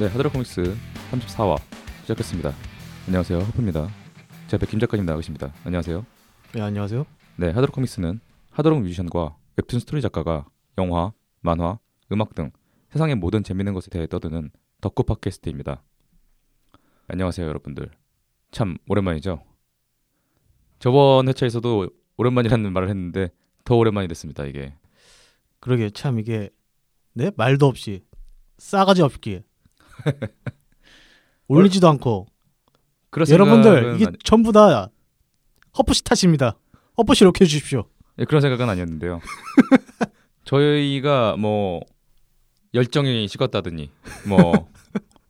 [0.00, 0.62] 네, 하드락 코믹스
[1.10, 1.60] 34화
[2.04, 2.54] 시작했습니다.
[3.06, 3.86] 안녕하세요, 허프입니다.
[4.48, 5.52] 제 앞에 김 작가님 나와 계십니다.
[5.62, 6.06] 안녕하세요.
[6.54, 7.04] 네 안녕하세요.
[7.36, 8.18] 네, 하드락 코믹스는
[8.50, 10.46] 하드락 뮤지션과 웹툰 스토리 작가가
[10.78, 11.78] 영화, 만화,
[12.10, 12.50] 음악 등
[12.88, 14.50] 세상의 모든 재밌는 것에 대해 떠드는
[14.80, 15.82] 덕후 팟캐스트입니다.
[17.08, 17.90] 안녕하세요, 여러분들.
[18.52, 19.42] 참 오랜만이죠.
[20.78, 23.28] 저번 회차에서도 오랜만이라는 말을 했는데
[23.66, 24.46] 더 오랜만이 됐습니다.
[24.46, 24.72] 이게
[25.60, 26.48] 그러게 참 이게
[27.12, 28.02] 네 말도 없이
[28.56, 29.42] 싸가지 없기
[31.48, 32.26] 올리지도 않고
[33.10, 34.90] 그런 여러분들 이게 아니- 전부 다
[35.76, 36.56] 허프시 탓입니다.
[36.98, 37.84] 허프시 이렇게 해주십시오.
[38.18, 39.20] 예, 그런 생각은 아니었는데요.
[40.44, 41.80] 저희가 뭐
[42.74, 43.90] 열정이 식었다더니
[44.28, 44.68] 뭐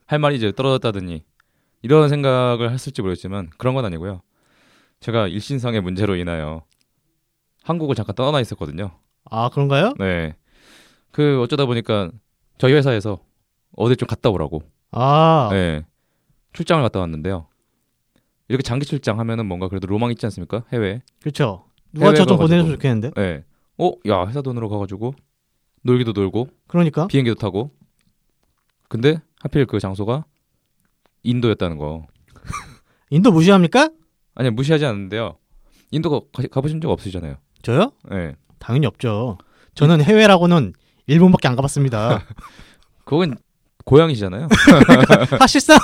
[0.07, 1.23] 할 말이 이제 떨어졌다더니
[1.83, 4.23] 이런 생각을 했을지 모르겠지만 그런 건 아니고요.
[4.99, 6.65] 제가 일신상의 문제로 인하여
[7.63, 8.91] 한국을 잠깐 떠나 있었거든요.
[9.31, 9.95] 아 그런가요?
[10.01, 10.35] 네.
[11.13, 12.11] 그 어쩌다 보니까
[12.59, 13.21] 저희 회사에서
[13.81, 14.63] 어디 좀 갔다 오라고.
[14.93, 15.85] 아 네.
[16.53, 17.47] 출장을 갔다 왔는데요.
[18.49, 20.65] 이렇게 장기 출장 하면은 뭔가 그래도 로망 있지 않습니까?
[20.73, 21.03] 해외.
[21.23, 21.65] 그렇죠.
[21.93, 22.37] 누가 저 좀.
[22.37, 23.11] 보내줬으면 좋겠는데.
[23.17, 23.45] 네.
[23.79, 25.15] 어, 야 회사 돈으로 가가지고
[25.83, 27.71] 놀기도 놀고 그러니까 비행기도 타고.
[28.89, 30.25] 근데 하필 그 장소가
[31.23, 32.07] 인도였다는 거.
[33.09, 33.91] 인도 무시합니까?
[34.35, 35.39] 아니 무시하지 않는데요.
[35.91, 37.37] 인도 가, 가보신 적 없으시잖아요.
[37.63, 37.93] 저요?
[38.11, 38.35] 네.
[38.59, 39.39] 당연히 없죠.
[39.75, 40.75] 저는 해외라고는
[41.07, 42.25] 일본밖에 안 가봤습니다.
[43.05, 43.37] 그건
[43.91, 44.49] 고향이시잖아요.
[45.39, 45.79] 사실상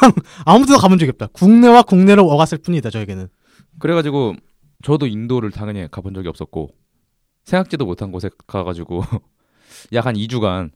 [0.44, 1.26] 아무데도 가본 적이 없다.
[1.32, 3.28] 국내와 국내로 오갔을 뿐이다 저에게는.
[3.80, 4.34] 그래가지고
[4.82, 6.70] 저도 인도를 당연히 가본 적이 없었고
[7.44, 9.02] 생각지도 못한 곳에 가가지고
[9.92, 10.70] 약 한 2주간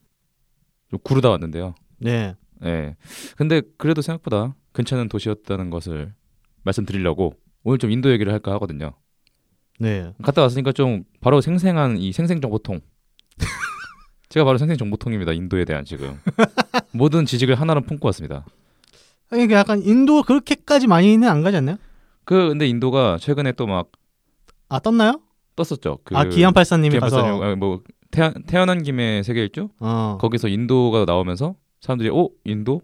[0.90, 1.74] 좀 구르다 왔는데요.
[1.98, 2.34] 네.
[2.64, 2.96] 예.
[3.36, 6.12] 근데 그래도 생각보다 괜찮은 도시였다는 것을
[6.64, 8.92] 말씀드리려고 오늘 좀 인도 얘기를 할까 하거든요.
[9.78, 10.12] 네.
[10.22, 12.80] 갔다 왔으니까 좀 바로 생생한 이 생생정보통.
[14.30, 15.32] 제가 바로 생생 정보통입니다.
[15.32, 16.18] 인도에 대한 지금
[16.92, 18.44] 모든 지식을 하나로 품고 왔습니다.
[19.28, 21.76] 그 약간 인도 그렇게까지 많이는 안 가지 않나요?
[22.24, 23.90] 그 근데 인도가 최근에 또 막
[24.68, 25.20] 아 떴나요?
[25.56, 25.98] 떴었죠.
[26.04, 27.82] 그 아 기안팔사님이 기안 가서 아, 뭐
[28.12, 30.16] 태어, 태어난 김에 세계 일주 어.
[30.20, 32.82] 거기서 인도가 나오면서 사람들이 어 인도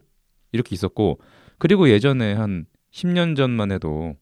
[0.52, 1.20] 이렇게 있었고
[1.58, 4.14] 그리고 예전에 한 10년 전만 해도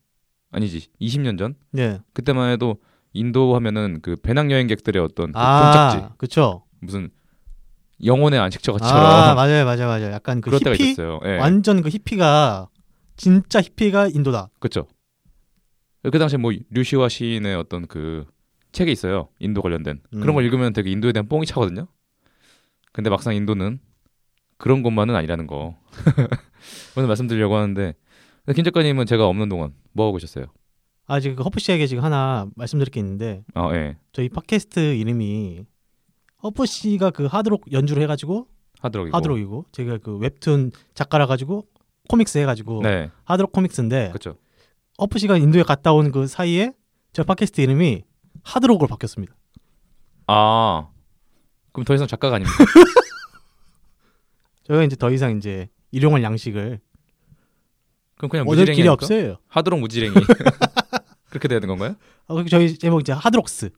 [0.50, 2.00] 아니지 20년 전 네.
[2.12, 2.76] 그때만 해도
[3.14, 6.63] 인도 하면은 그 배낭 여행객들의 어떤 그 아, 종착지 그쵸.
[6.84, 7.10] 무슨
[8.04, 10.12] 영혼의 안식처처럼 아, 맞아요, 맞아요, 맞아요.
[10.12, 11.20] 약간 그 그럴 때가 히피, 있었어요.
[11.24, 11.38] 예.
[11.38, 12.68] 완전 그 히피가
[13.16, 14.50] 진짜 히피가 인도다.
[14.58, 14.86] 그렇죠.
[16.02, 18.26] 그 당시에 뭐 류시와 시인의 어떤 그
[18.72, 19.28] 책이 있어요.
[19.38, 20.20] 인도 관련된 음.
[20.20, 21.86] 그런 걸 읽으면 되게 인도에 대한 뽕이 차거든요.
[22.92, 23.80] 근데 막상 인도는
[24.58, 25.76] 그런 곳만은 아니라는 거
[26.96, 27.94] 오늘 말씀드리려고 하는데
[28.54, 30.46] 김 작가님은 제가 없는 동안 뭐 하고 계셨어요?
[31.06, 33.96] 아 지금 그 허프 씨에게 지금 하나 말씀드릴 게 있는데 아 예.
[34.12, 35.64] 저희 팟캐스트 이름이
[36.44, 38.46] 허프 씨가 그 하드록 연주를 해가지고
[38.80, 39.16] 하드록이고.
[39.16, 41.66] 하드록이고 제가 그 웹툰 작가라 가지고
[42.08, 43.10] 코믹스 해가지고 네.
[43.24, 44.36] 하드록 코믹스인데 그렇죠.
[45.00, 46.72] 허프 씨가 인도에 갔다 온 그 사이에
[47.12, 48.04] 저 팟캐스트 이름이
[48.42, 49.34] 하드록으로 바뀌었습니다.
[50.26, 50.88] 아
[51.72, 52.56] 그럼 더 이상 작가가 아닙니다.
[54.64, 56.80] 저희가 이제 더 이상 이제 일용할 양식을
[58.16, 58.88] 그럼 그냥 무지랭이끼리?
[58.88, 59.36] 없어요.
[59.48, 60.14] 하드록 무지랭이
[61.30, 61.96] 그렇게 되는 건가요?
[62.28, 63.70] 아, 저희 제목 이제 하드록스.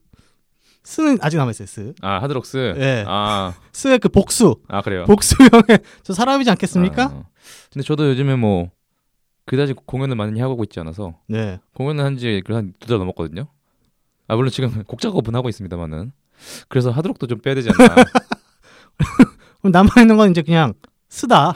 [0.87, 1.65] 스는 아직 남아 있어요.
[1.67, 1.93] 스.
[2.01, 2.75] 아 하드록스.
[2.77, 3.03] 예.
[3.05, 4.55] 아, 스의 그 복수.
[4.69, 5.03] 아 그래요.
[5.05, 7.03] 복수형의 저 사람이지 않겠습니까?
[7.03, 7.23] 아,
[7.73, 8.69] 근데 저도 요즘에 뭐
[9.45, 11.59] 그다지 공연을 많이 하고 있지 않아서 네.
[11.73, 13.47] 공연을 한 지 한 두 달 넘었거든요.
[14.29, 16.13] 아 물론 지금 곡 작업은 하고 있습니다만은
[16.69, 17.95] 그래서 하드록도 좀 빼야 되지 않나.
[19.59, 20.73] 그럼 남아 있는 건 이제 그냥
[21.09, 21.51] 쓰다.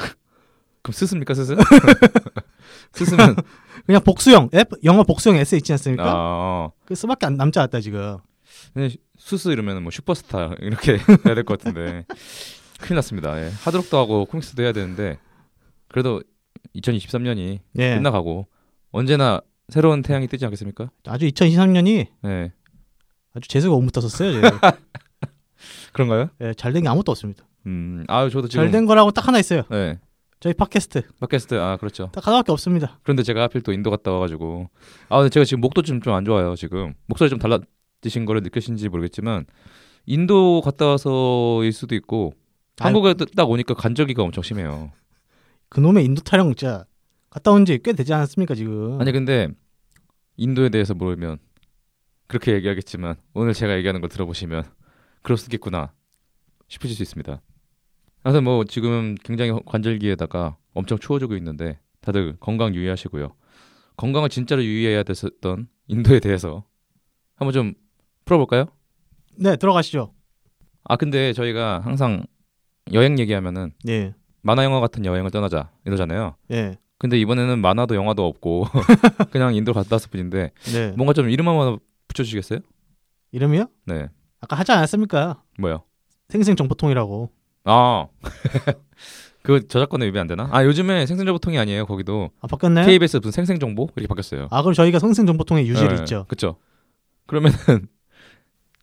[0.82, 1.56] 그럼 스습니까 스스?
[2.92, 3.38] 스스면
[3.86, 4.50] 그냥 복수형.
[4.52, 6.04] F, 영어 복수형 S 있지 않습니까?
[6.84, 8.18] 아그 스밖에 안 남지 않았다 지금.
[9.22, 12.06] 수스 이러면 뭐 슈퍼스타 이렇게 해야 될 것 같은데
[12.80, 13.40] 큰일 났습니다.
[13.40, 13.50] 예.
[13.64, 15.20] 하드록도 하고 코믹스도 해야 되는데
[15.88, 16.22] 그래도
[16.76, 17.96] 2023년이 예.
[17.96, 18.48] 끝나가고
[18.92, 20.90] 언제나 새로운 태양이 뜨지 않겠습니까?
[21.08, 22.52] 아주 2023년이 네
[23.34, 24.42] 아주 재수가 못 붙었어요.
[25.94, 26.30] 그런가요?
[26.42, 27.46] 예, 잘된 게 아무것도 없습니다.
[27.68, 29.64] 음, 아유 저도 지금 잘된 거라고 딱 하나 있어요.
[29.70, 30.00] 네
[30.40, 32.10] 저희 팟캐스트 팟캐스트 아 그렇죠.
[32.12, 33.00] 딱 하나밖에 없습니다.
[33.04, 34.70] 그런데 제가 하필 또 인도 갔다 와가지고
[35.10, 37.60] 아 근데 제가 지금 목도 좀 좀 안 좋아요 지금 목소리 좀 달라
[38.02, 39.46] 지신 거를 느끼신지 모르겠지만
[40.06, 42.34] 인도 갔다 와서일 수도 있고.
[42.80, 44.92] 한국에 딱 오니까 간절기가 엄청 심해요.
[45.70, 46.86] 그놈의 인도 타령 진짜
[47.30, 49.00] 갔다 온 지 꽤 되지 않았습니까 지금?
[49.00, 49.50] 아니 근데
[50.38, 51.38] 인도에 대해서 모르면
[52.28, 54.64] 그렇게 얘기하겠지만 오늘 제가 얘기하는 걸 들어보시면
[55.22, 55.94] 그럴 수 있겠구나
[56.70, 57.40] 싶으실 수 있습니다.
[58.24, 63.36] 그래서 뭐 지금 굉장히 관절기에다가 엄청 추워지고 있는데 다들 건강 유의하시고요.
[63.98, 66.64] 건강을 진짜로 유의해야 됐었던 인도에 대해서
[67.36, 67.74] 한번 좀
[68.32, 68.66] 풀어볼까요?
[69.38, 70.14] 네 들어가시죠.
[70.86, 72.26] 아 근데 저희가 항상
[72.94, 74.14] 여행 얘기하면은 예.
[74.42, 76.36] 만화 영화 같은 여행을 떠나자 이러잖아요.
[76.52, 76.78] 예.
[76.98, 78.68] 근데 이번에는 만화도 영화도 없고
[79.32, 80.94] 그냥 인도 갔다 왔을 뿐인데 네.
[80.96, 82.60] 뭔가 좀 이름 한번 붙여주시겠어요?
[83.34, 83.68] 이름이요?
[83.86, 84.08] 네,
[84.40, 85.42] 아까 하지 않았습니까?
[85.58, 85.84] 뭐요?
[86.30, 87.32] 생생정보통이라고.
[87.66, 88.08] 아,
[89.44, 90.48] 그 저작권에 위배 안 되나?
[90.52, 91.86] 아 요즘에 생생정보통이 아니에요.
[91.86, 92.86] 거기도 아 바뀌었나요?
[92.86, 94.48] KBS 무슨 생생정보 이렇게 바뀌었어요.
[94.52, 96.26] 아 그럼 저희가 생생정보통의 유지를 네, 있죠.
[96.28, 96.58] 그렇죠.
[97.28, 97.88] 그러면은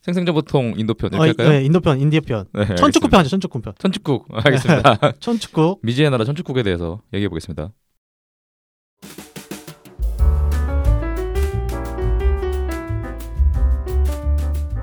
[0.03, 1.49] 생생정보통 인도편 이렇게 어, 할까요?
[1.51, 2.47] 네, 인도편, 인디어편.
[2.53, 3.31] 네, 천축구편 하죠.
[3.31, 3.75] 천축구편.
[3.79, 5.13] 천축국 알겠습니다.
[5.21, 5.81] 천축국.
[5.85, 7.73] 미지의 나라 천축국에 대해서 얘기해 보겠습니다.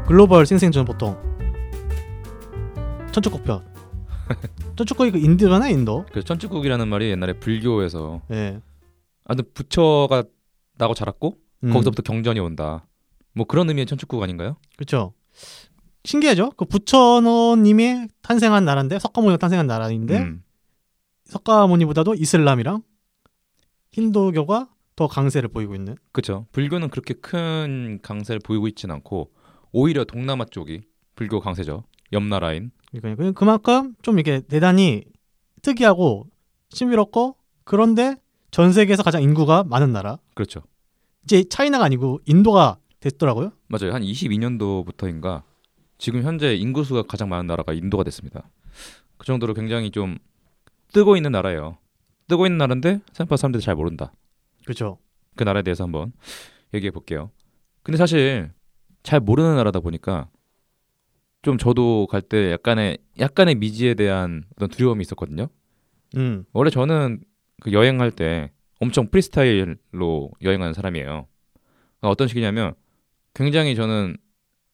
[0.08, 1.18] 글로벌 생생정보통.
[3.12, 3.66] 천축국편.
[4.76, 6.06] 천축국이 그 인도잖아 인도.
[6.12, 8.60] 그 천축국이라는 말이 옛날에 불교에서 예.
[9.24, 10.24] 아무튼 부처가
[10.78, 12.86] 나고 자랐고 음, 거기서부터 경전이 온다.
[13.36, 14.56] 뭐 그런 의미의 천축국 아닌가요?
[14.78, 15.14] 그렇죠.
[16.06, 16.52] 신기하죠.
[16.52, 20.44] 그 부처님이 탄생한 나라인데 석가모니가 탄생한 나라인데 음,
[21.26, 22.82] 석가모니보다도 이슬람이랑
[23.92, 25.96] 힌두교가 더 강세를 보이고 있는.
[26.12, 26.46] 그렇죠.
[26.52, 29.32] 불교는 그렇게 큰 강세를 보이고 있진 않고
[29.72, 30.84] 오히려 동남아 쪽이
[31.16, 31.84] 불교 강세죠.
[32.14, 32.72] 옆 나라인.
[32.92, 35.04] 그러니까 그만큼 좀 이게 대단히
[35.62, 36.28] 특이하고
[36.70, 37.36] 신비롭고
[37.66, 38.16] 그런데
[38.52, 40.20] 전 세계에서 가장 인구가 많은 나라.
[40.34, 40.62] 그렇죠.
[41.26, 43.52] 이제 차이나가 아니고 인도가 됐더라고요.
[43.68, 43.94] 맞아요.
[43.94, 45.44] 한 22년도부터인가
[45.98, 48.50] 지금 현재 인구수가 가장 많은 나라가 인도가 됐습니다.
[49.18, 50.18] 그 정도로 굉장히 좀
[50.92, 51.78] 뜨고 있는 나라예요.
[52.28, 54.12] 뜨고 있는 나라인데 생각보다 사람들이 잘 모른다.
[54.64, 54.98] 그렇죠.
[55.36, 56.14] 그 나라에 대해서 한번
[56.74, 57.30] 얘기해 볼게요.
[57.84, 58.52] 근데 사실
[59.04, 60.28] 잘 모르는 나라다 보니까
[61.44, 65.48] 좀 저도 갈 때 약간의 약간의 미지에 대한 어떤 두려움이 있었거든요.
[66.18, 66.46] 음.
[66.54, 67.22] 원래 저는
[67.62, 71.06] 그 여행할 때 엄청 프리스타일로 여행하는 사람이에요.
[72.00, 72.74] 그러니까 어떤 식이냐면
[73.36, 74.18] 굉장히 저는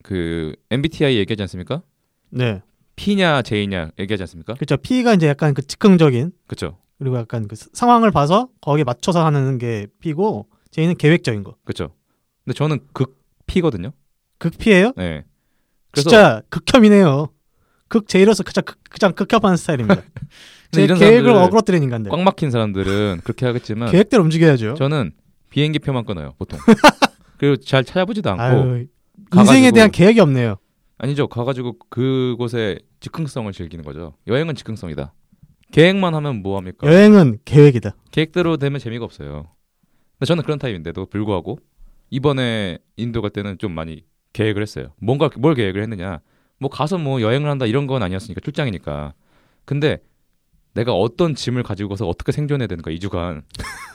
[0.04, 1.82] 그 MBTI 얘기하지 않습니까?
[2.30, 2.62] 네.
[2.96, 4.54] P냐 J냐 얘기하지 않습니까?
[4.54, 4.78] 그렇죠.
[4.78, 6.78] P가 이제 약간 그 즉흥적인 그렇죠.
[7.00, 11.56] 그리고 약간 그 상황을 봐서 거기에 맞춰서 하는 게 P고 J는 계획적인 거.
[11.66, 11.94] 그렇죠.
[12.46, 13.92] 근데 저는 극 P거든요.
[14.38, 14.94] 극 P예요?
[14.96, 15.26] 네.
[15.90, 17.30] 그래서 진짜 극혐이네요.
[17.88, 20.04] 극 J로서 그냥 극, 그냥 극혐하는 스타일입니다.
[20.72, 22.12] 제 계획을 어그러뜨리는 인간들.
[22.12, 24.76] 꽉 막힌 사람들은 그렇게 하겠지만 계획대로 움직여야죠.
[24.76, 25.12] 저는
[25.50, 26.60] 비행기 표만 끊어요 보통.
[27.42, 28.86] 그리고 잘 찾아보지도 않고 아유,
[29.36, 30.58] 인생에 대한 계획이 없네요.
[31.00, 31.26] 아니죠.
[31.26, 34.14] 가가지고 그곳의 즉흥성을 즐기는 거죠.
[34.28, 35.12] 여행은 즉흥성이다.
[35.72, 36.86] 계획만 하면 뭐 합니까?
[36.86, 37.96] 여행은 계획이다.
[38.12, 39.48] 계획대로 되면 재미가 없어요.
[40.20, 41.58] 근데 저는 그런 타입인데도 불구하고
[42.12, 44.04] 이번에 인도 갈 때는 좀 많이
[44.34, 44.94] 계획을 했어요.
[45.00, 46.20] 뭔가 뭘 계획을 했느냐?
[46.60, 49.16] 뭐 가서 뭐 여행을 한다 이런 건 아니었으니까 출장이니까.
[49.66, 49.98] 근데
[50.74, 53.44] 내가 어떤 짐을 가지고서 어떻게 생존해야 되는가 2주간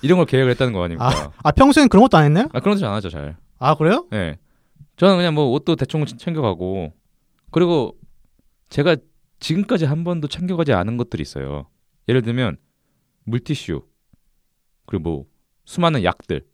[0.03, 1.33] 이런 걸 계획을 했다는 거 아닙니까?
[1.43, 2.49] 아 평소엔 그런 것도 안 했나요?
[2.53, 3.37] 아, 그런 거안 하죠 잘.
[3.59, 4.07] 아 그래요?
[4.13, 4.39] 예.
[4.97, 6.93] 저는 그냥 뭐 옷도 대충 챙겨가고
[7.51, 7.97] 그리고
[8.69, 8.97] 제가
[9.41, 11.67] 지금까지 한 번도 챙겨가지 않은 것들이 있어요.
[12.09, 12.57] 예를 들면
[13.25, 13.83] 물티슈
[14.87, 15.25] 그리고 뭐
[15.65, 16.45] 수많은 약들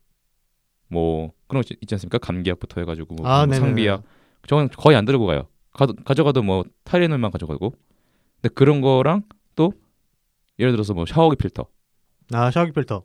[0.89, 2.19] 뭐 그런 거 있지 않습니까?
[2.19, 3.61] 감기약부터 해가지고 뭐 아, 네네네.
[3.61, 4.03] 상비약
[4.47, 5.49] 저는 거의 안 들고 가요.
[5.73, 7.75] 가, 가져가도 뭐 타이레놀만 가져가고
[8.41, 9.33] 근데 그런 거랑 또
[10.59, 11.67] 예를 들어서 뭐 샤워기 필터
[12.33, 13.05] 아 샤워기 필터.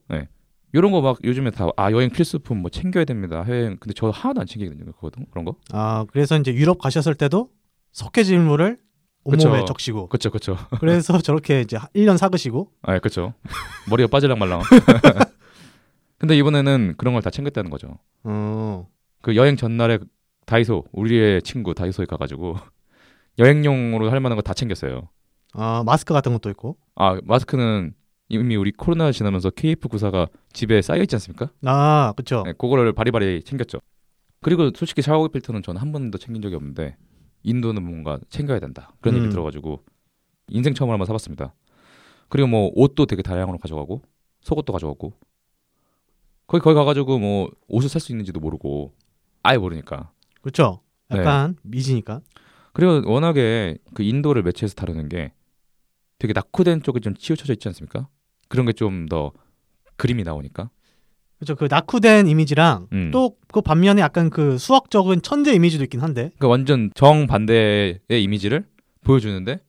[0.74, 3.44] 이런 거 막 요즘에 다 아 여행 필수품 뭐 챙겨야 됩니다.
[3.48, 4.92] 여행 근데 저 하나도 안 챙기거든요.
[4.94, 5.56] 그거든 그런 거.
[5.72, 7.50] 아 그래서 이제 유럽 가셨을 때도
[7.94, 8.78] 석회질물을
[9.24, 9.66] 온몸에 그쵸.
[9.66, 10.58] 적시고 그렇죠, 그렇죠.
[10.80, 13.34] 그래서 저렇게 이제 1년 사그시고 아, 그렇죠.
[13.90, 14.62] 머리가 빠질랑 말랑.
[16.20, 17.98] 근데 이번에는 그런 걸 다 챙겼다는 거죠.
[18.24, 18.86] 어
[19.22, 20.00] 그 여행 전날에
[20.46, 22.56] 다이소 우리의 친구 다이소에 가가지고
[23.40, 25.10] 여행용으로 할 만한 거 다 챙겼어요.
[25.54, 27.94] 아 마스크 같은 것도 있고 아 마스크는
[28.30, 31.50] 이미 우리 코로나 지나면서 KF94가 집에 쌓여 있지 않습니까?
[31.64, 33.80] 아 그쵸 네, 그거를 바리바리 챙겼죠.
[34.42, 36.98] 그리고 솔직히 샤워기 필터는 저는 한 번도 챙긴 적이 없는데
[37.44, 39.22] 인도는 뭔가 챙겨야 된다 그런 음.
[39.22, 39.84] 얘기 들어가지고
[40.50, 41.54] 인생 처음으로 한번 사봤습니다.
[42.30, 44.02] 그리고 뭐 옷도 되게 다양으로 가져가고
[44.42, 45.14] 속옷도 가져가고
[46.48, 48.94] 거기 거기 가가지고 뭐 옷을 살 수 있는지도 모르고
[49.44, 50.12] 아예 모르니까
[51.10, 51.20] 네.
[51.20, 52.22] 약간 미지니까
[52.74, 55.32] 그리고 워낙에 그 인도를 매체에서 다루는 게
[56.20, 58.08] 되게 낙후된 쪽에 좀 치우쳐져 있지 않습니까?
[58.50, 59.32] 그런 게 좀 더
[59.98, 60.70] 그림이 나오니까
[61.40, 63.12] 그쵸 그 낙후된 이미지랑 음.
[63.12, 68.66] 또그 반면에 약간 그 수학적인 천재 이미지도 있긴 한데 그러니까 완전 정반대의 이미지를
[69.04, 69.60] 보여주는데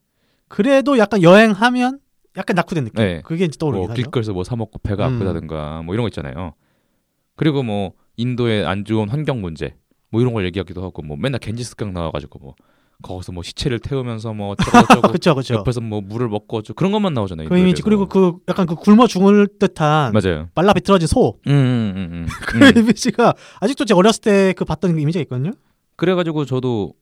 [0.49, 2.01] 그래도 약간 여행하면
[2.37, 3.21] 약간 낙후된 느낌 네.
[3.25, 5.17] 그게 이제 떠오르긴 뭐 하죠 길거리에서 뭐 사 먹고 배가 음.
[5.17, 6.55] 아프다든가 뭐 이런 거 있잖아요.
[7.37, 9.75] 그리고 뭐 인도의 안 좋은 환경 문제
[10.11, 12.55] 뭐 이런 걸 얘기하기도 하고 뭐 맨날 겐지스강 나와가지고 뭐
[13.03, 17.15] 거기서 뭐 시체를 태우면서 뭐 어쩌고저쩌고 그쵸 그쵸 옆에서 뭐 물을 먹고 어쩌고 그런 것만
[17.15, 17.49] 나오잖아요.
[17.49, 17.83] 그 이미지.
[17.83, 20.49] 그리고 그 약간 그 굶어 죽을 듯한 맞아요.
[20.55, 22.27] 말라 비틀어진 소 음, 음, 음, 음.
[22.47, 22.73] 그 음.
[22.77, 25.53] 이미지가 아직도 제 어렸을 때 그 봤던 그 이미지가 있거든요
[25.97, 26.93] 그래가지고 저도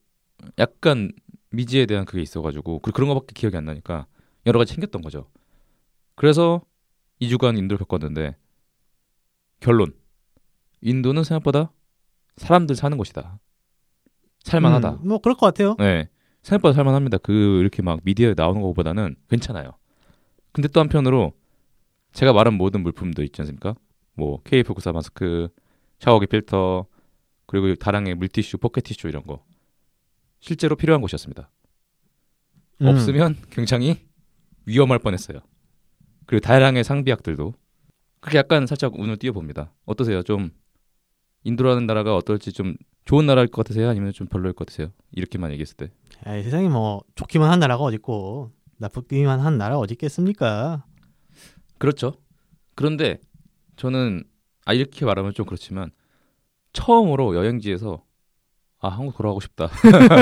[0.59, 1.13] 약간
[1.51, 4.07] 미지에 대한 그게 있어가지고 그- 그런 거밖에 기억이 안 나니까
[4.45, 5.29] 여러 가지 챙겼던 거죠.
[6.15, 6.61] 그래서
[7.21, 8.37] 2주간 인도를 겪었는데
[9.61, 9.95] 결론
[10.83, 11.73] 인도는 생각보다
[12.37, 13.39] 사람들 사는 곳이다.
[14.47, 14.91] 살만하다.
[15.03, 15.75] 음, 뭐 그럴 것 같아요.
[15.79, 16.09] 네.
[16.43, 17.19] 생각보다 살만합니다.
[17.19, 19.73] 그 이렇게 막 미디어에 나오는 것보다는 괜찮아요.
[20.53, 21.33] 근데 또 한편으로
[22.13, 23.75] 제가 말한 모든 물품도 있지 않습니까?
[24.15, 25.49] 뭐 K94 마스크,
[25.99, 26.87] 샤워기 필터,
[27.47, 29.45] 그리고 다량의 물티슈, 포켓티슈 이런 거
[30.39, 31.51] 실제로 필요한 곳이었습니다.
[32.83, 32.87] 음.
[32.87, 34.07] 없으면 굉장히
[34.65, 35.41] 위험할 뻔했어요.
[36.27, 37.55] 그리고 다량의 상비약들도
[38.21, 39.73] 그렇게 약간 살짝 운을 띄워봅니다.
[39.85, 40.23] 어떠세요?
[40.23, 40.51] 좀
[41.47, 43.89] 인도라는 나라가 어떨지 좀 좋은 나라일 것 같으세요?
[43.89, 44.89] 아니면 좀 별로일 것 같으세요?
[45.13, 45.91] 이렇게만 얘기했을 때.
[46.27, 50.85] 에이, 세상에 뭐 좋기만 한 나라가 어딨고 나쁘기만 한 나라 어디 있겠습니까?
[51.79, 52.15] 그렇죠.
[52.75, 53.21] 그런데
[53.77, 54.25] 저는
[54.65, 55.93] 아 이렇게 말하면 좀 그렇지만
[56.73, 58.03] 처음으로 여행지에서
[58.81, 59.71] 아 한국 돌아가고 싶다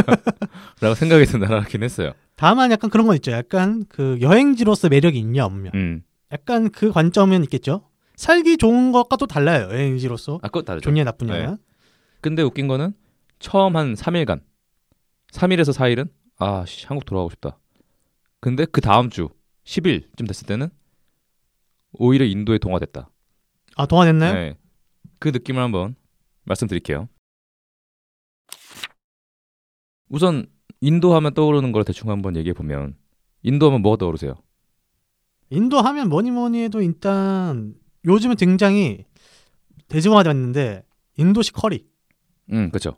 [0.81, 2.13] 라고 생각이 든 나라긴 했어요.
[2.37, 3.33] 다만 약간 그런 건 있죠.
[3.33, 5.71] 약간 그 여행지로서 매력이 있냐 없냐.
[5.75, 6.03] 음.
[6.33, 7.89] 약간 그 관점은 있겠죠.
[8.17, 9.69] 살기 좋은 것과 또 달라요.
[9.71, 10.85] 여행지로서 아 그것 다르죠.
[10.85, 11.51] 좋냐 나쁘냐.
[11.51, 11.57] 네.
[12.21, 12.95] 근데 웃긴 거는
[13.39, 14.41] 처음 한 3일간
[15.33, 17.59] 3일에서 4일은 아 씨, 한국 돌아가고 싶다.
[18.41, 19.29] 근데 그 다음 주
[19.65, 20.69] 10일쯤 됐을 때는
[21.93, 23.11] 오히려 인도에 동화됐다.
[23.77, 24.35] 아 동화됐나요?
[24.35, 24.59] 네.
[25.19, 25.97] 그 느낌을 한번
[26.45, 27.09] 말씀드릴게요.
[30.09, 30.47] 우선
[30.81, 32.97] 인도 하면 떠오르는 걸 대충 한번 얘기해 보면
[33.43, 34.35] 인도 하면 뭐가 떠오르세요?
[35.51, 37.75] 인도 하면 뭐니 뭐니 해도 일단
[38.07, 39.05] 요즘은 굉장히
[39.89, 40.85] 대중화됐는데
[41.17, 41.87] 인도식 커리.
[42.53, 42.97] 음, 그렇죠.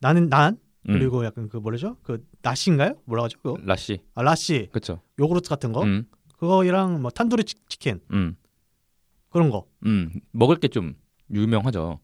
[0.00, 1.96] 나는 난 음, 그리고 약간 그 뭐라죠?
[2.02, 2.94] 그 나시인가요?
[3.04, 3.38] 뭐라 하죠?
[3.42, 3.58] 그거?
[3.62, 4.00] 라시.
[4.14, 5.00] 아, 라시, 그렇죠.
[5.18, 5.82] 요구르트 같은 거.
[5.82, 6.06] 음,
[6.38, 8.36] 그거랑 뭐 탄두리 치- 치킨 음,
[9.30, 9.66] 그런 거.
[9.86, 10.10] 음.
[10.32, 10.94] 먹을 게 좀
[11.30, 12.00] 유명하죠.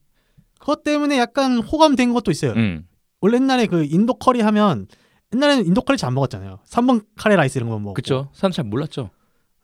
[0.59, 2.51] 그것 때문에 약간 호감된 것도 있어요.
[2.53, 2.87] 음,
[3.21, 4.87] 원래 옛날에 그 인도 커리 하면
[5.33, 6.59] 옛날에는 인도 커리 잘 안 먹었잖아요.
[6.67, 7.93] 3분 카레 라이스 이런 거 먹고.
[7.95, 8.29] 그렇죠.
[8.33, 9.09] 사람 잘 몰랐죠.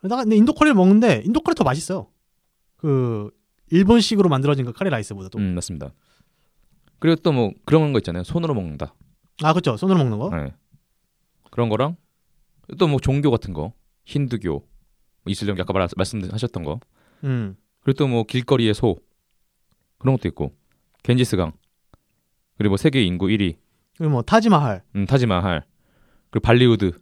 [0.00, 2.08] 근데 인도 커리를 먹는데 인도 커리 더 맛있어요.
[2.82, 3.30] 그
[3.70, 5.38] 일본식으로 만들어진 그 카레 라이스보다도.
[5.38, 5.92] 음, 맞습니다.
[6.98, 8.24] 그리고 또 뭐 그런 거 있잖아요.
[8.24, 8.94] 손으로 먹는다.
[9.42, 9.76] 아 그렇죠.
[9.76, 10.30] 손으로 먹는 거.
[10.36, 10.52] 네.
[11.50, 11.96] 그런 거랑
[12.78, 13.72] 또 뭐 종교 같은 거,
[14.04, 14.66] 힌두교, 뭐
[15.26, 16.80] 이슬람 아까 말, 말씀하셨던 거.
[17.24, 17.56] 음.
[17.80, 18.96] 그리고 또 뭐 길거리의 소
[19.98, 20.54] 그런 것도 있고
[21.04, 21.52] 겐지스강
[22.58, 23.56] 그리고 뭐 세계 인구 1위
[23.96, 24.82] 그리고 뭐 타지마할.
[24.96, 25.64] 음, 타지마할
[26.30, 26.92] 그리고 발리우드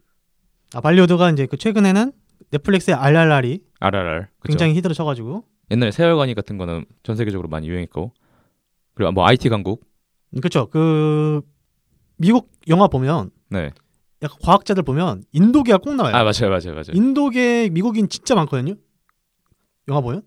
[0.74, 2.12] 아 발리우드가 이제 그 최근에는
[2.52, 4.52] 넷플릭스의 알랄랄이 RRR 그쵸?
[4.52, 8.12] 굉장히 히트를 쳐가지고 옛날에 세월간이 같은 거는 전 세계적으로 많이 유행했고
[8.94, 9.84] 그리고 뭐 IT 강국
[10.36, 10.68] 그렇죠.
[10.70, 11.40] 그
[12.16, 13.70] 미국 영화 보면 네.
[14.22, 16.14] 약간 과학자들 보면 인도계가 꼭 나와요.
[16.14, 18.74] 아 맞아요 맞아요 맞아요 인도계 미국인 진짜 많거든요.
[19.88, 20.22] 영화 보면.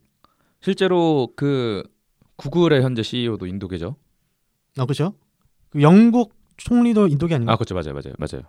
[0.61, 1.83] 실제로 그
[2.37, 3.95] 구글의 현재 CEO도 인도계죠
[4.77, 5.13] 아 그렇죠.
[5.69, 7.53] 그 영국 총리도 인도계 아닌가?
[7.53, 8.43] 아 그렇죠 맞아요 맞아요 맞아요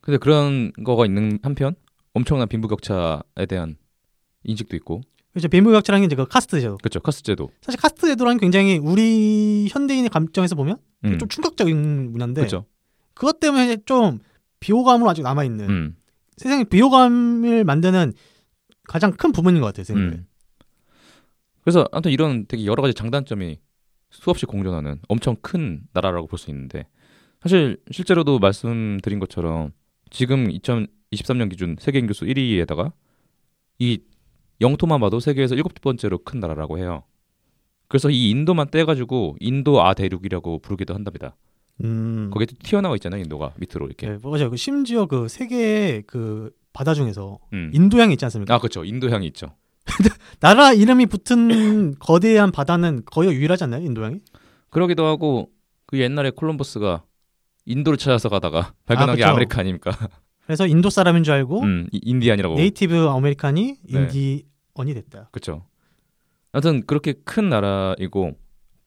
[0.00, 1.74] 근데 그런 거가 있는 한편
[2.14, 3.76] 엄청난 빈부격차에 대한
[4.44, 5.48] 인식도 있고 그렇죠.
[5.48, 6.76] 빈부격차라는 게 이제 그 카스트 제도.
[6.78, 11.18] 그렇죠 카스트 제도 사실 카스트 제도라는 게 굉장히 우리 현대인의 감정에서 보면 음.
[11.18, 12.66] 좀 충격적인 문화인데 그렇죠
[13.14, 14.18] 그것 때문에 좀
[14.60, 15.96] 비호감으로 아직 남아 있는 음.
[16.36, 18.12] 세상에 비호감을 만드는
[18.84, 19.84] 가장 큰 부분인 것 같아요.
[19.84, 20.06] 생각에.
[20.16, 20.26] 음.
[21.62, 23.58] 그래서 아무튼 이런 되게 여러 가지 장단점이
[24.10, 26.86] 수없이 공존하는 엄청 큰 나라라고 볼 수 있는데
[27.42, 29.72] 사실 실제로도 말씀드린 것처럼
[30.10, 32.92] 지금 2023년 기준 세계 인구 수 1위에다가
[33.78, 34.00] 이
[34.60, 37.02] 영토만 봐도 세계에서 일곱 번째로 큰 나라라고 해요.
[37.88, 41.36] 그래서 이 인도만 떼가지고 인도 아 대륙이라고 부르기도 한답니다.
[41.82, 42.30] 음.
[42.32, 44.06] 거기에 또 튀어나와 있잖아요, 인도가 밑으로 이렇게.
[44.08, 44.50] 네, 맞아요.
[44.50, 47.70] 그 심지어 그 세계의 그 바다 중에서 음.
[47.74, 48.54] 인도양이 있지 않습니까?
[48.54, 49.54] 아 그렇죠, 인도양이 있죠.
[50.40, 53.82] 나라 이름이 붙은 거대한 바다는 거의 유일하지 않나요?
[53.84, 54.20] 인도양이?
[54.68, 55.50] 그러기도 하고
[55.86, 57.02] 그 옛날에 콜럼버스가
[57.64, 59.30] 인도를 찾아서 가다가 발견한 게 그쵸.
[59.32, 59.90] 아메리카 아닙니까?
[60.44, 62.54] 그래서 인도 사람인 줄 알고 음, 이- 인디안이라고.
[62.56, 64.00] Native American이 네.
[64.00, 65.28] 인디언이 됐다.
[65.32, 65.66] 그렇죠.
[66.52, 68.32] 하여튼 그렇게 큰 나라이고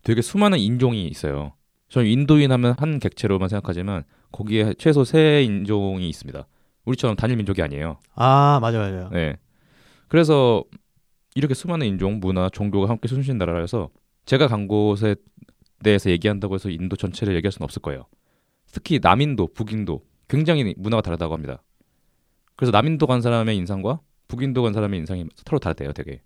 [0.03, 1.53] 되게 수많은 인종이 있어요.
[1.89, 6.45] 저는 인도인 하면 한 객체로만 생각하지만 거기에 최소 세 인종이 있습니다.
[6.85, 7.99] 우리처럼 단일 민족이 아니에요.
[8.15, 9.09] 아 맞아요, 맞아요.
[9.11, 9.37] 네.
[10.07, 10.63] 그래서
[11.35, 13.89] 이렇게 수많은 인종, 문화, 종교가 함께 숨쉬는 나라라서
[14.25, 15.15] 제가 간 곳에
[15.83, 18.05] 대해서 얘기한다고 해서 인도 전체를 얘기할 수는 없을 거예요.
[18.71, 21.61] 특히 남인도, 북인도 굉장히 문화가 다르다고 합니다.
[22.55, 23.99] 그래서 남인도 간 사람의 인상과
[24.33, 26.19] 북인도 간 사람의 인상이 서로 다르대요, 되게.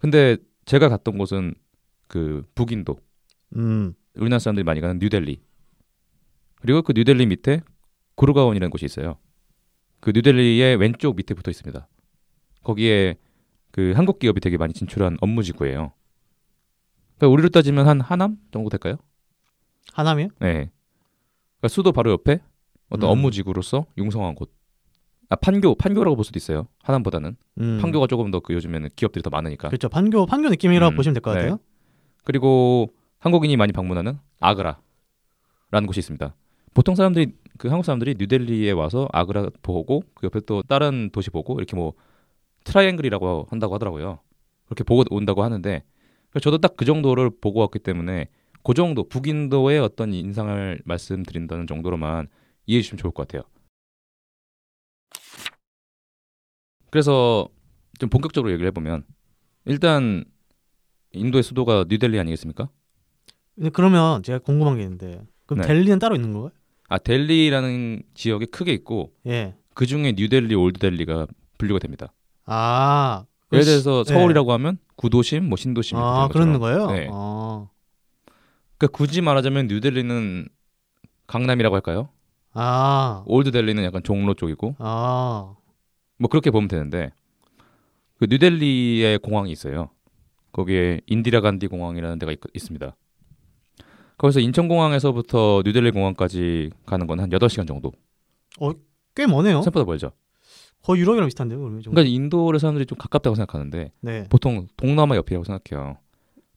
[0.00, 0.36] 근데
[0.66, 1.54] 제가 갔던 곳은
[2.08, 2.98] 그 북인도,
[3.56, 5.40] 음, 우리나라 사람들이 많이 가는 뉴델리.
[6.56, 7.62] 그리고 그 뉴델리 밑에
[8.16, 9.16] 구르가온이라는 곳이 있어요.
[10.00, 11.88] 그 뉴델리의 왼쪽 밑에 붙어 있습니다.
[12.62, 13.16] 거기에
[13.70, 15.92] 그 한국 기업이 되게 많이 진출한 업무 지구예요.
[17.16, 18.96] 그러니까 우리로 따지면 한 하남 정도 될까요?
[19.94, 20.28] 하남이요?
[20.40, 20.70] 네.
[21.58, 22.40] 그러니까 수도 바로 옆에
[22.90, 23.12] 어떤 음.
[23.12, 24.52] 업무 지구로서 융성한 곳.
[25.30, 26.66] 아 판교 판교라고 볼 수도 있어요.
[26.82, 27.78] 하남보다는 음.
[27.80, 29.68] 판교가 조금 더 그 요즘에는 기업들이 더 많으니까.
[29.68, 29.88] 그렇죠.
[29.88, 31.40] 판교 판교 느낌이라고 음, 보시면 될것 네.
[31.40, 31.58] 같아요.
[32.24, 36.34] 그리고 한국인이 많이 방문하는 아그라라는 곳이 있습니다.
[36.74, 41.56] 보통 사람들이 그 한국 사람들이 뉴델리에 와서 아그라 보고 그 옆에 또 다른 도시 보고
[41.56, 41.92] 이렇게 뭐
[42.64, 44.18] 트라이앵글이라고 한다고 하더라고요.
[44.66, 45.82] 그렇게 보고 온다고 하는데
[46.40, 48.28] 저도 딱 그 정도를 보고 왔기 때문에
[48.64, 52.28] 그 정도 북인도의 어떤 인상을 말씀드린다는 정도로만
[52.66, 53.42] 이해해 주시면 좋을 것 같아요.
[56.94, 57.48] 그래서
[57.98, 59.02] 좀 본격적으로 얘기를 해보면
[59.64, 60.24] 일단
[61.10, 62.68] 인도의 수도가 뉴델리 아니겠습니까?
[63.56, 65.66] 근데 그러면 제가 궁금한 게 있는데 그럼 네.
[65.66, 66.50] 델리는 따로 있는 거예요?
[66.88, 69.56] 아 델리라는 지역이 크게 있고 예.
[69.74, 71.26] 그 중에 뉴델리, 올드델리가
[71.58, 72.12] 분류가 됩니다.
[72.44, 73.24] 아.
[73.52, 76.60] 예를 그 들어서 시- 서울이라고 하면 구도심, 뭐 신도심 아, 그런 것처럼.
[76.60, 76.92] 거예요?
[76.92, 77.08] 네.
[77.12, 77.66] 아.
[78.78, 80.46] 그러니까 굳이 말하자면 뉴델리는
[81.26, 82.10] 강남이라고 할까요?
[82.52, 83.24] 아.
[83.26, 85.56] 올드델리는 약간 종로 쪽이고 아.
[86.18, 87.10] 뭐 그렇게 보면 되는데
[88.18, 89.90] 그 뉴델리에 공항이 있어요.
[90.52, 92.96] 거기에 인디라 간디 공항이라는 데가 있, 있습니다.
[94.18, 97.92] 거기서 인천공항에서부터 뉴델리 공항까지 가는 건 한 8시간 정도.
[99.16, 99.56] 꽤 머네요.
[99.62, 100.12] 생각보다 멀죠.
[100.82, 101.92] 거의 유럽이랑 비슷한데요, 그러면 좀.
[101.94, 104.24] 그러니까 인도를 사람들이 좀 가깝다고 생각하는데 네.
[104.28, 105.96] 보통 동남아 옆이라고 생각해요.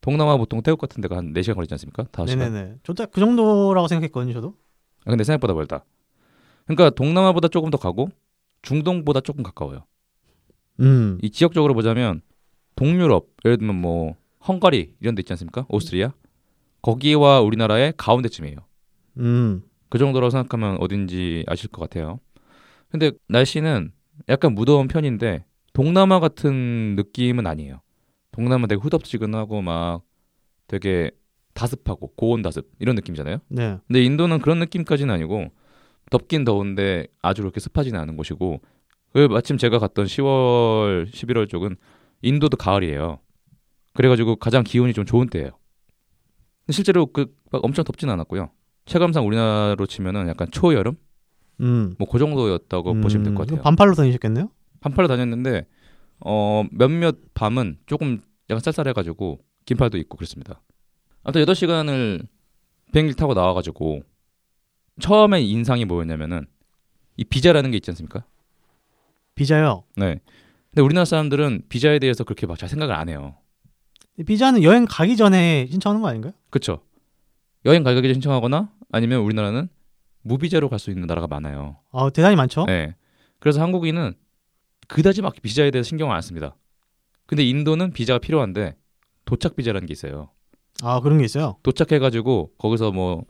[0.01, 2.03] 동남아 보통 태국 같은 데가 한 4시간 걸리지 않습니까?
[2.05, 2.37] 5시간.
[2.37, 2.75] 네네네.
[2.83, 4.53] 저도 딱그 정도라고 생각했거든요, 저도.
[5.05, 5.85] 아, 근데 생각보다 멀다.
[6.65, 8.09] 그러니까 동남아보다 조금 더 가고
[8.67, 9.85] 중동보다 조금 가까워요.
[10.81, 11.17] 음.
[11.21, 12.21] 이 지역적으로 보자면
[12.75, 15.65] 동유럽, 예를 들면 뭐 헝가리 이런 데 있지 않습니까?
[15.69, 16.11] 오스트리아.
[16.81, 18.57] 거기와 우리나라의 가운데쯤이에요.
[19.19, 19.63] 음.
[19.89, 22.19] 그 정도로 생각하면 어딘지 아실 것 같아요.
[22.89, 23.93] 근데 날씨는
[24.27, 27.79] 약간 무더운 편인데 동남아 같은 느낌은 아니에요.
[28.31, 30.03] 동남아 되게 후덥지근하고 막
[30.67, 31.11] 되게
[31.53, 33.37] 다습하고 고온 다습 이런 느낌이잖아요.
[33.47, 33.77] 네.
[33.87, 35.51] 근데 인도는 그런 느낌까지는 아니고
[36.09, 38.61] 덥긴 더운데 아주 그렇게 습하지는 않은 곳이고
[39.13, 41.75] 그 마침 제가 갔던 10월, 11월 쪽은
[42.21, 43.19] 인도도 가을이에요.
[43.93, 45.51] 그래가지고 가장 기온이 좀 좋은 때예요.
[46.69, 48.49] 실제로 그 막 엄청 덥지는 않았고요.
[48.85, 50.95] 체감상 우리나라로 치면은 약간 초여름
[51.61, 51.95] 음.
[51.97, 53.63] 뭐그 정도였다고 보시면 될것 음, 같아요.
[53.63, 54.49] 반팔로 다니셨겠네요?
[54.81, 55.65] 반팔로 다녔는데
[56.25, 60.61] 어 몇몇 밤은 조금 약간 쌀쌀해가지고 긴팔도 입고 그랬습니다.
[61.23, 62.23] 아무튼 8 시간을
[62.93, 64.01] 비행기 타고 나와가지고
[64.99, 66.45] 처음에 인상이 뭐였냐면은
[67.17, 68.25] 이 비자라는 게 있지 않습니까?
[69.35, 69.83] 비자요.
[69.95, 70.19] 네.
[70.71, 73.35] 근데 우리나라 사람들은 비자에 대해서 그렇게 막 잘 생각을 안 해요.
[74.19, 76.33] 이 비자는 여행 가기 전에 신청하는 거 아닌가요?
[76.49, 76.81] 그렇죠?
[77.65, 79.69] 여행 가기 전에 신청하거나 아니면 우리나라는
[80.23, 81.77] 무비자로 갈 수 있는 나라가 많아요.
[81.91, 82.65] 아, 대단히 많죠.
[82.65, 82.95] 네.
[83.39, 84.13] 그래서 한국인은
[84.87, 86.55] 그다지 막 비자에 대해서 신경을 안 씁니다.
[87.25, 88.75] 근데 인도는 비자가 필요한데
[89.25, 90.31] 도착 비자라는 게 있어요.
[90.81, 91.57] 아, 그런 게 있어요.
[91.63, 93.25] 도착해 가지고 거기서 뭐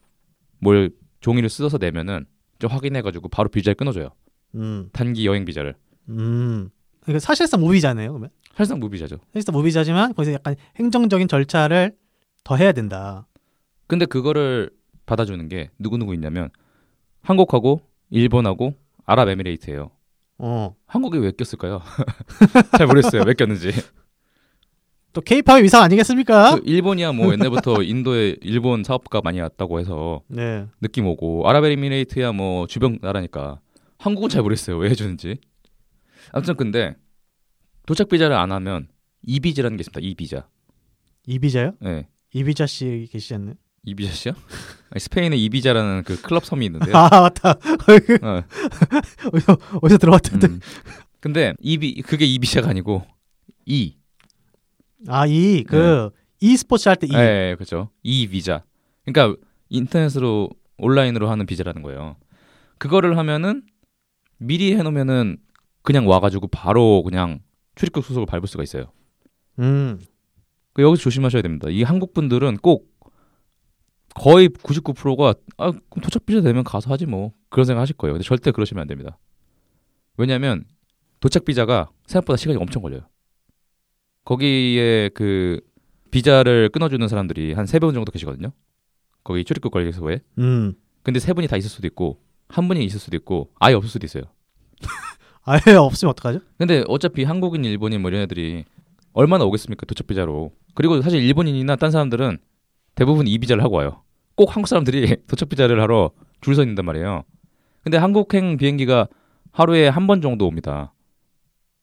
[0.60, 2.26] 뭘 종이를 쓰어서 내면은
[2.60, 4.10] 좀 확인해가지고 바로 비자를 끊어줘요.
[4.56, 4.90] 음.
[4.94, 5.76] 단기 여행 비자를.
[6.10, 6.70] 음.
[7.02, 8.30] 그러니까 사실상 무비자네요, 그러면.
[8.56, 9.18] 사실상 무비자죠.
[9.34, 11.96] 사실상 무비자지만 거기서 약간 행정적인 절차를
[12.44, 13.28] 더 해야 된다.
[13.88, 14.72] 근데 그거를
[15.06, 16.50] 받아주는 게 누구 누구 있냐면
[17.22, 18.74] 한국하고 일본하고
[19.06, 19.92] 아랍에미레이트예요.
[20.40, 20.76] 어.
[20.86, 21.82] 한국에 왜 꼈을까요?
[22.78, 23.24] 잘 모르겠어요.
[23.26, 23.72] 왜 꼈는지.
[25.14, 26.56] 또 케이팝의 위상 아니겠습니까?
[26.56, 30.68] 그 일본이야 뭐 옛날부터 인도에 일본 사업가 많이 왔다고 해서 네.
[30.82, 33.60] 느낌 오고 아랍에미레이트야 뭐 주변 나라니까
[33.98, 35.38] 한국은 잘 모르겠어요 왜 해주는지
[36.32, 36.96] 아무튼 근데
[37.88, 38.88] 도착 비자를 안 하면
[39.24, 40.48] 이 비자라는 게 있습니다 이 비자
[41.26, 41.74] 이 비자요?
[41.82, 43.56] 네 이 비자 씨 계시지 않나요?
[43.84, 44.34] 이 비자 씨요
[44.92, 47.52] 아니, 스페인에 이 비자라는 그 클럽 섬이 있는데요 아, 맞다.
[47.52, 47.56] 어,
[49.34, 50.48] 어디서, 어디서 들어봤던데.
[50.48, 50.60] 음.
[51.20, 53.04] 근데 이비 그게 이 비자가 아니고
[53.66, 53.96] 이
[55.08, 57.12] 아, 이, 그, 이 스포츠 할 때 이.
[57.12, 58.64] 네, 그렇죠 이 비자
[59.06, 62.16] 그러니까 인터넷으로 온라인으로 하는 비자라는 거예요
[62.78, 63.64] 그거를 하면은
[64.38, 65.38] 미리 해놓으면은
[65.82, 67.40] 그냥 와가지고 바로 그냥
[67.76, 68.92] 출입국 수속을 밟을 수가 있어요
[69.60, 70.00] 음.
[70.74, 71.70] 그 여기서 조심하셔야 됩니다.
[71.72, 72.88] 이 한국 분들은 꼭
[74.14, 78.14] 거의 99%가 아 그럼 도착 비자 되면 가서 하지 뭐 그런 생각 하실 거예요.
[78.14, 79.18] 근데 절대 그러시면 안 됩니다.
[80.18, 80.66] 왜냐하면
[81.20, 83.02] 도착 비자가 생각보다 시간이 엄청 걸려요.
[84.32, 85.62] 거기에 그
[86.12, 88.52] 비자를 끊어주는 사람들이 한 세 분 정도 계시거든요.
[89.24, 90.20] 거기 출입국 관리소에.
[90.40, 90.74] 음.
[91.02, 94.06] 근데 세 분이 다 있을 수도 있고 한 분이 있을 수도 있고 아예 없을 수도
[94.06, 94.24] 있어요.
[95.44, 96.42] 아예 없으면 어떡하죠?
[96.58, 98.66] 근데 어차피 한국인, 일본인 뭐 이런 애들이
[99.14, 100.52] 얼마나 오겠습니까 도착 비자로.
[100.76, 102.38] 그리고 사실 일본인이나 딴 사람들은
[102.96, 104.04] 대부분 이 비자를 하고 와요.
[104.36, 106.12] 꼭 한국 사람들이 도착 비자를 하러
[106.42, 107.24] 줄 서 있는단 말이에요.
[107.86, 109.08] 근데 한국행 비행기가
[109.54, 110.94] 하루에 한 번 정도 옵니다.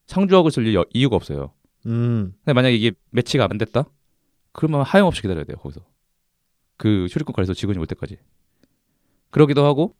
[0.09, 1.53] 상주하고 있을 이- 이유가 없어요.
[1.87, 2.35] 음.
[2.45, 3.85] 근데 만약에 이게 매치가 안 됐다?
[4.53, 5.85] 그러면 하염없이 기다려야 돼요 거기서.
[6.77, 8.19] 그 출입국 관리소 직원이 올 때까지.
[9.31, 9.95] 그러기도 하고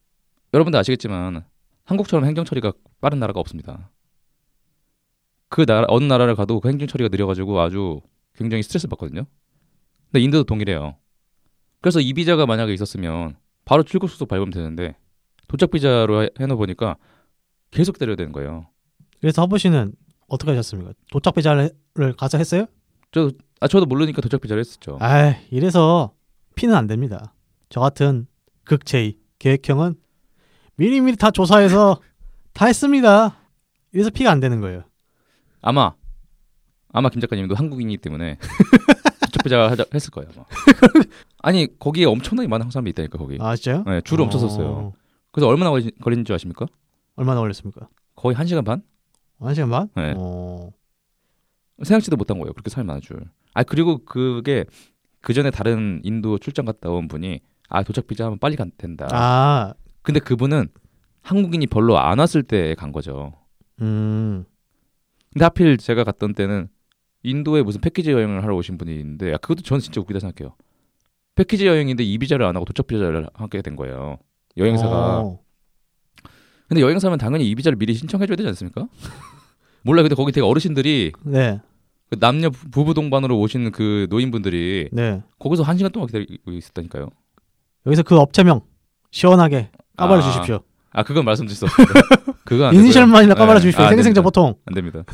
[0.53, 1.45] 여러분들 아시겠지만
[1.85, 3.91] 한국처럼 행정 처리가 빠른 나라가 없습니다.
[5.49, 8.01] 그 나라 어느 나라를 가도 그 행정 처리가 느려가지고 아주
[8.35, 9.25] 굉장히 스트레스 받거든요.
[10.11, 10.97] 근데 인도도 동일해요.
[11.81, 14.97] 그래서 이 비자가 만약에 있었으면 바로 출국 수속 밟으면 되는데
[15.49, 16.97] 도착 비자로 해- 해놓으니까
[17.71, 18.67] 계속 기다려야 되는 거예요.
[19.21, 19.95] 그래서 허프 씨는
[20.29, 20.93] 어떻게 하셨습니까?
[21.11, 21.71] 도착 비자를
[22.17, 22.67] 가서 했어요?
[23.61, 24.99] 아 저도 모르니까 도착 비자를 했었죠.
[25.01, 26.13] 아, 이래서
[26.57, 27.35] 피는 안 됩니다.
[27.69, 28.27] 저 같은
[28.65, 29.97] 극제의 계획형은
[30.77, 32.01] 미리미리 다 조사해서
[32.53, 33.37] 다 했습니다.
[33.93, 34.83] 이래서 피가 안 되는 거예요.
[35.63, 35.95] 아마
[36.93, 38.39] 아마 김 작가님도 한국인이기 때문에
[39.27, 40.31] 도착 비자 하자 했을 거예요.
[40.37, 40.45] 아마.
[41.43, 43.39] 아니 거기에 엄청나게 많은 한국 사람이 있다니까 거기.
[43.41, 43.85] 아, 진짜요?
[43.85, 44.67] 네, 줄을 엄청 섰어요.
[44.67, 44.93] 어,
[45.33, 46.67] 그래서 얼마나 걸리는 줄 아십니까?
[47.17, 47.89] 얼마나 걸렸습니까?
[48.17, 48.83] 거의 한 시간 반?
[49.47, 49.89] 한 시간 반?
[49.97, 50.15] 네.
[50.17, 50.71] 어,
[51.83, 52.53] 생각지도 못한 거예요.
[52.53, 53.21] 그렇게 사람이 많은 줄.
[53.55, 54.65] 아 그리고 그게
[55.21, 59.09] 그 전에 다른 인도 출장 갔다 온 분이 아 도착 비자 하면 빨리 간 된다.
[59.11, 60.69] 아, 근데 그분은
[61.23, 63.33] 한국인이 별로 안 왔을 때 간 거죠.
[63.81, 64.45] 음,
[65.33, 66.69] 근데 하필 제가 갔던 때는
[67.23, 70.55] 인도에 무슨 패키지 여행을 하러 오신 분이 있는데 야, 그것도 저는 진짜 웃기다 생각해요.
[71.35, 74.19] 패키지 여행인데 이 비자를 안 하고 도착 비자를 하게 된 거예요.
[74.57, 75.21] 여행사가.
[75.23, 75.41] 어,
[76.69, 78.87] 근데 여행사면 당연히 이 비자를 미리 신청해줘야 되지 않습니까?
[79.85, 81.61] 몰라 근데 거기 되게 어르신들이 네,
[82.11, 85.23] 그 남녀 부- 부부 동반으로 오시는 그 노인분들이 네.
[85.39, 87.09] 거기서 한 시간 동안 기다리고 있었다니까요.
[87.87, 88.63] 여기서 그 업체명
[89.11, 90.61] 시원하게 까발려 아, 주십시오.
[90.91, 91.87] 아 그건 말씀드릴 수 없어요.
[92.45, 92.85] 그건 안 되고요.
[92.85, 93.63] 이니셜만이나 까발려 네.
[93.63, 93.85] 주십시오.
[93.85, 94.23] 아, 됩니다.
[94.23, 94.55] 보통.
[94.65, 95.05] 안 됩니다.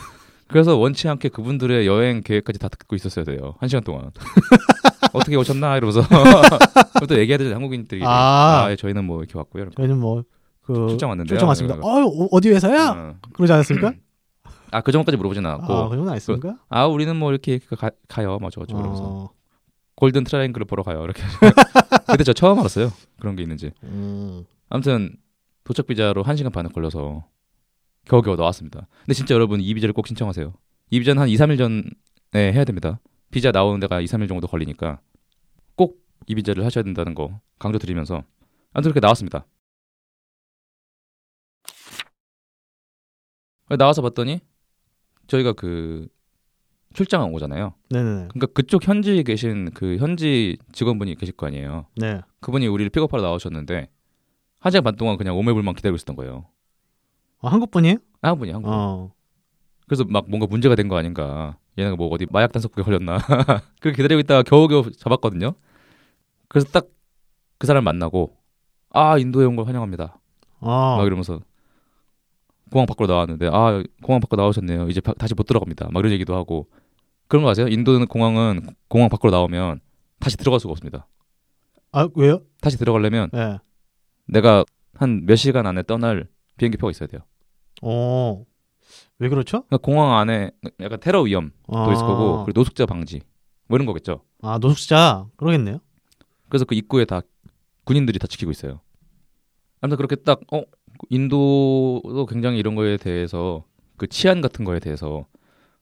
[0.49, 3.55] 그래서 원치 않게 그분들의 여행 계획까지 다 듣고 있었어야 돼요.
[3.61, 4.11] 한 시간 동안.
[5.13, 6.03] 어떻게 오셨나 이러면서
[7.09, 8.03] 또 얘기해야 되죠 한국인들이.
[8.05, 8.67] 아.
[8.69, 9.63] 아, 저희는 뭐 이렇게 왔고요.
[9.63, 9.77] 이렇게.
[9.77, 10.23] 저희는 뭐
[10.63, 11.35] 그 출장 왔는데요.
[11.37, 11.77] 출장 왔습니다.
[11.83, 12.91] 어, 어, 어디 회사야?
[12.91, 13.15] 어.
[13.33, 13.93] 그러지 않았습니까?
[14.73, 15.73] 아, 그 정도까지 물어보진 않았고.
[15.73, 16.59] 아, 그런 건 아니습니까?
[16.69, 18.39] 아, 우리는 뭐 이렇게 가, 가요.
[18.39, 18.75] 맞아, 맞아.
[18.75, 19.03] 그러면서.
[19.05, 19.31] 어,
[19.97, 21.03] 골든 트라이앵글을 보러 가요.
[21.05, 21.23] 이렇게.
[22.09, 22.93] 그때 저 처음 알았어요.
[23.19, 23.73] 그런 게 있는지.
[23.85, 25.17] 음, 아무튼
[25.65, 27.27] 도착 비자로 1 시간 반을 걸려서
[28.07, 28.87] 겨우겨우 나왔습니다.
[29.01, 30.53] 근데 진짜 여러분 이 비자를 꼭 신청하세요.
[30.91, 32.99] 이 비자는 한 2, 3일 전에 해야 됩니다.
[33.31, 35.01] 비자 나오는 데가 2, 3일 정도 걸리니까
[35.77, 38.23] 꼭 이 비자를 하셔야 된다는 거 강조드리면서
[38.73, 39.47] 아무튼 그렇게 나왔습니다.
[43.79, 44.41] 나와서 봤더니
[45.31, 46.09] 저희가 그
[46.93, 47.75] 출장 온 거잖아요.
[47.91, 48.29] 네네네.
[48.33, 51.87] 그러니까 그쪽 현지에 계신 그 현지 직원분이 계실 거 아니에요.
[51.97, 52.21] 네.
[52.41, 53.89] 그분이 우리를 픽업하러 나오셨는데
[54.59, 56.47] 한 시간 반 동안 그냥 오매불만 기다리고 있었던 거예요.
[57.39, 57.97] 어, 한국 분이에요?
[58.23, 58.73] 한 분이 한 분.
[58.73, 59.13] 어.
[59.87, 61.57] 그래서 막 뭔가 문제가 된 거 아닌가.
[61.79, 63.19] 얘네가 뭐 어디 마약 단속국에 걸렸나.
[63.81, 65.55] 그렇게 기다리고 있다가 겨우겨우 잡았거든요.
[66.49, 66.87] 그래서 딱
[67.59, 68.35] 그 사람 만나고
[68.89, 70.19] 아 인도에 온 걸 환영합니다.
[70.61, 70.97] 어.
[70.97, 71.41] 막 이러면서
[72.71, 74.89] 공항 밖으로 나왔는데 아 공항 밖으로 나오셨네요.
[74.89, 75.89] 이제 바- 다시 못 들어갑니다.
[75.93, 76.69] 막 이런 얘기도 하고
[77.29, 77.69] 그런 거 아세요?
[77.69, 79.81] 인도는 공항은 공항 밖으로 나오면
[80.19, 81.07] 다시 들어갈 수가 없습니다.
[81.93, 82.43] 아, 왜요?
[82.61, 83.59] 다시 들어가려면 예.
[84.27, 86.29] 내가 한 몇 시간 안에 떠날
[86.59, 87.23] 비행기표가 있어야 돼요.
[87.83, 88.45] 어.
[89.19, 89.63] 왜 그렇죠?
[89.63, 91.93] 그러니까 공항 안에 약간 테러 위험도 아.
[91.93, 93.21] 있을 거고 그리고 노숙자 방지
[93.69, 94.25] 뭐 이런 거겠죠.
[94.43, 95.27] 아, 노숙자.
[95.37, 95.79] 그러겠네요.
[96.49, 97.21] 그래서 그 입구에 다
[97.85, 98.81] 군인들이 다 지키고 있어요.
[99.81, 100.63] 아무튼 그렇게 딱 어,
[101.09, 103.65] 인도도 굉장히 이런 거에 대해서
[103.97, 105.27] 그 치안 같은 거에 대해서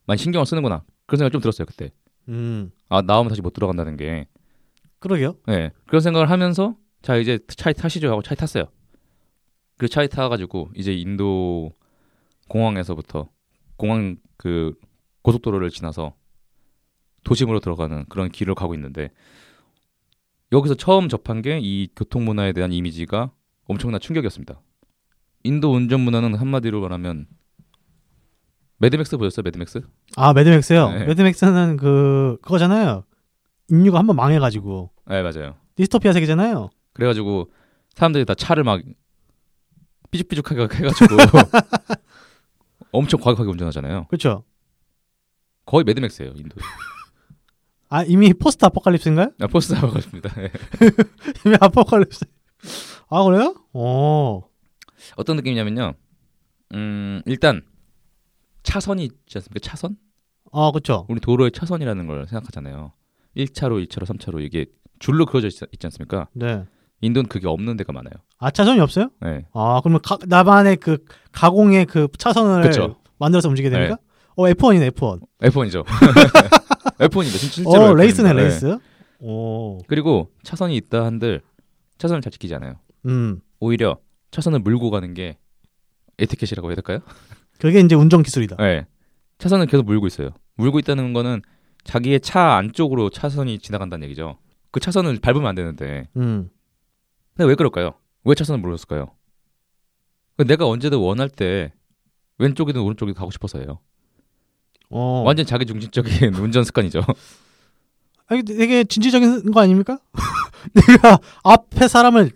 [0.05, 1.91] 많이 신경을 쓰는구나 그런 생각 좀 들었어요 그때.
[2.27, 2.71] 음.
[2.89, 4.27] 아 나오면 다시 못 들어간다는 게.
[4.99, 5.35] 그러게요.
[5.47, 8.65] 네 그런 생각을 하면서 자 이제 차에 타시죠 하고 차에 탔어요.
[9.77, 11.71] 그리고 차에 타가지고 이제 인도
[12.49, 13.29] 공항에서부터
[13.77, 14.73] 공항 그
[15.21, 16.13] 고속도로를 지나서
[17.23, 19.11] 도심으로 들어가는 그런 길을 가고 있는데
[20.51, 23.31] 여기서 처음 접한 게 이 교통 문화에 대한 이미지가
[23.65, 24.59] 엄청난 충격이었습니다.
[25.43, 27.27] 인도 운전 문화는 한마디로 말하면
[28.77, 29.43] 매드맥스 보셨어요?
[29.43, 29.81] 매드맥스?
[30.15, 30.89] 아, 매드맥스요.
[30.91, 31.05] 네.
[31.05, 33.03] 매드맥스는 그 그거잖아요.
[33.69, 35.55] 인류가 한번 망해 가지고 네 맞아요.
[35.75, 36.69] 디스토피아 세계잖아요.
[36.93, 37.51] 그래가지고
[37.95, 38.81] 사람들이 다 차를 막
[40.11, 41.15] 삐죽삐죽하게 해가지고
[42.91, 44.07] 엄청 과격하게 운전하잖아요.
[44.07, 44.43] 그렇죠?
[45.65, 46.55] 거의 매드맥스예요 인도.
[47.89, 49.31] 아, 이미 포스트 아포칼립스인가요?
[49.39, 50.29] 아, post 나와가십니다.
[51.45, 52.25] 이미 apocalypse.
[53.09, 53.55] 아, 그래요?
[53.73, 54.48] 어.
[55.15, 55.93] 어떤 느낌이냐면요.
[56.75, 57.63] 음 일단
[58.63, 59.59] 차선이 있지 않습니까?
[59.61, 59.97] 차선?
[60.51, 61.05] 아, 그렇죠.
[61.09, 62.91] 우리 도로의 차선이라는 걸 생각하잖아요.
[63.37, 64.65] 1차로, 2차로, 3차로 이게
[64.99, 66.27] 줄로 그어져 있, 있지 않습니까?
[66.33, 66.65] 네.
[67.01, 68.13] 인도는 그게 없는 데가 많아요.
[68.39, 69.09] 아, 차선이 없어요?
[69.21, 69.45] 네.
[69.53, 70.97] 아, 그러면 가, 나만의 그
[71.31, 72.97] 가공의 그 차선을 그쵸.
[73.19, 73.97] 만들어서 움직이게 됩니까?
[74.35, 75.21] 어, F1이네, F1.
[75.41, 75.85] F1이죠.
[76.99, 77.37] F1입니다.
[77.37, 78.35] 실제로 어, 레이스네, F1입니다.
[78.35, 78.41] 네.
[78.43, 78.77] 레이스.
[79.19, 79.77] 오.
[79.87, 81.41] 그리고 차선이 있다 한들
[81.97, 82.75] 차선을 잘 지키지 않아요.
[83.05, 83.41] 음.
[83.59, 83.97] 오히려
[84.31, 85.37] 차선을 물고 가는 게
[86.17, 86.99] 에티켓이라고 해야 될까요?
[87.59, 88.55] 그게 이제 운전 기술이다.
[88.57, 88.85] 네.
[89.37, 90.29] 차선을 계속 물고 있어요.
[90.55, 91.41] 물고 있다는 거는
[91.83, 94.37] 자기의 차 안쪽으로 차선이 지나간다는 얘기죠.
[94.71, 96.07] 그 차선을 밟으면 안 되는데.
[96.17, 96.49] 음.
[97.35, 97.93] 근데 왜 그럴까요?
[98.25, 99.11] 왜 차선을 물었을까요?
[100.45, 101.73] 내가 언제든 원할 때
[102.37, 103.79] 왼쪽이든 오른쪽이든 가고 싶어서예요.
[104.89, 105.23] 어.
[105.25, 107.01] 완전 자기 중심적인 운전 습관이죠.
[108.27, 109.99] 아니 되게 진취적인 거 아닙니까?
[110.73, 112.31] 내가 앞에 사람을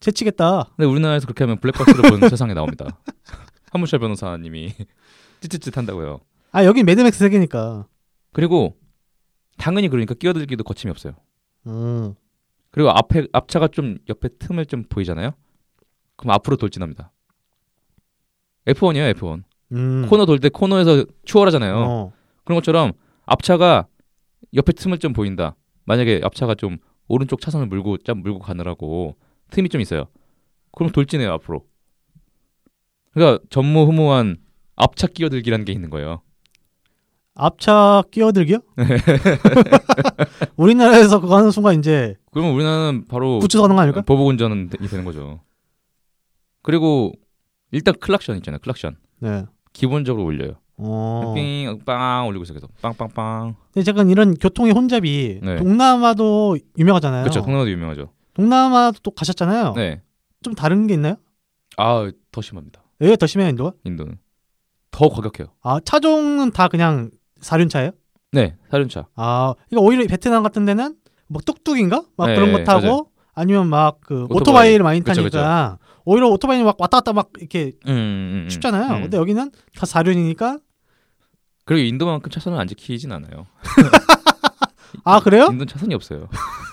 [0.00, 0.70] 제치겠다.
[0.76, 2.98] 근데 우리나라에서 그렇게 하면 블랙박스로 보는 세상에 나옵니다.
[3.72, 4.72] 한문철 변호사님이
[5.40, 6.20] 찌찌찌 한다고요.
[6.52, 7.86] 아 여기 매드맥스 세계니까.
[8.32, 8.76] 그리고
[9.58, 11.14] 당연히 그러니까 끼어들기도 거침이 없어요.
[11.66, 12.14] 음.
[12.70, 15.32] 그리고 앞에 앞차가 좀 옆에 틈을 좀 보이잖아요.
[16.16, 17.12] 그럼 앞으로 돌진합니다.
[18.66, 19.42] F1이에요, F1.
[19.72, 20.06] 음.
[20.08, 21.76] 코너 돌 때 코너에서 추월하잖아요.
[21.76, 22.12] 어.
[22.44, 22.92] 그런 것처럼
[23.26, 23.86] 앞차가
[24.54, 25.54] 옆에 틈을 좀 보인다.
[25.84, 29.16] 만약에 앞차가 좀 오른쪽 차선을 물고 좀 물고 가느라고
[29.50, 30.06] 틈이 좀 있어요.
[30.72, 31.64] 그럼 돌진해요 앞으로.
[33.12, 34.36] 그러니까 전무후무한
[34.76, 36.22] 앞차 끼어들기라는 게 있는 거예요.
[37.34, 38.58] 앞차 끼어들기요?
[40.56, 44.02] 우리나라에서 그거 하는 순간 이제 그러면 우리나라는 바로 부츠 서는 거 아닙니까?
[44.02, 45.40] 보복 운전이 되는 거죠.
[46.62, 47.12] 그리고
[47.70, 48.58] 일단 클락션 있잖아요.
[48.60, 49.44] 클락션 네.
[49.72, 50.54] 기본적으로 올려요.
[50.76, 51.34] 어.
[51.34, 53.56] 삥빵 올리고 있어 계속 빵빵빵.
[53.72, 55.56] 근데 잠깐 이런 교통의 혼잡이 네.
[55.56, 57.22] 동남아도 유명하잖아요.
[57.22, 57.42] 그렇죠.
[57.42, 58.10] 동남아도 유명하죠.
[58.40, 59.74] 동남아도 또 가셨잖아요.
[59.74, 60.02] 네.
[60.42, 61.16] 좀 다른 게 있나요?
[61.76, 62.82] 아 더 심합니다.
[63.00, 63.72] 여기가 더 심해요, 인도가?
[63.84, 64.18] 인도는
[64.90, 65.48] 더 과격해요.
[65.62, 67.90] 아, 차종은 다 그냥 사륜차예요?
[68.32, 69.06] 네, 사륜차.
[69.16, 72.04] 아, 이거 오히려 베트남 같은 데는 뭐 뚝뚝인가?
[72.16, 73.06] 막 네, 그런 거 타고 맞아요.
[73.34, 74.36] 아니면 막 그 오토바이.
[74.40, 78.50] 오토바이를 많이 그쵸, 타니까 오히려 오토바이는 막 왔다 갔다 막 이렇게 음, 음, 음.
[78.50, 78.96] 쉽잖아요.
[78.96, 79.02] 음.
[79.02, 80.58] 근데 여기는 다 사륜이니까
[81.64, 83.46] 그리고 인도만큼 차선을 안 지키진 않아요.
[85.04, 85.44] 아, 그래요?
[85.46, 86.28] 인도는 차선이 없어요.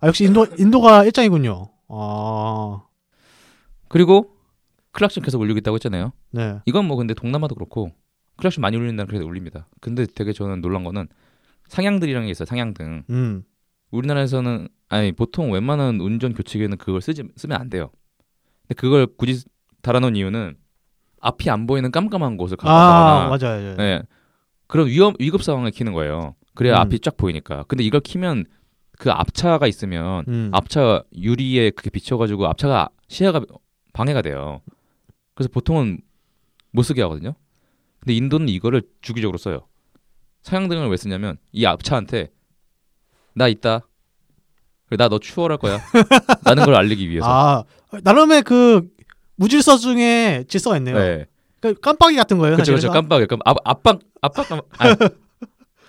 [0.00, 1.68] 아, 역시 인도 인도가 일장이군요.
[1.88, 2.82] 아.
[3.88, 4.34] 그리고
[4.92, 6.12] 클락션 계속 울리고 있다고 했잖아요.
[6.30, 6.58] 네.
[6.66, 7.90] 이건 뭐 근데 동남아도 그렇고
[8.36, 9.68] 클락션 많이 울린다는 그래도 울립니다.
[9.80, 11.08] 근데 되게 저는 놀란 거는
[11.68, 12.46] 상향등이라는 게 있어요.
[12.46, 13.04] 상향등.
[13.10, 13.42] 음.
[13.90, 17.90] 우리나라에서는 아니 보통 웬만한 운전 교칙에는 그걸 쓰지 쓰면 안 돼요.
[18.62, 19.44] 근데 그걸 굳이
[19.82, 20.56] 달아놓은 이유는
[21.20, 23.62] 앞이 안 보이는 깜깜한 곳을 아, 가거나 맞아요.
[23.62, 23.76] 맞아요.
[23.76, 24.02] 네.
[24.66, 26.34] 그런 위험 위급 상황에 키는 거예요.
[26.54, 26.80] 그래야 음.
[26.80, 27.64] 앞이 쫙 보이니까.
[27.68, 28.44] 근데 이걸 키면
[28.98, 30.50] 그 앞차가 있으면 음.
[30.52, 33.42] 앞차 유리에 그게 비춰가지고 앞차가 시야가
[33.92, 34.60] 방해가 돼요.
[35.34, 36.00] 그래서 보통은
[36.72, 37.34] 못 쓰게 하거든요.
[38.00, 39.66] 근데 인도는 이거를 주기적으로 써요.
[40.42, 42.30] 상향등을 왜 쓰냐면 이 앞차한테
[43.34, 43.86] 나 있다.
[44.90, 45.80] 나너 추월할 거야.
[46.44, 47.26] 라는 걸 알리기 위해서.
[47.28, 47.64] 아,
[48.02, 48.88] 나름의 그
[49.36, 50.98] 무질서 중에 질서가 있네요.
[50.98, 51.26] 네.
[51.60, 52.56] 그 깜빡이 같은 거예요.
[52.56, 52.72] 그렇죠.
[52.72, 52.90] 그렇죠.
[52.90, 54.96] 깜빡이, 깜 앞, 앞방, 앞방, 깜, 아,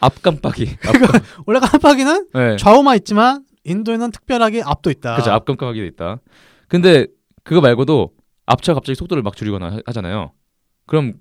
[0.01, 0.77] 앞 깜빡이.
[0.87, 2.57] 앞, 원래 깜빡이는 네.
[2.57, 5.13] 좌우만 있지만 인도에는 특별하게 앞도 있다.
[5.15, 5.31] 그렇죠.
[5.31, 5.53] 앞돼
[5.87, 6.17] 있다.
[6.67, 7.07] 근데
[7.43, 8.11] 그거 말고도
[8.45, 10.31] 앞차 갑자기 속도를 막 줄이거나 하- 하잖아요.
[10.85, 11.13] 그럼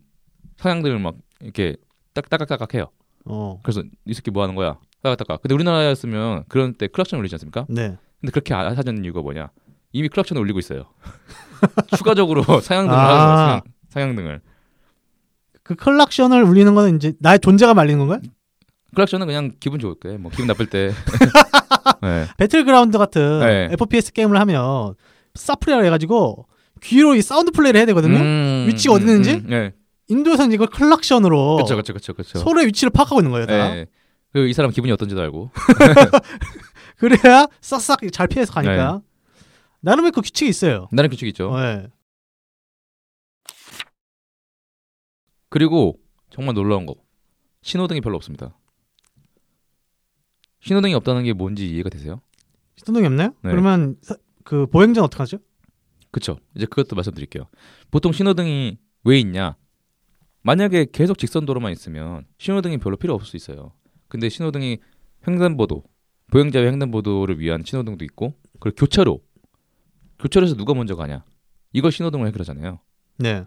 [0.59, 1.77] 상향등을 막 이렇게
[2.15, 2.87] 딱딱딱딱 해요.
[3.25, 3.61] 어.
[3.63, 4.79] 그래서 이 새끼 뭐 하는 거야?
[5.03, 5.37] 따가따가.
[5.39, 7.67] 근데 우리나라였으면 그런 때 클락션 울리지 않습니까?
[7.69, 7.97] 네.
[8.21, 9.51] 근데 그렇게 안 하자는 이유가 뭐냐?
[9.93, 10.87] 이미 클락션을 울리고 있어요.
[11.97, 13.37] 추가적으로 상향등을 아.
[13.47, 13.61] 상향,
[13.91, 14.41] 상향등을.
[15.63, 18.21] 그 클락션을 울리는 거는 이제 나의 존재가 알리는 건가요?
[18.95, 20.93] 클락션은 그냥 기분 좋을 때, 뭐 기분 나쁠 때.
[22.03, 22.27] 네.
[22.39, 23.69] 배틀그라운드 같은 네.
[23.73, 24.95] FPS 게임을 하면
[25.35, 26.47] 사플이라 해가지고
[26.83, 28.19] 귀로 이 사운드 플레이를 해야 되거든요.
[28.19, 29.35] 음, 위치가 어디 있는지?
[29.35, 29.73] 음, 네.
[30.09, 32.39] 인도에서는 이걸 클락션으로 그렇죠, 그렇죠, 그렇죠, 그렇죠.
[32.39, 33.47] 서로의 위치를 파악하고 있는 거예요.
[33.47, 33.75] 다.
[33.75, 33.87] 네.
[34.33, 35.51] 그이 사람 기분이 어떤지도 알고.
[36.97, 38.93] 그래야 싹싹 잘 피해서 가니까.
[38.95, 39.01] 네.
[39.81, 40.89] 나름의 그 규칙이 있어요.
[40.93, 41.55] 나는 규칙 있죠.
[41.57, 41.87] 네.
[45.51, 45.99] 그리고
[46.31, 46.95] 정말 놀라운 거
[47.63, 48.58] 신호등이 별로 없습니다.
[50.61, 52.21] 신호등이 없다는 게 뭔지 이해가 되세요?
[52.77, 53.29] 신호등이 없나요?
[53.43, 53.51] 네.
[53.51, 55.39] 그러면 사- 그 보행자는 어떡하죠?
[56.11, 56.39] 그쵸?
[56.57, 57.45] 이제 그것도 말씀드릴게요.
[57.91, 59.57] 보통 신호등이 왜 있냐?
[60.43, 63.73] 만약에 계속 직선 도로만 있으면 신호등이 별로 필요 없을 수 있어요.
[64.09, 64.79] 근데 신호등이
[65.27, 65.83] 횡단보도,
[66.31, 69.21] 보행자의 횡단보도를 위한 신호등도 있고, 그리고 교차로,
[70.19, 71.25] 교차로에서 누가 먼저 가냐?
[71.73, 72.81] 이걸 신호등으로 해결하잖아요.
[73.19, 73.45] 네.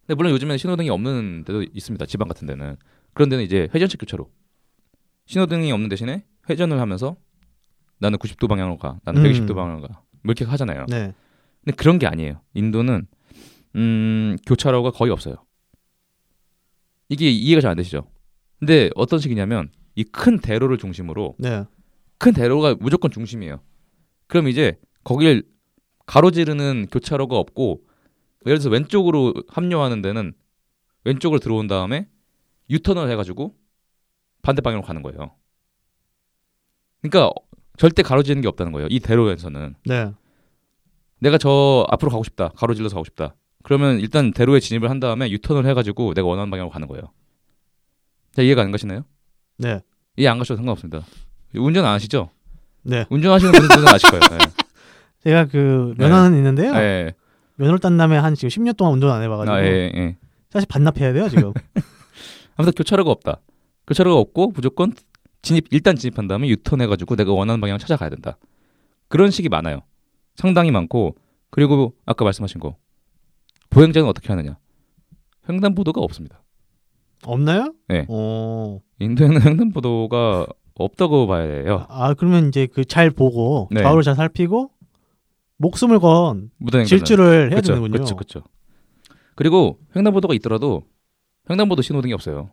[0.00, 2.06] 근데 물론 요즘에는 신호등이 없는 데도 있습니다.
[2.06, 2.76] 지방 같은 데는.
[3.12, 4.28] 그런 데는 이제 회전식 교차로.
[5.26, 7.16] 신호등이 없는 대신에 회전을 하면서
[7.98, 8.98] 나는 90도 방향으로 가.
[9.04, 9.30] 나는 음.
[9.30, 10.02] 120도 방향으로 가.
[10.22, 10.86] 뭐 이렇게 하잖아요.
[10.88, 11.12] 네.
[11.64, 12.40] 근데 그런 게 아니에요.
[12.54, 13.06] 인도는
[13.76, 15.36] 음, 교차로가 거의 없어요.
[17.08, 18.06] 이게 이해가 잘 안 되시죠?
[18.58, 21.64] 근데 어떤 식이냐면 이 큰 대로를 중심으로 네.
[22.18, 23.60] 큰 대로가 무조건 중심이에요.
[24.28, 25.42] 그럼 이제 거길
[26.06, 27.82] 가로지르는 교차로가 없고
[28.46, 30.32] 예를 들어서 왼쪽으로 합류하는 데는
[31.04, 32.08] 왼쪽으로 들어온 다음에
[32.70, 33.54] 유턴을 해가지고
[34.42, 35.34] 반대 방향으로 가는 거예요.
[37.02, 37.30] 그러니까
[37.76, 38.88] 절대 가로지르는 게 없다는 거예요.
[38.90, 40.12] 이 대로에서는 네.
[41.20, 42.48] 내가 저 앞으로 가고 싶다.
[42.56, 43.34] 가로질러서 가고 싶다.
[43.62, 47.04] 그러면 일단 대로에 진입을 한 다음에 유턴을 해가지고 내가 원하는 방향으로 가는 거예요.
[48.34, 49.04] 자 이해가 안 가시나요?
[49.58, 49.80] 네.
[50.16, 51.04] 이해 안 가셔도 상관없습니다.
[51.54, 52.30] 운전 안 하시죠?
[52.82, 53.04] 네.
[53.10, 54.20] 운전하시는 분들은 아실 거예요.
[54.30, 54.38] 네.
[55.24, 56.08] 제가 그 네.
[56.08, 56.72] 면허는 있는데요.
[56.72, 57.12] 네.
[57.56, 60.16] 면허를 딴 다음에 한 지금 10년 동안 운전 안 해봐가지고 아, 예, 예.
[60.48, 61.52] 사실 반납해야 돼요 지금.
[62.56, 63.40] 아무튼 교차로가 없다.
[63.86, 64.94] 교차로가 없고 무조건
[65.42, 68.36] 진입 일단 진입한 다음에 유턴해가지고 내가 원하는 방향을 찾아가야 된다.
[69.08, 69.80] 그런 식이 많아요.
[70.36, 71.16] 상당히 많고
[71.50, 72.76] 그리고 아까 말씀하신 거
[73.70, 74.58] 보행자는 어떻게 하느냐?
[75.48, 76.42] 횡단보도가 없습니다.
[77.24, 77.74] 없나요?
[77.88, 78.06] 네.
[78.08, 78.80] 어.
[79.00, 81.86] 인도에는 횡단보도가 없다고 봐야 해요.
[81.88, 83.82] 아 그러면 이제 그 잘 보고 네.
[83.82, 84.70] 좌우를 잘 살피고
[85.58, 86.50] 목숨을 건
[86.86, 87.92] 질주를 해야 그쵸, 되는군요.
[87.92, 88.42] 그렇죠, 그렇죠.
[89.34, 90.84] 그리고 횡단보도가 있더라도
[91.50, 92.50] 횡단보도 신호등이 없어요.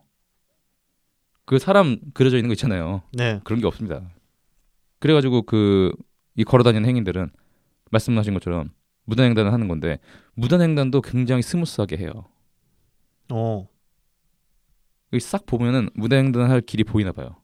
[1.47, 3.01] 그 사람 그려져 있는 거 있잖아요.
[3.13, 3.41] 네.
[3.43, 4.11] 그런 게 없습니다.
[4.99, 5.91] 그래가지고 그
[6.37, 7.31] 이 걸어다니는 행인들은
[7.91, 8.69] 말씀하신 것처럼
[9.05, 9.99] 무단횡단을 하는 건데
[10.35, 12.11] 무단횡단도 굉장히 smooth하게 해요.
[13.31, 13.67] 어.
[15.11, 17.37] 여기 싹 보면은 무단횡단을 할 길이 보이나 봐요.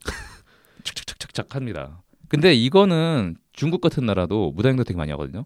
[0.82, 2.02] 착착착착착 합니다.
[2.28, 5.44] 근데 이거는 중국 같은 나라도 무단횡단 되게 많이 하거든요.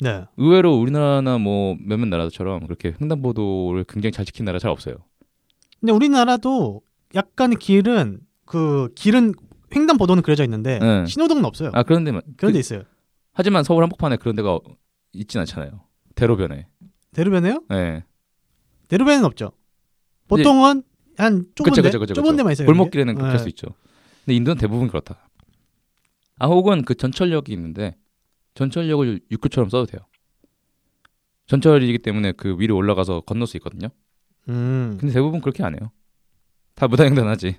[0.00, 0.24] 네.
[0.36, 4.94] 의외로 우리나라나 뭐 몇몇 나라처럼 그렇게 횡단보도를 굉장히 잘 지킨 나라 잘 없어요.
[5.80, 6.82] 근데 우리나라도
[7.14, 9.34] 약간 길은 그 길은
[9.74, 11.06] 횡단보도는 그려져 있는데 네.
[11.06, 11.70] 신호등은 없어요.
[11.74, 12.82] 아 그런데 그런 그, 데 있어요.
[13.32, 14.58] 하지만 서울 한복판에 그런 데가
[15.12, 15.82] 있진 않잖아요.
[16.14, 16.66] 대로변에.
[17.12, 17.62] 대로변에요?
[17.68, 18.04] 네.
[18.88, 19.52] 대로변은 없죠.
[20.28, 20.82] 보통은
[21.16, 22.36] 한 좁은 그쵸, 데 그쵸, 그쵸, 좁은 그쵸.
[22.36, 22.66] 데만 있어요.
[22.66, 23.14] 골목길에는.
[23.14, 23.68] 그렇게 할수 있죠.
[24.24, 25.28] 근데 인도는 대부분 그렇다.
[26.38, 27.96] 아 혹은 그 전철역이 있는데
[28.54, 30.00] 전철역을 육교처럼 써도 돼요.
[31.46, 33.88] 전철이기 때문에 그 위로 올라가서 건널 수 있거든요.
[34.48, 34.96] 음.
[35.00, 35.90] 근데 대부분 그렇게 안 해요.
[36.78, 37.58] 다 무단횡단하지.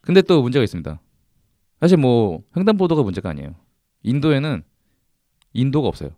[0.00, 1.00] 근데 또 문제가 있습니다.
[1.80, 3.54] 사실 뭐 횡단보도가 문제가 아니에요.
[4.02, 4.64] 인도에는
[5.52, 6.10] 인도가 없어요.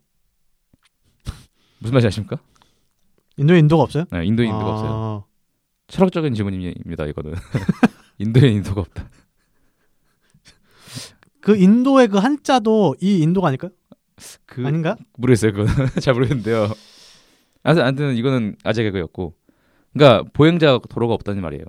[1.81, 2.39] 무슨 말인지 아십니까?
[3.37, 4.05] 인도에 인도가 없어요?
[4.11, 4.71] 네, 인도에 인도가 아.
[4.71, 5.25] 없어요.
[5.89, 7.05] 철학적인 질문입니다.
[7.05, 7.35] 이거는
[8.17, 9.11] 인도에 인도가 없다.
[11.43, 13.71] 그 인도의 그 한자도 이 인도가 아닐까요?
[14.47, 14.97] 그 아닌가?
[15.19, 15.53] 모르겠어요.
[15.53, 15.67] 그건
[16.01, 16.73] 잘 모르겠는데요.
[17.63, 19.36] 아무튼 이거는 아재 개그였고,
[19.97, 21.65] 그러니까 보행자 도로가 없다는 말이에요.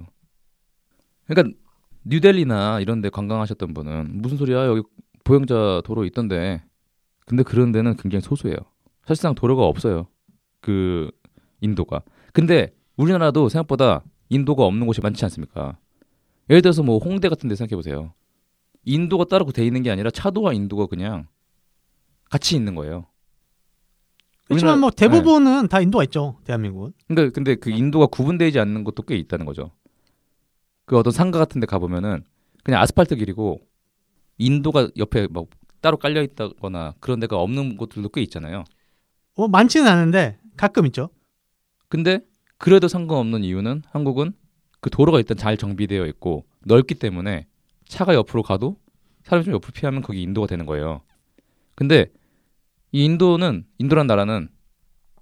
[1.27, 1.57] 그러니까
[2.03, 4.81] 뉴델리나 이런 데 관광하셨던 분은 무슨 소리야 여기
[5.23, 6.63] 보행자 도로 있던데,
[7.25, 8.57] 근데 그런 데는 굉장히 소수예요.
[9.05, 10.07] 사실상 도로가 없어요.
[10.61, 11.09] 그
[11.61, 12.01] 인도가.
[12.33, 15.77] 근데 우리나라도 생각보다 인도가 없는 곳이 많지 않습니까?
[16.49, 18.13] 예를 들어서 뭐 홍대 같은 데 생각해 보세요.
[18.83, 21.27] 인도가 따로 돼 있는 게 아니라 차도와 인도가 그냥
[22.29, 23.05] 같이 있는 거예요.
[24.47, 26.39] 그렇지만 뭐 대부분은 다 인도가 있죠.
[26.45, 26.93] 대한민국은.
[27.07, 29.71] 근데 근데 그 인도가 구분되지 않는 것도 꽤 있다는 거죠.
[30.86, 32.23] 그 어떤 상가 같은 데 가 보면은
[32.63, 33.60] 그냥 아스팔트 길이고
[34.38, 35.45] 인도가 옆에 막
[35.81, 38.63] 따로 깔려 있다거나 그런 데가 없는 곳들도 꽤 있잖아요.
[39.36, 41.10] 뭐 많지는 않은데 가끔 있죠.
[41.89, 42.19] 근데
[42.57, 44.33] 그래도 상관없는 이유는 한국은
[44.79, 47.47] 그 도로가 일단 잘 정비되어 있고 넓기 때문에
[47.88, 48.77] 차가 옆으로 가도
[49.23, 51.01] 사람이 좀 옆으로 피하면 거기 인도가 되는 거예요.
[51.75, 52.07] 근데
[52.97, 54.49] 이 인도는 인도란 나라는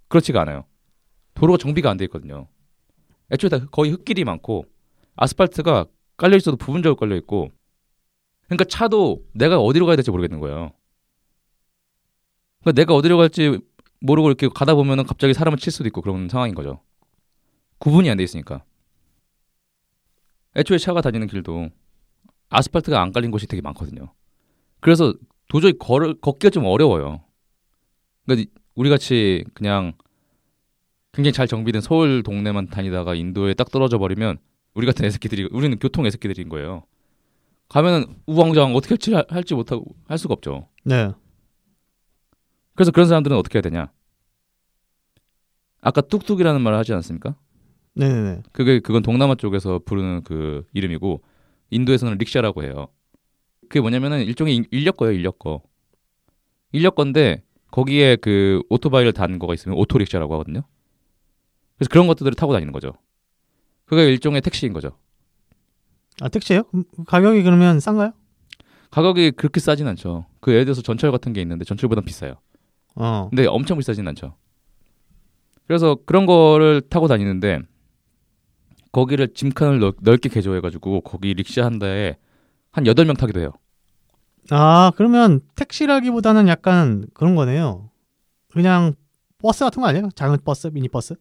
[0.08, 0.64] 그렇지가 않아요.
[1.34, 2.48] 도로가 정비가 안 돼 있거든요.
[3.34, 4.64] 애초에 다 거의 흙길이 많고
[5.18, 5.86] 아스팔트가
[6.16, 7.52] 깔려 있어도 부분적으로 깔려 있고
[8.46, 10.72] 그러니까 차도 내가 어디로 가야 될지 모르겠는 거예요.
[12.62, 13.60] 그러니까 내가 어디로 갈지
[14.00, 16.82] 모르고 이렇게 가다 보면은 갑자기 사람을 칠 수도 있고 그런 상황인 거죠.
[17.80, 18.64] 구분이 안 돼 있으니까.
[20.56, 21.72] 애초에 차가 다니는 길도
[22.48, 24.14] 아스팔트가 안 깔린 곳이 되게 많거든요.
[24.80, 25.14] 그래서
[25.50, 27.25] 도저히 걸 걷기가 좀 어려워요.
[28.26, 29.94] 그러니까 우리 같이 그냥
[31.14, 34.38] 굉장히 잘 정비된 서울 동네만 다니다가 인도에 딱 떨어져 버리면
[34.74, 36.84] 우리 같은 애새끼들이 우리는 교통 애새끼들인 거예요.
[37.70, 40.68] 가면은 우왕좌왕 어떻게 할지, 할지 못하고 할 수가 없죠.
[40.84, 41.12] 네.
[42.76, 43.92] 그래서 그런 사람들은 어떻게 해야 되냐?
[45.82, 47.36] 아까 뚝뚝이라는 말을 하지 않습니까?
[47.94, 48.42] 네네네.
[48.52, 51.24] 그게 그건 동남아 쪽에서 부르는 그 이름이고
[51.70, 52.88] 인도에서는 릭샤라고 해요.
[53.62, 55.62] 그게 뭐냐면은 일종의 인- 인력거예요, 인력거.
[56.74, 57.44] 인력거인데
[57.76, 60.62] 거기에 그 오토바이를 단 거가 있으면 오토릭샤라고 하거든요.
[61.78, 62.94] 그래서 그런 것들을 타고 다니는 거죠.
[63.84, 64.98] 그게 일종의 택시인 거죠.
[66.22, 66.64] 아 택시예요?
[67.06, 68.14] 가격이 그러면 싼가요?
[68.92, 70.26] 가격이 그렇게 싸진 않죠.
[70.40, 72.36] 그 예를 들어서 전철 같은 게 있는데 전철보다 비싸요.
[72.96, 73.28] 어.
[73.30, 74.38] 근데 엄청 비싸진 않죠.
[75.68, 77.60] 그래서 그런 거를 타고 다니는데
[78.94, 82.16] 거기를 짐칸을 넓, 넓게 개조해가지고 거기 릭샤 한 대에
[82.72, 83.52] 한 8명 타기도 해요.
[84.52, 87.90] 아 그러면 택시라기보다는 약간 그런 거네요.
[88.52, 88.94] 그냥
[89.42, 90.10] 버스 같은 거 아니에요?
[90.16, 91.16] 작은 버스, 미니 버스?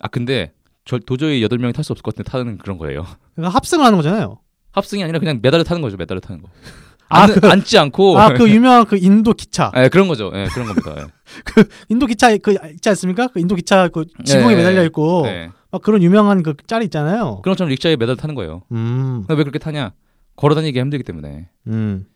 [0.00, 0.52] 아 근데
[0.84, 3.04] 저 도저히 8명이 탈 수 없을 것 같은데 타는 그런 거예요.
[3.34, 4.40] 그러니까 합승을 하는 거잖아요.
[4.72, 5.96] 합승이 아니라 그냥 매달려 타는 거죠.
[5.96, 6.48] 매달려 타는 거.
[7.08, 9.70] 아, 앉, 앉지 않고 아 그 유명한 그 인도 기차.
[9.76, 10.32] 예, 그런 거죠.
[10.34, 10.94] 예, 그런 겁니다.
[10.98, 11.62] 예.
[11.88, 13.28] 인도 기차 그 있지 않습니까?
[13.28, 14.56] 그 인도 기차 그 지붕에 네.
[14.56, 15.50] 매달려 있고 네.
[15.70, 17.40] 막 그런 유명한 그 짤이 있잖아요.
[17.42, 18.62] 그런 것처럼 릭샤에 매달려 타는 거예요.
[18.72, 19.24] 음.
[19.28, 19.92] 왜 그렇게 타냐?
[20.34, 21.48] 걸어 다니기 힘들기 때문에.
[21.68, 22.06] 음.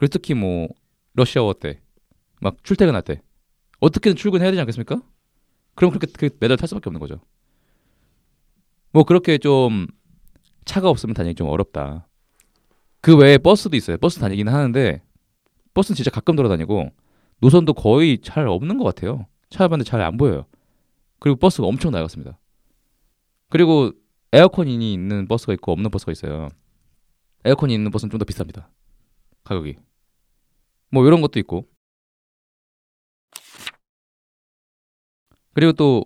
[0.00, 0.68] 그리고 특히 뭐
[1.14, 1.80] 러시아워 때
[2.42, 3.20] 막 출퇴근할 때
[3.80, 5.02] 어떻게든 출근해야 되지 않겠습니까?
[5.74, 7.20] 그럼 그렇게 그 매달 탈 수밖에 없는 거죠.
[8.92, 9.86] 뭐 그렇게 좀
[10.64, 12.08] 차가 없으면 다니기 좀 어렵다.
[13.02, 13.98] 그 외에 버스도 있어요.
[13.98, 15.02] 버스 다니기는 하는데
[15.74, 16.90] 버스는 진짜 가끔 돌아다니고
[17.40, 19.26] 노선도 거의 잘 없는 것 같아요.
[19.50, 20.46] 찾아봤는데 잘 안 보여요.
[21.18, 22.38] 그리고 버스가 엄청 낡았습니다.
[23.50, 23.92] 그리고
[24.32, 26.48] 에어컨이 있는 버스가 있고 없는 버스가 있어요.
[27.44, 28.66] 에어컨이 있는 버스는 좀 더 비쌉니다.
[29.44, 29.76] 가격이.
[30.90, 31.66] 뭐 이런 것도 있고.
[35.54, 36.04] 그리고 또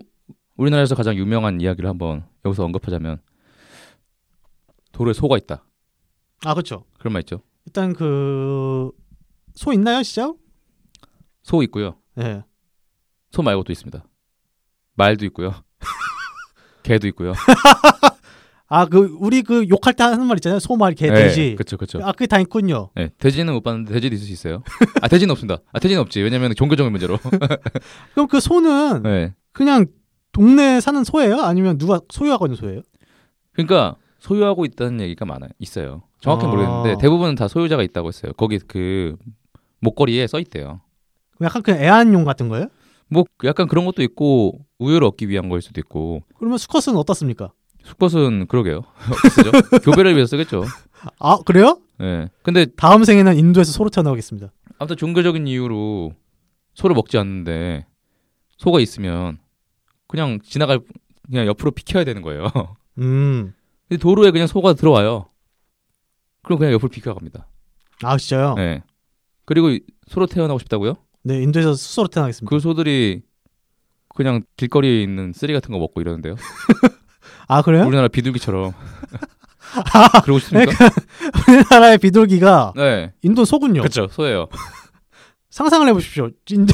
[0.57, 3.20] 우리나라에서 가장 유명한 이야기를 한번 여기서 언급하자면
[4.93, 5.64] 도로에 소가 있다.
[6.45, 6.85] 아 그렇죠.
[6.99, 7.43] 그런 말 있죠.
[7.66, 8.91] 일단 그
[9.55, 10.32] 소 있나요, 진짜?
[11.43, 12.01] 소 있고요.
[12.16, 12.43] 네.
[13.30, 14.05] 소 말고도 있습니다.
[14.95, 15.53] 말도 있고요.
[16.82, 17.32] 개도 있고요.
[18.69, 20.59] 아 그 우리 그 욕할 때 하는 말 있잖아요.
[20.59, 21.55] 소말 개 돼지.
[21.55, 22.01] 그렇죠, 그렇죠.
[22.03, 22.91] 아 그게 다 있군요.
[22.95, 24.62] 네, 돼지는 못 봤는데 돼지도 있을 수 있어요.
[25.03, 25.61] 아 돼지는 없습니다.
[25.73, 26.21] 아 돼지는 없지.
[26.23, 27.19] 왜냐면 종교적인 문제로.
[28.15, 29.35] 그럼 그 소는 네.
[29.53, 29.87] 그냥
[30.33, 31.41] 동네에 사는 소예요?
[31.43, 32.81] 아니면 누가 소유하고 있는 소예요?
[33.53, 35.51] 그러니까 소유하고 있다는 얘기가 많아요.
[35.59, 36.03] 있어요.
[36.21, 36.49] 정확히 아.
[36.49, 38.33] 모르겠는데 대부분은 다 소유자가 있다고 했어요.
[38.37, 39.17] 거기 그
[39.81, 40.81] 목걸이에 써 있대요.
[41.43, 42.69] 약간 그 애완용 같은 거예요?
[43.09, 47.53] 뭐 약간 그런 것도 있고 우유를 얻기 위한 거일 수도 있고 그러면 수컷은 어떻습니까?
[47.85, 48.82] 수컷은 그러게요.
[49.85, 50.64] 교배를 위해서 쓰겠죠.
[51.20, 51.80] 아 그래요?
[52.01, 52.28] 예.
[52.43, 54.51] 근데 다음 생에는 인도에서 소로 태어나겠습니다.
[54.78, 56.12] 아무튼 종교적인 이유로
[56.74, 57.87] 소를 먹지 않는데
[58.57, 59.39] 소가 있으면
[60.09, 60.80] 그냥 지나갈
[61.28, 62.51] 그냥 옆으로 비켜야 되는 거예요.
[62.99, 63.55] 음.
[63.89, 65.28] 근데 도로에 그냥 소가 들어와요.
[66.43, 67.47] 그럼 그냥 옆으로 비켜갑니다.
[68.03, 68.55] 아 진짜요?
[68.55, 68.62] 네.
[68.62, 68.82] 예.
[69.45, 70.95] 그리고 이- 소로 태어나고 싶다고요?
[71.26, 72.49] 인도에서 수소로 태어나겠습니다.
[72.51, 73.22] 그 소들이
[74.09, 76.35] 그냥 길거리에 있는 쓰레기 같은 거 먹고 이러는데요.
[77.49, 77.86] 아 그래요?
[77.86, 78.72] 우리나라 비둘기처럼.
[80.24, 80.72] 그러고 싶습니까?
[81.49, 83.12] 우리나라의 비둘기가 네.
[83.22, 83.80] 인도 소군요.
[83.80, 84.09] 그렇죠.
[84.09, 84.47] 소예요.
[85.51, 86.30] 상상을 해보십시오.
[86.51, 86.66] 인-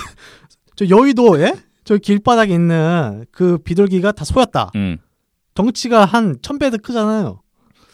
[0.76, 1.54] 저 여의도에
[1.84, 4.70] 저 길바닥에 있는 그 비둘기가 다 소였다.
[4.76, 4.98] 음.
[5.54, 7.42] 덩치가 한 천배도 크잖아요.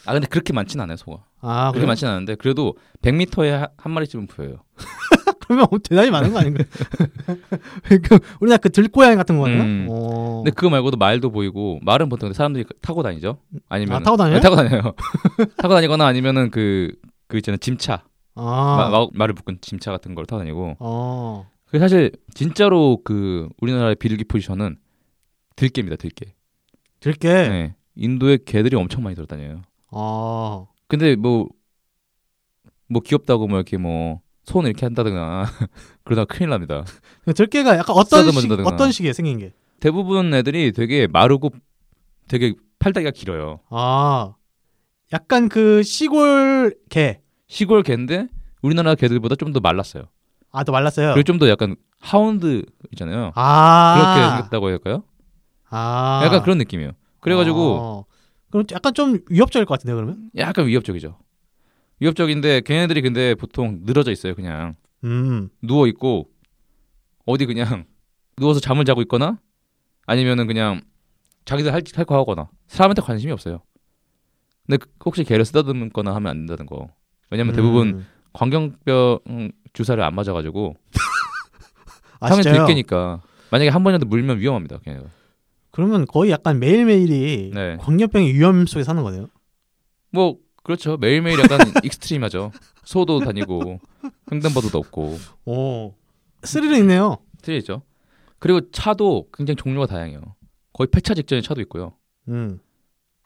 [0.05, 1.23] 아 근데 그렇게 많진 않아요, 소가.
[1.41, 1.87] 아 그렇게 그래?
[1.87, 4.57] 많진 않은데 그래도 100m에 한 마리쯤은 보여요.
[5.47, 6.65] 그러면 대단히 많은 거 아닌가요?
[8.03, 9.61] 그 우리나라 그 들고양이 같은 거네요.
[9.63, 9.87] 음.
[9.89, 10.41] 어.
[10.43, 13.37] 근데 그거 말고도 말도 보이고 말은 보통 사람들이 타고 다니죠.
[13.69, 14.35] 아니면 아, 타고 다녀요?
[14.35, 14.93] 네, 타고 다녀요.
[15.57, 18.03] 타고 다니거나 아니면은 그그 있잖아요 짐차
[18.35, 18.43] 아.
[18.43, 20.75] 마- 마- 말을 묶은 짐차 같은 걸 타고 다니고.
[20.79, 21.49] 어.
[21.65, 24.77] 그 사실 진짜로 그 우리나라의 비둘기 포지션은
[25.55, 26.33] 들개입니다 들개.
[26.99, 27.27] 들게.
[27.29, 27.75] 네.
[27.95, 29.61] 인도에 개들이 엄청 많이 돌아다녀요.
[29.91, 30.67] 어.
[30.87, 31.47] 근데 뭐뭐
[33.03, 35.45] 귀엽다고 뭐 이렇게 뭐 손 이렇게 한다거나
[36.05, 36.85] 그러다 큰일 납니다.
[37.35, 38.49] 들깨가 약간 어떤 식.
[38.65, 39.53] 어떤 식이에요 생긴 게?
[39.81, 41.51] 대부분 애들이 되게 마르고
[42.29, 43.59] 되게 팔다리가 길어요.
[43.69, 44.35] 아.
[45.11, 47.19] 약간 그 시골 개.
[47.49, 48.27] 시골 개인데
[48.61, 50.03] 우리나라 개들보다 좀 더 말랐어요.
[50.51, 51.13] 아, 또 말랐어요.
[51.13, 53.31] 그리고 좀 더 약간 하운드 있잖아요.
[53.35, 53.95] 아.
[54.15, 55.03] 그렇게 생겼다고 할까요?
[55.69, 56.21] 아.
[56.23, 56.91] 약간 그런 느낌이에요.
[57.19, 58.05] 그래가지고 어.
[58.49, 60.29] 그럼 약간 좀 위협적일 것 같은데 그러면?
[60.37, 61.17] 약간 위협적이죠.
[61.99, 64.35] 위협적인데 걔네들이 근데 보통 늘어져 있어요.
[64.35, 65.49] 그냥 음.
[65.61, 66.29] 누워 있고
[67.25, 67.85] 어디 그냥
[68.37, 69.39] 누워서 잠을 자고 있거나
[70.05, 70.81] 아니면은 그냥
[71.45, 73.61] 자기들 할 할거 하거나 사람한테 관심이 없어요.
[74.65, 76.89] 근데 그- 혹시 개를 쓰다듬거나 하면 안 된다는 거.
[77.29, 78.07] 왜냐면 대부분 음.
[78.33, 80.75] 광견병 주사를 안 맞아가지고
[82.33, 82.65] 진짜요?
[82.65, 83.21] 들개니까
[83.51, 84.79] 만약에 한 번이라도 물면 위험합니다.
[84.79, 85.05] 걔네가.
[85.71, 87.77] 그러면 거의 약간 매일매일이 네.
[87.79, 89.27] 광견병의 위험 속에 사는 거네요.
[90.11, 90.37] 뭐
[90.67, 90.97] 그렇죠.
[90.97, 92.51] 매일매일 약간 extreme하죠.
[92.83, 93.79] 소도 다니고
[94.31, 95.93] 횡단보도도 없고 오.
[96.43, 97.19] 스릴은 있네요.
[97.41, 97.83] 스릴이죠.
[98.37, 100.19] 그리고 차도 굉장히 종류가 다양해요.
[100.73, 101.93] 거의 폐차 직전의 차도 있고요.
[102.27, 102.59] 음.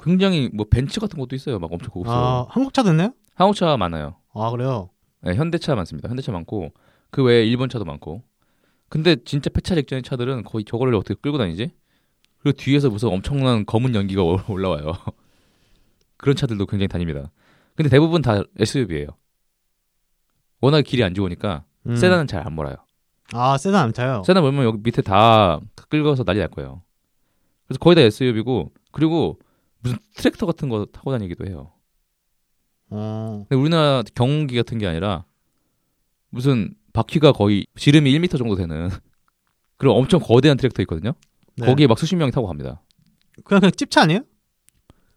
[0.04, 1.58] 굉장히 뭐 벤츠 같은 것도 있어요.
[1.58, 2.44] 막 엄청 고급스러워.
[2.44, 3.14] 아, 한국차도 있나요?
[3.34, 4.18] 한국차 많아요.
[4.34, 4.92] 아, 그래요.
[5.22, 6.10] 네, 현대차 많습니다.
[6.10, 6.72] 현대차 많고
[7.10, 8.22] 그 외에 일본 차도 많고.
[8.88, 11.72] 근데 진짜 폐차 직전의 차들은 거의 저거를 어떻게 끌고 다니지?
[12.38, 14.94] 그리고 뒤에서 무슨 엄청난 검은 연기가 올- 올라와요.
[16.22, 17.32] 그런 차들도 굉장히 다닙니다.
[17.76, 19.08] 근데 대부분 다 SUV예요.
[20.62, 21.96] 워낙 길이 안 좋으니까 음.
[21.96, 22.76] 세단은 잘 안 몰아요.
[23.34, 24.22] 아, 세단 안 타요.
[24.26, 25.60] 세단 몰면 여기 밑에 다
[25.90, 26.84] 긁어서 난리 날 거예요.
[27.68, 29.40] 그래서 거의 다 SUV고 그리고
[29.80, 31.72] 무슨 트랙터 같은 거 타고 다니기도 해요.
[32.90, 33.46] 어.
[33.50, 35.26] 근데 우리나라 경운기 같은 게 아니라
[36.30, 38.90] 무슨 바퀴가 거의 지름이 1m 정도 되는
[39.78, 41.14] 그런 엄청 거대한 트랙터 있거든요.
[41.58, 41.66] 네.
[41.66, 42.82] 거기에 막 수십 명이 타고 갑니다.
[43.44, 44.22] 그냥 그냥 찝차 아니에요?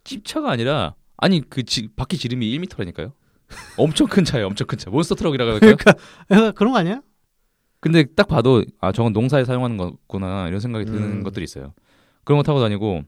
[0.05, 3.13] 찝차가 아니라 아니 그 지- 바퀴 지름이 1m라니까요.
[3.79, 4.47] 엄청 큰 차예요.
[4.47, 4.91] 엄청 큰 차.
[4.91, 5.77] monster truck이라고 할까요?
[5.77, 5.95] 그러니까
[6.31, 7.03] 약간 그런 거 아니야?
[7.81, 11.23] 근데 딱 봐도 아 저건 농사에 사용하는 거구나 이런 생각이 드는 음.
[11.23, 11.75] 것들이 있어요.
[12.25, 13.03] 그런 거 타고 다니고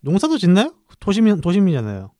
[0.00, 0.74] 농사도 짓나요?
[1.00, 2.10] 도시민 도시민이잖아요.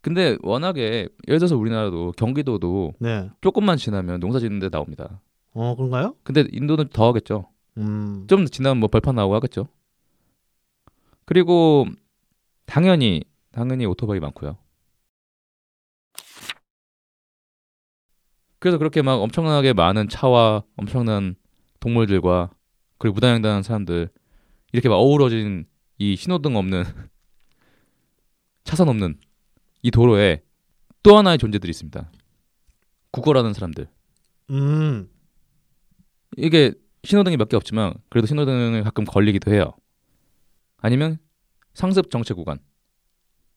[0.00, 3.28] 근데 워낙에 예를 들어서 우리나라도 경기도도 네.
[3.42, 5.20] 조금만 지나면 농사 짓는 데 나옵니다.
[5.52, 6.14] 어 그런가요?
[6.22, 7.48] 근데 인도는 더 하겠죠.
[7.76, 8.24] 음.
[8.28, 9.68] 좀 지나면 뭐 벌판 나오고 하겠죠.
[11.24, 11.86] 그리고
[12.70, 14.56] 당연히 당연히 오토바이 많고요.
[18.60, 21.34] 그래서 그렇게 막 엄청나게 많은 차와 엄청난
[21.80, 22.50] 동물들과
[22.98, 24.10] 그리고 무단횡단하는 사람들
[24.72, 25.66] 이렇게 막 어우러진
[25.98, 26.84] 이 신호등 없는
[28.64, 29.18] 차선 없는
[29.82, 30.44] 이 도로에
[31.02, 32.12] 또 하나의 존재들이 있습니다.
[33.10, 33.88] 구걸하는 사람들.
[34.50, 35.10] 음.
[36.36, 39.72] 이게 신호등이 몇 개 없지만 그래도 신호등을 가끔 걸리기도 해요.
[40.76, 41.18] 아니면
[41.74, 42.58] 상습 정체 구간.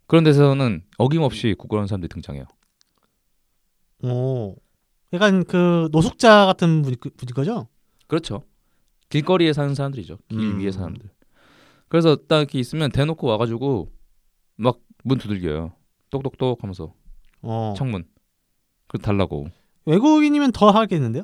[0.07, 2.45] 그런 데서는 어김없이 구걸하는 사람들이 등장해요.
[4.03, 4.55] 오.
[5.14, 7.68] 약간 그 노숙자 같은 분이 그- 거죠?
[8.07, 8.43] 그렇죠.
[9.09, 10.18] 길거리에 사는 사람들이죠.
[10.30, 10.59] 길 음.
[10.59, 11.09] 위에 사람들.
[11.88, 13.91] 그래서 딱 이렇게 있으면 대놓고 와가지고
[14.55, 15.74] 막 문 두들겨요.
[16.11, 16.93] 똑똑똑 하면서
[17.41, 17.74] 어.
[17.78, 18.05] 창문.
[18.88, 19.47] 그 달라고.
[19.86, 21.24] 외국인이면 더 하겠는데요?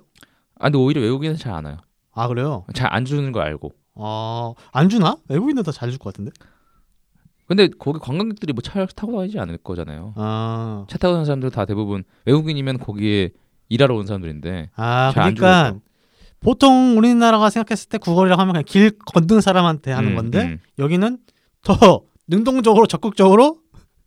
[0.55, 1.77] 아 근데 오히려 외국인은 잘 안 와요.
[2.11, 2.65] 아 그래요?
[2.73, 3.71] 잘 안 주는 거 알고.
[3.95, 5.15] 아, 안 주나?
[5.29, 6.31] 외국인들 더잘 줄 것 같은데.
[7.49, 10.13] 근데 거기 관광객들이 뭐 차를 타고 다니지 않을 거잖아요.
[10.15, 13.31] 아, 차 타고 다니는 사람들 다 대부분 외국인이면 거기에
[13.69, 15.75] 일하러 온 사람들인데 아 그러니까.
[16.41, 20.59] 보통 우리나라가 생각했을 때 구걸이라고 하면 그냥 길 건드는 사람한테 하는 음, 건데 음.
[20.77, 21.17] 여기는
[21.63, 23.57] 더 능동적으로 적극적으로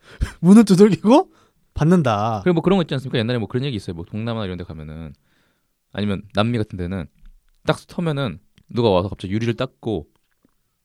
[0.40, 1.32] 문을 두들기고
[1.74, 2.40] 받는다.
[2.44, 3.18] 그리고 뭐 그런 거 있지 않습니까?
[3.18, 3.94] 옛날에 뭐 그런 얘기 있어요.
[3.94, 5.12] 뭐 동남아 이런 데 가면은
[5.92, 7.06] 아니면 남미 같은 데는
[7.66, 8.38] 딱 서면은
[8.70, 10.06] 누가 와서 갑자기 유리를 닦고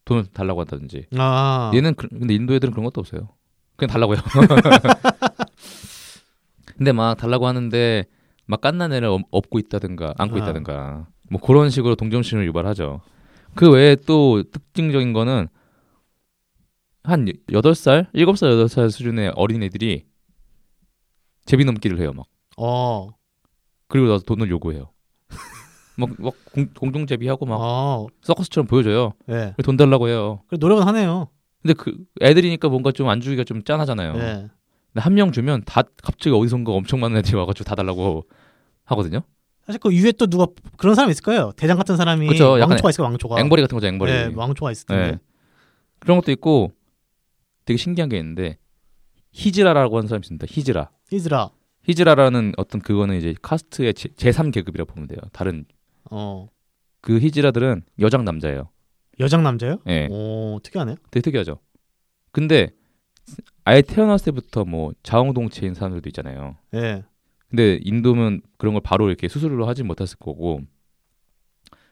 [0.07, 1.05] 돈을 달라고 한다든지.
[1.17, 3.27] 아, 얘는 그, 근데 인도 애들은 그런 것도 없어요.
[3.75, 4.17] 그냥 달라고요.
[6.77, 8.05] 근데 막 달라고 하는데
[8.45, 10.37] 막 깐난 애를 업- 업고 있다든가 안고 아.
[10.39, 13.01] 있다든가 뭐 그런 식으로 동정심을 유발하죠.
[13.55, 15.47] 그 외에 또 특징적인 거는
[17.03, 20.05] 한 여덟 살 일곱 살 여덟 살 수준의 어린애들이
[21.45, 22.25] 제비 넘기를 해요, 막.
[22.57, 23.09] 어,
[23.87, 24.91] 그리고 나서 돈을 요구해요.
[25.97, 29.13] 막, 막 공, 공동 제비하고 막 어, 서커스처럼 보여줘요.
[29.29, 29.53] 예.
[29.63, 30.41] 돈 달라고 해요.
[30.47, 31.29] 그래 노력은 하네요.
[31.61, 34.13] 근데 그 애들이니까 뭔가 좀 안 주기가 좀 짠하잖아요.
[34.15, 34.19] 예.
[34.93, 38.25] 근데 한 명 주면 다 갑자기 어디선가 엄청 많은 애들이 와가지고 다 달라고
[38.85, 39.21] 하거든요.
[39.65, 41.51] 사실 그 위에 또 누가 그런 사람이 있을 거예요.
[41.57, 43.09] 대장 같은 사람이 그쵸, 왕초가 있을 거예요.
[43.11, 43.39] 왕초가.
[43.41, 44.11] 앵벌이 같은 거죠, 앵벌이.
[44.11, 45.03] 예, 왕초가 있을 텐데.
[45.13, 45.19] 예.
[45.99, 46.71] 그런 것도 있고
[47.65, 48.57] 되게 신기한 게 있는데
[49.31, 50.45] 히즈라라고 하는 사람이 있습니다.
[50.49, 50.89] 히즈라.
[51.11, 51.49] 이즈라.
[51.83, 55.19] 히즈라라는 어떤 그거는 이제 카스트의 제, 제3계급이라고 보면 돼요.
[55.33, 55.65] 다른
[56.11, 56.49] 어,
[57.01, 58.69] 그 히즈라들은 여장 남자예요.
[59.19, 59.79] 여장 남자요?
[59.87, 60.07] 예.
[60.11, 60.95] 오, 특이하네요.
[61.11, 61.59] 되게 특이하죠.
[62.31, 62.69] 근데
[63.65, 66.55] 아예 태어났을 때부터 뭐 자웅동체인 사람들도 있잖아요.
[66.75, 67.03] 예.
[67.49, 70.61] 근데 인도면 그런 걸 바로 이렇게 수술로 하지 못했을 거고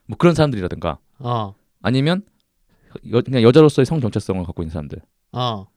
[0.05, 2.23] 뭐 그런 사람들이라든가 어, 아니면
[3.11, 5.01] 여, 그냥 여자로서의 성 정체성을 갖고 있는 사람들.
[5.31, 5.67] 어,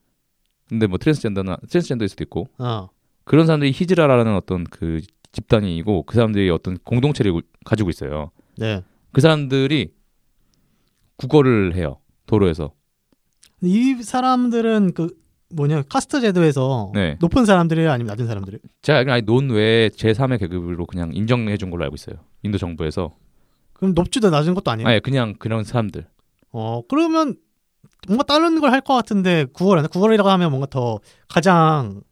[0.68, 2.88] 근데 뭐 트랜스젠더나 트랜스젠더일 수도 있고 어.
[3.24, 5.00] 그런 사람들이 히즈라라는 어떤 그
[5.32, 8.30] 집단이고 그 사람들이 어떤 공동체를 구- 가지고 있어요.
[8.56, 8.82] 네.
[9.12, 9.92] 그 사람들이
[11.16, 12.72] 구걸을 해요 도로에서.
[13.62, 15.08] 이 사람들은 그
[15.54, 17.16] 뭐냐 카스트 제도에서 네.
[17.20, 18.60] 높은 사람들이에요, 아니면 낮은 사람들이에요?
[18.82, 22.16] 제가 알기로는 아예 논외 제3의 계급으로 그냥 인정해 준 걸로 알고 있어요.
[22.42, 23.16] 인도 정부에서.
[23.72, 24.86] 그럼 높지도 낮은 것도 아니에요?
[24.88, 26.06] 아예 그냥 그런 사람들.
[26.52, 27.36] 어, 그러면
[28.06, 32.02] 뭔가 다른 걸 할 것 같은데 구걸 안 구걸이라고 하면 뭔가 더 가장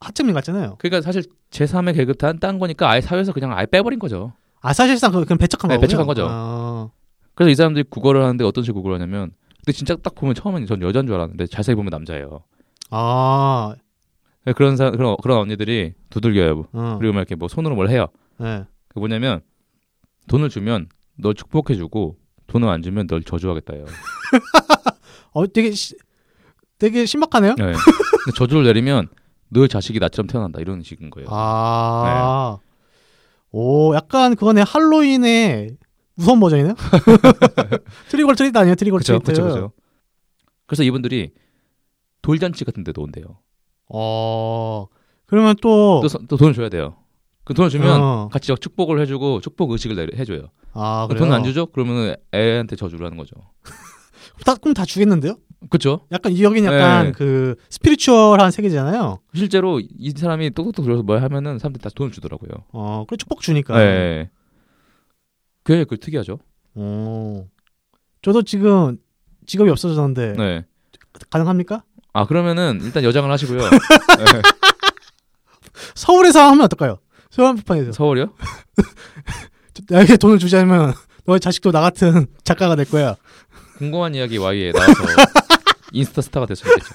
[0.00, 0.76] 하층민 같잖아요.
[0.78, 4.32] 그러니까 사실 제3의 계급 딴, 딴 거니까 아예 사회에서 그냥 아예 빼버린 거죠.
[4.60, 5.86] 아 사실상 그- 그건 배척한 네, 거군요.
[5.86, 6.26] 배척한 거죠.
[6.30, 6.90] 어,
[7.34, 9.32] 그래서 이 사람들이 국어를 하는데 어떤 식으로 국어를 하냐면
[9.64, 12.42] 근데 진짜 딱 보면 처음엔 전 여자인 줄 알았는데 자세히 보면 남자예요.
[12.90, 13.74] 아,
[14.54, 16.66] 그런 사 그런 그런 언니들이 두들겨요.
[16.72, 18.06] 어, 그리고 막 이렇게 뭐 손으로 뭘 해요.
[18.38, 18.64] 네.
[18.88, 19.40] 그 뭐냐면
[20.28, 20.88] 돈을 주면
[21.18, 22.16] 널 축복해주고
[22.46, 23.84] 돈을 안 주면 널 저주하겠다요.
[25.32, 25.94] 어, 되게 시,
[26.78, 27.54] 되게 신박하네요.
[27.56, 27.64] 네.
[27.64, 29.08] 근데 저주를 내리면
[29.48, 31.28] 너의 자식이 나처럼 태어난다 이런 식인 거예요.
[31.30, 32.58] 아,
[33.52, 35.76] 오, 약간 그거네 할로윈의
[36.14, 36.74] 무서운 버전이네요.
[38.10, 38.74] trick or treat 아니에요?
[38.74, 39.68] trick or 그렇죠, treat.
[40.66, 41.30] 그래서 이분들이
[42.22, 43.38] 돌잔치 같은 데도 온대요.
[43.88, 44.86] 어,
[45.26, 46.96] 그러면 또, 또, 서- 또 돈을 줘야 돼요.
[47.44, 50.48] 그 돈을 주면 어, 같이 막 축복을 해주고 축복 의식을 내- 해줘요.
[50.72, 51.20] 아, 그래요?
[51.20, 51.66] 돈을 안 주죠?
[51.66, 53.34] 그러면 애한테 저주를 하는 거죠.
[54.44, 55.36] 다, 그럼 다 주겠는데요?
[55.70, 56.06] 그렇죠?
[56.12, 57.12] 약간 여긴 약간 네.
[57.12, 59.20] 그 스피리추얼한 세계잖아요.
[59.34, 62.50] 실제로 이 사람이 똑똑똑 들어서 뭘 하면은 사람들이 다 돈을 주더라고요.
[62.72, 63.76] 어, 그래 축복 주니까.
[63.78, 64.30] 네.
[65.64, 66.38] 그게 그 특이하죠.
[66.74, 67.48] 오.
[68.22, 68.98] 저도 지금
[69.46, 70.64] 직업이 없어졌는데 네.
[71.30, 71.82] 가능합니까?
[72.12, 73.58] 아 그러면은 일단 여장을 하시고요.
[73.60, 74.42] 네.
[75.94, 76.98] 서울에서 하면 어떨까요?
[77.30, 78.32] 서울 한복판에서 서울이요?
[79.88, 80.94] 나에게 돈을 주지 않으면
[81.26, 83.16] 너의 자식도 나 같은 작가가 될 거야.
[83.78, 84.92] 궁금한 이야기 Y에 나와서
[85.92, 86.94] 인스타 스타가 될수 있겠죠.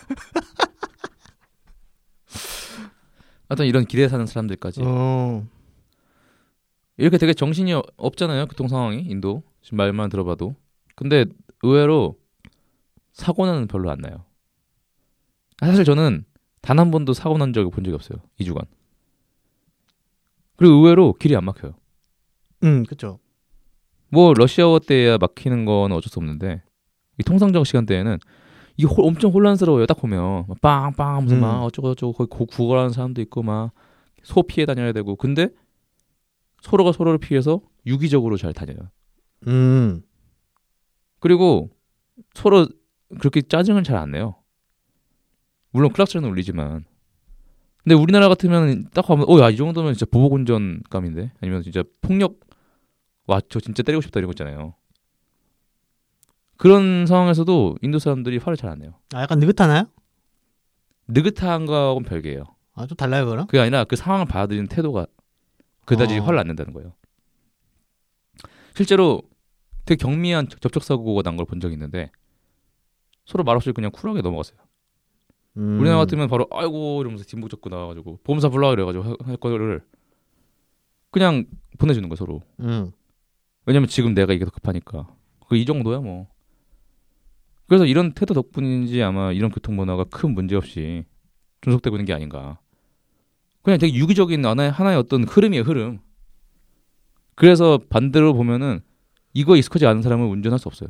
[3.50, 5.46] 하여튼 이런 기대 사는 사람들까지 어.
[6.98, 10.56] 이렇게 되게 정신이 어- 없잖아요 교통 상황이 인도 지금 말만 들어봐도
[10.96, 11.26] 근데
[11.62, 12.18] 의외로
[13.14, 14.24] 사고는 별로 안 나요
[15.60, 16.24] 사실 저는
[16.62, 18.66] 단 한 번도 사고 난 적을 본 적이 없어요 2주간
[20.56, 21.74] 그리고 의외로 길이 안 막혀요
[22.64, 23.20] 음, 그렇죠.
[24.10, 26.62] 뭐 러시아워 때야 막히는 건 어쩔 수 없는데
[27.22, 28.18] 이 통상적 시간대에는
[28.78, 29.86] 이게 홀- 엄청 혼란스러워요.
[29.86, 30.46] 딱 보면.
[30.48, 31.42] 막 빵빵 하면서 음.
[31.42, 33.72] 막 어쩌고 저쩌고 거기 고- 구걸하는 사람도 있고 막
[34.24, 35.16] 소 피해 다녀야 되고.
[35.16, 35.50] 근데
[36.62, 38.78] 서로가 서로를 피해서 유기적으로 잘 다녀요.
[39.48, 40.04] 음.
[41.20, 41.72] 그리고
[42.36, 42.68] 서로
[43.20, 44.36] 그렇게 짜증을 잘 안 내요.
[45.72, 46.86] 물론 클락스는 울리지만.
[47.84, 51.32] 근데 우리나라 같으면 딱 하면 어 야 이 정도면 진짜 보복 운전감인데?
[51.42, 52.40] 아니면 진짜 폭력
[53.26, 54.76] 와 저 진짜 때리고 싶다 이런 거 있잖아요
[56.62, 59.86] 그런 상황에서도 인도 사람들이 화를 잘 안 내요 아, 약간 느긋하나요?
[61.08, 62.44] 느긋한 거하고는 별개예요
[62.76, 63.48] 아, 좀 달라요, 그럼?
[63.48, 65.08] 그게 아니라 그 상황을 받아들이는 태도가
[65.86, 66.24] 그다지 어.
[66.24, 66.94] 화를 안 낸다는 거예요.
[68.76, 69.22] 실제로
[69.86, 72.12] 되게 경미한 접- 접촉 사고가 난 걸 본 적이 있는데
[73.26, 74.58] 서로 말없이 그냥 쿨하게 넘어갔어요.
[75.58, 75.80] 음.
[75.80, 79.84] 우리나라 같으면 바로 아이고 이러면서 뒷목 잡고 나와가지고 보험사 불러 그래가지고 할- 할 거를
[81.10, 81.46] 그냥
[81.78, 82.42] 보내주는 거야 서로.
[82.62, 82.92] 음.
[83.66, 85.08] 왜냐면 지금 내가 이게 더 급하니까.
[85.50, 86.28] 그 이 정도야 뭐.
[87.72, 91.06] 그래서 이런 태도 덕분인지 아마 이런 교통 문화가 큰 문제 없이
[91.62, 92.60] 존속되고 있는 게 아닌가.
[93.62, 96.00] 그냥 되게 유기적인 하나의, 하나의 어떤 흐름이에요 흐름.
[97.34, 98.82] 그래서 반대로 보면은
[99.34, 100.90] 이거 익숙하지 않은 사람은 운전할 수 없어요.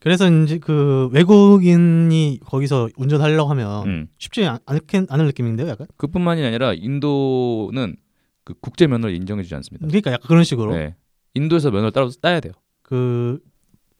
[0.00, 4.08] 그래서 이제 그 외국인이 거기서 운전하려고 하면 음.
[4.18, 5.86] 쉽지 않, 않, 않을 느낌인데요, 약간.
[5.96, 7.94] 그뿐만이 아니라 인도는
[8.42, 9.86] 그 국제 면허를 인정해주지 않습니다.
[9.86, 10.96] 그러니까 약간 그런 식으로 네.
[11.34, 12.52] 인도에서 면허를 따로 따야 돼요.
[12.82, 13.38] 그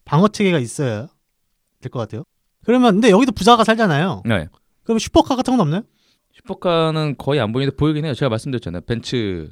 [0.04, 1.06] 방어 체계가 있어야
[1.86, 2.24] 될 것 같아요.
[2.64, 4.22] 그러면 근데 여기도 부자가 살잖아요.
[4.24, 4.48] 네.
[4.84, 5.82] 그럼 슈퍼카 같은 건 없나요?
[6.34, 8.14] 슈퍼카는 거의 안 보이는데 보이긴 해요.
[8.14, 8.82] 제가 말씀드렸잖아요.
[8.82, 9.50] 벤츠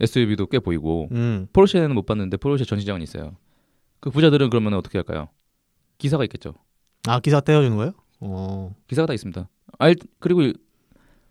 [0.00, 1.46] SUV도 꽤 보이고 음.
[1.52, 3.36] 포르쉐는 못 봤는데 포르쉐 전시장은 있어요.
[4.00, 5.28] 그 부자들은 그러면 어떻게 할까요?
[5.98, 6.54] 기사가 있겠죠.
[7.06, 7.92] 아 기사 떼어주는 거예요?
[8.20, 8.74] 어.
[8.86, 9.48] 기사가 다 있습니다.
[9.78, 10.52] 알 그리고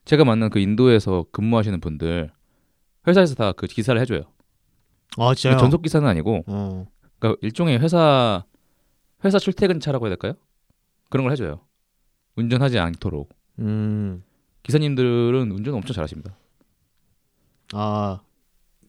[0.05, 2.31] 제가 만난 그 인도에서 근무하시는 분들
[3.07, 4.21] 회사에서 다 그 기사를 해줘요.
[5.17, 5.57] 아 진짜요?
[5.59, 6.85] 전속 기사는 아니고 어.
[7.19, 8.43] 그러니까 일종의 회사
[9.23, 10.33] 회사 출퇴근 차라고 해야 될까요?
[11.09, 11.61] 그런 걸 해줘요.
[12.35, 14.23] 운전하지 않도록 음.
[14.63, 16.35] 기사님들은 운전 엄청 잘하십니다.
[17.73, 18.19] 아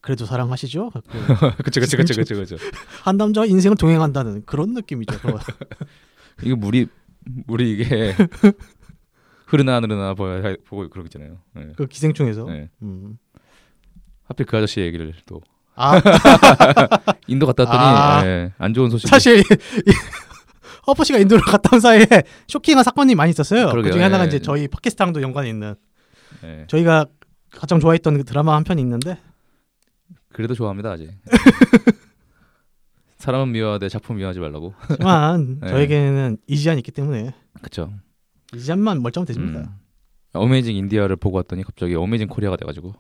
[0.01, 0.91] 그래도 사랑하시죠?
[1.65, 2.57] 그쵸 그쵸 그쵸 그쵸 그쵸.
[3.05, 5.17] 한 남자가 인생을 동행한다는 그런 느낌이죠.
[6.45, 6.89] 이거 물이
[7.47, 8.15] 물이 이게
[9.47, 11.41] 흐르나 흐르나 보고 그러고 있잖아요.
[11.55, 11.73] 네.
[11.77, 12.45] 그 기생충에서.
[12.45, 12.71] 네.
[12.83, 13.19] 음.
[14.25, 15.41] 하필 그 아저씨 얘기를 또
[15.81, 16.01] 아
[17.29, 18.27] 인도 갔다 왔더니 아.
[18.27, 19.07] 예, 안 좋은 소식.
[19.09, 19.43] 사실
[20.89, 22.07] 허퍼 씨가 인도를 갔다 온 사이에
[22.49, 23.69] 쇼킹한 사건이 많이 있었어요.
[23.69, 23.91] 그러게요.
[23.91, 24.29] 그중에 하나가 예.
[24.29, 25.77] 이제 저희 팟캐스트랑도 연관이 있는
[26.45, 27.07] 예, 저희가
[27.53, 29.19] 가장 좋아했던 그 드라마 한 편이 있는데
[30.33, 31.11] 그래도 좋아합니다 아직.
[33.19, 34.75] 사람은 미워하되 작품 미워하지 말라고.
[34.79, 35.69] 하지만 네.
[35.69, 37.93] 저에게는 이지안이 있기 때문에 그쵸.
[38.55, 39.61] 이지안만 멀쩡하면 되십니다.
[39.61, 39.67] 음.
[40.35, 42.95] amazing India를 보고 왔더니 갑자기 amazing Korea가 돼가지고.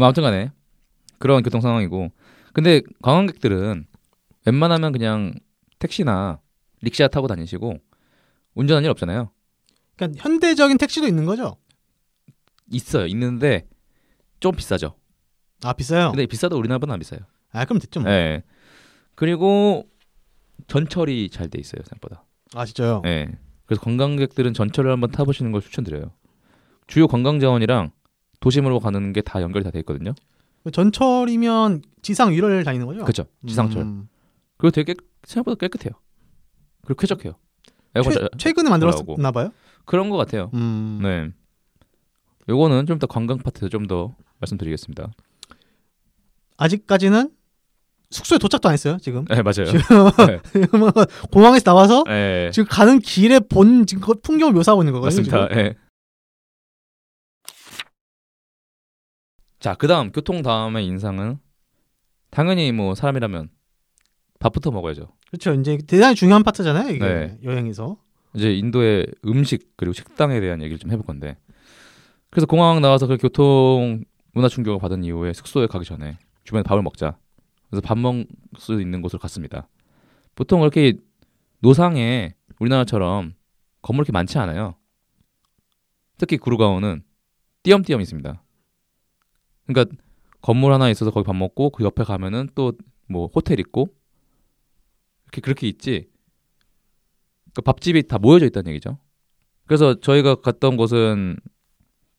[0.00, 0.02] 네.
[0.02, 0.50] 뭐 아무튼간에
[1.18, 2.10] 그런 교통 상황이고.
[2.52, 3.86] 근데 관광객들은
[4.46, 5.34] 웬만하면 그냥
[5.78, 6.40] 택시나
[6.80, 7.78] 릭샤 타고 다니시고
[8.54, 9.30] 운전할 일 없잖아요.
[9.96, 11.56] 그러니까 현대적인 택시도 있는 거죠?
[12.70, 13.06] 있어요.
[13.06, 13.68] 있는데
[14.40, 14.94] 좀 비싸죠.
[15.62, 16.10] 아 비싸요.
[16.10, 17.20] 근데 비싸도 우리나라보다 안 비싸요.
[17.52, 18.00] 아 그럼 됐죠.
[18.00, 18.10] 뭐.
[18.10, 18.42] 네.
[19.14, 19.86] 그리고
[20.66, 22.24] 전철이 잘 돼 있어요 생각보다.
[22.54, 23.02] 아 진짜요.
[23.04, 23.28] 네.
[23.66, 26.10] 그래서 관광객들은 전철을 한번 타보시는 걸 추천드려요.
[26.86, 27.92] 주요 관광 자원이랑
[28.40, 30.14] 도심으로 가는 게 다 연결이 다 돼 있거든요.
[30.72, 33.00] 전철이면 지상 위를 다니는 거죠?
[33.02, 33.24] 그렇죠.
[33.46, 33.82] 지상철.
[33.82, 34.08] 음.
[34.58, 35.92] 그리고 되게 깨- 생각보다 깨끗해요.
[36.84, 37.32] 그리고 쾌적해요.
[38.02, 38.68] 최, 잘- 최근에.
[38.70, 39.50] 만들었나 봐요.
[39.84, 40.50] 그런 것 같아요.
[40.54, 41.00] 음.
[41.02, 41.30] 네.
[42.48, 45.10] 요거는 좀 더 관광 파트에서 좀 더 말씀드리겠습니다.
[46.56, 47.30] 아직까지는
[48.10, 48.96] 숙소에 도착도 안 했어요.
[49.00, 49.66] 지금 네 맞아요.
[49.66, 50.90] 지금
[51.30, 52.50] 공항에서 나와서 네.
[52.52, 55.22] 지금 가는 길에 본 지금 그 풍경을 묘사하고 있는 거거든요.
[55.22, 55.48] 맞습니다.
[55.48, 55.74] 지
[59.60, 61.38] 자, 그다음 교통 다음의 인상은
[62.30, 63.50] 당연히 뭐 사람이라면
[64.38, 65.08] 밥부터 먹어야죠.
[65.28, 65.52] 그렇죠.
[65.52, 66.88] 이제 대단히 중요한 파트잖아요.
[66.88, 67.38] 이게 네.
[67.44, 67.98] 여행에서.
[68.34, 71.36] 이제 인도의 음식 그리고 식당에 대한 얘기를 좀 해볼 건데.
[72.30, 74.02] 그래서 공항 나와서 그 교통
[74.32, 77.18] 문화 충격을 받은 이후에 숙소에 가기 전에 주변에 밥을 먹자.
[77.68, 79.68] 그래서 밥 먹을 수 있는 곳으로 갔습니다.
[80.36, 80.94] 보통 그렇게
[81.58, 83.34] 노상에 우리나라처럼
[83.82, 84.76] 건물 이렇게 많지 않아요.
[86.16, 87.02] 특히 구르가온은
[87.62, 88.42] 띄엄띄엄 있습니다.
[89.66, 89.96] 그러니까
[90.40, 92.72] 건물 하나 있어서 거기 밥 먹고 그 옆에 가면은 또
[93.10, 93.88] 뭐 호텔 있고
[95.24, 96.08] 이렇게 그렇게 있지.
[97.54, 98.98] 그 밥집이 다 모여져 있다는 얘기죠.
[99.66, 101.36] 그래서 저희가 갔던 곳은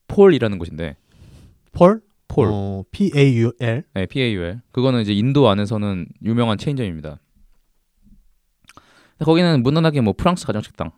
[0.10, 0.98] 폴이라는 곳인데
[1.72, 2.02] 폴?
[2.28, 2.50] 폴.
[2.52, 3.84] 어, P A U L.
[3.94, 4.62] 네, PAUL.
[4.74, 7.20] 그거는 이제 인도 안에서는 유명한 체인점입니다.
[9.20, 10.92] 거기는 무난하게 뭐 프랑스 가정식당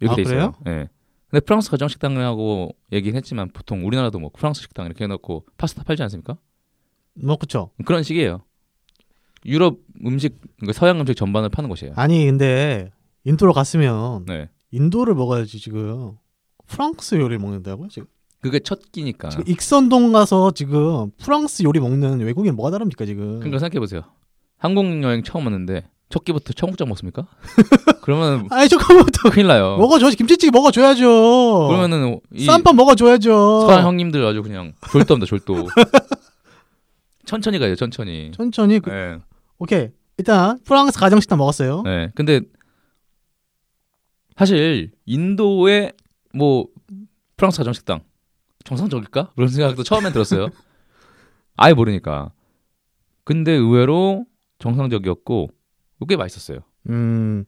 [0.00, 0.52] 이렇게 아, 돼 있어요.
[0.52, 0.78] 그래요?
[0.78, 0.88] 네.
[1.32, 6.02] 근데 프랑스 가정 식당이라고 얘기는 했지만 보통 우리나라도 뭐 프랑스 식당 이렇게 해놓고 파스타 팔지
[6.02, 6.36] 않습니까?
[7.14, 7.70] 뭐 그쵸.
[7.86, 8.42] 그런 식이에요.
[9.46, 11.94] 유럽 음식, 그러니까 서양 음식 전반을 파는 곳이에요.
[11.96, 12.90] 아니 근데
[13.24, 14.50] 인도로 갔으면 네.
[14.72, 16.12] 인도를 먹어야지 지금
[16.66, 17.88] 프랑스 요리 먹는다고요?
[17.88, 18.08] 지금,
[18.42, 19.30] 그게 첫 끼니까.
[19.30, 23.38] 지금 익선동 가서 지금 프랑스 요리 먹는 외국인 뭐가 다릅니까 지금?
[23.38, 24.02] 그러니까 생각해 보세요.
[24.58, 27.26] 한국 여행 처음 왔는데 첫 끼부터 청국장 먹습니까?
[28.02, 29.78] 그러면 아니 잠깐만부터 큰일 나요.
[29.78, 31.68] 먹어줘 김치찌개 먹어줘야죠.
[31.68, 33.62] 그러면은 이 쌈밥 먹어줘야죠.
[33.66, 35.68] 서양 형님들 아주 그냥 졸도 없다 졸도.
[37.24, 38.30] 천천히 가요 천천히.
[38.36, 39.18] 천천히 그, 네.
[39.58, 39.88] 오케이
[40.18, 41.80] 일단 프랑스 가정식당 먹었어요.
[41.82, 42.10] 네.
[42.14, 42.42] 근데
[44.36, 45.94] 사실 인도의
[46.34, 46.66] 뭐
[47.38, 48.00] 프랑스 가정식당
[48.64, 49.30] 정상적일까?
[49.34, 50.48] 그런 생각도 처음엔 들었어요.
[51.56, 52.32] 아예 모르니까.
[53.24, 54.26] 근데 의외로
[54.58, 55.48] 정상적이었고
[56.06, 56.60] 꽤 맛있었어요.
[56.88, 57.44] 음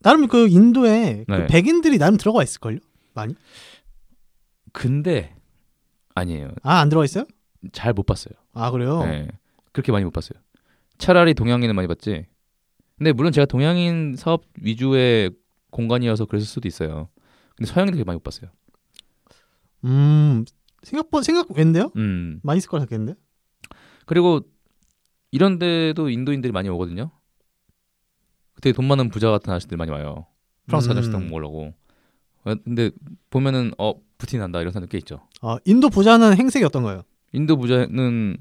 [0.00, 1.46] 나름 그 인도에 그 네.
[1.46, 2.78] 백인들이 나름 들어가 있을걸요?
[3.14, 3.34] 많이?
[4.72, 5.34] 근데
[6.14, 6.52] 아니에요.
[6.62, 7.24] 아 안 들어가 있어요?
[7.72, 8.34] 잘 못 봤어요.
[8.52, 9.02] 아 그래요?
[9.04, 9.28] 네.
[9.72, 10.38] 그렇게 많이 못 봤어요.
[10.98, 12.26] 차라리 동양인을 많이 봤지.
[12.98, 15.30] 근데 물론 제가 동양인 사업 위주의
[15.70, 17.08] 공간이어서 그랬을 수도 있어요.
[17.56, 18.50] 근데 서양인들 되게 많이 못 봤어요.
[19.84, 20.44] 음
[20.82, 21.90] 생각보다 생각 왠데요?
[21.96, 22.40] 음.
[22.42, 23.18] 많이 있을 거라 생각했는데.
[24.06, 24.40] 그리고
[25.30, 27.10] 이런 데도 인도인들이 많이 오거든요.
[28.60, 30.26] 되게 돈 많은 부자 같은 아저씨들 많이 와요.
[30.66, 30.90] 프랑스 음.
[30.90, 31.74] 가정식당 먹으려고.
[32.44, 32.90] 어, 근데
[33.30, 35.20] 보면은 어 부티 난다 이런 사람 꽤 있죠.
[35.42, 37.02] 어, 인도 부자는 행색이 어떤 거예요?
[37.32, 38.36] 인도 부자는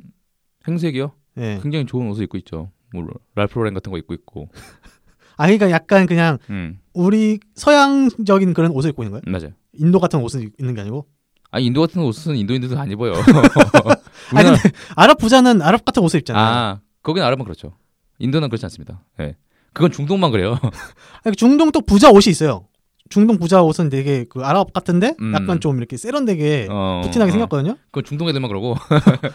[0.68, 1.12] 행색이요.
[1.38, 1.60] 예.
[1.62, 2.72] 굉장히 좋은 옷을 입고 있죠.
[2.94, 3.06] 뭐
[3.36, 4.50] 랄프 로렌 같은 거 입고 있고.
[5.36, 9.32] 아 그러니까 약간 그냥 음 우리 서양적인 그런 옷을 입고 있는 거예요?
[9.40, 9.54] 맞아요.
[9.74, 11.08] 인도 같은 옷을 입는 게 아니고?
[11.50, 13.14] 아 인도 같은 옷은 인도인들도 안 입어요.
[13.18, 13.96] 아
[14.32, 16.44] 우리나라- 근데 아랍 부자는 아랍 같은 옷을 입잖아요.
[16.46, 17.76] 아 거기는 아랍은 그렇죠.
[18.20, 19.04] 인도는 그렇지 않습니다.
[19.22, 19.36] 예.
[19.74, 20.58] 그건 중동만 그래요.
[21.38, 22.68] 중동 또 부자 옷이 있어요.
[23.10, 25.34] 중동 부자 옷은 되게 그 아랍 같은데 음.
[25.34, 27.34] 약간 좀 이렇게 세련되게 어, 푸틴하게 어.
[27.34, 27.78] 생겼거든요.
[27.86, 28.76] 그건 중동 애들만 그러고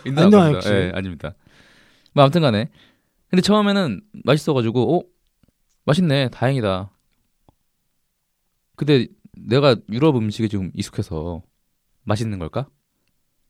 [0.06, 0.30] 인도 역시.
[0.30, 0.74] 그럽니다.
[0.74, 1.34] 예, 아닙니다.
[2.12, 2.70] 뭐 아무튼간에
[3.28, 5.02] 근데 처음에는 맛있어가지고 어
[5.84, 6.90] 맛있네 다행이다.
[8.76, 11.42] 근데 내가 유럽 음식에 좀 익숙해서
[12.04, 12.68] 맛있는 걸까?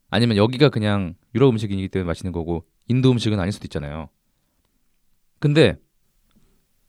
[0.09, 4.09] 아니면 여기가 그냥 유럽 음식이기 때문에 맛있는 거고 인도 음식은 아닐 수도 있잖아요.
[5.39, 5.77] 근데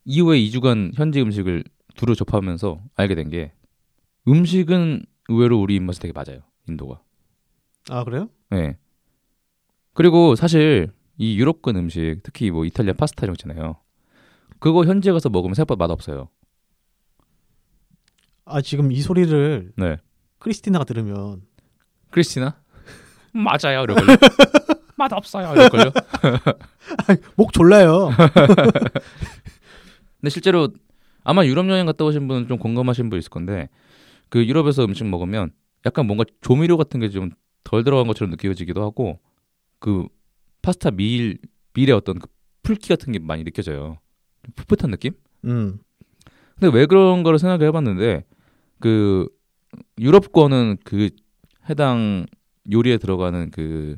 [0.05, 1.63] 이후에 2주간 현지 음식을
[1.95, 3.53] 두루 접하면서 알게 된 게
[4.27, 6.41] 음식은 의외로 우리 입맛에 되게 맞아요.
[6.67, 7.01] 인도가.
[7.89, 8.29] 아 그래요?
[8.49, 8.77] 네.
[9.93, 13.77] 그리고 사실 이 유럽권 음식, 특히 뭐 이탈리아 파스타 이런 거 있잖아요.
[14.59, 16.29] 그거 현지에 가서 먹으면 생각보다 맛 없어요.
[18.45, 19.97] 아 지금 이 소리를 네.
[20.39, 21.41] 크리스티나가 들으면
[22.11, 22.61] 크리스티나?
[23.33, 24.17] 맞아요, 이럴걸요.
[24.97, 25.91] 맛 없어요, 이럴걸요.
[27.35, 28.09] 목 졸라요.
[30.21, 30.69] 근데 실제로
[31.23, 33.69] 아마 유럽 여행 갔다 오신 분은 좀 공감하신 분 있을 건데
[34.29, 35.51] 그 유럽에서 음식 먹으면
[35.85, 37.31] 약간 뭔가 조미료 같은 게 좀
[37.63, 39.19] 덜 들어간 것처럼 느껴지기도 하고
[39.79, 40.07] 그
[40.61, 41.37] 파스타 밀
[41.73, 42.27] 밀의 어떤 그
[42.63, 43.97] 풀기 같은 게 많이 느껴져요.
[44.43, 45.13] 좀 풋풋한 느낌?
[45.45, 45.79] 음.
[46.59, 48.25] 근데 왜 그런 거를 생각을 해봤는데
[48.79, 49.27] 그
[49.99, 51.09] 유럽권은 그
[51.69, 52.25] 해당
[52.71, 53.97] 요리에 들어가는 그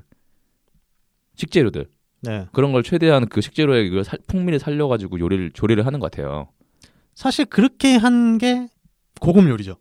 [1.36, 1.88] 식재료들
[2.24, 2.48] 네.
[2.54, 6.48] 그런 걸 최대한 그 식재료의 그 살- 풍미를 살려가지고 요리를 조리를 하는 것 같아요.
[7.16, 8.68] 사실 그렇게 한 게
[9.22, 9.76] 고급 요리죠.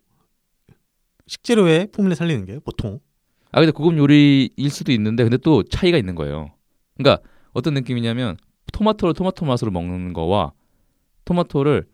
[1.27, 3.01] 식재료의 풍미를 살리는 게 보통.
[3.53, 6.51] 아 근데 고급 요리일 수도 있는데 근데 또 차이가 있는 거예요.
[6.97, 7.23] 그러니까
[7.53, 8.37] 어떤 느낌이냐면
[8.73, 10.53] 토마토를 토마토 맛으로 먹는 거와
[11.25, 11.87] 토마토를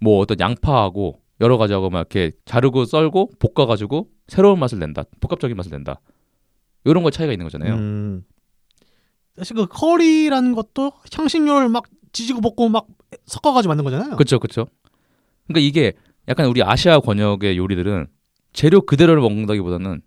[0.00, 5.04] 뭐 어떤 양파하고 여러 가지하고 막 이렇게 자르고 썰고 볶아가지고 새로운 맛을 낸다.
[5.20, 6.00] 복합적인 맛을 낸다.
[6.84, 7.74] 이런 거 차이가 있는 거잖아요.
[7.74, 8.24] 음.
[9.36, 12.86] 사실 그 커리라는 것도 향신료를 막 지지고 볶고 막
[13.26, 14.16] 섞어가지고 만든 거잖아요.
[14.16, 14.66] 그렇죠, 그렇죠.
[15.46, 15.92] 그러니까 이게
[16.28, 18.06] 약간 우리 아시아 권역의 요리들은
[18.52, 20.00] 재료 그대로를 먹는다기보다는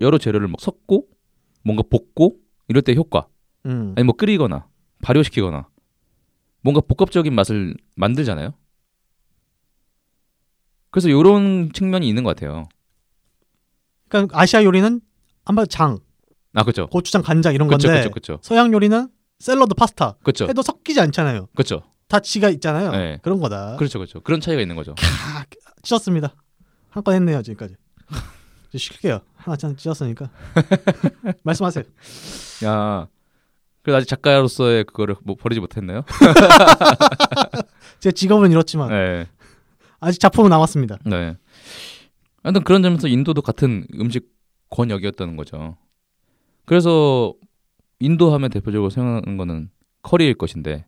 [0.00, 1.06] 여러 재료를 막 섞고
[1.62, 2.36] 뭔가 볶고
[2.68, 3.28] 이럴 때 효과
[3.66, 3.94] 음.
[3.96, 4.66] 아니 뭐 끓이거나
[5.02, 5.68] 발효시키거나
[6.62, 8.54] 뭔가 복합적인 맛을 만들잖아요.
[10.90, 12.68] 그래서 이런 측면이 있는 것 같아요.
[14.08, 15.00] 그러니까 아시아 요리는
[15.44, 15.98] 한번 장,
[16.56, 20.62] 아 그렇죠, 고추장, 간장 이런 그렇죠, 건데 그렇죠, 그렇죠, 서양 요리는 샐러드, 파스타 그렇죠, 해도
[20.62, 21.48] 섞이지 않잖아요.
[21.54, 22.90] 그렇죠, 다 지가 있잖아요.
[22.92, 23.18] 네.
[23.22, 23.76] 그런 거다.
[23.76, 24.20] 그렇죠, 그렇죠.
[24.22, 24.94] 그런 차이가 있는 거죠.
[24.98, 25.44] 아,
[25.82, 26.34] 찢었습니다.
[26.90, 27.74] 한 건 했네요 지금까지.
[28.76, 29.20] 쉴게요.
[29.36, 30.30] 하나 짠 찢었으니까.
[31.44, 31.84] 말씀하세요.
[32.64, 33.06] 야,
[33.82, 36.02] 그래도 아직 작가로서의 그거를 뭐 버리지 못했나요?
[38.00, 39.26] 제 직업은 이렇지만 네,
[40.00, 40.98] 아직 작품은 남았습니다.
[41.04, 41.36] 네.
[42.42, 44.26] 하여튼 그런 점에서 인도도 같은 음식
[44.70, 45.76] 권역이었다는 거죠.
[46.66, 47.34] 그래서
[48.00, 49.70] 인도 하면 대표적으로 생각하는 거는
[50.02, 50.84] 커리일 것인데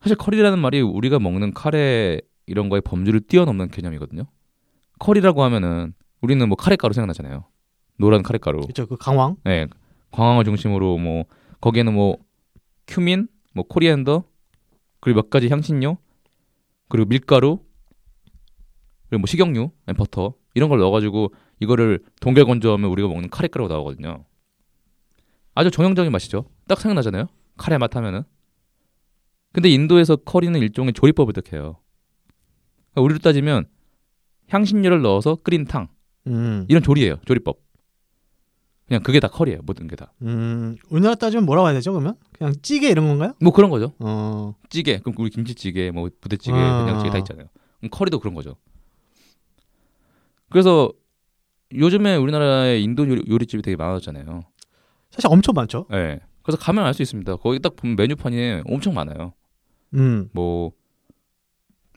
[0.00, 4.24] 사실 커리라는 말이 우리가 먹는 카레 이런 거의 범주를 뛰어넘는 개념이거든요.
[4.98, 7.44] 커리라고 하면은 우리는 뭐 카레 가루 생각나잖아요.
[7.98, 8.60] 노란 카레 가루.
[8.60, 8.86] 그렇죠.
[8.86, 9.36] 그 강황.
[9.44, 9.66] 네,
[10.12, 11.24] 강황을 중심으로 뭐
[11.60, 12.16] 거기에는 뭐
[12.86, 14.24] cumin, 뭐 coriander
[15.00, 15.98] 그리고 몇 가지 향신료
[16.88, 17.60] 그리고 밀가루
[19.08, 24.24] 그리고 뭐 식용유, 아니, 버터 이런 걸 넣어가지고 이거를 동결 건조하면 우리가 먹는 카레가루가 나오거든요.
[25.54, 26.46] 아주 정형적인 맛이죠.
[26.66, 27.26] 딱 생각나잖아요.
[27.56, 28.22] 카레 맛 하면은.
[29.52, 31.76] 근데 인도에서 커리는 일종의 조리법을 뜻해요.
[32.92, 33.66] 그러니까 우리로 따지면
[34.48, 35.88] 향신료를 넣어서 끓인 탕
[36.26, 36.66] 음.
[36.68, 37.16] 이런 조리예요.
[37.26, 37.58] 조리법.
[38.86, 39.60] 그냥 그게 다 커리예요.
[39.62, 40.12] 모든 게 다.
[40.22, 40.76] 음.
[40.88, 41.92] 우리나라 따지면 뭐라고 해야 되죠?
[41.92, 43.34] 그러면 그냥 찌개 이런 건가요?
[43.40, 43.92] 뭐 그런 거죠.
[44.00, 44.54] 어.
[44.68, 44.98] 찌개.
[44.98, 46.84] 그럼 우리 김치찌개, 뭐 부대찌개, 아.
[46.84, 47.46] 된장찌개 다 있잖아요.
[47.90, 48.56] 커리도 그런 거죠.
[50.48, 50.92] 그래서
[51.74, 54.42] 요즘에 우리나라에 인도 요리, 요리 집이 되게 많아졌잖아요.
[55.10, 55.86] 사실 엄청 많죠.
[55.92, 56.20] 예.
[56.42, 57.36] 그래서 가면 알 수 있습니다.
[57.36, 59.34] 거기 딱 보면 메뉴판이 엄청 많아요.
[59.94, 60.28] 음.
[60.32, 60.72] 뭐,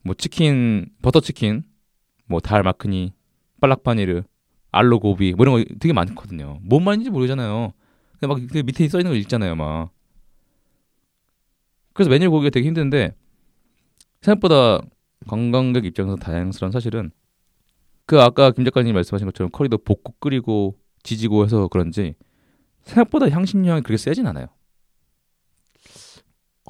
[0.03, 1.63] 뭐 치킨, 버터 치킨,
[2.25, 3.13] 뭐 달 마크니,
[3.61, 4.23] 빨락 파니르,
[4.71, 6.59] 알로 고비, 뭐 이런 거 되게 많거든요.
[6.63, 7.71] 뭔 말인지 모르잖아요.
[8.19, 9.91] 근데 막 그 밑에 써 있는 거 읽잖아요, 막.
[11.93, 13.15] 그래서 메뉴를 보기가 되게 힘든데
[14.21, 14.79] 생각보다
[15.27, 17.11] 관광객 입장에서 다양스러운 사실은
[18.13, 22.13] 그 아까 김 작가님 말씀하신 것처럼 커리도 볶고 끓이고 지지고 해서 그런지
[22.83, 24.45] 생각보다 향신료 향이 그렇게 세진 않아요.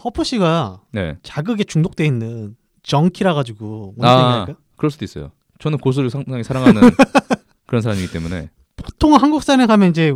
[0.02, 4.46] 허프 씨가 네, 자극에 중독돼 있는 정키라 가지고 아.
[4.78, 5.34] 그럴 수도 있어요.
[5.60, 6.82] 저는 고수를 상당히 사랑하는
[7.68, 8.50] 그런 사람이기 때문에.
[8.78, 10.16] 보통 한국산에 가면 이제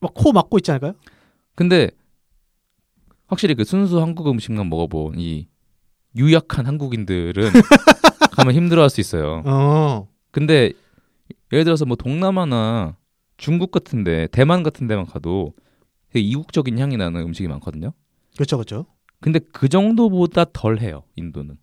[0.00, 0.94] 막 코 막고 있지 않을까요?
[1.56, 1.90] 근데
[3.26, 5.48] 확실히 그 순수 한국 음식만 먹어본 이
[6.14, 7.50] 유약한 한국인들은
[8.30, 9.42] 가면 힘들어할 수 있어요.
[9.44, 10.06] 어.
[10.36, 10.70] 근데
[11.50, 12.98] 예를 들어서 뭐 동남아나
[13.38, 15.54] 중국 같은데 대만 같은 데만 가도
[16.10, 17.94] 되게 이국적인 향이 나는 음식이 많거든요.
[18.34, 18.84] 그렇죠, 그렇죠.
[19.22, 21.04] 근데 그 정도보다 덜 해요.
[21.16, 21.56] 인도는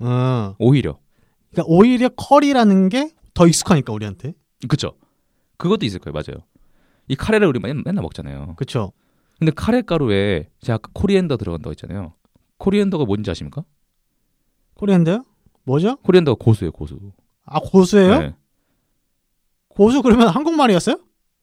[0.00, 0.54] 어.
[0.58, 0.98] 오히려
[1.52, 4.34] 그러니까 오히려 커리라는 게 더 익숙하니까 우리한테.
[4.68, 4.92] 그쵸.
[5.56, 6.12] 그것도 있을 거예요.
[6.12, 6.44] 맞아요.
[7.06, 8.56] 이 카레를 우리 맨- 맨날 먹잖아요.
[8.56, 8.92] 그렇죠.
[9.38, 12.12] 근데 카레 가루에 제가 아까 코리앤더 들어간다고 했잖아요.
[12.58, 13.64] 코리앤더가 뭔지 아십니까?
[14.74, 15.24] 코리안데요?
[15.64, 15.96] 뭐죠?
[16.02, 16.72] 코리앤더가 고수예요.
[16.72, 16.98] 고수.
[17.50, 18.18] 아 고수예요?
[18.20, 18.34] 네.
[19.68, 20.98] 고수 그러면 한국말이었어요?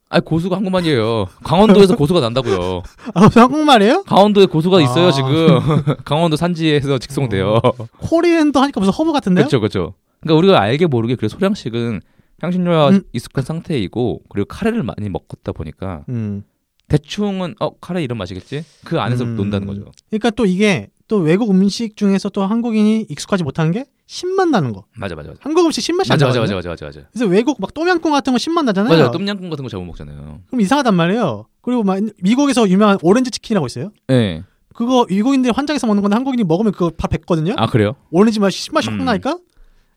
[0.10, 1.26] 아니 고수가 한국말이에요.
[1.44, 2.84] 강원도에서 고수가 난다고요.
[3.16, 4.04] 아 한국말이에요?
[4.04, 5.12] 강원도에 고수가 있어요 아.
[5.12, 5.60] 지금.
[6.06, 7.60] 강원도 산지에서 직송돼요.
[8.00, 9.44] coriander 하니까 무슨 허브 같은데요?
[9.46, 9.94] 그렇죠, 그렇죠.
[10.20, 12.02] 그러니까 우리가 알게 모르게 그래 소량씩은
[12.42, 13.04] 향신료와 음.
[13.14, 16.44] 익숙한 상태이고 그리고 카레를 많이 먹었다 보니까 음.
[16.88, 18.64] 대충은 어 카레 이런 맛이겠지?
[18.84, 19.36] 그 안에서 음.
[19.36, 19.92] 논다는 거죠.
[20.10, 24.86] 그러니까 또 이게 또 외국 음식 중에서 또 한국인이 익숙하지 못한 게 신맛 나는 거.
[24.96, 25.40] 맞아, 맞아, 맞아.
[25.44, 26.40] 한국 음식 신맛이 맞아, 안 맞아.
[26.42, 27.02] 맞아, 맞아, 맞아, 맞아.
[27.12, 28.96] 그래서 외국 막 똠양꿍 같은 거 신맛 나잖아요.
[28.98, 30.42] 맞아, 똠양꿍 같은 거 잘못 먹잖아요.
[30.48, 31.48] 그럼 이상하단 말이에요.
[31.62, 33.92] 그리고 막 미국에서 유명한 오렌지 치킨이라고 있어요.
[34.08, 34.44] 네.
[34.74, 37.54] 그거 미국인들이 환장해서 먹는 건데 한국인이 먹으면 그거 다 뱉거든요.
[37.58, 37.96] 아 그래요?
[38.12, 39.06] 오렌지 맛이 신맛이 확 음.
[39.06, 39.40] 나니까.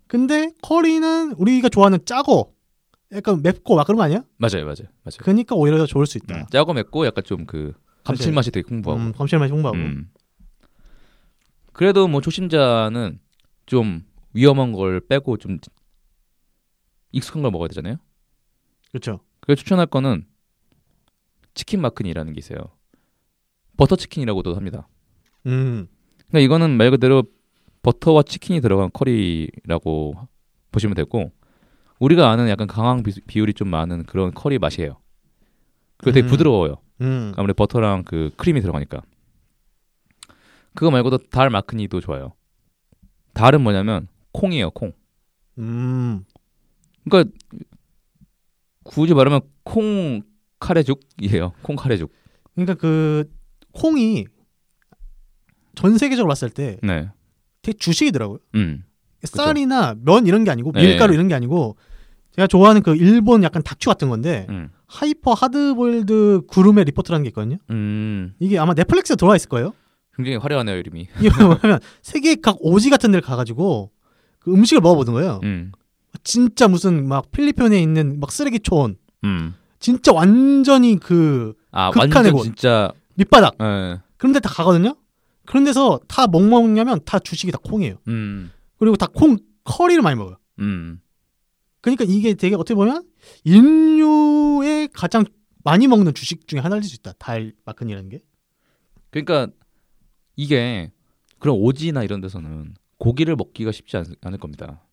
[0.06, 2.54] 근데 커리는 우리가 좋아하는 짜고
[3.12, 4.22] 약간 맵고 막 그런 거 아니야?
[4.38, 5.18] 맞아요, 맞아요, 맞아요.
[5.18, 6.36] 그러니까 오히려 더 좋을 수 있다.
[6.36, 7.72] 음, 짜고 맵고 약간 좀 그
[8.04, 9.02] 감칠맛이 되게 풍부하고.
[9.02, 9.76] 음, 감칠맛이 풍부하고.
[9.76, 10.08] 음.
[11.72, 13.18] 그래도 뭐 초심자는
[13.68, 14.02] 좀
[14.32, 15.58] 위험한 걸 빼고 좀
[17.12, 17.96] 익숙한 걸 먹어야 되잖아요.
[18.90, 19.20] 그렇죠.
[19.40, 20.26] 그래서 추천할 거는
[21.54, 22.58] 치킨 마크니라는 게 있어요.
[23.76, 24.88] 버터 치킨이라고도 합니다.
[25.46, 25.86] 음.
[26.28, 27.22] 그러니까 이거는 말 그대로
[27.82, 30.14] 버터와 치킨이 들어간 커리라고
[30.72, 31.30] 보시면 되고
[32.00, 34.98] 우리가 아는 약간 강황 비, 비율이 좀 많은 그런 커리 맛이에요.
[35.98, 36.30] 그리고 되게 음.
[36.30, 36.76] 부드러워요.
[37.02, 37.32] 음.
[37.36, 39.02] 아무래도 버터랑 그 크림이 들어가니까.
[40.74, 42.32] 그거 말고도 달 마크니도 좋아요.
[43.34, 44.92] 달은 뭐냐면 콩이에요, 콩.
[45.58, 46.24] 음.
[47.04, 47.30] 그러니까
[48.84, 50.22] 굳이 말하면 콩
[50.60, 51.52] 카레죽이에요.
[51.62, 52.12] 콩 카레죽.
[52.54, 53.30] 그러니까 그
[53.72, 54.26] 콩이
[55.74, 57.08] 전 세계적으로 봤을 때 네.
[57.62, 58.38] 되게 주식이더라고요.
[58.56, 58.84] 음.
[59.22, 60.86] 쌀이나 면 이런 게 아니고 네.
[60.86, 61.76] 밀가루 이런 게 아니고
[62.32, 64.70] 제가 좋아하는 그 일본 약간 다큐 같은 건데 음.
[64.86, 67.58] Hyper Hardboiled Gourmet Report라는 게 있거든요.
[67.70, 68.34] 음.
[68.38, 69.72] 이게 아마 넷플릭스에 들어와 있을 거예요.
[70.18, 71.08] 굉장히 화려하네요, 이름이.
[71.40, 73.90] 뭐냐면 세계 각 오지 같은 데를 가가지고
[74.40, 75.40] 그 음식을 먹어보는 거예요.
[75.44, 75.72] 음.
[76.24, 79.54] 진짜 무슨 막 필리핀에 있는 막 쓰레기촌 음.
[79.78, 82.42] 진짜 완전히 그 아, 극한의 완전 곳.
[82.44, 84.00] 진짜 밑바닥 예.
[84.16, 84.96] 그런 데 다 가거든요.
[85.46, 87.96] 그런 데서 다 뭐 먹냐면 다 주식이 다 콩이에요.
[88.08, 88.50] 음.
[88.78, 90.36] 그리고 다 콩 커리를 많이 먹어요.
[90.58, 91.00] 음.
[91.80, 93.04] 그러니까 이게 되게 어떻게 보면
[93.44, 95.24] 인류의 가장
[95.64, 97.12] 많이 먹는 주식 중에 하나일 수 있다.
[97.18, 98.20] 달 마크니라는 게.
[99.10, 99.48] 그러니까
[100.38, 100.92] 이게
[101.40, 104.84] 그런 오지나 이런 데서는 고기를 먹기가 쉽지 않, 않을 겁니다.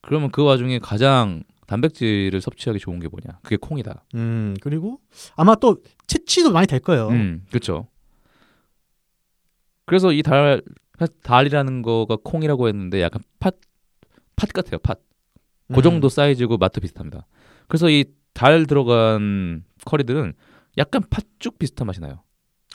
[0.00, 3.40] 그러면 그 와중에 가장 단백질을 섭취하기 좋은 게 뭐냐?
[3.42, 4.04] 그게 콩이다.
[4.14, 5.00] 음 그리고
[5.34, 7.08] 아마 또 채취도 많이 될 거예요.
[7.08, 7.88] 음, 그렇죠.
[9.84, 10.62] 그래서 이 달
[11.24, 13.56] 달이라는 거가 콩이라고 했는데 약간 팥,
[14.36, 14.78] 팥 같아요.
[14.78, 15.00] 팥.
[15.72, 15.82] 그 음.
[15.82, 17.26] 정도 사이즈고 맛도 비슷합니다.
[17.66, 18.04] 그래서 이
[18.34, 20.32] 달 들어간 커리들은
[20.78, 22.22] 약간 팥죽 비슷한 맛이 나요.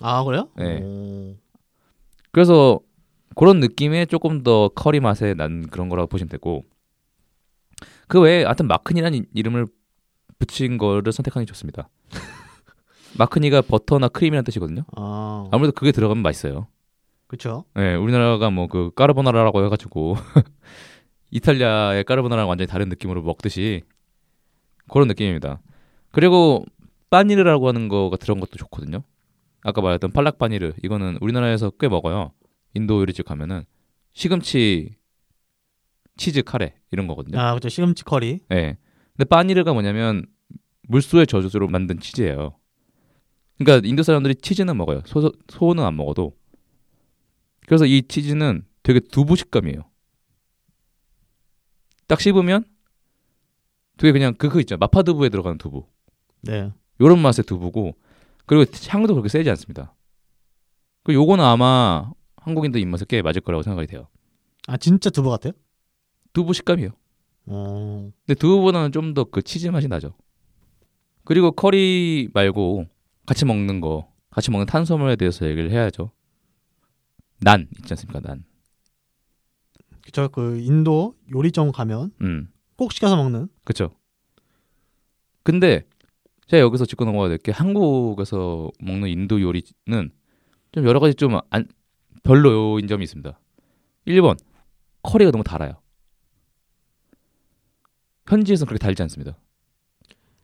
[0.02, 0.52] 아 그래요?
[0.56, 0.80] 네.
[0.84, 1.36] 오.
[2.38, 2.80] 그래서
[3.36, 6.66] 그런 느낌의 조금 더 커리 맛에 난 그런 거라고 보시면 되고
[8.08, 9.66] 그 외에 하여튼 마크니라는 이- 이름을
[10.38, 11.90] 붙인 거를 선택하는 게 좋습니다.
[13.18, 14.84] 마크니가 버터나 크림이라는 뜻이거든요.
[14.96, 16.68] 아 아무래도 그게 들어가면 맛있어요.
[17.26, 17.66] 그렇죠.
[17.74, 20.16] 네, 우리나라가 뭐 그 까르보나라라고 해가지고
[21.32, 23.82] 이탈리아의 까르보나라랑 완전히 다른 느낌으로 먹듯이
[24.92, 25.60] 그런 느낌입니다.
[26.12, 26.66] 그리고
[27.10, 29.02] 빠니르라고 하는 거가 들어간 것도 좋거든요.
[29.68, 32.32] 아까 말했던 팔락 빠니르 이거는 우리나라에서 꽤 먹어요.
[32.74, 33.66] 인도 요리집 가면은
[34.14, 34.96] 시금치
[36.16, 37.38] 치즈 카레 이런 거거든요.
[37.38, 37.68] 아 그렇죠.
[37.68, 38.40] 시금치 커리.
[38.48, 38.78] 네.
[39.18, 40.26] 근데 빠니르가 뭐냐면
[40.84, 42.58] 물소의 저주로 만든 치즈예요.
[43.58, 45.02] 그러니까 인도 사람들이 치즈는 먹어요.
[45.06, 46.34] 소, 소는 안 먹어도.
[47.66, 49.82] 그래서 이 치즈는 되게 두부 식감이에요.
[52.08, 52.64] 딱 씹으면
[53.98, 54.78] 되게 그냥 그거 있죠.
[54.78, 55.86] 마파두부에 들어가는 두부.
[56.44, 56.72] 네.
[57.02, 57.98] 요런 맛의 두부고
[58.48, 59.94] 그리고 향도 그렇게 세지 않습니다.
[61.04, 64.08] 그 요거는 아마 한국인들 입맛에 꽤 맞을 거라고 생각이 돼요.
[64.68, 65.54] 아 진짜 두부 같아요?
[66.34, 66.90] 두부 식감이에요.
[67.46, 68.12] 어.
[68.26, 70.14] 근데 두부보다는 좀 더 그 치즈 맛이 나죠.
[71.24, 72.88] 그리고 커리 말고
[73.26, 76.12] 같이 먹는 거, 같이 먹는 탄수화물에 대해서 얘기를 해야죠.
[77.42, 78.20] 난 있지 않습니까?
[78.22, 78.44] 난.
[80.02, 80.30] 그쵸.
[80.30, 83.50] 그 인도 요리점 가면 음, 꼭 시켜서 먹는.
[83.66, 83.94] 그렇죠.
[85.44, 85.86] 근데
[86.48, 90.10] 제가 여기서 짚고 넘어가야 될 게 한국에서 먹는 인도 요리는
[90.72, 91.68] 좀 여러 가지 좀 안,
[92.24, 93.40] 별로인 점이 있습니다.
[94.08, 94.38] 1번
[95.04, 95.74] 커리가 너무 달아요.
[98.28, 99.38] 현지에서는 그렇게 달지 않습니다.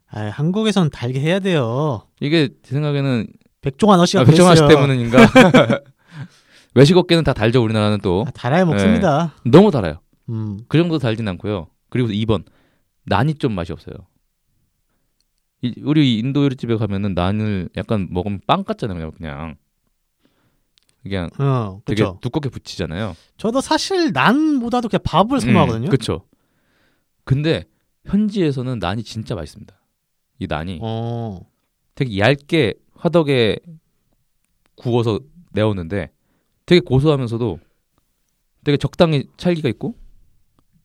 [0.09, 2.07] 아 한국에선 달게 해야 돼요.
[2.21, 3.27] 이게 제 생각에는
[3.61, 4.87] 백종원 어씨가 아, 백종원 씨 그랬어요.
[4.87, 5.17] 때문인가?
[6.75, 7.63] 외식 업계는 다 달죠.
[7.63, 9.33] 우리나라는 또 아, 달아야 먹습니다.
[9.45, 9.99] 너무 달아요.
[10.29, 10.59] 음.
[10.67, 11.67] 그 정도 달진 않고요.
[11.89, 12.45] 그리고 2번
[13.05, 13.95] 난이 좀 맛이 없어요.
[15.63, 19.11] 이- 우리 인도 요리집에 가면은 난을 약간 먹으면 빵 같잖아요.
[19.11, 19.55] 그냥
[21.01, 22.03] 그냥 어, 되게.
[22.21, 23.15] 두껍게 붙이잖아요.
[23.37, 25.87] 저도 사실 난보다도 그냥 밥을 선호하거든요.
[25.89, 26.25] 그렇죠.
[27.25, 27.65] 근데
[28.05, 29.73] 현지에서는 난이 진짜 맛있습니다.
[30.39, 31.39] 이 난이 어.
[31.95, 33.57] 되게 얇게 화덕에
[34.75, 35.19] 구워서
[35.51, 36.11] 내었는데
[36.65, 37.59] 되게 고소하면서도
[38.63, 39.95] 되게 적당히 찰기가 있고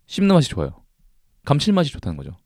[0.07, 0.83] 씹는 맛이 좋아요.
[1.45, 2.37] 감칠맛이 좋다는 거죠.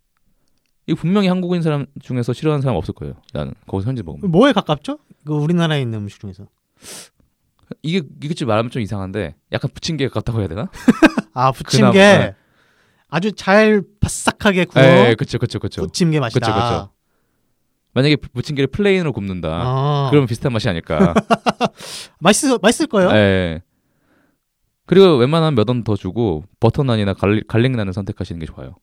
[0.87, 3.15] 이 분명히 한국인 사람 중에서 싫어하는 사람 없을 거예요.
[3.33, 4.99] 나는 거기서 현지 먹으면 뭐에 가깝죠?
[5.25, 6.47] 그 우리나라에 있는 음식 중에서.
[7.83, 10.69] 이게 이게 좀 말하면 좀 이상한데 약간 부침개 같다고 해야 되나?
[11.35, 11.79] 아 부침개.
[11.93, 11.93] 그나마,
[12.25, 12.35] 네.
[13.09, 14.85] 아주 잘 바싹하게 구워.
[14.85, 15.83] 예, 그렇죠, 그렇죠, 그렇죠.
[15.83, 16.41] 부침개 맛이다.
[16.41, 16.91] 그쵸, 그쵸.
[17.95, 19.49] 만약에 부- 부침개를 plain으로 굽는다.
[19.65, 21.15] 아, 그러면 비슷한 맛이 아닐까.
[22.19, 23.11] 맛있 맛있을 거예요.
[23.13, 23.63] 예.
[24.87, 28.75] 그리고 웬만하면 몇 원 더 주고 버터 난이나 garlic, garlic 난을 선택하시는 게 좋아요.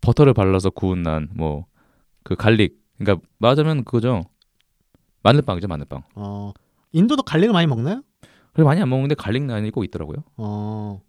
[0.00, 1.66] 버터를 발라서 구운 난, 뭐
[2.22, 4.24] 그 garlic, 그러니까 말하자면 그거죠.
[5.22, 6.02] 마늘빵이죠, 마늘빵.
[6.16, 6.52] 어.
[6.92, 8.02] 인도도 garlic을 많이 먹나요?
[8.52, 10.18] 그래 많이 안 먹는데 garlic 난이 꼭 있더라고요.
[10.36, 11.00] 어.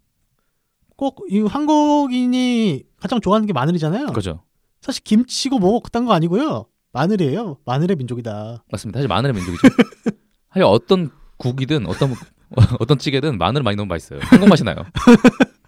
[0.96, 4.06] 꼭 이 한국인이 가장 좋아하는 게 마늘이잖아요.
[4.12, 4.42] 그죠?
[4.80, 6.64] 사실 김치고 뭐고 그딴 거 아니고요.
[6.92, 7.58] 마늘이에요.
[7.66, 8.64] 마늘의 민족이다.
[8.72, 8.98] 맞습니다.
[8.98, 9.68] 사실 마늘의 민족이죠.
[10.50, 12.14] 사실 어떤 국이든 어떤
[12.80, 14.20] 어떤 찌개든 마늘 많이 넣으면 맛있어요.
[14.22, 14.76] 한국 맛이 나요.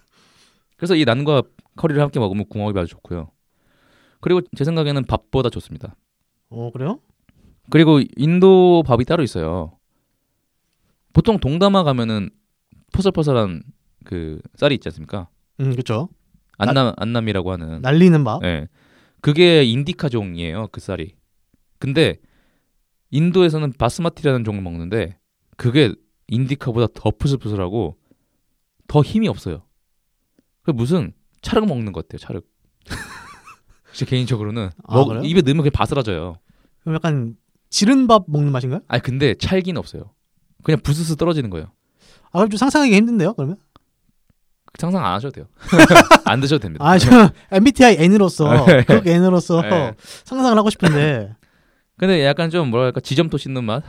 [0.77, 1.43] 그래서 이 난과
[1.77, 3.31] 커리를 함께 먹으면 궁합이 아주 좋고요.
[4.21, 5.97] 그리고 제 생각에는 밥보다 좋습니다.
[6.51, 7.01] 어 그래요?
[7.71, 9.79] 그리고 인도 밥이 따로 있어요.
[11.13, 12.31] 보통 동남아 가면은
[12.93, 13.63] 포슬포슬한
[14.05, 15.29] 그 쌀이 있지 않습니까?
[15.61, 16.09] 음 그렇죠.
[16.59, 17.81] 안남 안남이라고 하는.
[17.83, 18.45] 날리는 밥.
[18.45, 18.69] 예.
[19.21, 20.69] 그게 인디카종이에요.
[20.71, 21.15] 그 쌀이.
[21.79, 22.19] 근데
[23.11, 25.19] 인도에서는 바스마티라는 종을 먹는데
[25.57, 25.95] 그게
[26.29, 27.97] 인디카보다 더 푸슬푸슬하고
[28.87, 29.63] 더 힘이 없어요.
[30.65, 31.13] 그 무슨
[31.43, 32.19] 차륵 먹는 것 같아요.
[32.27, 32.47] 차륵.
[33.93, 35.23] 제 개인적으로는 아, 먹- 그래요?
[35.25, 36.37] 입에 넣으면 그냥 바스라져요.
[36.81, 37.37] 그럼 약간
[37.71, 38.81] 지른 밥 먹는 맛인가요?
[38.89, 40.11] 아니 근데 찰기는 없어요.
[40.65, 41.67] 그냥 부스스 떨어지는 거예요.
[42.33, 43.35] 아 그럼 좀 상상하기 힘든데요.
[43.35, 43.57] 그러면?
[44.79, 45.47] 상상 안 하셔도 돼요.
[46.25, 46.85] 안 드셔도 됩니다.
[46.85, 48.83] 아 저 MBTI N으로서 네.
[48.85, 49.95] 극 N으로서 네.
[50.25, 51.35] 상상을 하고 싶은데
[51.97, 53.85] 근데 약간 좀 뭐랄까 지점토 씹는 맛.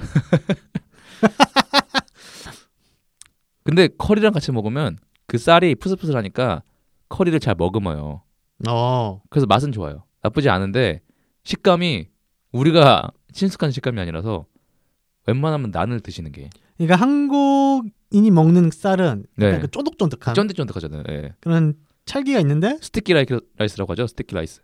[3.64, 4.98] 근데 커리랑 같이 먹으면
[5.28, 6.64] 그 쌀이 푸슬푸슬하니까
[7.10, 8.22] 커리를 잘 머금어요.
[8.70, 10.04] 어 그래서 맛은 좋아요.
[10.22, 11.02] 나쁘지 않은데
[11.44, 12.08] 식감이
[12.52, 14.46] 우리가 친숙한 식감이 아니라서
[15.28, 19.60] 웬만하면 난을 드시는 게 그러니까 한국인이 먹는 쌀은 네.
[19.60, 21.04] 그 쫀득쫀득한 쫀득쫀득하잖아요.
[21.10, 21.34] 예.
[21.42, 23.26] 그런 찰기가 있는데 sticky ri-
[23.58, 24.08] rice라고 하죠.
[24.08, 24.62] sticky rice.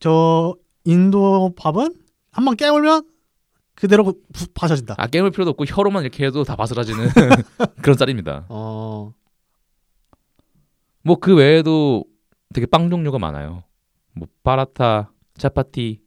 [0.00, 1.94] 저 인도 밥은
[2.30, 3.08] 한 번 깨물면
[3.74, 4.94] 그대로 부- 파셔진다.
[4.98, 7.08] 아 깨물 필요도 없고 혀로만 이렇게 해도 다 바스라지는
[7.82, 8.46] 그런 쌀입니다.
[8.48, 9.12] 어.
[11.04, 12.04] 뭐 그 외에도
[12.52, 13.64] 되게 빵 종류가 많아요.
[14.12, 16.00] 뭐 파라타, 차파티,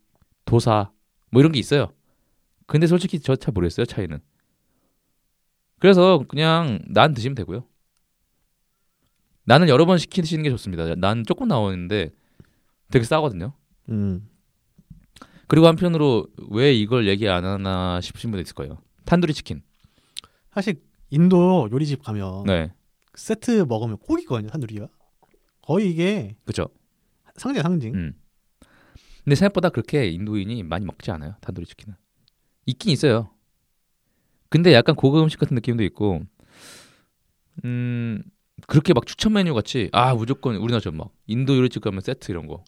[0.45, 0.91] 도사
[1.31, 1.91] 뭐 이런 게 있어요.
[2.65, 4.19] 근데 솔직히 저 잘 모르겠어요 차이는.
[5.79, 7.65] 그래서 그냥 난 드시면 되고요.
[9.45, 10.95] 나는 여러 번 시키시는 게 좋습니다.
[10.95, 12.09] 난 조금 나오는데
[12.91, 13.53] 되게 싸거든요.
[13.89, 14.27] 음.
[15.47, 18.79] 그리고 한편으로 왜 이걸 얘기 안 하나 싶으신 분도 있을 거예요.
[19.05, 19.61] 탄두리 치킨.
[20.51, 22.73] 사실 인도 요리집 가면 네,
[23.17, 24.49] 세트 먹으면 꼭 있거든요.
[24.49, 24.87] 탄두리가.
[25.61, 26.69] 거의 이게 그렇죠.
[27.35, 27.93] 상징 상징.
[27.95, 28.13] 음.
[29.23, 31.35] 근데 생각보다 그렇게 인도인이 많이 먹지 않아요.
[31.41, 31.95] 탄두리 치킨은.
[32.65, 33.31] 있긴 있어요.
[34.49, 36.21] 근데 약간 고급 음식 같은 느낌도 있고,
[37.65, 38.23] 음
[38.67, 42.63] 그렇게 막 추천 메뉴 같이 아 무조건 우리나라처럼 막 인도 요리집 가면 세트 이런 거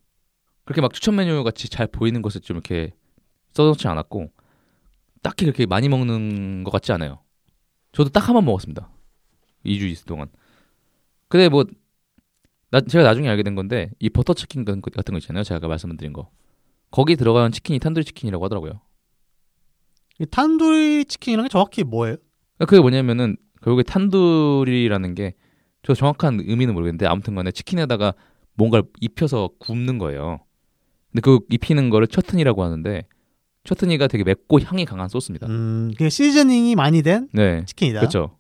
[0.66, 2.94] 그렇게 막 추천 메뉴 같이 잘 보이는 것을 좀 이렇게
[3.54, 4.32] 써놓지 않았고
[5.22, 7.20] 딱히 그렇게 많이 먹는 것 같지 않아요.
[7.92, 8.90] 저도 딱 한 번 먹었습니다.
[9.66, 10.30] 2주 있을 동안.
[11.30, 11.66] 근데 뭐
[12.72, 15.44] 나, 제가 나중에 알게 된 건데 이 버터 치킨 같은 거 있잖아요.
[15.44, 16.30] 제가 아까 말씀드린 거.
[16.92, 18.82] 거기 들어가는 치킨이 탄두리 치킨이라고 하더라고요.
[20.20, 22.18] 이 탄두리 치킨이라는 게 정확히 뭐예요?
[22.58, 25.34] 그러니까 그게 뭐냐면은 결국에 탄두리라는 게
[25.84, 28.14] 저 정확한 의미는 모르겠는데 아무튼간에 치킨에다가
[28.56, 30.40] 뭔가를 입혀서 굽는 거예요.
[31.12, 33.04] 근데 그 입히는 거를 처튼이라고 하는데
[33.64, 35.48] 처튼이가 되게 맵고 향이 강한 소스입니다.
[35.48, 38.00] 음, 그게 시즈닝이 많이 된 네, 치킨이다.
[38.02, 38.38] 그렇죠.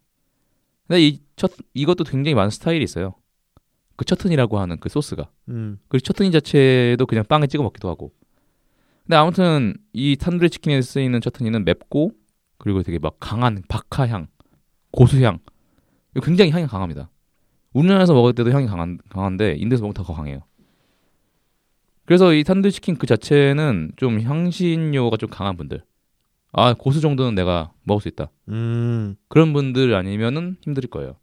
[0.87, 3.15] 근데 이 첫 이것도 굉장히 많은 스타일이 있어요.
[3.95, 5.29] 그 처튼이라고 하는 그 소스가.
[5.47, 5.79] 음.
[5.87, 8.11] 그리고 처튼이 자체도 그냥 빵에 찍어 먹기도 하고.
[9.05, 12.11] 근데 아무튼 이 탄두리 치킨에 쓰이는 처튼이는 맵고
[12.57, 14.27] 그리고 되게 막 강한 박하 향,
[14.91, 15.39] 고수향.
[16.11, 17.09] 이거 굉장히 향이 강합니다.
[17.71, 20.41] 우리나라에서 먹을 때도 향이 강한, 강한데 인도에서 먹으면 더 강해요.
[22.03, 25.83] 그래서 이 탄두리 치킨 그 자체는 좀 향신료가 좀 강한 분들.
[26.51, 28.29] 아 고수 정도는 내가 먹을 수 있다.
[28.49, 29.15] 음.
[29.29, 31.15] 그런 분들 아니면은 힘들 거예요.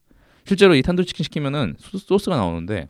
[0.47, 2.89] 실제로 이 탄두리 치킨 시키면은 소- 소스가 나오는데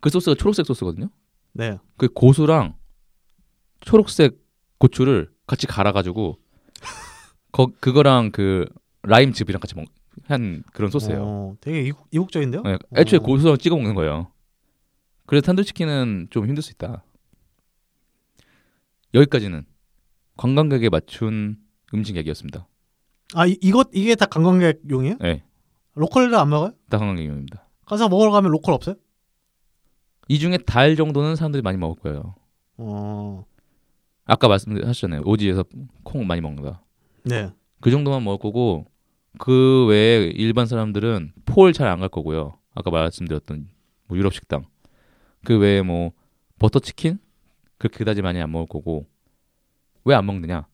[0.00, 1.10] 그 소스가 초록색 소스거든요.
[1.52, 1.78] 네.
[1.96, 2.76] 그 고수랑
[3.80, 4.38] 초록색
[4.78, 6.38] 고추를 같이 갈아가지고
[7.52, 8.64] 거, 그거랑 그
[9.02, 9.84] 라임즙이랑 같이 먹,
[10.24, 11.22] 한 그런 소스예요.
[11.22, 12.62] 어, 되게 이국, 이국적인데요?
[12.62, 13.22] 네, 애초에 어.
[13.22, 14.30] 고수랑 찍어 먹는 거예요.
[15.26, 17.04] 그래서 탄두리 치킨은 좀 힘들 수 있다.
[19.14, 19.64] 여기까지는
[20.36, 21.58] 관광객에 맞춘
[21.92, 22.66] 음식 얘기였습니다.
[23.34, 25.16] 아, 이, 이것 이게 다 관광객용이에요?
[25.20, 25.44] 네,
[25.94, 26.72] local들 안 먹어요?
[26.90, 27.68] 다 관광객용입니다.
[27.86, 28.96] 가서 먹으러 가면 local 없어요?
[30.28, 32.34] 이 중에 달 정도는 사람들이 많이 먹을 거예요.
[32.78, 33.44] 어.
[34.24, 35.22] 아까 말씀하셨잖아요.
[35.26, 35.64] 오지에서
[36.02, 36.82] 콩 많이 먹는다.
[37.24, 37.50] 네.
[37.80, 38.86] 그 정도만 먹을 거고
[39.38, 42.58] 그 외에 일반 사람들은 폴 잘 안 갈 거고요.
[42.74, 43.68] 아까 말씀드렸던
[44.06, 44.64] 뭐 유럽 식당
[45.44, 46.12] 그 외에 뭐
[46.58, 47.18] 버터 치킨
[47.78, 49.06] 그렇게 그다지 많이 안 먹을 거고
[50.04, 50.66] 왜 안 먹느냐?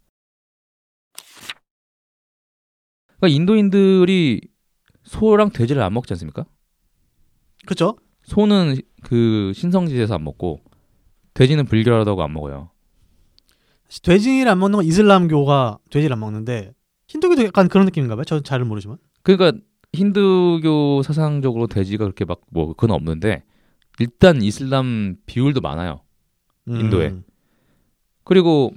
[3.19, 4.41] 그러니까 인도인들이
[5.11, 6.45] 소랑 돼지를 안 먹지 않습니까?
[7.67, 7.97] 그렇죠?
[8.23, 10.61] 소는 그 신성지에서 안 먹고
[11.35, 12.71] 돼지는 불결하다고 안 먹어요.
[14.03, 16.73] 돼지를 안 먹는 건 이슬람교가 돼지를 안 먹는데
[17.09, 18.25] 힌두교도 약간 그런 느낌인가 봐요.
[18.25, 18.99] 저는 잘은 모르지만.
[19.25, 19.59] 그러니까
[19.93, 23.43] 힌두교 사상적으로 돼지가 그렇게 막 뭐 그건 없는데
[23.99, 26.03] 일단 이슬람 비율도 많아요.
[26.69, 26.81] 음.
[26.81, 27.15] 인도에.
[28.23, 28.73] 그리고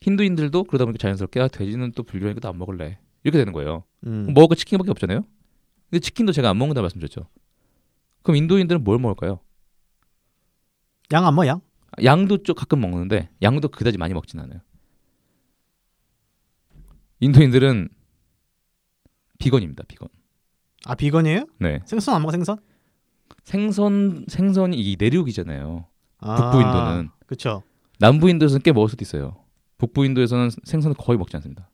[0.00, 3.84] 힌두인들도 그러다 보니까 자연스럽게 아, 돼지는 또 불교니까 또안 먹을래 이렇게 되는 거예요.
[4.06, 4.26] 음.
[4.34, 5.24] 먹을 거 치킨밖에 없잖아요.
[5.90, 7.28] 근데 치킨도 제가 안 먹는다 말씀드렸죠.
[8.22, 9.40] 그럼 인도인들은 뭘 먹을까요?
[11.12, 11.60] 양 안 먹어 양?
[12.04, 14.60] 양도 좀 가끔 먹는데 양도 그다지 많이 먹진 않아요.
[17.20, 17.88] 인도인들은
[19.38, 19.84] 비건입니다.
[19.86, 20.08] 비건.
[20.86, 21.46] 아 비건이에요?
[21.58, 21.80] 네.
[21.86, 22.58] 생선 안 먹어 생선?
[23.44, 25.86] 생선 생선이 이 내륙이잖아요.
[26.18, 27.62] 아, 북부 인도는 그렇죠.
[27.98, 29.36] 남부 인도에서는 꽤 먹을 수도 있어요.
[29.78, 31.70] 북부 인도에서는 생선을 거의 먹지 않습니다.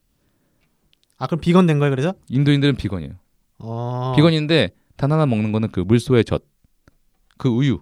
[1.19, 2.15] 아 그럼 비건 된 거예요 그래서?
[2.29, 3.15] 인도인들은 비건이에요.
[3.63, 4.13] 어.
[4.17, 6.45] 비건인데 단 하나 먹는 거는 그 물소의 젖,
[7.39, 7.81] 그 우유,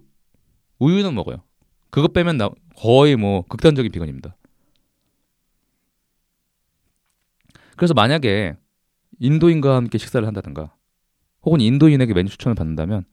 [0.78, 1.42] 우유는 먹어요.
[1.90, 4.36] 그거 빼면 나 거의 뭐 극단적인 비건입니다.
[7.76, 8.56] 그래서 만약에
[9.18, 10.74] 인도인과 함께 식사를 한다든가,
[11.42, 13.04] 혹은 인도인에게 메뉴 추천을 받는다면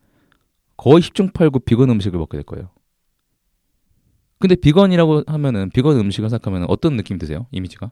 [0.76, 2.70] 거의 10중 8구 비건 음식을 먹게 될 거예요.
[4.40, 7.48] 근데 비건이라고 하면은 비건 음식을 생각하면 어떤 느낌이 드세요?
[7.52, 7.92] 이미지가?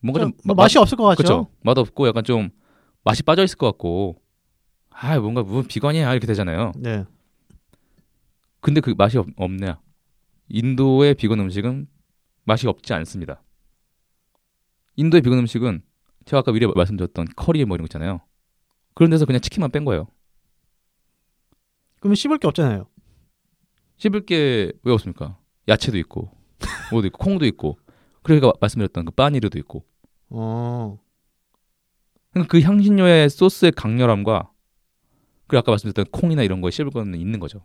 [0.00, 1.16] 뭔가 좀뭐 맛이 없을 것 같죠?
[1.16, 1.50] 그렇죠.
[1.62, 2.50] 맛 없고 약간 좀
[3.06, 4.20] 맛이 빠져 있을 것 같고
[4.90, 6.72] 아 뭔가 무슨 비건이야 이렇게 되잖아요.
[6.76, 7.04] 네.
[8.60, 9.80] 근데 그 맛이 없, 없냐?
[10.48, 11.86] 인도의 비건 음식은
[12.44, 13.42] 맛이 없지 않습니다.
[14.96, 15.82] 인도의 비건 음식은
[16.24, 18.20] 제가 아까 미리 말씀드렸던 커리 뭐 이런 거 있잖아요.
[18.94, 20.08] 그런 데서 그냥 치킨만 뺀 거예요.
[22.00, 22.88] 그러면 씹을 게 없잖아요.
[23.98, 25.38] 씹을 게 왜 없습니까?
[25.68, 26.30] 야채도 있고,
[26.90, 27.78] 뭐도 있고, 콩도 있고.
[28.22, 29.84] 그러니까 말씀드렸던 그 빠니르도 있고.
[30.30, 30.98] 어.
[32.36, 34.50] 그러니까 그 향신료의 소스의 강렬함과
[35.46, 37.64] 그 아까 말씀드렸던 콩이나 이런 거에 씹을 거는 있는 거죠.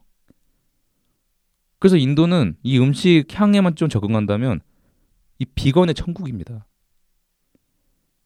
[1.80, 4.61] 그래서 인도는 이 음식 향에만 좀 적응한다면
[5.39, 6.65] 이 비건의 천국입니다.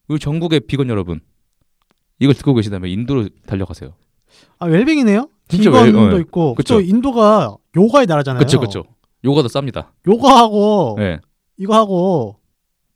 [0.08, 1.20] 우리 전국의 비건 여러분
[2.20, 3.96] 이걸 듣고 계시다면 인도로 달려가세요.
[4.60, 5.30] 아 웰빙이네요.
[5.48, 6.20] 진짜 비건도 웰- 어, 예.
[6.22, 6.54] 있고.
[6.54, 6.78] 그쵸.
[6.78, 6.88] 그쵸.
[6.88, 8.40] 인도가 요가의 나라잖아요.
[8.40, 8.84] 그렇죠, 그렇죠.
[9.24, 9.88] 요가 더 쌉니다.
[10.08, 11.20] 요가하고 네.
[11.58, 12.40] 이거 하고.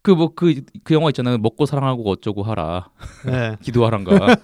[0.02, 0.54] 그 뭐 그
[0.84, 1.38] 그 영화 있잖아요.
[1.38, 2.90] 먹고 사랑하고 어쩌고 하라.
[3.26, 3.56] 네.
[3.62, 4.36] 기도하란가.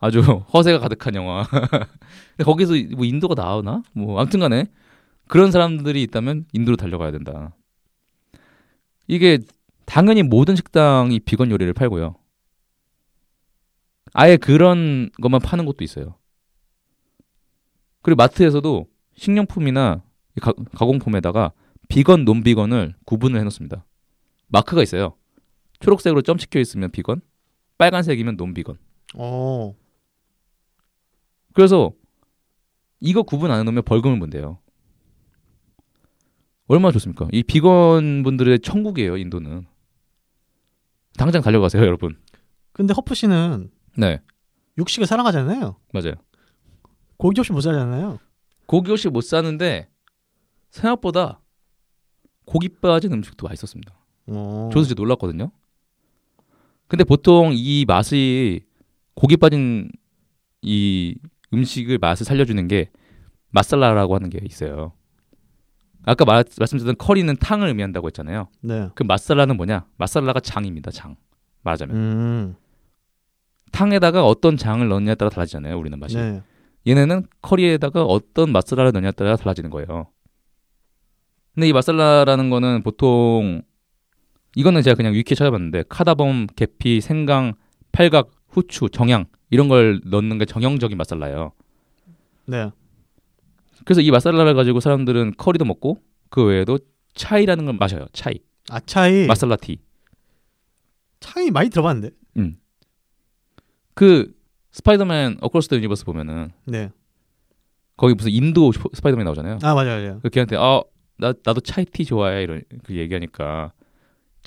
[0.00, 1.44] 아주 허세가 가득한 영화.
[1.50, 3.82] 근데 거기서 뭐 인도가 나오나?
[3.92, 4.66] 뭐 아무튼간에
[5.26, 7.54] 그런 사람들이 있다면 인도로 달려가야 된다.
[9.08, 9.38] 이게
[9.86, 12.14] 당연히 모든 식당이 비건 요리를 팔고요.
[14.14, 16.14] 아예 그런 것만 파는 곳도 있어요.
[18.02, 18.86] 그리고 마트에서도
[19.16, 20.02] 식료품이나
[20.36, 21.52] 이 가, 가공품에다가
[21.88, 23.84] 비건, 논비건을 구분을 해놓습니다.
[24.48, 25.16] 마크가 있어요.
[25.80, 27.20] 초록색으로 점 찍혀 있으면 비건,
[27.78, 28.78] 빨간색이면 논비건.
[29.14, 29.74] 어.
[31.54, 31.92] 그래서
[33.00, 34.58] 이거 구분 안 해놓으면 벌금을 문대요.
[36.66, 37.28] 얼마나 좋습니까?
[37.32, 39.66] 이 비건 분들의 천국이에요, 인도는.
[41.16, 42.20] 당장 달려가세요, 여러분.
[42.72, 44.20] 근데 허프 씨는 네,
[44.76, 45.76] 육식을 사랑하잖아요.
[45.92, 46.14] 맞아요.
[47.16, 48.18] 고기 없이 못 살잖아요.
[48.66, 49.88] 고기 없이 못 사는데
[50.70, 51.40] 생각보다
[52.44, 53.97] 고기 빠진 음식도 맛있었습니다.
[54.28, 54.68] 어.
[54.72, 55.50] 저도 진짜 놀랐거든요.
[56.86, 58.60] 근데 보통 이 맛이
[59.14, 59.90] 고기 빠진
[60.62, 61.16] 이
[61.52, 62.90] 음식을 맛을 살려주는 게
[63.50, 64.92] 마살라라고 하는 게 있어요.
[66.04, 68.48] 아까 말, 말씀드렸던 커리는 탕을 의미한다고 했잖아요.
[68.62, 68.88] 네.
[68.94, 69.86] 그 마살라는 뭐냐?
[69.96, 70.90] 마살라가 장입니다.
[70.90, 71.16] 장.
[71.62, 72.56] 말하자면 음.
[73.72, 75.78] 탕에다가 어떤 장을 넣느냐에 따라 달라지잖아요.
[75.78, 76.16] 우리는 맛이.
[76.16, 76.42] 네.
[76.86, 80.06] 얘네는 커리에다가 어떤 마살라를 넣느냐에 따라 달라지는 거예요.
[81.54, 83.62] 근데 이 마살라라는 거는 보통
[84.56, 87.54] 이거는 제가 그냥 위키에 찾아봤는데 카다범, 계피, 생강,
[87.92, 91.52] 팔각, 후추, 정향 이런 걸 넣는 게 정형적인 마살라예요.
[92.46, 92.70] 네.
[93.84, 96.78] 그래서 이 마살라를 가지고 사람들은 커리도 먹고 그 외에도
[97.14, 98.06] 차이라는 걸 마셔요.
[98.12, 98.38] 차이,
[98.70, 99.26] 아 차이.
[99.26, 99.78] 마살라 tea.
[101.20, 102.14] 차이 많이 들어봤는데.
[103.98, 104.32] 그
[104.70, 106.92] 스파이더맨 Across the Universe 보면은 네.
[107.96, 109.58] 거기 무슨 인도 스파이더맨 나오잖아요.
[109.62, 110.20] 아 맞아요, 맞아요.
[110.22, 113.72] 그 걔한테 아나 나도 차이 tea 좋아해 이런 그 얘기하니까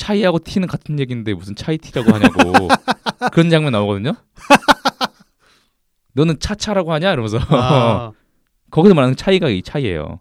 [0.02, 2.68] 차이하고 tea는 같은 얘기인데 무슨 차이 tea라고 하냐고
[3.32, 4.14] 그런 장면 나오거든요.
[6.14, 8.12] 너는 차차라고 하냐 이러면서 아,
[8.72, 10.20] 거기서 말하는 차이가 이 차이예요.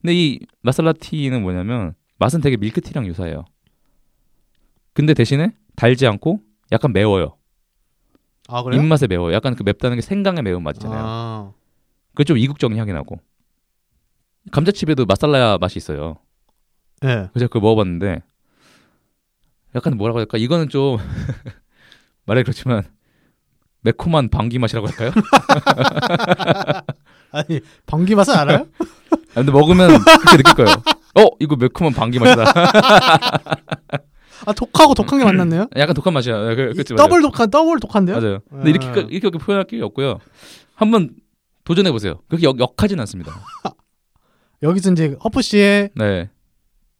[0.00, 3.44] 근데 이 마살라 티는 뭐냐면 맛은 되게 밀크티랑 유사해요.
[4.94, 6.40] 근데 대신에 달지 않고
[6.72, 7.36] 약간 매워요.
[8.48, 8.64] 아?
[8.72, 9.34] 입맛에 매워요.
[9.34, 11.02] 약간 그 맵다는 게 생강의 매운 맛이잖아요.
[11.04, 11.52] 아,
[12.14, 13.20] 그좀 이국적인 향이 나고
[14.50, 16.16] 감자칩에도 마살라 맛이 있어요.
[17.02, 17.28] 네.
[17.32, 18.22] 그래서 그걸 먹어봤는데
[19.74, 20.38] 약간 뭐라고 할까?
[20.38, 20.98] 이거는 좀
[22.26, 22.84] 말해 그렇지만
[23.82, 25.12] 매콤한 방귀 맛이라고 할까요?
[27.32, 28.66] 아니 방귀 맛은 알아요?
[28.80, 30.74] 아, 근데 먹으면 그렇게 느낄 거예요.
[31.14, 32.52] 어, 이거 매콤한 방귀 맛이다.
[34.46, 35.68] 아 독하고 독한 게 만났네요.
[35.76, 36.54] 약간 독한 맛이야.
[36.54, 38.20] 그, 이 그치, 더블 독한 더블 독한데요?
[38.20, 38.38] 맞아요.
[38.48, 38.92] 근데 이렇게 아.
[38.92, 40.18] 이렇게 이렇게 표현할 게 없고요.
[40.74, 41.10] 한번
[41.64, 42.20] 도전해 보세요.
[42.28, 43.32] 그렇게 역, 역하진 않습니다.
[44.62, 46.30] 여기서 이제 허프 씨의 네.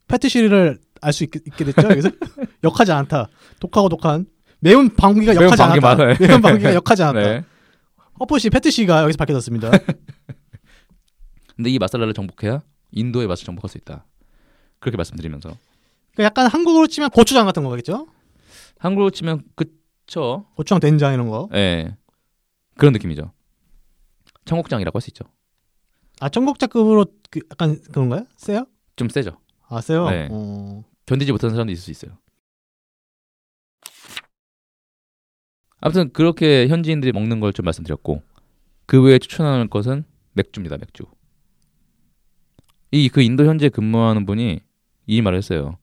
[0.08, 1.88] 페티시를 알 수 있게, 됐죠.
[1.90, 2.10] 여기서
[2.64, 3.28] 역하지 않다.
[3.60, 4.26] 독하고 독한
[4.60, 6.04] 매운 방귀가 매운 역하지 방귀 않았다.
[6.04, 6.18] 맛.
[6.20, 7.20] 매운 방귀가 역하지 않았다.
[7.32, 7.44] 네.
[8.20, 9.70] 허프 씨 패티시가 여기서 밝혀졌습니다.
[11.56, 12.62] 근데 이 마살라를 정복해야
[12.92, 14.06] 인도의 맛을 정복할 수 있다.
[14.78, 15.50] 그렇게 말씀드리면서
[16.14, 18.06] 그러니까 약간 한국으로 치면 고추장 같은 거겠죠?
[18.78, 20.46] 한국으로 치면 그쵸.
[20.56, 21.48] 고추장 된장 이런 거.
[21.54, 21.96] 예.
[22.76, 23.32] 그런 느낌이죠.
[24.46, 25.24] 청국장이라고 할 수 있죠.
[26.20, 28.26] 아 청국장급으로 그 약간 그런가요?
[28.36, 28.66] 세요?
[28.96, 29.38] 좀 세죠.
[29.70, 30.10] 아 세요?
[30.10, 30.28] 네.
[30.30, 30.82] 어.
[31.06, 32.18] 견디지 못하는 사람도 있을 수 있어요.
[35.80, 38.22] 아무튼 그렇게 현지인들이 먹는 걸 좀 말씀드렸고
[38.86, 40.76] 그 외에 추천할 것은 맥주입니다.
[40.76, 41.04] 맥주.
[42.92, 44.60] 이 그 인도 현지에 근무하는 분이
[45.06, 45.78] 이 말을 했어요.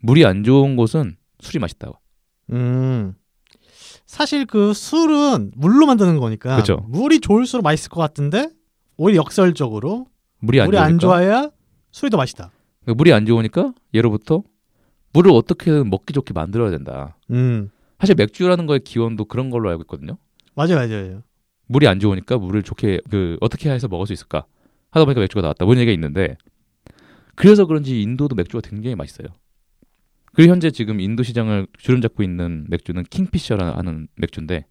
[0.00, 1.96] 물이 안 좋은 곳은 술이 맛있다고.
[2.52, 3.14] 음.
[4.06, 6.76] 사실 그 술은 물로 만드는 거니까 그쵸.
[6.88, 8.48] 물이 좋을수록 맛있을 것 같은데
[8.96, 10.06] 오히려 역설적으로
[10.40, 10.78] 물이 안 물이.
[10.78, 11.50] 안 좋아야
[11.90, 12.50] 술이 더 맛있다.
[12.82, 14.42] 그러니까 물이 안 좋으니까 예로부터
[15.12, 17.16] 물을 어떻게든 먹기 좋게 만들어야 된다.
[17.30, 17.70] 음.
[17.98, 20.18] 사실 맥주라는 거의 기원도 그런 걸로 알고 있거든요.
[20.54, 20.88] 맞아요, 맞아요.
[20.88, 21.22] 맞아요.
[21.66, 24.46] 물이 안 좋으니까 물을 좋게 그 어떻게 해서 먹을 수 있을까
[24.90, 25.64] 하다 보니까 맥주가 나왔다.
[25.64, 26.36] 뭔 얘기가 있는데
[27.34, 29.28] 그래서 그런지 인도도 맥주가 굉장히 맛있어요.
[30.32, 34.66] 그리고 현재 지금 인도 시장을 주름 잡고 있는 맥주는 킹피셔라는 맥주인데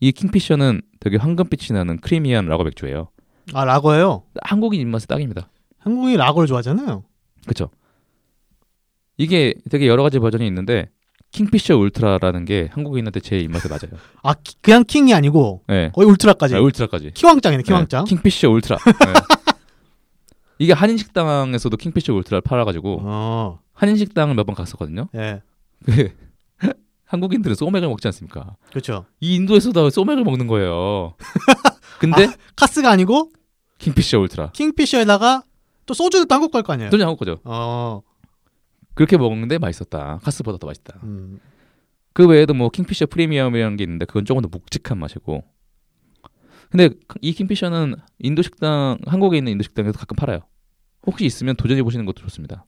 [0.00, 3.08] 이 킹피셔는 되게 황금빛이 나는 creamy한 라거 맥주예요.
[3.54, 4.24] 아 라거예요.
[4.42, 5.48] 한국인 입맛에 딱입니다.
[5.86, 7.04] 한국이 라거를 좋아하잖아요.
[7.44, 7.70] 그렇죠.
[9.18, 10.90] 이게 되게 여러 가지 버전이 있는데
[11.30, 14.00] 킹피셔 울트라라는 게 한국인한테 제 입맛에 맞아요.
[14.24, 15.92] 아 키- 그냥 킹이 아니고 네.
[15.94, 16.56] 거의 울트라까지.
[16.56, 17.12] 아, 울트라까지.
[17.14, 18.04] 키왕짱이네 키왕짱.
[18.04, 18.78] 네, 킹피셔 울트라.
[18.78, 18.92] 네.
[20.58, 23.60] 이게 한인 식당에서도 킹피셔 울트라를 팔아가지고 어.
[23.72, 25.08] 한인 식당을 몇 번 갔었거든요.
[25.14, 25.40] 예.
[25.84, 26.08] 그
[27.06, 28.56] 한국인들은 소맥을 먹지 않습니까?
[28.70, 29.06] 그렇죠.
[29.20, 31.14] 이 인도에서도 소맥을 먹는 거예요.
[32.00, 32.26] 근데
[32.56, 33.30] 카스가 아니고
[33.78, 34.50] 킹피셔 울트라.
[34.52, 35.44] 킹피셔에다가
[35.86, 36.90] 또 소주는 또 한국 걸 거 아니에요.
[36.90, 37.40] 또 한국 거죠.
[37.44, 38.02] 어.
[38.94, 40.20] 그렇게 먹는데 맛있었다.
[40.22, 40.98] 카스보다 더 맛있다.
[41.04, 41.38] 음.
[42.12, 45.44] 그 외에도 뭐 킹피셔 프리미엄이라는 게 있는데 그건 조금 더 묵직한 맛이고.
[46.70, 46.90] 근데
[47.20, 50.40] 이 킹피셔는 인도 식당 한국에 있는 인도 식당에서 가끔 팔아요.
[51.06, 52.66] 혹시 있으면 도전해 보시는 것도 좋습니다.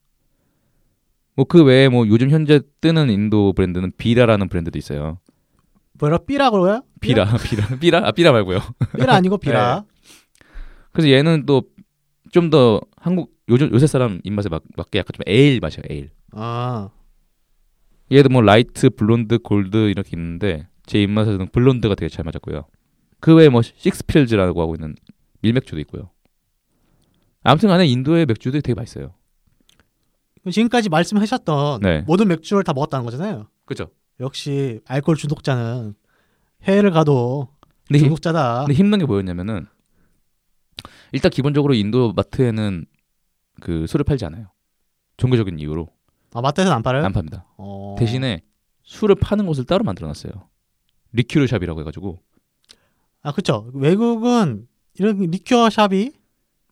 [1.34, 5.18] 뭐 그 외에 뭐 요즘 현재 뜨는 인도 브랜드는 비라라는 브랜드도 있어요.
[5.94, 6.82] 뭐라 삐라고요?
[7.00, 8.60] 비라, 비라, 비라, 아 비라 말고요.
[8.98, 9.84] 삐라 아니고 비라.
[10.92, 11.62] 그래서 얘는 또
[12.30, 15.84] 좀 더 한국 요즘 요새 사람 입맛에 맞, 맞게 약간 좀 에일 맛이에요.
[15.88, 16.10] 에일.
[16.32, 16.90] 아.
[18.10, 22.66] 얘도 뭐 light, blonde, gold 이렇게 있는데 제 입맛에서는 blonde가 되게 잘 맞았고요.
[23.20, 24.94] 그 외에 뭐 식스필즈라고 하고 있는
[25.42, 26.10] 밀맥주도 있고요.
[27.42, 29.14] 아무튼 간에 인도의 맥주들이 되게 맛있어요.
[30.50, 32.04] 지금까지 말씀하셨던 네.
[32.06, 33.48] 모든 맥주를 다 먹었다는 거잖아요.
[33.64, 33.90] 그죠?
[34.20, 35.94] 역시 알코올 중독자는
[36.64, 37.48] 해외를 가도
[37.86, 38.64] 근데, 중독자다.
[38.66, 39.66] 근데 힘든 게 뭐였냐면은
[41.12, 42.86] 일단 기본적으로 인도 마트에는
[43.60, 44.46] 그 술을 팔지 않아요.
[45.16, 45.88] 종교적인 이유로
[46.34, 47.04] 아 마트에서는 안 팔아요?
[47.04, 47.46] 안 팝니다.
[47.56, 47.96] 어.
[47.98, 48.42] 대신에
[48.84, 50.32] 술을 파는 곳을 따로 만들어놨어요.
[51.12, 52.18] liquor shop이라고 해가지고
[53.22, 53.70] 아 그렇죠.
[53.74, 56.12] 외국은 이런 liquor shop이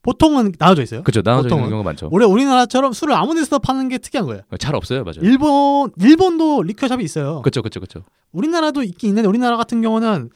[0.02, 1.02] 보통은 나눠져 있어요.
[1.02, 1.70] 그죠 나눠져 있는 보통은?
[1.70, 2.08] 경우가 많죠.
[2.12, 4.42] 원래 우리나라처럼 술을 아무 데서 파는 게 특이한 거예요.
[4.60, 5.18] 잘 없어요, 맞아요.
[5.22, 7.42] 일본 일본도 liquor shop이 있어요.
[7.42, 8.02] 그렇죠, 그렇죠, 그렇죠.
[8.30, 10.30] 우리나라도 있긴 있는데 우리나라 같은 경우는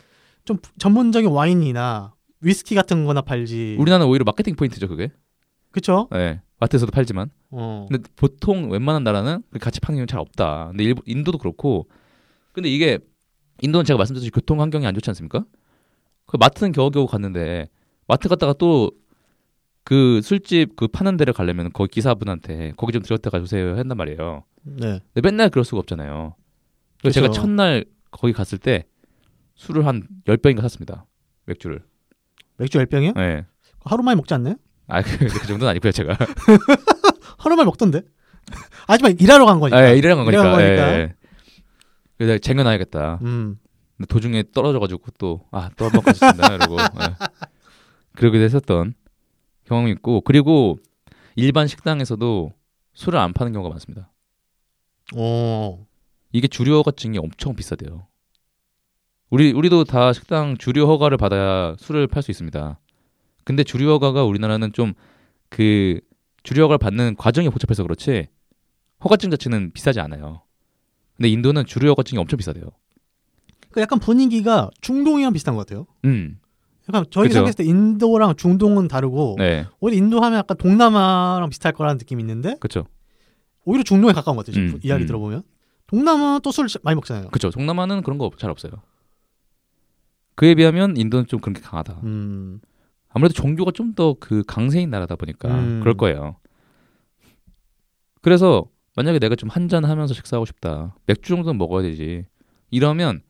[0.45, 3.77] 좀 전문적인 와인이나 위스키 같은 거나 팔지.
[3.79, 5.11] 우리나라는 오히려 마케팅 포인트죠, 그게.
[5.71, 6.09] 그쵸?
[6.11, 7.31] 네, 마트에서도 팔지만.
[7.51, 7.87] 어.
[7.89, 10.69] 근데 보통 웬만한 나라는 같이 파는 경우는 잘 없다.
[10.69, 11.89] 근데 일본, 인도도 그렇고.
[12.53, 12.99] 근데 이게
[13.63, 15.45] 인도는 제가 말씀드렸듯이 교통 환경이 안 좋지 않습니까?
[16.27, 17.69] 그 마트는 겨우겨우 갔는데
[18.07, 18.91] 마트 갔다가 또
[19.85, 24.45] 그 술집 그 파는 데를 가려면 거기 기사분한테 거기 좀 들었다 가 주세요 한단 말이에요.
[24.63, 25.01] 네.
[25.13, 26.37] 근데 맨날 그럴 수가 없잖아요.
[27.01, 27.41] 그래서 제가 그쵸.
[27.41, 28.85] 첫날 거기 갔을 때
[29.57, 31.07] 술을 한 10병인가 샀습니다.
[31.47, 31.83] 맥주를.
[32.61, 33.15] 맥주 10병이요?
[33.17, 33.47] 네.
[33.85, 34.57] 하루 만에 먹지 않나요?
[34.87, 36.17] 아, 그, 그 정도는 아니고요, 제가.
[37.39, 38.03] 하루 만에 먹던데.
[38.87, 39.79] 하지만 일하러 간 거니까.
[39.79, 40.43] 아, 예, 일하러 간 거니까.
[40.43, 40.99] 일하러 간 예, 거니까.
[40.99, 41.15] 예.
[42.19, 43.21] 그래서 쟁여놔야겠다.
[43.23, 43.59] 음.
[43.97, 46.55] 근데 도중에 떨어져가지고 또, 아, 또 한 번 가셨습니다.
[46.55, 46.77] 이러고.
[46.81, 47.15] 예.
[48.17, 48.93] 그러기도 했었던
[49.65, 50.79] 경험이 있고, 그리고
[51.37, 52.53] 일반 식당에서도
[52.93, 54.13] 술을 안 파는 경우가 많습니다.
[55.17, 55.87] 어.
[56.33, 58.07] 이게 주류 허가증이 엄청 비싸대요.
[59.31, 62.79] 우리, 우리도 다 식당 주류 허가를 받아야 술을 팔 수 있습니다.
[63.45, 64.95] 근데 주류 허가가 우리나라는 좀
[65.53, 65.99] 그
[66.45, 68.29] 주류 허가를 받는 과정이 복잡해서 그렇지
[69.03, 70.43] 허가증 자체는 비싸지 않아요.
[71.17, 72.67] 근데 인도는 주류 허가증이 엄청 비싸대요.
[73.73, 75.87] 그 약간 분위기가 중동이랑 비슷한 것 같아요.
[76.05, 76.39] 음.
[76.89, 77.33] 약간 저희가.
[77.35, 79.67] 생각했을 때 인도랑 중동은 다르고 네.
[79.81, 82.87] 오히려 인도 하면 약간 동남아랑 비슷할 거라는 느낌이 있는데 그렇죠.
[83.65, 84.63] 오히려 중동에 가까운 것 같아요.
[84.65, 85.07] 음, 이야기 음.
[85.09, 85.43] 들어보면
[85.89, 87.27] 동남아 또 술 많이 먹잖아요.
[87.31, 87.51] 그렇죠.
[87.51, 88.71] 동남아는 그런 거 잘 없어요.
[90.41, 92.01] 그에 비하면 인도는 좀 그런 게 강하다.
[92.03, 92.61] 음.
[93.11, 95.81] 아무래도 종교가 좀 더 그 강세인 나라다 보니까 음.
[95.81, 96.37] 그럴 거예요.
[98.23, 98.65] 그래서
[98.97, 100.97] 만약에 내가 좀 한잔 하면서 식사하고 싶다.
[101.05, 102.25] 맥주 정도는 먹어야 되지.
[102.71, 103.21] 이러면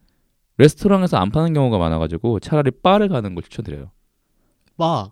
[0.59, 3.91] 레스토랑에서 안 파는 경우가 많아가지고 차라리 바를 가는 걸 추천드려요.
[4.77, 5.11] 바.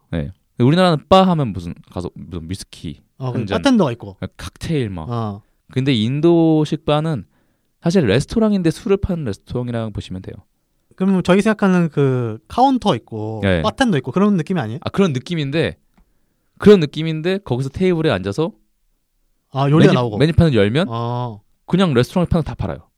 [0.61, 3.01] 우리나라는 바 하면 무슨 가서 무슨 위스키,
[3.47, 3.59] 잔.
[3.59, 4.19] 바텐더가 있고.
[4.37, 5.11] 칵테일 막.
[5.11, 5.43] 어.
[5.73, 7.27] 근데 인도식 바는
[7.81, 10.37] 사실 레스토랑인데 술을 파는 레스토랑이라고 보시면 돼요.
[10.99, 13.63] 그러면 저희 생각하는 그 카운터 있고 네.
[13.63, 14.81] 바텐더 있고 그런 느낌이 아니에요?
[14.83, 15.79] 아 그런 느낌인데
[16.59, 18.51] 그런 느낌인데 거기서 테이블에 앉아서
[19.53, 20.19] 아 요리가 메뉴, 나오고.
[20.19, 21.41] 메뉴판을 열면 어.
[21.67, 22.91] 그냥 레스토랑에 파는 거 다 팔아요.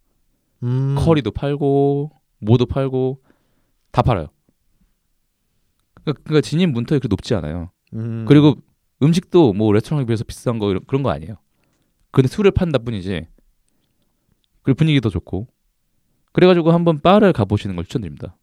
[0.63, 0.95] 음.
[0.99, 3.21] 커리도 팔고 뭐도 팔고
[3.93, 4.29] 다 팔아요.
[6.03, 7.71] 그러니까, 그러니까 진입 문턱이 그렇게 높지 않아요.
[7.93, 8.25] 음.
[8.27, 8.55] 그리고
[9.03, 11.37] 음식도 뭐 레스토랑에 비해서 비싼 거 그런 거 아니에요.
[12.13, 13.27] 근데 술을 판다 뿐이지.
[14.63, 15.49] 그리고 분위기도 좋고.
[16.33, 18.37] 그래가지고 한번 바를 가보시는 걸 추천드립니다.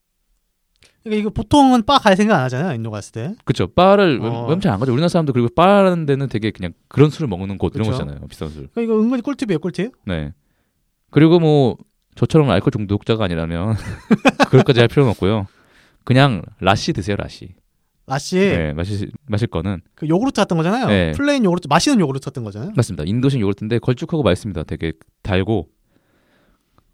[1.04, 2.76] 그러니까 이거 보통은 바 갈 생각 안 하잖아요.
[2.76, 3.36] 인도 갔을 때.
[3.46, 3.68] 그쵸.
[3.68, 4.48] 바를 어.
[4.48, 4.92] 웬 잘 안 가죠.
[4.92, 7.98] 우리나라 사람들 그리고 바라는 데는 되게 그냥 그런 술을 먹는 곳 이런 그쵸.
[8.00, 8.28] 거잖아요.
[8.28, 8.68] 비싼 술.
[8.74, 9.94] 그러니까 이거 은근히 꿀팁이에요, 꿀팁.
[10.06, 10.34] 네.
[11.12, 11.78] 그리고 뭐
[12.16, 13.76] 저처럼 알코올 중독자가 아니라면
[14.50, 15.48] 그럴까지 할 필요는 없고요.
[16.04, 17.50] 그냥 라시 드세요, 라시.
[18.06, 20.88] 라시 네, 마실 마실 거는 그 요구르트 같은 거잖아요.
[20.88, 21.12] 네.
[21.12, 22.72] plain 요구르트, 마시는 요구르트 같은 거잖아요.
[22.76, 23.04] 맞습니다.
[23.06, 24.64] 인도식 요구르트인데 걸쭉하고 맛있습니다.
[24.64, 24.94] 되게
[25.24, 25.68] 달고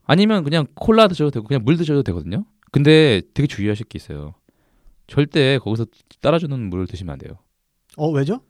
[0.06, 2.46] 아니면 그냥 콜라 드셔도 되고 그냥 물 드셔도 되거든요.
[2.72, 4.34] 근데 되게 주의하실 게 있어요.
[5.08, 5.86] 절대 거기서
[6.22, 7.38] 따라주는 물을 드시면 안 돼요.
[7.98, 8.42] 어 왜죠?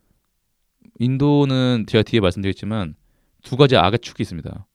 [0.99, 2.95] 인도는 제가 뒤에 말씀드렸지만
[3.43, 4.65] 두 가지 악의 축이 있습니다.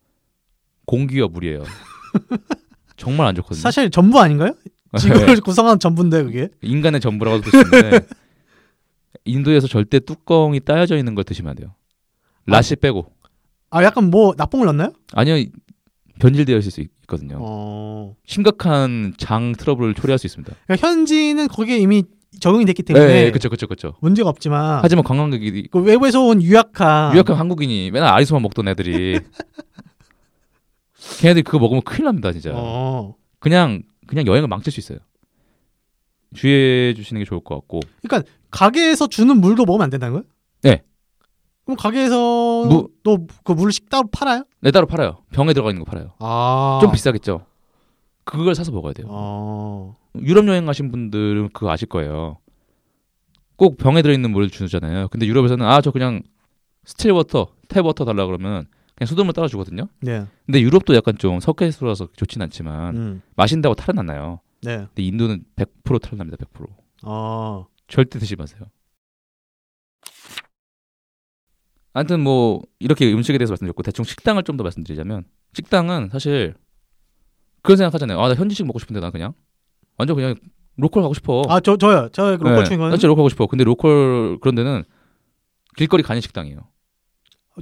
[0.87, 1.63] 공기와 물이에요.
[2.97, 3.61] 정말 안 좋거든요.
[3.61, 4.55] 사실 전부 아닌가요?
[4.99, 6.49] 지구를 구성하는 전부인데 그게.
[6.63, 8.07] 인간의 전부라고 볼 수 있는데
[9.25, 11.75] 인도에서 절대 뚜껑이 따여져 있는 걸 드시면 안 돼요.
[12.47, 13.13] 라시 빼고
[13.71, 14.93] 아 약간 뭐 나쁜 걸 넣나요?
[15.13, 15.45] 아니요
[16.19, 17.39] 변질되어 있을 수 있거든요.
[17.41, 18.15] 어.
[18.27, 20.55] 심각한 장 트러블을 초래할 수 있습니다.
[20.67, 22.05] 그러니까 현지는 거기에 이미
[22.41, 23.95] 적응이 됐기 때문에 네, 그렇죠, 그렇죠, 그렇죠.
[24.01, 29.21] 문제가 없지만 하지만 관광객이 그 외부에서 온 유약한 유약한 한국인이 맨날 아리수만 먹던 애들이
[31.21, 32.53] 걔네들이 그거 먹으면 큰일 납니다, 진짜.
[32.55, 33.15] 어.
[33.39, 34.99] 그냥 그냥 여행을 망칠 수 있어요.
[36.35, 40.25] 주의해 주시는 게 좋을 것 같고 그러니까 가게에서 주는 물도 먹으면 안 된다는 거예요?
[40.63, 40.83] 네.
[41.69, 44.45] 그럼 가게에서 무- 또 그 물을 식당으로 팔아요?
[44.61, 45.19] 네 따로 팔아요.
[45.33, 46.15] 병에 들어가 있는 거 팔아요.
[46.19, 46.79] 아.
[46.81, 47.45] 좀 비싸겠죠.
[48.25, 49.07] 그걸 사서 먹어야 돼요.
[49.11, 49.95] 어.
[50.17, 52.39] 유럽 여행 가신 분들은 그거 아실 거예요.
[53.57, 55.09] 꼭 병에 들어있는 물을 주잖아요.
[55.09, 56.23] 근데 유럽에서는 아 저 그냥
[56.87, 58.65] still water, tap water 달라 그러면
[58.95, 59.89] 그냥 수돗물 따라 주거든요.
[60.01, 60.25] 네.
[60.47, 63.23] 근데 유럽도 약간 좀 석회수라서 좋진 않지만 음.
[63.37, 64.41] 마신다고 탈은 안 나요.
[64.63, 64.79] 네.
[64.79, 66.39] 근데 인도는 100% 탈은 납니다.
[66.55, 66.67] 100%.
[67.05, 67.67] 어.
[67.89, 68.63] 절대 드시지 마세요.
[71.93, 75.25] 아무튼 뭐 이렇게 음식에 대해서 말씀드렸고 대충 식당을 좀 더 말씀드리자면
[75.55, 76.55] 식당은 사실
[77.63, 78.21] 그런 생각하잖아요.
[78.21, 79.33] 아 나 현지식 먹고 싶은데 나 그냥
[79.97, 80.35] 완전 그냥
[80.77, 81.43] local 가고 싶어.
[81.49, 82.09] 아, 저 저요.
[82.13, 83.47] 저 local 네, 친구는 진짜 local 가고 싶어.
[83.47, 84.85] 근데 local 그런 데는
[85.77, 86.61] 길거리 간이 식당이에요.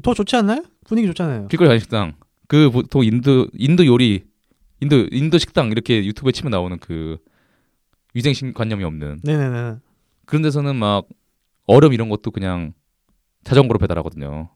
[0.02, 0.62] 더 좋지 않나요?
[0.84, 1.48] 분위기 좋잖아요.
[1.48, 2.14] 길거리 간이 식당.
[2.48, 4.24] 그 보통 인도 인도 요리
[4.80, 7.16] 인도 인도 식당 이렇게 유튜브에 치면 나오는 그
[8.14, 9.76] 위생 관념이 없는 네, 네, 네.
[10.26, 11.06] 그런 데서는 막
[11.66, 12.72] 얼음 이런 것도 그냥
[13.46, 14.48] 자전거로 배달하거든요.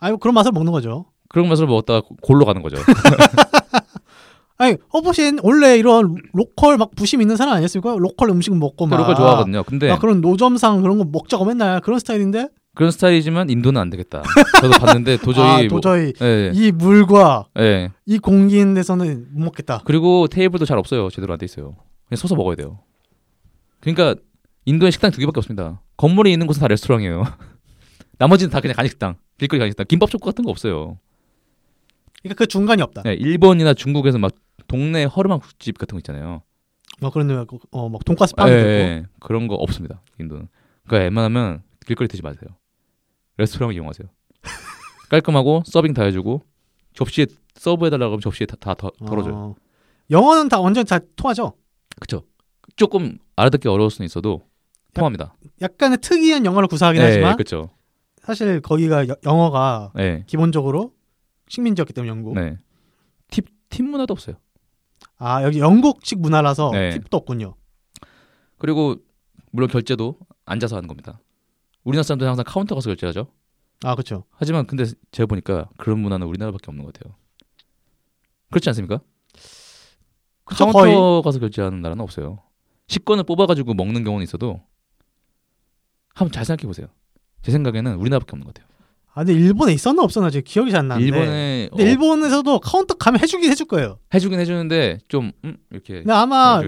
[0.00, 1.06] 아니 그런 맛을 먹는 거죠.
[1.28, 2.76] 그런 맛을 먹었다가 골로 가는 거죠.
[4.56, 7.96] 아니 허버신 원래 이런 local 막 부심 있는 사람 아니었습니까?
[7.98, 9.64] local 음식 먹고 막 local 좋아하거든요.
[9.64, 14.22] 근데 막 그런 노점상 그런 거 먹자고 맨날 그런 스타일인데 그런 스타일이지만 인도는 안 되겠다.
[14.60, 17.90] 저도 봤는데 도저히 아, 뭐- 도저히 예, 이 물과 예.
[18.06, 19.82] 이 공기인 데서는 못 먹겠다.
[19.84, 21.08] 그리고 테이블도 잘 없어요.
[21.10, 21.74] 제대로 안 돼 있어요.
[22.08, 22.78] 그냥 서서 먹어야 돼요.
[23.80, 24.14] 그러니까
[24.66, 25.80] 인도에 식당 두 개밖에 없습니다.
[25.96, 27.24] 건물에 있는 곳은 다 레스토랑이에요.
[28.18, 30.98] 나머지는 다 그냥 간식당, 길거리 간식당, 김밥 초코 같은 거 없어요.
[32.22, 33.02] 그러니까 그 중간이 없다.
[33.02, 34.32] 네, 일본이나 중국에서 막
[34.66, 36.42] 동네 허름한 국집 같은 거 있잖아요.
[37.00, 37.34] 뭐 그런 데
[37.70, 38.68] 어막 돈가스 예, 빵도 있고.
[38.68, 40.00] 예, 그런 거 없습니다.
[40.20, 40.48] 인도는.
[40.86, 42.50] 그러니까 웬만하면 길거리 드지 마세요.
[43.36, 44.08] 레스토랑 이용하세요.
[45.10, 46.42] 깔끔하고 서빙 다 해주고
[46.94, 47.26] 접시에
[47.56, 49.34] 서브해달라고 하면 접시에 다, 다 덜- 덜어줘요.
[49.34, 49.54] 어.
[50.10, 51.54] 영어는 다 완전 다 통하죠.
[52.00, 52.22] 그쵸?
[52.76, 54.42] 조금 알아듣기 어려울 수는 있어도
[54.94, 55.34] 통합니다.
[55.60, 57.70] 약간의 특이한 영어를 구사하긴 네, 하지만 그쵸?
[58.24, 60.94] 사실 거기가 여- 영어가 네, 기본적으로
[61.48, 62.34] 식민지였기 때문에 영국.
[62.34, 62.56] 네.
[63.30, 64.36] 팁, 팁 문화도 없어요.
[65.16, 66.90] 아 여기 영국식 문화라서 네.
[66.90, 67.54] 팁도 없군요.
[68.58, 68.96] 그리고
[69.50, 71.20] 물론 결제도 앉아서 하는 겁니다.
[71.84, 73.26] 우리나라 사람들은 항상 카운터 가서 결제하죠.
[73.84, 74.24] 아 그렇죠.
[74.30, 77.14] 하지만 근데 제가 보니까 그런 문화는 우리나라밖에 없는 것 같아요.
[78.50, 79.00] 그렇지 않습니까?
[80.44, 81.22] 그쵸, 카운터 거의.
[81.22, 82.42] 가서 결제하는 나라는 없어요.
[82.88, 84.62] 식권을 뽑아가지고 먹는 경우는 있어도
[86.14, 86.86] 한번 잘 생각해 보세요.
[87.44, 88.68] 제 생각에는 우리나라밖에 없는 것 같아요.
[89.12, 91.06] 아 근데 일본에 있었나 없었나 지금 기억이 잘 안 나는데.
[91.06, 93.98] 일본에 근데 어, 일본에서도 카운터 가면 해주긴 해줄 거예요.
[94.12, 96.60] 해주긴 해주는데 좀 음, 이렇게 근데 아마.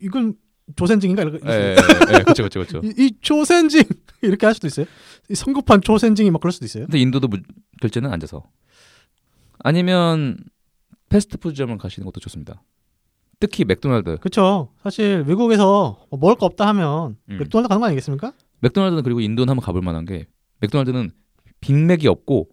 [0.00, 0.34] 이건
[0.76, 1.76] 조센징인가 이렇게 예, 예,
[2.14, 2.80] 예, 그렇죠, 그렇죠, 그렇죠.
[2.84, 3.82] 이, 이 조센징
[4.20, 4.84] 이렇게 할 수도 있어요.
[5.30, 6.84] 이 성급한 조센징이 막 그럴 수도 있어요.
[6.84, 7.38] 근데 인도도 무-
[7.80, 8.42] 결제는 앉아서.
[9.60, 10.36] 아니면
[11.08, 12.62] 패스트푸드점을 가시는 것도 좋습니다.
[13.40, 14.18] 특히 맥도날드.
[14.18, 14.72] 그렇죠.
[14.82, 17.38] 사실 외국에서 뭐 먹을 거 없다 하면 음.
[17.38, 18.32] 맥도날드 가는 거 아니겠습니까?
[18.60, 20.26] 맥도날드는 그리고 인도는 한번 가볼 만한 게
[20.60, 21.10] 맥도날드는
[21.60, 22.48] 빅맥이 없고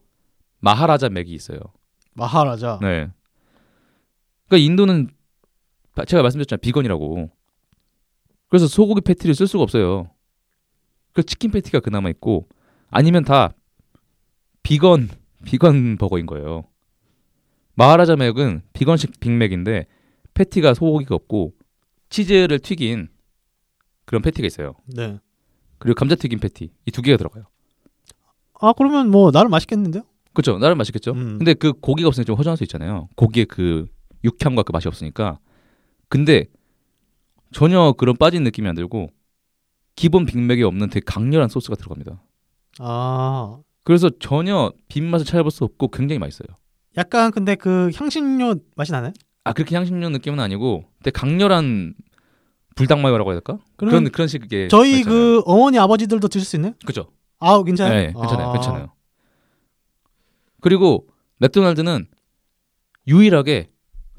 [0.59, 1.59] 마하라자 맥이 있어요.
[2.13, 2.79] 마하라자.
[2.81, 3.09] 네.
[4.47, 5.09] 그러니까 인도는
[5.95, 6.59] 바- 제가 말씀드렸잖아요.
[6.61, 7.29] 비건이라고.
[8.49, 10.11] 그래서 소고기 패티를 쓸 수가 없어요.
[11.13, 12.47] 그 치킨 패티가 그나마 있고
[12.89, 13.53] 아니면 다
[14.63, 15.09] 비건
[15.45, 16.63] 비건 버거인 거예요.
[17.75, 19.85] 마하라자 맥은 비건식 빅맥인데
[20.33, 21.53] 패티가 소고기가 없고
[22.09, 23.09] 치즈를 튀긴
[24.05, 24.75] 그런 패티가 있어요.
[24.87, 25.19] 네.
[25.85, 27.45] 그리고 감자튀김 패티 이 두 개가 들어가요.
[28.59, 30.03] 아 그러면 뭐 나름 맛있겠는데요?
[30.33, 30.57] 그렇죠.
[30.57, 31.11] 나름 맛있겠죠.
[31.11, 31.37] 음.
[31.37, 33.07] 근데 그 고기가 없으니까 좀 허전할 수 있잖아요.
[33.15, 33.85] 고기의 그
[34.23, 35.39] 육향과 그 맛이 없으니까.
[36.09, 36.45] 근데
[37.51, 39.09] 전혀 그런 빠진 느낌이 안 들고
[39.95, 42.21] 기본 빅맥에 없는 되게 강렬한 소스가 들어갑니다.
[42.79, 46.47] 아 그래서 전혀 빈맛을 찾아볼 수 없고 굉장히 맛있어요.
[46.97, 49.13] 약간 근데 그 향신료 맛이 나나요?
[49.43, 51.93] 아 그렇게 향신료 느낌은 아니고 되게 강렬한
[52.75, 53.57] 불닭마요라고 해야 될까?
[53.77, 56.73] 그런 그런 식의 저희 그 어머니 아버지들도 드실 수 있나요?
[56.85, 57.09] 그죠?
[57.39, 57.93] 아 괜찮아요.
[57.93, 58.53] 네, 괜찮아요, 아.
[58.53, 58.91] 괜찮아요.
[60.61, 61.07] 그리고
[61.37, 62.07] 맥도날드는
[63.07, 63.69] 유일하게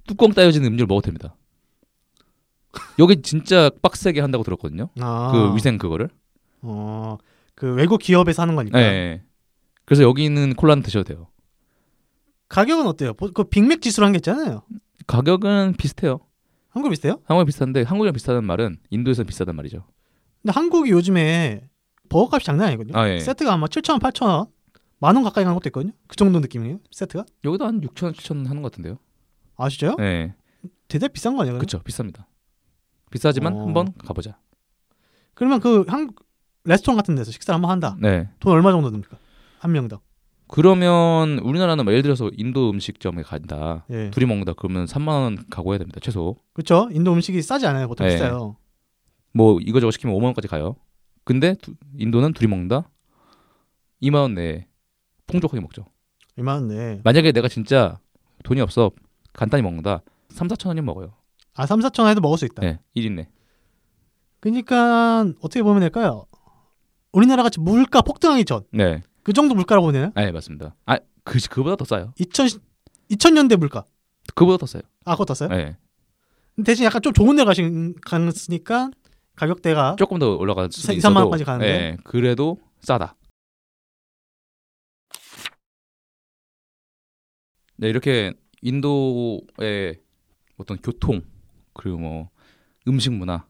[0.06, 1.36] 뚜껑 따여진 음료를 먹어도 됩니다.
[2.98, 4.90] 여기 진짜 빡세게 한다고 들었거든요.
[5.00, 5.30] 아.
[5.32, 6.08] 그 위생 그거를.
[6.62, 7.16] 어.
[7.54, 8.78] 그 외국 기업에서 하는 거니까.
[8.78, 9.22] 네.
[9.86, 11.28] 그래서 여기는 콜라는 드셔도 돼요.
[12.48, 13.14] 가격은 어때요?
[13.14, 14.62] 보- 그 빅맥 지수로 한 게 있잖아요.
[15.06, 16.20] 가격은 비슷해요.
[16.76, 17.22] 한국 비슷해요?
[17.24, 19.86] 한국이 비슷한데 한국이랑 비슷하다는 말은 인도에서 비싸단 말이죠.
[20.42, 21.70] 근데 한국이 요즘에
[22.10, 22.98] 버거값이 장난 아니거든요.
[22.98, 23.18] 아 예.
[23.18, 24.50] 세트가 아마 7,000원, 8,000원,
[24.98, 25.92] 만원 가까이 가는 것도 있거든요.
[26.06, 26.80] 그 정도 느낌이에요.
[26.90, 27.24] 세트가?
[27.44, 28.98] 여기도 한 6천 원, 7천 원 하는 것 같은데요.
[29.56, 29.94] 아 진짜요?
[29.96, 30.34] 네.
[30.86, 31.56] 대대 비싼 거 아니에요?
[31.56, 31.80] 그렇죠.
[31.82, 32.26] 비쌉니다.
[33.10, 33.62] 비싸지만 어.
[33.62, 34.38] 한번 가보자.
[35.32, 36.26] 그러면 그 한국
[36.64, 37.96] 레스토랑 같은 데서 식사를 한번 한다.
[37.98, 38.28] 네.
[38.38, 39.16] 돈 얼마 정도 듭니까?
[39.60, 40.00] 한 명당.
[40.48, 43.84] 그러면 우리나라는 뭐 예를 들어서 인도 음식점에 간다.
[43.90, 44.10] 예.
[44.10, 44.52] 둘이 먹는다.
[44.54, 45.98] 그러면 3만 원 가고 해야 됩니다.
[46.02, 46.36] 최소.
[46.52, 46.88] 그렇죠.
[46.92, 47.88] 인도 음식이 싸지 않아요.
[47.88, 48.14] 보통 네.
[48.14, 48.56] 비싸요.
[49.32, 50.76] 뭐 이거저거 시키면 5만 원까지 가요.
[51.24, 52.88] 근데 두- 인도는 둘이 먹는다.
[54.02, 54.66] 2만 원 내에
[55.26, 55.86] 풍족하게 먹죠.
[56.38, 57.00] 얼마인데?
[57.02, 57.98] 만약에 내가 진짜
[58.44, 58.90] 돈이 없어
[59.32, 60.02] 간단히 먹는다.
[60.28, 61.14] 3, 4천 원이면 먹어요.
[61.54, 62.60] 아, 3, 4천 원 해도 먹을 수 있다.
[62.62, 62.78] 네.
[62.94, 63.28] 1인 내.
[64.40, 66.26] 그러니까 어떻게 보면 될까요?
[67.12, 68.64] 우리나라 같이 물가 폭등하기 전
[69.26, 69.34] 그 네.
[69.34, 70.12] 정도 물가라고 보내요?
[70.14, 70.76] 네, 맞습니다.
[70.86, 72.12] 아, 그 그보다 더 싸요.
[72.16, 72.46] 2000
[73.10, 73.84] 2000년대 물가.
[74.36, 74.82] 그보다 더 싸요.
[75.04, 75.48] 아, 그거 떴어요?
[75.48, 75.76] 네.
[76.64, 78.92] 대신 약간 좀 좋은 데 가신 갔으니까
[79.34, 81.66] 가격대가 조금 더 올라갈 2, 있어도 3만 원까지 가는데?
[81.66, 83.16] 네, 그래도 싸다.
[87.78, 88.32] 네, 이렇게
[88.62, 90.00] 인도의
[90.56, 91.22] 어떤 교통
[91.72, 92.30] 그리고 뭐
[92.86, 93.44] 음식 문화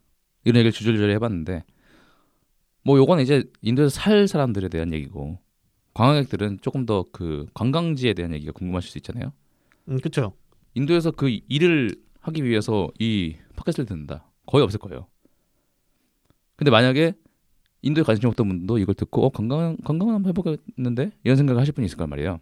[0.44, 1.65] 이런 얘기를 주저리저리 해봤는데
[2.82, 5.39] 뭐 요건 이제 인도에서 살 사람들에 대한 얘기고
[5.97, 9.32] 관광객들은 조금 더 그 관광지에 대한 얘기가 궁금하실 수 있잖아요.
[9.89, 10.35] 음, 그렇죠.
[10.74, 14.31] 인도에서 그 일을 하기 위해서 이 팟캐스트를 듣는다.
[14.44, 15.06] 거의 없을 거예요.
[16.56, 17.14] 근데 만약에
[17.81, 21.86] 인도에 관심이 없던 분도 이걸 듣고 어 관광 관광을 한번 해보겠는데 이런 생각을 하실 분이
[21.86, 22.40] 있을 거란 말이에요.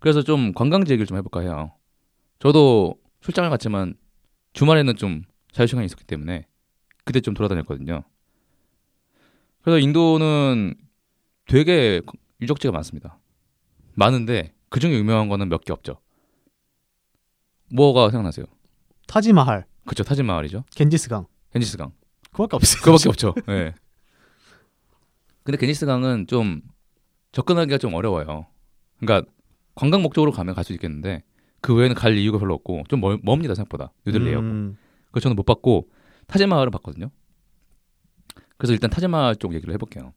[0.00, 1.72] 그래서 좀 관광지 얘기를 좀 해볼까 해요.
[2.40, 3.94] 저도 출장을 갔지만
[4.52, 6.46] 주말에는 좀 자유 시간이 있었기 때문에
[7.04, 8.02] 그때 좀 돌아다녔거든요.
[9.62, 10.74] 그래서 인도는
[11.46, 12.00] 되게
[12.42, 13.18] 유적지가 많습니다.
[13.94, 15.98] 많은데 그 중에 유명한 거는 몇 개 없죠.
[17.74, 18.46] 뭐가 생각나세요?
[19.06, 20.64] 타지마할, 그쵸 타지마을이죠.
[20.74, 21.26] 겐지스강.
[21.52, 21.92] 겐지스강.
[22.30, 22.80] 그거밖에 없어요.
[22.82, 23.34] 그거밖에 없죠.
[23.48, 23.74] 예.
[25.44, 26.62] 근데 겐지스강은 좀
[27.32, 28.46] 접근하기가 좀 어려워요.
[29.00, 29.30] 그러니까
[29.74, 31.24] 관광 목적으로 가면 갈 수 있겠는데
[31.60, 34.42] 그 외에는 갈 이유가 별로 없고 좀 멀, 멉니다 생각보다 뉴델리하고.
[34.44, 34.76] 음,
[35.10, 35.88] 그래서 저는 못 봤고
[36.26, 37.10] 타지마할을 봤거든요.
[38.56, 40.12] 그래서 일단 타지마할 쪽 얘기를 해볼게요.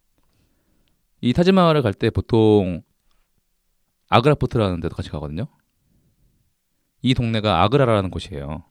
[1.26, 2.84] 이 타지마할을 갈 때 보통
[4.10, 5.48] 아그라 포트라는 데도 같이 가거든요.
[7.02, 8.64] 이 동네가 아그라라는 곳이에요.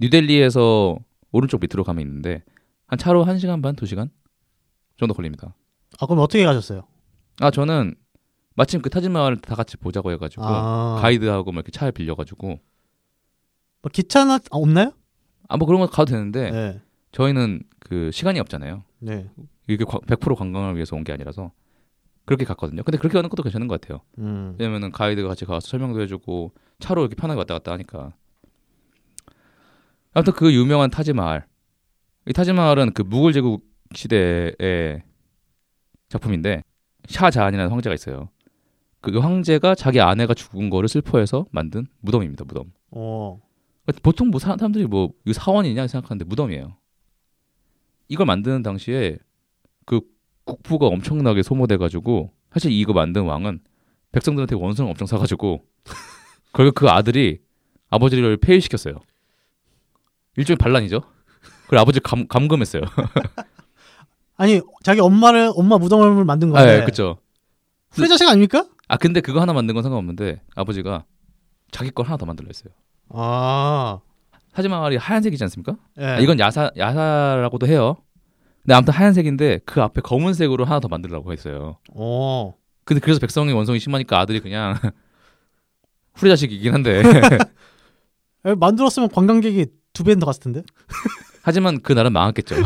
[0.00, 0.96] 뉴델리에서
[1.30, 2.42] 오른쪽 밑으로 가면 있는데
[2.88, 4.10] 한 차로 1시간 반, 2시간
[4.96, 5.54] 정도 걸립니다.
[6.00, 6.82] 아, 그럼 어떻게 가셨어요?
[7.40, 7.94] 아 저는
[8.56, 12.48] 마침 그 타지마을을 다 같이 보자고 해 가지고 아, 가이드하고 뭐 이렇게 차를 빌려 가지고
[13.82, 14.90] 뭐 기차나 아, 없나요?
[15.48, 16.80] 아 뭐 그런 거 가도 되는데 네.
[17.12, 18.82] 저희는 그 시간이 없잖아요.
[18.98, 19.30] 네.
[19.68, 21.52] 이게 과- 100% 관광을 위해서 온 게 아니라서
[22.28, 22.82] 그렇게 갔거든요.
[22.82, 24.00] 근데 그렇게 가는 것도 괜찮은 것 같아요.
[24.18, 24.54] 음.
[24.58, 28.12] 왜냐면은 가이드가 같이 가서 설명도 해주고 차로 이렇게 편하게 왔다 갔다 하니까.
[30.12, 31.46] 아무튼 그 유명한 타지마을.
[32.28, 33.64] 이 타지마을은 그 무굴 제국
[33.94, 35.02] 시대의
[36.10, 36.62] 작품인데
[37.08, 38.28] 샤자한이라는 황제가 있어요.
[39.00, 42.44] 그 황제가 자기 아내가 죽은 거를 슬퍼해서 만든 무덤입니다.
[42.44, 42.72] 무덤.
[42.90, 43.40] 어.
[44.02, 46.76] 보통 뭐 사- 사람들이 뭐 사원이냐 생각하는데 무덤이에요.
[48.08, 49.18] 이걸 만드는 당시에 그
[50.48, 53.60] 국부가 엄청나게 소모돼가지고 사실 이거 만든 왕은
[54.12, 55.62] 백성들한테 원수를 엄청 사가지고
[56.54, 57.40] 결국 그 아들이
[57.90, 58.94] 아버지를 폐위시켰어요.
[60.36, 61.02] 일종의 반란이죠.
[61.68, 62.82] 그리고 아버지 감 감금했어요.
[64.36, 67.18] 아니 자기 엄마를 엄마 무덤을 만든 아, 건데 예, 그렇죠.
[67.90, 68.66] 후레 자식 아닙니까?
[68.86, 71.04] 아 근데 그거 하나 만든 건 상관없는데 아버지가
[71.70, 72.72] 자기 걸 하나 더 만들려 했어요.
[73.10, 74.00] 아,
[74.52, 75.76] 타지마을이 하얀색이지 않습니까?
[76.00, 76.04] 예.
[76.04, 77.96] 아, 이건 야사 야사라고도 해요.
[78.68, 81.78] 근데 아무튼 하얀색인데 그 앞에 검은색으로 하나 더 만들라고 했어요.
[81.94, 82.52] 어.
[82.84, 84.74] 근데 그래서 백성이 원성이 심하니까 아들이 그냥
[86.12, 87.00] 후레 자식이긴 한데
[88.44, 90.62] 에, 만들었으면 관광객이 두 배는 더 갔을 텐데.
[91.40, 92.56] 하지만 그 나라 망했겠죠.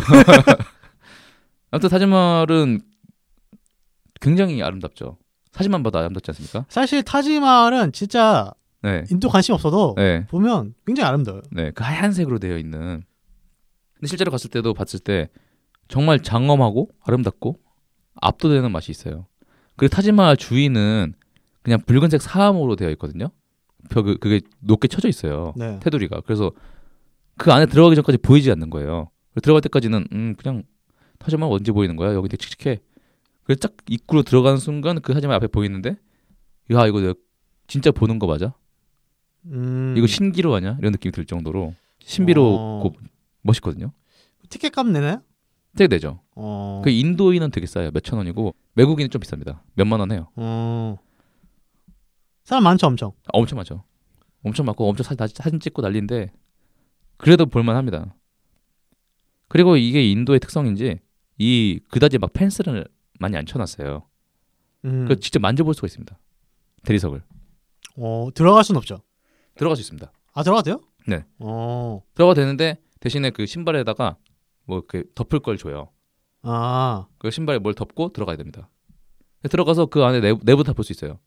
[1.70, 2.80] 아무튼 타지마을은
[4.20, 5.18] 굉장히 아름답죠.
[5.52, 6.66] 사진만 봐도 아름답지 않습니까?
[6.68, 8.52] 사실 타지마할은 진짜
[8.82, 11.42] 네, 인도 관심 없어도 네, 보면 굉장히 아름다워요.
[11.52, 11.70] 네.
[11.70, 13.04] 그 하얀색으로 되어 있는.
[13.94, 15.28] 근데 실제로 갔을 때도 봤을 때
[15.88, 17.60] 정말 장엄하고 아름답고
[18.20, 19.26] 압도되는 맛이 있어요.
[19.76, 21.14] 그리고 타지마할 주위는
[21.62, 23.28] 그냥 붉은색 사암으로 되어 있거든요.
[23.90, 25.52] 벽 그게 높게 쳐져 있어요.
[25.56, 25.78] 네.
[25.80, 26.20] 테두리가.
[26.22, 26.52] 그래서
[27.36, 29.10] 그 안에 들어가기 전까지 보이지 않는 거예요.
[29.42, 30.62] 들어갈 때까지는 음 그냥
[31.18, 32.14] 타지마할 언제 보이는 거야?
[32.14, 32.80] 여기 되게 칙칙해.
[33.44, 35.96] 그래서 딱 입구로 들어가는 순간 그 타지마할 앞에 보이는데
[36.72, 37.14] 야 이거 내가
[37.66, 38.54] 진짜 보는 거 맞아?
[39.46, 39.94] 음.
[39.96, 40.76] 이거 신기로 하냐?
[40.78, 42.94] 이런 느낌이 들 정도로 신비롭고
[43.42, 43.92] 멋있거든요.
[44.48, 45.22] 티켓 값 내나요?
[45.76, 46.20] 되게 되죠.
[46.34, 46.82] 어.
[46.84, 47.90] 그 인도인은 되게 싸요.
[47.92, 49.60] 몇천 원이고 외국인은 좀 비쌉니다.
[49.74, 50.28] 몇만 원 해요.
[50.36, 50.98] 어.
[52.44, 53.12] 사람 많죠, 엄청.
[53.26, 53.84] 아, 엄청 많죠.
[54.44, 56.32] 엄청 많고 엄청 사, 사진 찍고 난리인데
[57.16, 58.14] 그래도 볼만합니다.
[59.48, 60.98] 그리고 이게 인도의 특성인지
[61.38, 62.86] 이 그다지 막 펜스를
[63.18, 64.02] 많이 안 쳐놨어요.
[64.84, 65.06] 음.
[65.06, 66.18] 그 직접 만져볼 수가 있습니다.
[66.84, 67.22] 대리석을
[67.96, 69.02] 어, 들어갈 순 없죠.
[69.54, 70.10] 들어갈 수 있습니다.
[70.34, 70.80] 아, 들어가도 돼요?
[71.06, 71.24] 네.
[71.38, 72.02] 어.
[72.14, 74.16] 들어가 되는데 대신에 그 신발에다가
[74.64, 75.88] 뭐 이렇게 덮을 걸 줘요.
[76.42, 77.06] 아.
[77.18, 78.68] 그 신발에 뭘 덮고 들어가야 됩니다.
[79.48, 81.18] 들어가서 그 안에 내부, 내부 다 볼 수 있어요.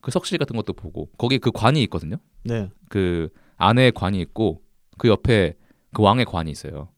[0.00, 2.16] 그 석실 같은 것도 보고 거기 그 관이 있거든요.
[2.44, 2.70] 네.
[2.88, 4.62] 그 안에 관이 있고
[4.96, 5.54] 그 옆에
[5.92, 6.88] 그 왕의 관이 있어요.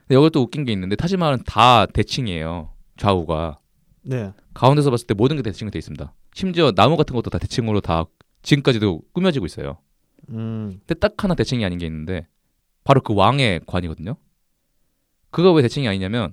[0.00, 2.72] 근데 여기 또 웃긴 게 있는데 타지마할은 다 대칭이에요.
[2.96, 3.58] 좌우가
[4.02, 4.32] 네.
[4.54, 6.14] 가운데서 봤을 때 모든 게 대칭이 돼 있습니다.
[6.34, 8.04] 심지어 나무 같은 것도 다 대칭으로 다
[8.42, 9.78] 지금까지도 꾸며지고 있어요.
[10.30, 10.80] 음.
[10.86, 12.26] 근데 딱 하나 대칭이 아닌 게 있는데
[12.88, 14.16] 바로 그 왕의 관이거든요.
[15.30, 16.32] 그거 왜 대칭이 아니냐면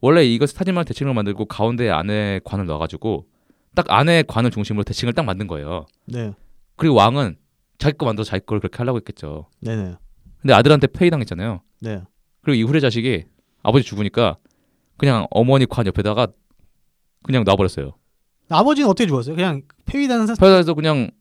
[0.00, 3.28] 원래 이것 타지마할 대칭을 만들고 가운데 안에 관을 넣어가지고
[3.76, 5.86] 딱 안에 관을 중심으로 대칭을 딱 만든 거예요.
[6.06, 6.32] 네.
[6.74, 7.36] 그리고 왕은
[7.78, 9.48] 자기 거 만들어서 자기 걸 그렇게 하려고 했겠죠.
[9.60, 9.94] 네네.
[10.40, 11.60] 근데 아들한테 폐위 당했잖아요.
[11.82, 12.02] 네.
[12.42, 13.26] 그리고 이 후레 자식이
[13.62, 14.36] 아버지 죽으니까
[14.96, 16.26] 그냥 어머니 관 옆에다가
[17.22, 17.92] 그냥 놔버렸어요.
[18.48, 19.36] 아버지는 어떻게 죽었어요?
[19.36, 20.34] 그냥 폐위되는 사...
[20.34, 21.12] 그래서 그냥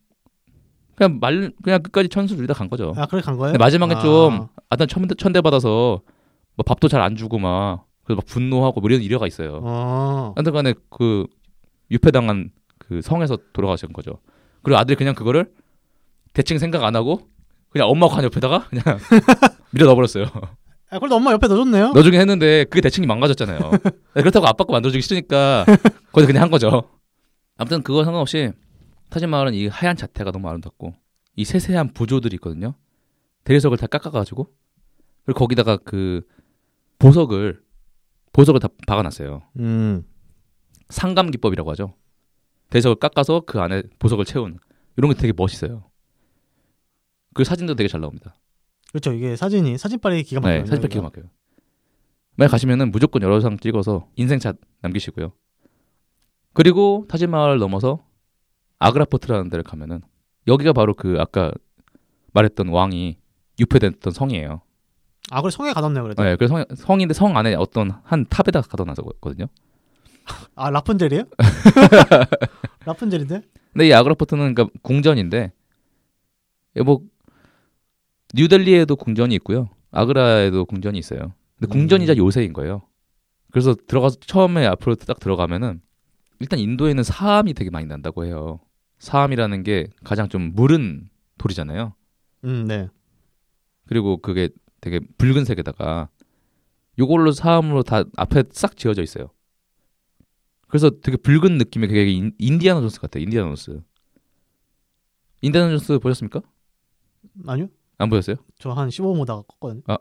[0.95, 2.93] 그냥 말 그냥 끝까지 천수 누리다 간 거죠.
[2.97, 3.57] 아, 그렇게 간 거예요?
[3.57, 3.99] 마지막에 아.
[3.99, 6.01] 좀 아들 천대, 천대 받아서
[6.55, 9.59] 뭐 밥도 잘 안 주고 막 그래서 막 분노하고 뭐 이런 일화가 있어요.
[9.63, 10.33] 어.
[10.35, 11.25] 하여튼간에 그
[11.91, 14.19] 유폐당한 그 성에서 돌아가신 거죠.
[14.61, 15.51] 그리고 아들이 그냥 그거를
[16.33, 17.21] 대칭 생각 안 하고
[17.69, 18.83] 그냥 엄마 관 옆에다가 그냥
[19.71, 20.25] 밀어 넣어버렸어요.
[20.91, 21.93] 아, 그래도 엄마 옆에 넣어줬네요.
[21.93, 23.59] 넣어주긴 했는데 그게 대칭이 망가졌잖아요.
[24.13, 25.65] 네, 그렇다고 아빠 거 만들어주기 싫으니까
[26.11, 26.83] 거기서 그냥 한 거죠.
[27.57, 28.51] 아무튼 그거 상관없이
[29.13, 30.95] 타지마을은 이 하얀 자태가 너무 아름답고
[31.35, 32.73] 이 세세한 부조들이 있거든요.
[33.43, 34.51] 대리석을 다 깎아가지고
[35.25, 36.25] 그리고 거기다가 그
[36.97, 37.61] 보석을
[38.31, 39.43] 보석을 다 박아놨어요.
[39.59, 40.03] 음.
[40.89, 41.95] 상감 기법이라고 하죠.
[42.71, 44.57] 대리석을 깎아서 그 안에 보석을 채운
[44.97, 45.91] 이런 게 되게 멋있어요.
[47.35, 48.33] 그 사진도 되게 잘 나옵니다.
[48.89, 49.13] 그렇죠.
[49.13, 50.59] 이게 사진이 사진빨이 기가 막혀요.
[50.61, 51.25] 네, 사진빨 기가 막혀요.
[52.35, 55.33] 만약 가시면은 무조건 여러 장 찍어서 인생샷 남기시고요.
[56.53, 58.03] 그리고 타지마을 넘어서
[58.83, 60.01] 아그라포트라는 데를 가면은
[60.47, 61.51] 여기가 바로 그 아까
[62.33, 63.17] 말했던 왕이
[63.59, 64.61] 유폐됐던 성이에요.
[65.31, 66.21] 아, 그래 성에 가뒀네요, 그래도.
[66.21, 69.47] 네, 그 성, 성인데 성 안에 어떤 한 탑에다 가둬놨거든요.
[70.55, 71.23] 아, 라푼젤이에요?
[72.85, 73.41] 라푼젤인데?
[73.71, 75.51] 근데 이 아그라포트는 그러니까 궁전인데
[76.75, 77.01] 예, 뭐
[78.35, 79.69] 뉴델리에도 궁전이 있고요.
[79.91, 81.33] 아그라에도 궁전이 있어요.
[81.59, 82.17] 근데 궁전이자 음.
[82.17, 82.81] 요새인 거예요.
[83.51, 85.81] 그래서 들어가서 처음에 앞으로 딱 들어가면은
[86.39, 88.59] 일단 인도에는 사암이 되게 많이 난다고 해요.
[89.03, 91.93] 사암이라는 게 가장 좀 무른 돌이잖아요.
[92.45, 92.87] 음, 네.
[93.85, 94.47] 그리고 그게
[94.79, 96.07] 되게 붉은색에다가
[96.97, 99.29] 요걸로 사암으로 다 앞에 싹 지어져 있어요.
[100.69, 103.23] 그래서 되게 붉은 느낌의 그게 인, 인디아나 존스 같아요.
[103.23, 103.81] 인디아나 존스.
[105.41, 106.41] 인디아나 존스 보셨습니까?
[107.45, 107.67] 아니요.
[107.97, 108.37] 안 보셨어요?
[108.57, 109.99] 저 한 15분 보다가 껐거든요.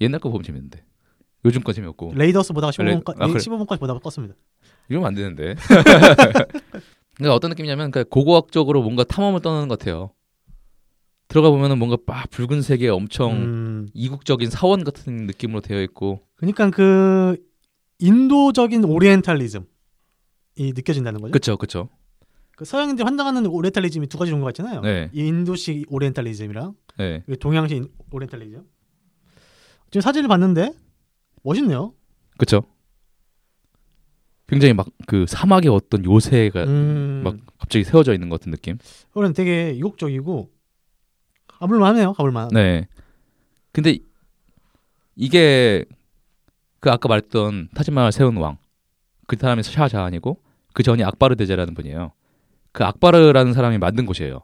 [0.00, 0.84] 옛날 거 보면 재밌는데.
[1.44, 2.14] 요즘 거 재미없고.
[2.14, 3.38] 레이더스 보다가 15분까지 아, 그래.
[3.38, 4.34] 15분까지 보다가 껐습니다.
[4.88, 5.54] 이러면 안 되는데.
[7.22, 10.10] 그러니까 어떤 느낌이냐면 그러니까 고고학적으로 뭔가 탐험을 떠나는 것 같아요.
[11.28, 13.88] 들어가 보면은 뭔가 막 붉은색의 엄청 음.
[13.94, 17.36] 이국적인 사원 같은 느낌으로 되어 있고 그러니까 그
[18.00, 19.64] 인도적인 오리엔탈리즘이
[20.58, 21.32] 느껴진다는 거죠.
[21.32, 21.88] 그쵸 그쵸
[22.56, 24.80] 그 서양인들이 환장하는 오리엔탈리즘이 두 가지 종류가 있잖아요.
[24.82, 25.08] 네.
[25.12, 27.22] 인도식 오리엔탈리즘이랑 네.
[27.40, 28.64] 동양식 오리엔탈리즘.
[29.90, 30.72] 지금 사진을 봤는데
[31.44, 31.94] 멋있네요.
[32.36, 32.64] 그쵸
[34.52, 37.20] 굉장히 막 그 사막의 어떤 요새가 음.
[37.24, 38.78] 막 갑자기 세워져 있는 것 같은 느낌
[39.12, 40.50] 그런 되게 이국적이고
[41.48, 42.12] 가볼만하네요.
[42.14, 42.48] 가볼만.
[42.52, 42.88] 네
[43.72, 43.98] 근데
[45.16, 45.84] 이게
[46.80, 50.42] 그 아까 말했던 타지마할 세운 왕그 다음에 샤자한이고
[50.72, 52.12] 그 전이 악바르 대제라는 분이에요
[52.72, 54.40] 그 악바르라는 사람이 만든 곳이에요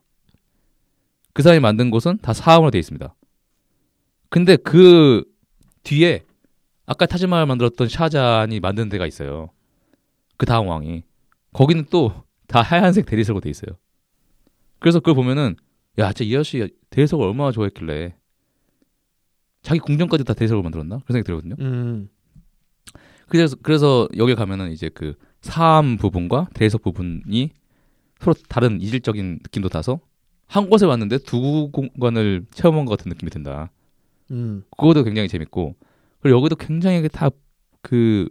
[1.32, 3.14] 그 사람이 만든 곳은 다 사암으로 되어 있습니다
[4.28, 5.24] 근데 그
[5.82, 6.24] 뒤에
[6.84, 9.50] 아까 타지마할 만들었던 샤자한이 만든 데가 있어요
[10.38, 11.02] 그 다음 왕이
[11.52, 13.76] 거기는 또 다 하얀색 대리석으로 돼 있어요
[14.80, 15.54] 그래서 그걸 보면은
[15.98, 18.16] 야 진짜 이 아저씨 대리석을 얼마나 좋아했길래
[19.62, 22.08] 자기 궁전까지 다 대리석을 만들었나 그런 생각이 들거든요 음.
[23.28, 27.50] 그래서 그래서 여기 가면은 이제 그 사암 부분과 대리석 부분이
[28.18, 30.00] 서로 다른 이질적인 느낌도 나서
[30.46, 33.70] 한 곳에 왔는데 두 공간을 체험한 것 같은 느낌이 든다.
[34.30, 34.64] 음.
[34.70, 35.76] 그것도 굉장히 재밌고
[36.20, 37.30] 그리고 여기도 굉장히 다
[37.82, 38.28] 그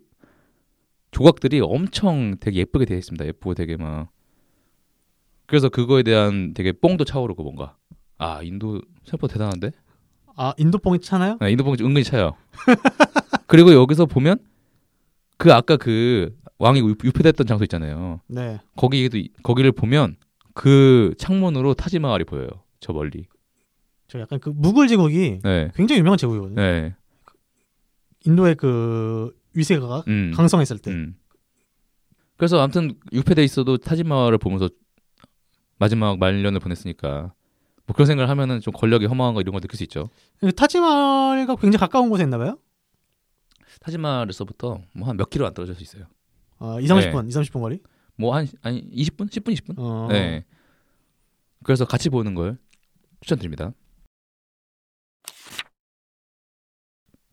[1.11, 3.25] 조각들이 엄청 되게 예쁘게 되어 있습니다.
[3.25, 4.09] 예쁘고 되게 막
[5.45, 7.75] 그래서 그거에 대한 되게 뽕도 차오르고 뭔가
[8.17, 9.71] 아 인도 생각보다 대단한데
[10.35, 11.37] 아 인도뽕이 차나요?
[11.39, 12.35] 네, 인도봉지 은근히 차요.
[13.47, 14.37] 그리고 여기서 보면
[15.37, 18.19] 그 아까 그 왕이 유- 유폐됐던 장소 있잖아요.
[18.27, 18.59] 네.
[18.75, 20.17] 거기도 이- 거기를 보면
[20.53, 22.47] 그 창문으로 타지마할이 보여요.
[22.79, 23.25] 저 멀리.
[24.07, 25.71] 저 약간 그 무굴 제국이 네.
[25.75, 26.55] 굉장히 유명한 제국이거든요.
[26.61, 26.95] 네.
[28.25, 30.31] 인도의 그 위세가 음.
[30.35, 30.91] 강성했을 때.
[30.91, 31.15] 음.
[32.37, 34.69] 그래서 아무튼 유폐돼 있어도 타지마할을 보면서
[35.79, 37.33] 마지막 말년을 보냈으니까
[37.85, 40.09] 뭐 그런 생각을 하면은 좀 권력이 허망한 거 이런 걸 느낄 수 있죠.
[40.39, 42.59] 그 타지마할과 굉장히 가까운 곳에 있나 봐요.
[43.81, 46.07] 타지마할에서부터 뭐 한 몇 킬로 안 떨어질 수 있어요.
[46.59, 47.79] 어, 2, 30분, 2, 30분 거리.
[48.17, 49.75] 뭐 한 아니 20분, 10분, 20분.
[49.77, 50.07] 어.
[50.11, 50.45] 네.
[51.63, 52.57] 그래서 같이 보는 걸
[53.21, 53.71] 추천드립니다.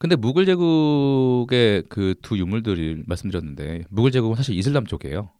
[0.05, 5.31] 근데 무굴 제국의 그 두 유물들을 말씀드렸는데 무굴 제국은 사실 이슬람 쪽이에요.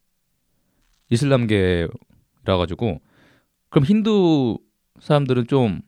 [1.11, 3.03] 이슬람계라 가지고
[3.69, 4.59] 그럼 힌두
[5.01, 5.83] 사람들은 좀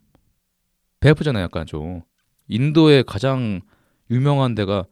[1.01, 2.03] 배 아프잖아요, 약간 좀.
[2.49, 3.61] 인도의 가장
[4.11, 4.85] 유명한 데가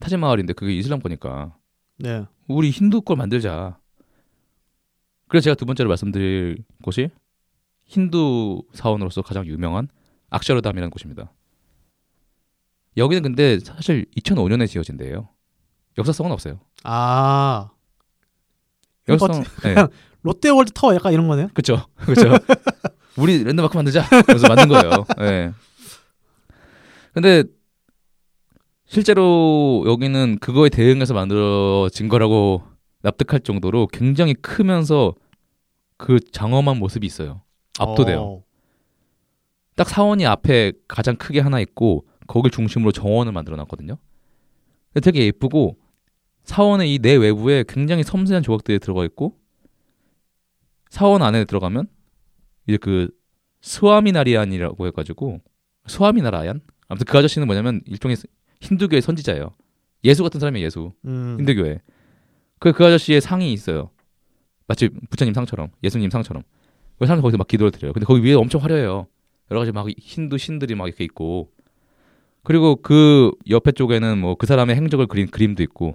[0.00, 1.56] 타지마할인데 그게 이슬람 거니까
[1.98, 2.24] 네.
[2.48, 3.78] 우리 힌두 걸 만들자.
[5.28, 7.08] 그래서 제가 두 번째로 말씀드릴 곳이
[7.84, 9.86] 힌두 사원으로서 가장 유명한
[10.30, 11.32] 악셔르담이라는 곳입니다.
[12.96, 15.28] 여기는 근데 사실 2005년에 지어진 데예요.
[15.98, 16.60] 역사성은 없어요.
[16.84, 17.70] 아
[19.08, 19.74] 역사성, 네.
[20.22, 21.48] 롯데월드 타워 약간 이런 거네요.
[21.54, 22.36] 그렇죠, 그렇죠.
[23.16, 24.06] 우리 랜드마크 만들자.
[24.26, 25.04] 그래서 만든 거예요.
[25.18, 25.52] 네.
[27.12, 27.44] 근데
[28.86, 32.62] 실제로 여기는 그거에 대응해서 만들어진 거라고
[33.02, 35.14] 납득할 정도로 굉장히 크면서
[35.96, 37.42] 그 장엄한 모습이 있어요.
[37.78, 38.20] 압도돼요.
[38.20, 38.44] 어.
[39.76, 43.98] 딱 사원이 앞에 가장 크게 하나 있고 거길 중심으로 정원을 만들어 놨거든요.
[45.02, 45.76] 되게 예쁘고
[46.44, 49.38] 사원의 이 내 외부에 굉장히 섬세한 조각들이 들어가 있고
[50.88, 51.88] 사원 안에 들어가면
[52.66, 53.10] 이제 그
[53.60, 55.40] 스와미나리안이라고 해가지고
[55.86, 58.16] 스와미나라얀 아무튼 그 아저씨는 뭐냐면 일종의
[58.60, 59.54] 힌두교의 선지자예요.
[60.04, 61.36] 예수 같은 사람이 예수 음.
[61.38, 61.80] 힌두교에
[62.58, 63.90] 그, 그 아저씨의 상이 있어요.
[64.66, 66.44] 마치 부처님 상처럼 예수님 상처럼
[66.98, 67.92] 그 사람들 거기서 막 기도를 드려요.
[67.92, 69.06] 근데 거기 위에 엄청 화려해요.
[69.50, 71.51] 여러 가지 막 힌두 신들이 막 이렇게 있고
[72.44, 75.94] 그리고 그 옆에 쪽에는 뭐 그 사람의 행적을 그린 그림도 있고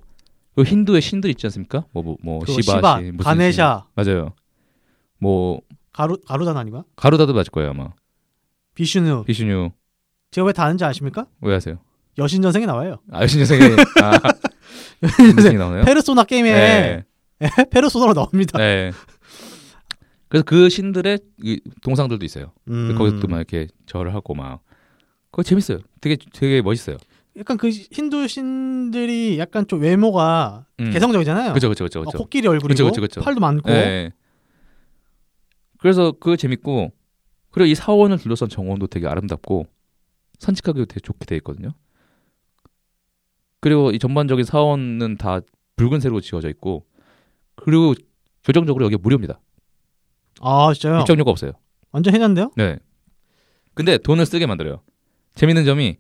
[0.56, 1.86] 그 힌두의 신들 있지 않습니까?
[1.91, 3.91] 뭐뭐뭐 그거 시바, 무슨 가네샤, 신.
[3.95, 4.34] 맞아요.
[5.19, 5.61] 뭐
[5.94, 6.84] 가루 가루단 아닌가?
[6.95, 7.90] 가루다도 맞을 거예요 아마.
[8.76, 9.24] 비슈누.
[9.26, 9.72] 비슈뉴
[10.32, 11.26] 제가 왜 다 아는지 아십니까?
[11.41, 11.78] 왜 하세요?
[12.18, 12.98] 여신전생에 나와요.
[13.11, 13.61] 아 여신 여생이
[14.03, 14.19] 아
[15.38, 15.84] 여신이 나오나요?
[15.86, 17.06] 페르소나 게임에 네.
[17.72, 18.57] 페르소나로 나옵니다.
[18.57, 18.91] 네.
[20.30, 22.52] 그래서 그 신들의 이 동상들도 있어요.
[22.69, 22.95] 음.
[22.98, 24.61] 거기서 막 이렇게 절을 하고 막
[25.32, 25.80] 그거 재밌어요.
[26.02, 26.98] 되게 되게 멋있어요.
[27.38, 30.91] 약간 그 힌두 신들이 약간 좀 외모가 음.
[30.91, 31.54] 개성적이잖아요.
[31.54, 32.04] 그죠 그죠 그죠 어.
[32.04, 33.22] 코끼리 얼굴이고 그쵸, 그쵸, 그쵸.
[33.22, 33.70] 팔도 많고.
[33.70, 34.12] 네.
[35.78, 36.91] 그래서 그거 재밌고
[37.52, 39.68] 그리고 이 사원을 둘러싼 정원도 되게 아름답고
[40.40, 41.74] 산책하기도 되게 좋게 돼 있거든요.
[43.60, 45.41] 그리고 이 전반적인 사원은 다
[45.76, 46.86] 붉은색으로 지어져 있고
[47.56, 47.94] 그리고
[48.44, 49.40] 결정적으로 여기 무료입니다.
[50.41, 51.02] 아 진짜요?
[51.02, 51.52] 입장료가 없어요.
[51.91, 52.52] 완전 해잔데요?
[52.56, 52.78] 네.
[53.74, 54.82] 근데 돈을 쓰게 만들어요.
[55.38, 55.97] 재밌는 점이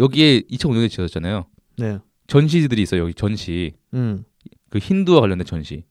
[0.00, 1.46] 여기에 2005년에 지어졌잖아요.
[1.78, 1.98] 네.
[2.26, 3.02] 전시들이 있어요.
[3.02, 3.72] 여기 전시.
[3.94, 4.24] 음.
[4.68, 5.84] 그 힌두와 관련된 전시.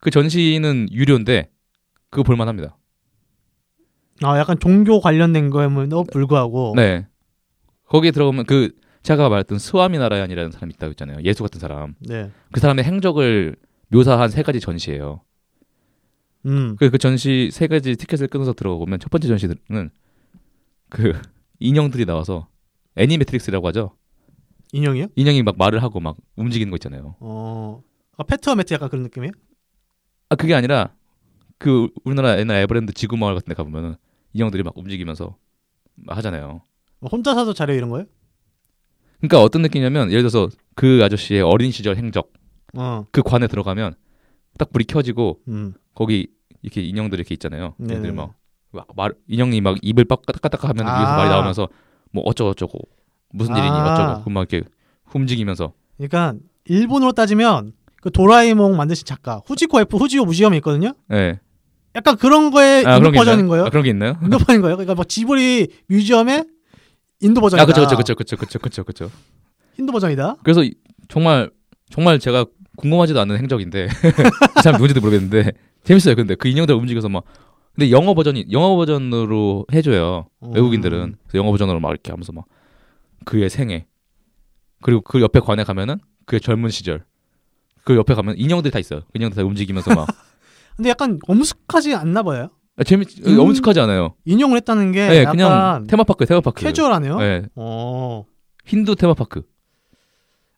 [0.00, 1.50] 그 전시는 유료인데
[2.10, 2.78] 그거 볼만합니다.
[4.22, 6.74] 아 약간 종교 관련된 거에도 불구하고.
[6.76, 7.06] 네.
[7.86, 8.70] 거기에 들어가면 그
[9.02, 11.18] 제가 말했던 스와미나라얀이라는 사람이 있다고 했잖아요.
[11.24, 11.94] 예수 같은 사람.
[12.00, 12.30] 네.
[12.52, 13.56] 그 사람의 행적을
[13.88, 15.22] 묘사한 세 가지 전시예요.
[16.46, 16.76] 음.
[16.78, 19.90] 그, 그 전시 세 가지 티켓을 끊어서 들어가 보면 첫 번째 전시는
[20.96, 21.12] 그
[21.58, 22.48] 인형들이 나와서
[22.96, 23.94] animatronics라고 하죠.
[24.72, 25.08] 인형이요?
[25.14, 27.16] 인형이 막 말을 하고 막 움직이는 거 있잖아요.
[27.20, 27.82] 어.
[28.16, 29.32] 아 패트와 매트 약간 그런 느낌이에요?
[30.30, 30.94] 아 그게 아니라
[31.58, 33.96] 그 우리나라 옛날 에버랜드 지구마을 같은 데 가보면은
[34.32, 35.36] 인형들이 막 움직이면서
[35.96, 36.62] 막 하잖아요.
[37.00, 38.06] 뭐 혼자 사도 잘해요 이런 거예요?
[39.18, 42.32] 그러니까 어떤 느낌이냐면 예를 들어서 그 아저씨의 어린 시절 행적
[42.74, 43.06] 어.
[43.12, 43.96] 그 관에 들어가면
[44.58, 45.74] 딱 불이 켜지고 음.
[45.94, 46.28] 거기
[46.62, 47.74] 이렇게 인형들 이렇게 있잖아요.
[47.82, 48.34] 얘들 막, 막
[48.96, 50.98] 말, 인형이 막 입을 빡 까딱까딱 하면 아.
[50.98, 51.68] 위에서 말이 나오면서
[52.12, 52.78] 뭐 어쩌고 저쩌고
[53.32, 53.92] 무슨 일이니 아.
[53.92, 54.66] 어쩌고 그막 이렇게
[55.14, 56.34] 움직이면서 그러니까
[56.66, 57.72] 일본으로 따지면
[58.02, 60.92] 그 도라에몽 만드신 작가 후지코 F 후지오 무지엄이 있거든요.
[61.12, 61.40] 예.
[61.94, 63.48] 약간 그런 거의 아, 인도 그런 게 버전인?
[63.48, 63.64] 거예요.
[63.66, 64.18] 아, 그런 게 있나요?
[64.22, 64.76] 인도 버전인 거예요.
[64.76, 66.44] 그러니까 뭐 지브리 뮤지엄의
[67.22, 67.62] 인도 버전이다.
[67.62, 69.10] 아, 그쵸, 그쵸, 그쵸, 그쵸, 그쵸, 그쵸.
[69.74, 70.36] 힌두 버전이다.
[70.42, 70.74] 그래서 이-
[71.08, 71.50] 정말
[71.90, 72.44] 정말 제가
[72.76, 73.84] 궁금하지도 않은 행적인데
[74.58, 75.52] 이 사람 누군지도 모르겠는데
[75.84, 76.14] 재밌어요.
[76.16, 77.24] 근데 그 인형들 움직여서 막
[77.76, 80.26] 근데 영어 버전이 영어 버전으로 해줘요.
[80.42, 80.52] 음.
[80.54, 82.46] 외국인들은 그래서 영어 버전으로 막 이렇게 하면서 막
[83.26, 83.86] 그의 생애
[84.82, 87.04] 그리고 그 옆에 관에 가면은 그의 젊은 시절
[87.84, 89.00] 그 옆에 가면 인형들이 다 있어요.
[89.00, 90.06] 그 인형들 다 움직이면서 막
[90.76, 92.48] 근데 약간 엄숙하지 않나 봐요.
[92.78, 93.38] 아, 재밌 음.
[93.38, 94.14] 엄숙하지 않아요.
[94.24, 96.62] 인용을 했다는 게 네, 약간 그냥 테마파크 테마파크.
[96.62, 97.18] 캐주얼하네요.
[97.18, 98.24] 네, 어.
[98.64, 99.42] 힌두 테마파크.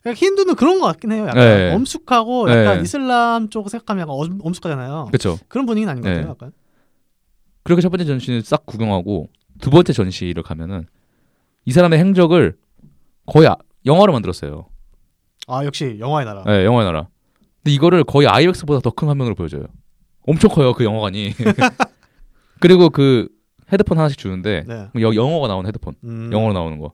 [0.01, 1.23] 그러니까 힌두는 그런 것 같긴 해요.
[1.27, 1.73] 약간 네.
[1.73, 2.65] 엄숙하고 네.
[2.65, 5.05] 약간 이슬람 쪽 생각하면 약간 엄- 엄숙하잖아요.
[5.07, 5.37] 그렇죠.
[5.49, 6.15] 그런 분위기는 아닌 것 네.
[6.15, 6.31] 같아요.
[6.31, 6.51] 약간.
[7.69, 9.29] 그렇게 첫 번째 전시를 싹 구경하고
[9.61, 10.87] 두 번째 전시를 가면은
[11.65, 12.57] 이 사람의 행적을
[13.27, 14.67] 거의 아- 영화로 만들었어요.
[15.47, 16.43] 아 역시 영화의 나라.
[16.45, 17.07] 네, 영화의 나라.
[17.61, 19.65] 근데 이거를 거의 아이맥스보다 더 큰 화면으로 보여줘요.
[20.27, 21.33] 엄청 커요 그 영화관이.
[22.59, 23.29] 그리고 그
[23.71, 24.87] 헤드폰 하나씩 주는데 네.
[25.01, 26.29] 여, 영어가 나오는 헤드폰, 음.
[26.33, 26.93] 영어로 나오는 거.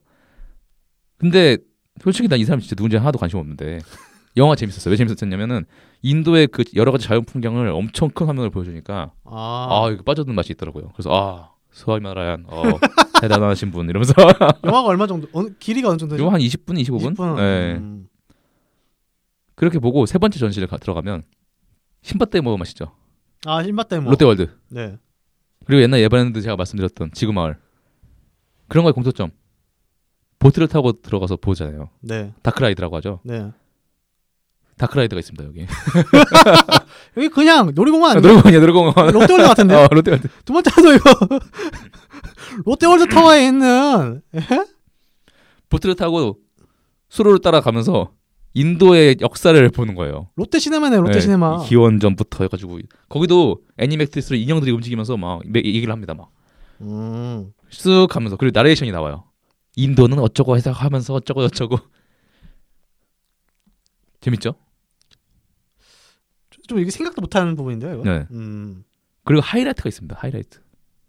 [1.16, 1.56] 근데
[2.02, 3.78] 솔직히 난 이 사람 진짜 누군지 하나도 관심 없는데
[4.36, 4.90] 영화 재밌었어요.
[4.92, 5.64] 왜 재밌었냐면은
[6.06, 10.52] 인도의 그 여러 가지 자연 풍경을 엄청 큰 화면으로 보여주니까 아, 아, 이거 빠져드는 맛이
[10.52, 10.90] 있더라고요.
[10.94, 12.62] 그래서 아 스와이마라얀 어,
[13.20, 14.14] 대단하신 분 이러면서
[14.64, 15.26] 영화가 얼마 정도?
[15.32, 16.22] 어느, 길이가 어느 정도죠?
[16.22, 17.16] 이거 한 20분, 25분?
[17.16, 17.36] 20분.
[17.36, 17.74] 네.
[17.78, 18.08] 음.
[19.56, 21.22] 그렇게 보고 세 번째 전시를 가, 들어가면
[22.02, 22.92] 신밧드의 모험 아시죠.
[23.44, 24.10] 아 신밧드 뭐.
[24.10, 24.48] 롯데월드.
[24.68, 24.96] 네.
[25.64, 27.58] 그리고 옛날 에버랜드 제가 말씀드렸던 지구마을
[28.68, 29.30] 그런 거의 공통점.
[30.38, 31.88] 보트를 타고 들어가서 보잖아요.
[32.00, 32.32] 네.
[32.42, 33.20] dark ride라고 하죠.
[33.24, 33.50] 네.
[34.78, 35.66] dark ride가 있습니다 여기.
[37.16, 38.22] 여기 그냥 놀이공원 아니에요?
[38.22, 38.94] 놀이공원이야 놀이공원.
[39.12, 39.74] 롯데월드 같은데?
[39.74, 40.28] 어, 롯데월드.
[40.44, 41.10] 두 번째도 이거
[42.66, 44.40] 롯데월드 타워에 있는 예?
[45.70, 46.38] 보트를 타고
[47.08, 48.12] 수로를 따라가면서
[48.54, 50.28] 인도의 역사를 보는 거예요.
[50.36, 51.64] 롯데 시네마네 롯데 네, 시네마.
[51.64, 52.78] 기원전부터 해가지고
[53.08, 56.12] 거기도 애니맥트리스로 인형들이 움직이면서 막 매- 얘기를 합니다.
[56.14, 56.30] 막
[56.82, 57.50] 음.
[57.70, 59.24] 쓱 하면서 그리고 나레이션이 나와요.
[59.76, 61.78] 인도는 어쩌고 해서 하면서 어쩌고 저쩌고
[64.20, 64.54] 재밌죠?
[66.66, 67.94] 좀 이게 생각도 못하는 부분인데요.
[67.94, 68.02] 이거?
[68.04, 68.26] 네.
[68.30, 68.84] 음.
[69.24, 70.16] 그리고 하이라이트가 있습니다.
[70.18, 70.60] 하이라이트.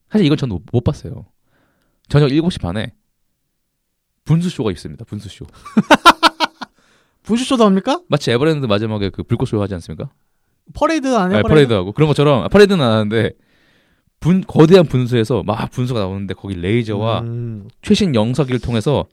[0.10, 1.26] 사실 이건 저는 못 봤어요.
[2.10, 2.94] 저녁 7시 반에
[4.26, 5.06] 분수쇼가 있습니다.
[5.06, 5.46] 분수쇼.
[7.24, 8.02] 분수쇼도 합니까?
[8.08, 10.10] 마치 에버랜드 마지막에 그 불꽃쇼 하지 않습니까?
[10.74, 11.42] 퍼레이드 안 해요?
[11.42, 13.32] 네, 퍼레이드 하고 그런 것처럼 아, 퍼레이드는 안 하는데
[14.20, 17.68] 분 거대한 분수에서 막 분수가 나오는데 거기 레이저와 음.
[17.82, 19.06] 최신 영사기를 통해서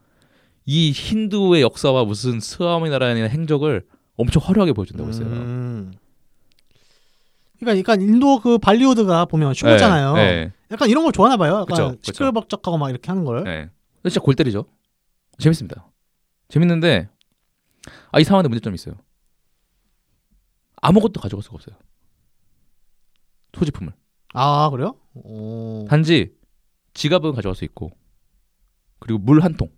[0.64, 3.84] 이 힌두의 역사와 무슨 스와미나라얀의 행적을
[4.16, 5.26] 엄청 화려하게 보여준다고 했어요.
[5.26, 5.92] 음.
[7.58, 10.14] 그러니까, 그러니까 인도 그 발리우드가 보면 쇼잖아요.
[10.14, 11.60] 네, 약간 이런 걸 좋아하나 봐요.
[11.60, 12.12] 약간 그쵸, 그쵸.
[12.12, 13.44] 시끌벅적하고 막 이렇게 하는 걸.
[13.44, 13.70] 네,
[14.02, 14.10] 네.
[14.10, 14.66] 진짜 골 때리죠.
[15.38, 15.88] 재밌습니다.
[16.48, 17.08] 재밌는데
[18.12, 18.94] 아 이 상황에 문제점이 있어요.
[20.82, 21.76] 아무것도 가져갈 수가 없어요.
[23.56, 23.92] 소지품을.
[24.34, 24.96] 아 그래요?
[25.14, 25.84] 오.
[25.88, 26.34] 단지
[26.94, 27.90] 지갑은 가져갈 수 있고
[28.98, 29.70] 그리고 물 한 통.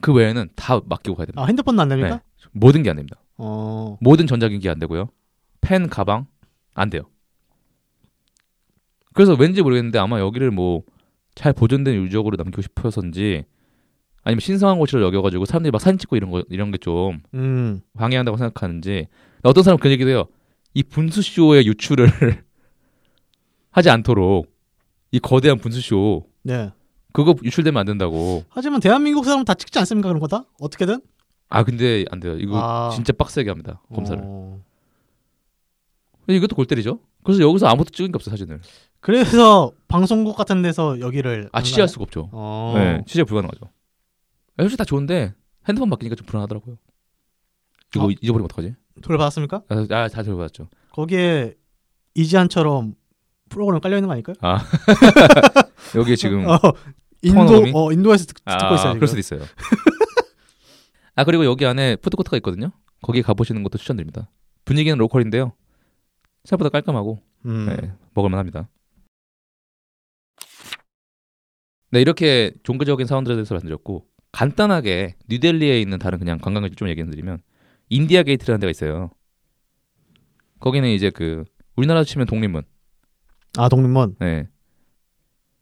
[0.00, 1.42] 그 외에는 다 맡기고 가야 됩니다.
[1.42, 2.16] 아 핸드폰도 안 됩니까?
[2.16, 2.48] 네.
[2.52, 3.20] 모든 게 안 됩니다.
[3.36, 3.96] 어.
[4.00, 5.08] 모든 전자기기 안 되고요.
[5.60, 6.26] 펜, 가방
[6.74, 7.02] 안 돼요.
[9.14, 10.82] 그래서 왠지 모르겠는데 아마 여기를 뭐
[11.38, 13.44] 잘 보존된 유적으로 남기고 싶어서인지
[14.24, 17.80] 아니면 신성한 곳으로 여겨가지고 사람들이 막 사진 찍고 이런 거 이런 게좀 음.
[17.96, 19.06] 방해한다고 생각하는지
[19.44, 20.24] 어떤 사람은 그런 얘기도 해요.
[20.74, 22.08] 이 분수 쇼의 유출을
[23.70, 24.52] 하지 않도록
[25.12, 26.72] 이 거대한 분수 쇼 네.
[27.12, 28.42] 그거 유출되면 안 된다고.
[28.48, 30.44] 하지만 대한민국 사람은 다 찍지 않습니까 그런 거다?
[30.58, 31.00] 어떻게든?
[31.50, 32.36] 아 근데 안 돼요.
[32.36, 32.90] 이거 아.
[32.92, 34.20] 진짜 빡세게 합니다 검사를.
[34.24, 34.60] 어.
[36.34, 37.00] 이것도 골 때리죠.
[37.24, 38.60] 그래서 여기서 아무것도 찍은 게 없어 사진을.
[39.00, 41.88] 그래서 방송국 같은 데서 여기를 아안 취재할?
[41.88, 42.28] 수가 없죠.
[42.32, 42.74] 어.
[42.76, 43.64] 네, 취재 불가능하죠.
[43.64, 45.34] 아, 솔직히 다 좋은데
[45.68, 46.76] 핸드폰 바뀌니까 좀 불안하더라고요.
[47.94, 48.10] 이거 어?
[48.10, 48.74] 잊어버리면 어떡하지?
[49.02, 49.62] 돌아봤습니까?
[49.68, 50.68] 아, 아, 다 들어봤죠.
[50.92, 51.54] 거기에
[52.14, 52.94] 이지한처럼
[53.48, 54.36] 프로그램 깔려 있는 거 아닐까요?
[55.96, 56.58] 여기에 지금 어?
[57.22, 58.88] 인도 어 인도에서 듣, 아, 듣고 있어요.
[58.92, 58.94] 지금.
[58.96, 59.40] 그럴 수도 있어요.
[61.14, 62.70] 아 그리고 여기 안에 푸드코트가 있거든요.
[63.02, 64.28] 거기 가보시는 것도 추천드립니다.
[64.64, 65.52] 분위기는 로컬인데요.
[66.48, 67.66] 생각보다 깔끔하고 음.
[67.66, 68.68] 네, 먹을만합니다.
[71.90, 77.40] 네 이렇게 종교적인 사원들에 대해서 말씀드렸고 간단하게 뉴델리에 있는 다른 그냥 관광지 좀 얘기해드리면
[77.90, 79.10] 인디아 게이트라는 데가 있어요.
[80.60, 81.44] 거기는 이제 그
[81.76, 82.62] 우리나라 치면 독립문.
[83.56, 84.16] 아 독립문.
[84.18, 84.48] 네.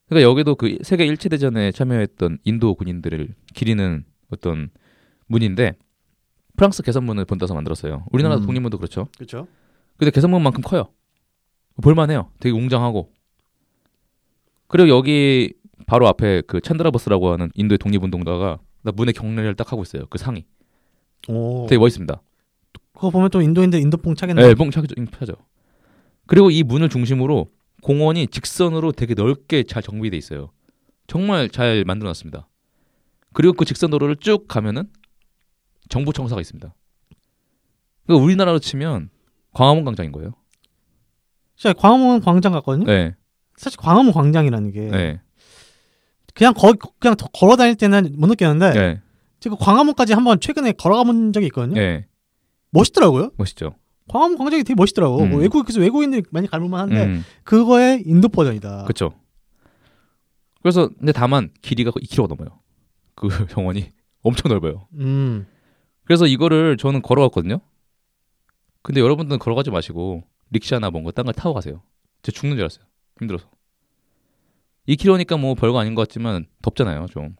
[0.08, 4.70] 그러니까 여기도 그 세계 일체 대전에 참여했던 인도 군인들을 기리는 어떤
[5.26, 5.74] 문인데
[6.56, 8.06] 프랑스 개선문을 본따서 만들었어요.
[8.12, 8.46] 우리나라 음.
[8.46, 9.08] 독립문도 그렇죠.
[9.16, 9.46] 그렇죠.
[9.96, 10.88] 근데 개선문만큼 커요.
[11.82, 12.30] 볼만해요.
[12.40, 13.12] 되게 웅장하고.
[14.68, 15.54] 그리고 여기
[15.86, 20.06] 바로 앞에 그 찬드라버스라고 하는 인도의 독립운동가가 나 문의 경례를 딱 하고 있어요.
[20.06, 20.44] 그 상이
[21.28, 21.66] 오.
[21.68, 22.20] 되게 멋있습니다.
[22.94, 24.42] 그거 보면 또 인도인들 인도뽕 차겠네.
[24.42, 24.86] 네, 뽕 차죠,
[25.18, 25.34] 차죠.
[26.26, 27.50] 그리고 이 문을 중심으로
[27.82, 30.50] 공원이 직선으로 되게 넓게 잘 정비돼 있어요.
[31.06, 32.48] 정말 잘 만들어놨습니다.
[33.32, 34.90] 그리고 그 직선 도로를 쭉 가면은
[35.88, 36.74] 정부 청사가 있습니다.
[38.06, 39.10] 그러니까 우리나라로 치면
[39.56, 40.34] 광화문 광장인 거예요.
[41.56, 42.84] 진짜 광화문 광장 갔거든요.
[42.84, 43.14] 네,
[43.56, 45.20] 사실 광화문 광장이라는 게 네,
[46.34, 49.00] 그냥 거 그냥 더 걸어 다닐 때는 못 느꼈는데 네,
[49.40, 51.80] 지금 광화문까지 한번 최근에 걸어가 본 적이 있거든요.
[51.80, 52.06] 네.
[52.70, 53.30] 멋있더라고요.
[53.38, 53.74] 멋있죠.
[54.08, 55.22] 광화문 광장이 되게 멋있더라고.
[55.22, 55.30] 음.
[55.30, 58.84] 뭐 외국 그래서 외국인들이 많이 갈만한데 음, 그거의 인도 버전이다.
[58.84, 59.14] 그렇죠.
[60.60, 62.60] 그래서 근데 다만 길이가 2km가 넘어요.
[63.14, 64.86] 그 정원이 엄청 넓어요.
[64.98, 65.46] 음.
[66.04, 67.60] 그래서 이거를 저는 걸어갔거든요.
[68.86, 70.22] 근데 여러분들은 걸어가지 마시고
[70.52, 71.82] 릭샤나 뭔가 딴 걸 타고 가세요.
[72.22, 72.84] 제가 죽는 줄 알았어요.
[73.18, 73.48] 힘들어서.
[74.88, 77.34] 2km니까 뭐 별거 아닌 것 같지만 덥잖아요, 좀.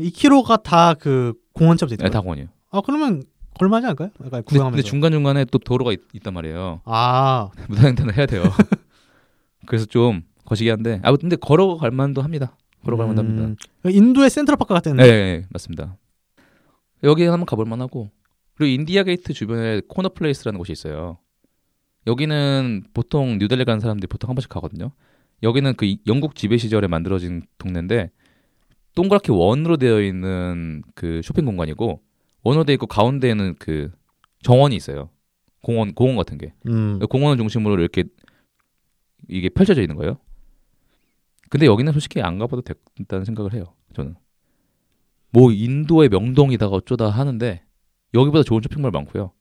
[0.00, 2.10] 2km가 다 그 공원처럼 돼 네, 있어요.
[2.10, 2.48] 다 공원이요.
[2.72, 3.22] 아 그러면
[3.60, 4.08] 걸만하지 않을까요?
[4.24, 4.76] 약간 근데, 구경하면서.
[4.76, 6.80] 근데 중간 중간에 또 도로가 있, 단 말이에요.
[6.84, 8.42] 아 무단횡단을 해야 돼요.
[9.66, 12.56] 그래서 좀 거시기 한데, 아 근데 걸어갈 만도 합니다.
[12.84, 13.42] 걸어갈 만도 합니다.
[13.84, 14.96] 음, 인도의 센트럴파크 같은.
[14.96, 15.96] 네, 네, 맞습니다.
[17.04, 18.10] 여기 한번 가볼 만하고
[18.56, 21.18] 그리고 인디아 게이트 주변에 코넛 플레이스라는 곳이 있어요.
[22.06, 24.92] 여기는 보통 뉴델리 가는 사람들이 보통 한 번씩 가거든요.
[25.42, 28.10] 여기는 그 이- 영국 지배 시절에 만들어진 동네인데
[28.94, 32.00] 동그랗게 원으로 되어 있는 그 쇼핑 공간이고
[32.42, 33.92] 원으로 되어 있고 가운데에는 그
[34.42, 35.10] 정원이 있어요.
[35.62, 36.98] 공원 공원 같은 게 음.
[37.10, 38.04] 공원을 중심으로 이렇게
[39.28, 40.18] 이게 펼쳐져 있는 거예요.
[41.50, 43.74] 근데 여기는 솔직히 안 가봐도 됐다는 생각을 해요.
[43.94, 44.14] 저는
[45.30, 47.62] 뭐 인도의 명동이다가 어쩌다 하는데
[48.14, 49.32] 여기보다 좋은 쇼핑몰 많고요.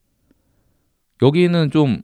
[1.22, 2.02] 여기는 좀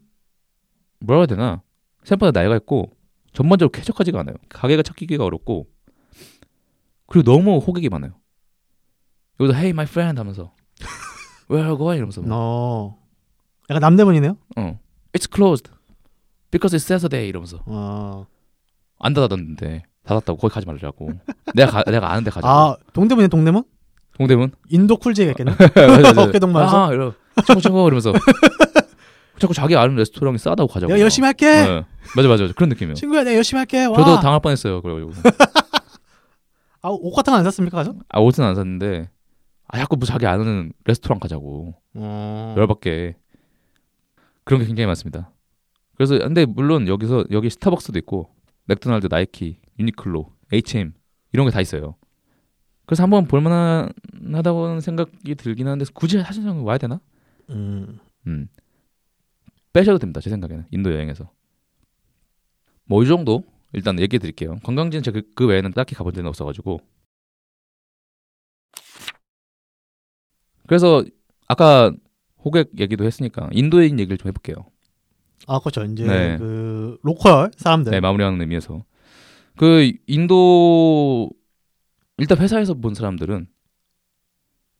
[0.99, 1.61] 뭐라 해야 되나
[2.03, 2.91] 생각보다 나이가 있고
[3.33, 4.35] 전반적으로 쾌적하지가 않아요.
[4.49, 5.67] 가게가 찾기가 어렵고
[7.07, 8.13] 그리고 너무 호객이 많아요.
[9.39, 10.53] 여기서 Hey my friend 하면서
[11.49, 11.97] Where are you going?
[11.97, 12.97] 이러면서 어.
[13.69, 14.37] 약간 남대문이네요.
[14.57, 14.79] 어
[15.13, 15.69] It's closed
[16.51, 18.27] because it's Saturday 이러면서 어.
[18.99, 21.09] 안 닫았는데 닫았다고 거기 가지 말라고
[21.55, 23.63] 내가 가, 내가 아는데 가자고 아 동대문이네 동대문?
[24.21, 25.51] 동대문 인도 쿨제가 있겠네.
[25.57, 26.23] 맞아, 맞아.
[26.23, 26.87] 어깨동 말해서?
[26.89, 27.13] 아 이러
[27.61, 28.13] 친구 이러면서
[29.39, 31.45] 자꾸 자기 아는 레스토랑이 싸다고 가자고 내가 열심히 할게.
[31.47, 31.85] 네.
[32.15, 32.53] 맞아 맞아 맞아.
[32.53, 33.85] 그런 느낌이에요 친구야 내가 열심히 할게.
[33.85, 33.95] 와.
[33.97, 35.11] 저도 당할 뻔했어요 그래가지고
[36.83, 37.93] 아, 옷 같은 거 안 샀습니까 가서?
[38.09, 39.09] 아 옷은 안 샀는데
[39.67, 42.55] 아 자꾸 뭐 자기 아는 레스토랑 가자고 어.
[42.57, 43.15] 열받게
[44.43, 45.31] 그런 게 굉장히 많습니다
[45.95, 48.29] 그래서 근데 물론 여기서 여기 스타벅스도 있고
[48.65, 50.93] 맥도날드 나이키 유니클로 H&M
[51.33, 51.95] 이런 게 다 있어요
[52.91, 56.99] 그래서 한번 볼만하다고 생각이 들긴 하는데 굳이 사실상 와야 되나
[57.49, 57.99] 음.
[58.27, 58.49] 음.
[59.71, 60.19] 빼셔도 됩니다.
[60.19, 61.31] 제 생각에는 인도 여행에서
[62.83, 64.59] 뭐 이 정도 일단 얘기해 드릴게요.
[64.63, 66.81] 관광지는 제가 그, 그 외에는 딱히 가본 데는 없어가지고
[70.67, 71.05] 그래서
[71.47, 71.93] 아까
[72.43, 74.65] 호객 얘기도 했으니까 인도인 얘기를 좀 해볼게요.
[75.47, 75.85] 아 그렇죠.
[75.85, 76.37] 이제 네.
[76.37, 77.91] 그 로컬 사람들.
[77.91, 78.83] 네 마무리하는 의미에서
[79.55, 81.29] 그 인도
[82.17, 83.47] 일단 회사에서 본 사람들은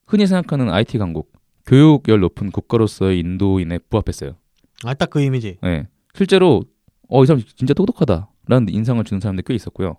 [0.08, 1.32] 흔히 생각하는 IT 강국
[1.66, 4.36] 교육열 높은 국가로서의 인도인에 부합했어요.
[4.84, 5.58] 아 딱 그 이미지.
[5.62, 5.88] 네.
[6.14, 6.64] 실제로
[7.08, 9.98] 어 이 사람 진짜 똑똑하다라는 인상을 주는 사람들이 꽤 있었고요.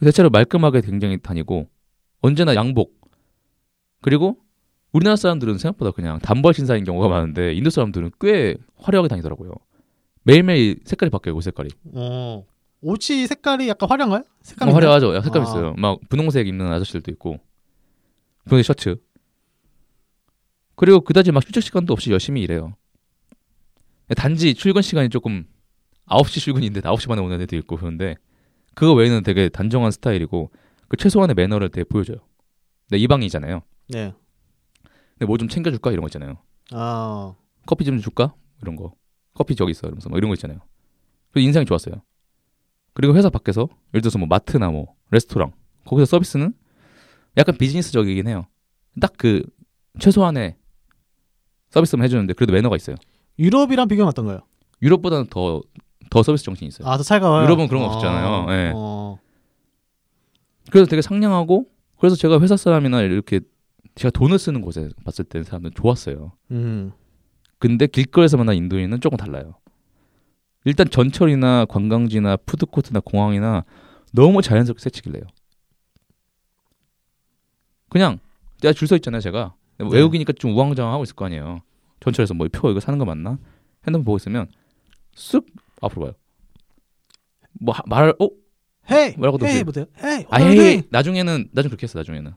[0.00, 1.68] 대체로 말끔하게 굉장히 다니고
[2.20, 3.00] 언제나 양복
[4.02, 4.38] 그리고
[4.92, 9.52] 우리나라 사람들은 생각보다 그냥 단벌 신사인 경우가 많은데 인도 사람들은 꽤 화려하게 다니더라고요.
[10.24, 11.68] 매일매일 색깔이 바뀌어요, 옷 색깔이.
[11.94, 12.44] 어.
[12.84, 14.20] 옷이 색깔이 약간 화려한가요?
[14.20, 15.14] 어, 색깔이 화려하죠.
[15.14, 15.44] 야, 색감 아.
[15.44, 15.74] 있어요.
[15.78, 17.38] 막 분홍색 입는 아저씨들도 있고
[18.44, 18.96] 분홍색 셔츠.
[20.76, 22.74] 그리고 그다지 막 휴식 시간도 없이 열심히 일해요.
[24.16, 25.46] 단지 출근 시간이 조금
[26.08, 28.16] 9시 출근인데 9시 반에 오는 애도 있고 그런데
[28.74, 30.50] 그거 외에는 되게 단정한 스타일이고
[30.88, 32.18] 그 최소한의 매너를 되게 보여줘요.
[32.90, 33.62] 내 이방이잖아요.
[33.88, 34.12] 네.
[35.12, 36.36] 근데 뭐 좀 챙겨줄까 이런 거 있잖아요.
[36.72, 37.34] 아.
[37.66, 38.92] 커피 좀 줄까 이런 거.
[39.32, 40.58] 커피 저기 있어 이러면서 뭐 이런 거 있잖아요.
[41.30, 42.02] 그래서 인상이 좋았어요.
[42.94, 45.52] 그리고 회사 밖에서 예를 들어서 뭐 마트나 뭐 레스토랑
[45.84, 46.54] 거기서 서비스는
[47.36, 48.46] 약간 비즈니스적이긴 해요.
[49.00, 49.42] 딱 그
[49.98, 50.56] 최소한의
[51.70, 52.96] 서비스만 해주는데 그래도 매너가 있어요.
[53.38, 54.40] 유럽이랑 비교하면 어떤가요?
[54.82, 55.62] 유럽보다는 더
[56.10, 56.86] 더 서비스 정신이 있어요.
[56.88, 57.44] 아, 더 살가워요.
[57.44, 58.46] 유럽은 그런 거 없잖아요.
[58.50, 58.72] 예.
[58.74, 59.18] 어.
[60.70, 61.66] 그래서 되게 상냥하고
[61.98, 63.40] 그래서 제가 회사 사람이나 이렇게
[63.96, 66.32] 제가 돈을 쓰는 곳에 봤을 때 사람들은 좋았어요.
[66.52, 66.92] 음.
[67.58, 69.54] 근데 길거리에서 만난 인도인은 조금 달라요.
[70.64, 73.64] 일단 전철이나 관광지나 푸드코트나 공항이나
[74.12, 75.22] 너무 자연스럽게 세치길래요.
[77.90, 78.18] 그냥
[78.60, 79.54] 내가 줄 서 있잖아요, 제가.
[79.78, 81.60] 외국이니까 좀 우왕좌왕하고 있을 거 아니에요.
[82.00, 83.38] 전철에서 뭐 표 이거 사는 거 맞나?
[83.86, 84.46] 핸드폰 보고 있으면
[85.16, 85.44] 쓱
[85.82, 86.14] 앞으로 봐요.
[87.60, 88.28] 뭐 하- 말을 어?
[88.90, 89.14] 헤이.
[89.16, 89.62] 뭐라고도 헤이.
[89.64, 89.86] 못해요.
[90.02, 90.24] 헤이.
[90.30, 90.38] 아.
[90.40, 90.82] 헤이.
[90.90, 91.98] 나중에는 나중 그렇게 했어.
[91.98, 92.32] 나중에는.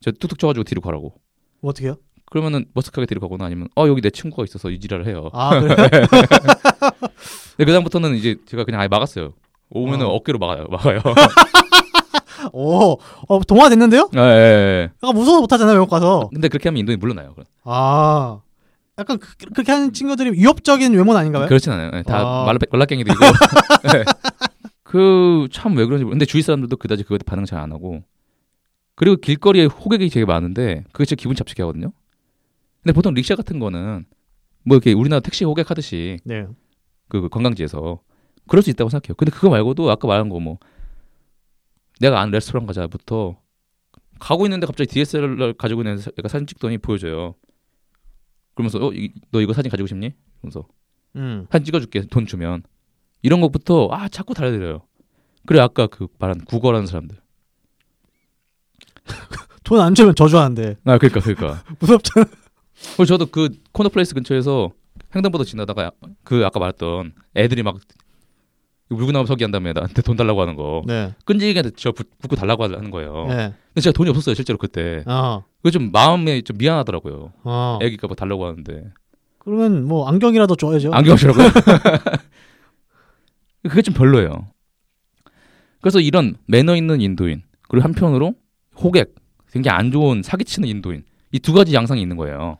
[0.00, 1.14] 저 뚝뚝 쳐가지고 뒤로 가라고.
[1.60, 1.96] 뭐 어떻게요?
[2.32, 5.28] 그러면은 머쓱하게 뒤로 가거나 아니면 어 여기 내 친구가 있어서 이 지랄을 해요.
[5.34, 5.76] 아, 그래요?
[5.76, 6.06] 근데
[7.58, 9.34] 그 다음부터는 이제 제가 그냥 아예 막았어요.
[9.68, 10.14] 오면은 어.
[10.14, 10.22] 어.
[10.22, 10.66] 깨로 막아요.
[10.70, 11.00] 막아요.
[12.54, 12.96] 오.
[13.28, 14.08] 어, 동화 됐는데요?
[14.16, 14.90] 아, 예, 예.
[15.02, 16.30] 약간 무서워서 못 하잖아요, 외국 가서.
[16.32, 17.34] 근데 그렇게 하면 인도인 물러나요.
[17.34, 17.44] 그럼.
[17.64, 18.40] 아.
[18.98, 21.46] 약간 그, 그렇게 하는 친구들이 위협적인 외모는 아닌가요?
[21.48, 21.90] 그렇진 않아요.
[21.92, 22.44] 예, 다 아.
[22.46, 23.20] 말라 말라깽이들이고.
[24.84, 26.14] 그참 왜 그런지 모르.
[26.14, 28.00] 근데 주위 사람들도 그다지 그거에 반응 잘 안 하고.
[28.94, 31.92] 그리고 길거리에 호객이 되게 많은데 그게 진짜 기분 잡치게 하거든요.
[32.82, 34.04] 근데 보통 릭샤 같은 거는
[34.64, 36.46] 뭐 이렇게 우리나라 택시 호객하듯이 네.
[37.08, 38.00] 그 관광지에서
[38.48, 39.14] 그럴 수 있다고 생각해요.
[39.16, 40.58] 근데 그거 말고도 아까 말한 거 뭐
[42.00, 43.38] 내가 아는 레스토랑 가자부터
[44.18, 47.34] 가고 있는데 갑자기 DSLR 가지고 있는 애가 사진 찍더니 보여줘요.
[48.54, 50.12] 그러면서 어, 이- 너 이거 사진 가지고 싶니?
[50.40, 50.66] 그러면서
[51.16, 51.46] 음.
[51.50, 52.62] 사진 찍어줄게 돈 주면
[53.22, 54.82] 이런 것부터 아 자꾸 달려들어요.
[55.46, 57.16] 그래 아까 그 말한 구걸하는 사람들.
[59.64, 61.64] 돈 안 주면 저주하는데 아 그러니까 그러니까.
[61.78, 62.26] 무섭잖아.
[62.90, 64.70] 그리고 저도 그 코넛 플레이스 근처에서
[65.14, 65.90] 횡단보도 지나다가
[66.24, 67.78] 그 아까 말했던 애들이 막
[68.88, 71.14] 물구나무서기 한다며 나한테 돈 달라고 하는 거 네.
[71.24, 73.26] 끈질기게 저 붙- 붙고 달라고 하는 거예요.
[73.28, 73.54] 네.
[73.68, 75.02] 근데 제가 돈이 없었어요 실제로 그때.
[75.06, 75.44] 어.
[75.62, 77.32] 그게 좀 마음에 좀 미안하더라고요.
[77.44, 77.78] 어.
[77.80, 78.84] 애기가 뭐 달라고 하는데
[79.38, 80.92] 그러면 뭐 안경이라도 줘야죠.
[80.92, 81.48] 안경 쓰라고요?
[83.62, 84.48] 그게 좀 별로예요.
[85.80, 88.34] 그래서 이런 매너 있는 인도인 그리고 한편으로
[88.76, 89.14] 호객
[89.52, 92.58] 굉장히 안 좋은 사기치는 인도인 이 두 가지 양상이 있는 거예요.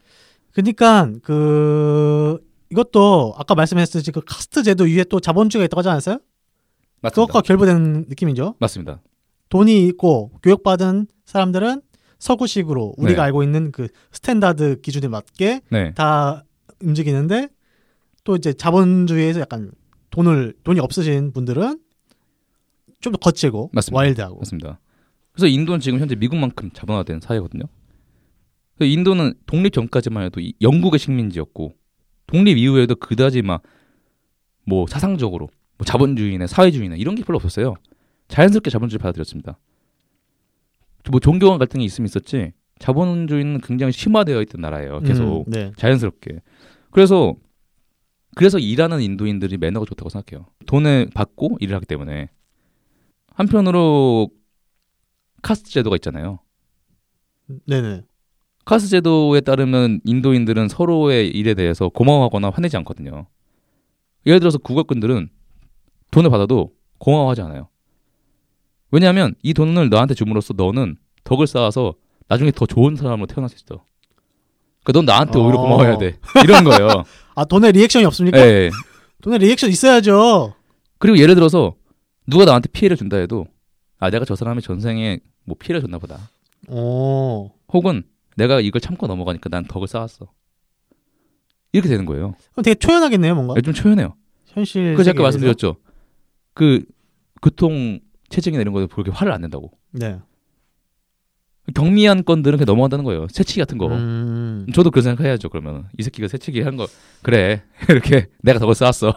[0.53, 2.39] 그러니까 그
[2.71, 6.19] 이것도 아까 말씀하셨듯이 그 카스트 제도 위에 또 자본주의가 있다고 하지 않았어요?
[7.01, 7.15] 맞습니다.
[7.15, 8.55] 그것과 결부된 느낌이죠.
[8.59, 9.03] 맞습니다.
[9.49, 11.83] 돈이 있고 교육받은 사람들은
[12.19, 13.27] 서구식으로 우리가 네.
[13.27, 15.93] 알고 있는 그 standard 기준에 맞게 네.
[15.95, 16.45] 다
[16.81, 17.49] 움직이는데
[18.25, 19.73] 또 이제 자본주의에서 약간
[20.11, 21.81] 돈을 돈이 없으신 분들은
[23.01, 23.99] 좀더 거칠고 맞습니다.
[23.99, 24.79] 와일드하고 맞습니다.
[25.33, 27.65] 그래서 인도는 지금 현재 미국만큼 자본화된 사회거든요.
[28.85, 31.75] 인도는 독립 전까지만 해도 이 영국의 식민지였고
[32.27, 33.63] 독립 이후에도 그다지 막
[34.65, 35.49] 뭐 사상적으로
[35.79, 37.75] 뭐 자본주의나 사회주의나 이런 게 별로 없었어요.
[38.29, 39.59] 자연스럽게 자본주의 를 받아들였습니다.
[41.11, 45.01] 뭐 종교 간 갈등이 있으면 있었지 자본주의는 굉장히 심화되어 있던 나라예요.
[45.01, 45.73] 계속 음, 네.
[45.77, 46.41] 자연스럽게.
[46.91, 47.35] 그래서
[48.35, 50.47] 그래서 일하는 인도인들이 매너가 좋다고 생각해요.
[50.67, 52.31] 돈을 받고 일을 하기 때문에
[53.35, 54.31] 한편으로
[55.43, 56.39] 카스트 제도가 있잖아요.
[57.67, 58.03] 네네.
[58.65, 63.27] 카스트 제도에 따르면 인도인들은 서로의 일에 대해서 고마워하거나 화내지 않거든요.
[64.27, 65.29] 예를 들어서 구걸꾼들은
[66.11, 67.69] 돈을 받아도 고마워하지 않아요.
[68.91, 71.95] 왜냐하면 이 돈을 너한테 줌으로써 너는 덕을 쌓아서
[72.29, 73.85] 나중에 더 좋은 사람으로 태어날 수 있어.
[74.85, 75.63] 그러니까 넌 나한테 오히려 어.
[75.63, 76.19] 고마워해야 돼.
[76.45, 77.05] 이런 거예요.
[77.35, 78.39] 아 돈에 reaction이 없습니까?
[78.39, 78.71] 예.
[79.23, 80.55] 돈에 리액션 있어야죠.
[80.99, 81.75] 그리고 예를 들어서
[82.27, 83.47] 누가 나한테 피해를 준다 해도
[83.99, 86.31] 아 내가 저 사람의 전생에 뭐 피해를 줬나 보다.
[86.69, 87.51] 오.
[87.73, 88.05] 혹은
[88.37, 90.31] 내가 이걸 참고 넘어가니까 난 덕을 쌓았어.
[91.73, 92.35] 이렇게 되는 거예요.
[92.53, 93.61] 그럼 되게 초연하겠네요, 뭔가.
[93.61, 94.15] 좀 초연해요.
[94.47, 94.93] 현실.
[94.95, 95.23] 아까 세계에서.
[95.23, 95.77] 말씀드렸죠.
[96.55, 96.85] 그
[97.41, 99.71] 교통 체증이나 이런 거에 그렇게 화를 안 낸다고.
[99.93, 100.19] 네.
[101.75, 103.27] 경미한 건들은 그냥 넘어간다는 거예요.
[103.31, 103.87] 새치기 같은 거.
[103.87, 104.67] 음.
[104.75, 105.49] 저도 그런 생각해야죠.
[105.49, 106.87] 그러면 이 새끼가 새치기 한 거
[107.23, 109.15] 그래 이렇게 내가 덕을 쌓았어.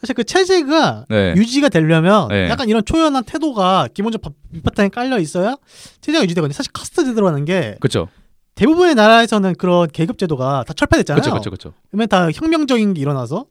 [0.00, 1.34] 사실 그 체제가 네.
[1.36, 2.48] 유지가 되려면 네.
[2.48, 5.56] 약간 이런 초연한 태도가 기본적 밑바탕에 깔려 있어야
[6.00, 6.52] 체제가 유지되거든요.
[6.54, 8.08] 사실 카스트 제도라는 게 그렇죠.
[8.54, 11.22] 대부분의 나라에서는 그런 계급 제도가 다 철폐됐잖아요.
[11.22, 11.50] 그렇죠.
[11.50, 11.74] 그렇죠.
[11.90, 13.46] 그러면 다 혁명적인 게 일어나서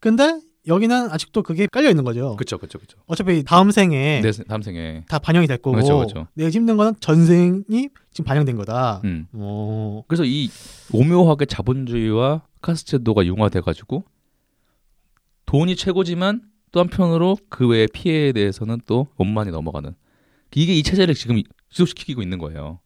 [0.00, 2.36] 근데 여기는 아직도 그게 깔려 있는 거죠.
[2.36, 2.58] 그렇죠.
[2.58, 2.78] 그렇죠.
[2.78, 2.98] 그렇죠.
[3.06, 5.04] 어차피 다음 생에 내 다음 생에.
[5.08, 6.26] 다 반영이 될 거고 그렇죠, 그렇죠.
[6.34, 9.00] 내가 힘든 거는 전생이 지금 반영된 거다.
[9.04, 9.26] 음.
[9.32, 10.04] 오.
[10.08, 10.50] 그래서 이
[10.92, 14.04] 오묘하게 자본주의와 카스트 제도가 융화돼 가지고
[15.48, 16.42] 돈이 최고지만
[16.72, 19.94] 또 한편으로 그 외의 피해에 대해서는 또 원만히 넘어가는
[20.54, 22.80] 이게 이 체제를 지금 지속시키고 있는 거예요.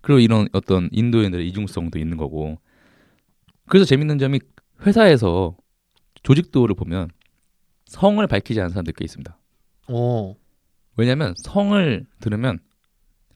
[0.00, 2.60] 그리고 이런 어떤 인도인들의 이중성도 있는 거고
[3.66, 4.38] 그래서 재밌는 점이
[4.86, 5.56] 회사에서
[6.22, 7.10] 조직도를 보면
[7.86, 9.36] 성을 밝히지 않은 사람들이 꽤 있습니다.
[9.88, 10.36] 오.
[10.96, 12.60] 왜냐하면 성을 들으면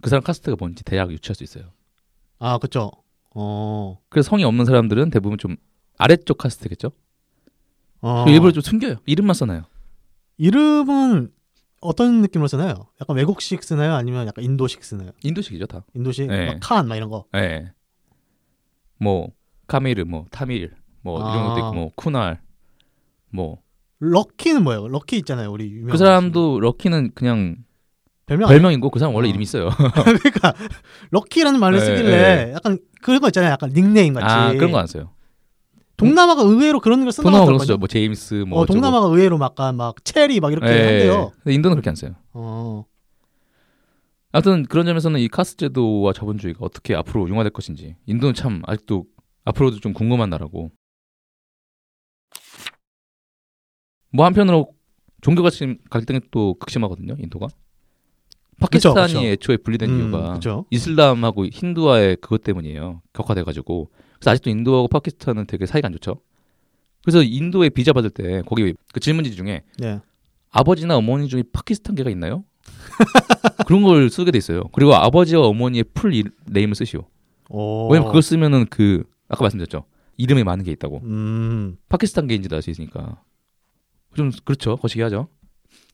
[0.00, 1.72] 그 사람 카스트가 뭔지 대략 유추할 수 있어요.
[2.38, 2.92] 아, 그렇죠.
[3.34, 3.98] 어.
[4.08, 5.56] 그래서 성이 없는 사람들은 대부분 좀
[5.98, 6.92] 아래쪽 카스트겠죠.
[8.02, 8.24] 어.
[8.28, 8.96] 일부러 좀 숨겨요.
[9.06, 9.62] 이름만 써놔요.
[10.38, 11.30] 이름은
[11.80, 12.74] 어떤 느낌으로 쓰나요?
[13.00, 13.94] 약간 외국식 쓰나요?
[13.94, 15.10] 아니면 약간 인도식 쓰나요?
[15.22, 15.84] 인도식이죠 다.
[15.94, 16.46] 인도식 네.
[16.46, 17.24] 막 칸, 막 이런 거.
[17.36, 17.72] 예.
[18.98, 19.28] 뭐
[19.66, 20.72] 카미르, 뭐 타밀,
[21.02, 21.48] 뭐 이런 아.
[21.48, 22.40] 것도 있고, 뭐 쿠날,
[23.30, 23.60] 뭐그
[24.00, 24.88] 럭키는 뭐예요?
[24.88, 25.96] 럭키 있잖아요, 우리 유명.
[25.96, 27.56] 사람도 럭키는 그냥
[28.26, 28.48] 별명?
[28.48, 29.30] 별명이고 그 사람 원래 어.
[29.30, 29.68] 이름 이 있어요.
[30.04, 30.54] 그러니까
[31.10, 33.52] 럭키라는 말을 네, 쓰길래 약간 그런 거 있잖아요.
[33.52, 34.26] 약간 닉네임 같이.
[34.26, 35.10] 아 그런 거 안 써요.
[36.02, 37.58] 동남아가 의외로 그런 걸 쓰는 거.
[37.58, 37.78] 쓰죠.
[37.78, 38.66] 뭐 제임스, 뭐 어.
[38.66, 40.84] 동남아가 의외로 막 약간 막 체리 막 이렇게 예.
[40.86, 41.32] 한대요.
[41.42, 42.14] 근데 인도는 그렇게 안 써요.
[42.32, 42.84] 어.
[44.32, 49.04] 하여튼 그런 점에서는 이 카스 제도와 자본주의가 어떻게 앞으로 융화될 것인지 인도는 참 아직도
[49.44, 50.70] 앞으로도 좀 궁금한 나라고
[54.10, 54.72] 뭐 한편으로
[55.20, 57.46] 종교 가치 갈등이 또 극심하거든요 인도가
[58.70, 59.26] 그쵸, 파키스탄이 그쵸.
[59.26, 60.64] 애초에 분리된 음, 이유가 그죠.
[60.70, 63.90] 이슬람하고 힌두와의 그것 때문이에요 격화돼 가지고
[64.22, 66.20] 그래서 아직도 인도하고 파키스탄은 되게 사이가 안 좋죠
[67.02, 70.00] 그래서 인도에 비자 받을 때 거기 그 질문지 중에 네.
[70.50, 72.44] 아버지나 어머니 중에 파키스탄계가 있나요?
[73.66, 74.62] 그런 걸 쓰게 돼 있어요.
[74.72, 77.08] 그리고 아버지와 어머니의 full 이- name을 쓰시오.
[77.48, 77.88] 오.
[77.88, 79.84] 왜냐면 그걸 쓰면은 그 아까 말씀드렸죠.
[80.18, 81.00] 이름이 많은 게 있다고.
[81.02, 81.76] 음.
[81.88, 83.20] 파키스탄계인지도 알 수 있으니까
[84.14, 85.26] 좀 그렇죠 거시기 하죠.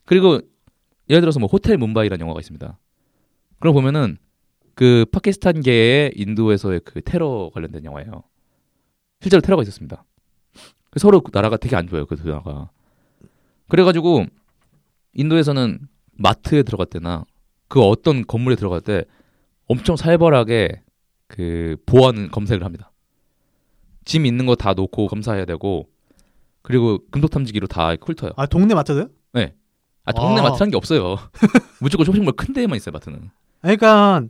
[0.04, 0.40] 그리고
[1.08, 2.78] 예를 들어서 뭐 호텔 뭄바이라는 영화가 있습니다.
[3.60, 4.18] 그럼 보면은
[4.78, 8.22] 그 파키스탄계의 인도에서의 그 테러 관련된 영화예요.
[9.20, 10.04] 실제로 테러가 있었습니다.
[10.98, 12.70] 서로 나라가 되게 안 좋아요 그두 나라가.
[13.66, 14.26] 그래가지고
[15.14, 15.80] 인도에서는
[16.12, 17.24] 마트에 들어갈 때나
[17.66, 19.02] 그 어떤 건물에 들어갈 때
[19.66, 20.80] 엄청 살벌하게
[21.26, 22.92] 그 보안 검색을 합니다.
[24.04, 25.88] 짐 있는 거 다 놓고 검사해야 되고
[26.62, 28.30] 그리고 금속 탐지기로 다 훑어요.
[28.36, 29.08] 아 동네 마트도요?
[30.04, 30.44] 아 동네 아.
[30.44, 31.16] 마트라는 게 없어요.
[31.82, 33.28] 무조건 쇼핑몰 큰 데에만 있어요 마트는.
[33.60, 34.22] 그러니까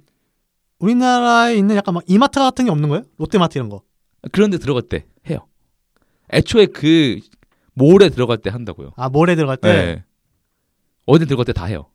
[0.78, 3.04] 우리나라에 있는 약간 막 이마트 같은 게 없는 거예요?
[3.18, 3.82] 롯데마트 이런 거.
[4.32, 5.46] 그런데 들어갈 때 해요.
[6.32, 7.20] 애초에 그
[7.74, 8.92] 몰에 들어갈 때 한다고요.
[8.96, 9.68] 아 몰에 들어갈 때.
[9.72, 10.04] 네.
[11.06, 11.86] 어디 들어갈 때 다 해요.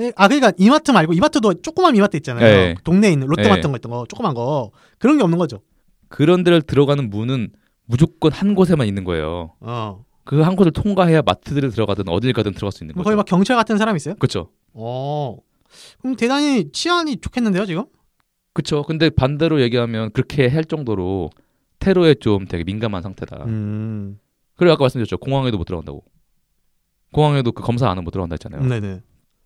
[0.00, 2.44] 예, 아 그러니까 이마트 말고 이마트도 조그만 이마트 있잖아요.
[2.44, 2.74] 네.
[2.84, 3.56] 동네에 있는 롯데마트 네.
[3.56, 5.60] 같은 거 있던 거 조그만 거 그런 게 없는 거죠.
[6.08, 7.50] 그런 데를 들어가는 문은
[7.86, 9.54] 무조건 한 곳에만 있는 거예요.
[9.60, 10.04] 어.
[10.24, 13.04] 그 한 곳을 통과해야 마트들을 들어가든 어딜 가든 들어갈 수 있는 거죠.
[13.04, 14.14] 거기 막 경찰 같은 사람 있어요?
[14.16, 14.50] 그렇죠.
[14.74, 15.36] 어.
[16.02, 17.86] 그럼 대단히 치안이 좋겠는데요 지금?
[18.58, 18.82] 그렇죠.
[18.82, 21.30] 근데 반대로 얘기하면 그렇게 할 정도로
[21.78, 23.44] 테러에 좀 되게 민감한 상태다.
[23.44, 24.18] 음.
[24.56, 25.18] 그리고 아까 말씀드렸죠.
[25.18, 26.02] 공항에도 못 들어간다고.
[27.12, 28.64] 공항에도 그 검사 안 하면 못 들어간다 했잖아요.
[28.68, 29.02] 네네.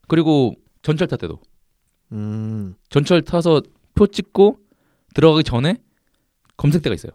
[0.09, 1.41] 그리고 전철 탈 때도
[2.13, 2.75] 음.
[2.89, 3.61] 전철 타서
[3.95, 4.59] 표 찍고
[5.15, 5.77] 들어가기 전에
[6.57, 7.13] 검색대가 있어요.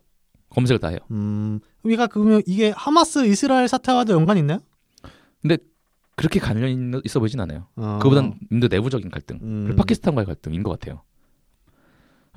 [0.49, 0.99] 검색을 다 해요.
[1.09, 1.59] 음.
[1.81, 4.59] 우리가 그러면 이게 하마스 이스라엘 사태와도 연관이 있나요?
[6.15, 7.67] 그렇게 관련 있- 있어 보이진 않아요.
[7.75, 7.99] 어.
[8.01, 9.75] 그보단 인도 내부적인 갈등, 음.
[9.75, 11.01] 파키스탄과의 갈등인 것 같아요.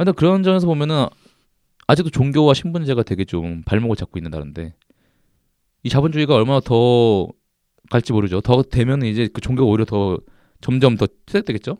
[0.05, 1.07] 근데 그런 점에서 보면은
[1.87, 4.75] 아직도 종교와 신분제가 되게 좀 발목을 잡고 있는 나라인데
[5.83, 7.29] 이 자본주의가 얼마나 더
[7.91, 8.41] 갈지 모르죠.
[8.41, 10.19] 더 되면 이제 그 종교가 오히려 더
[10.63, 11.77] 점점 더 퇴색되겠죠.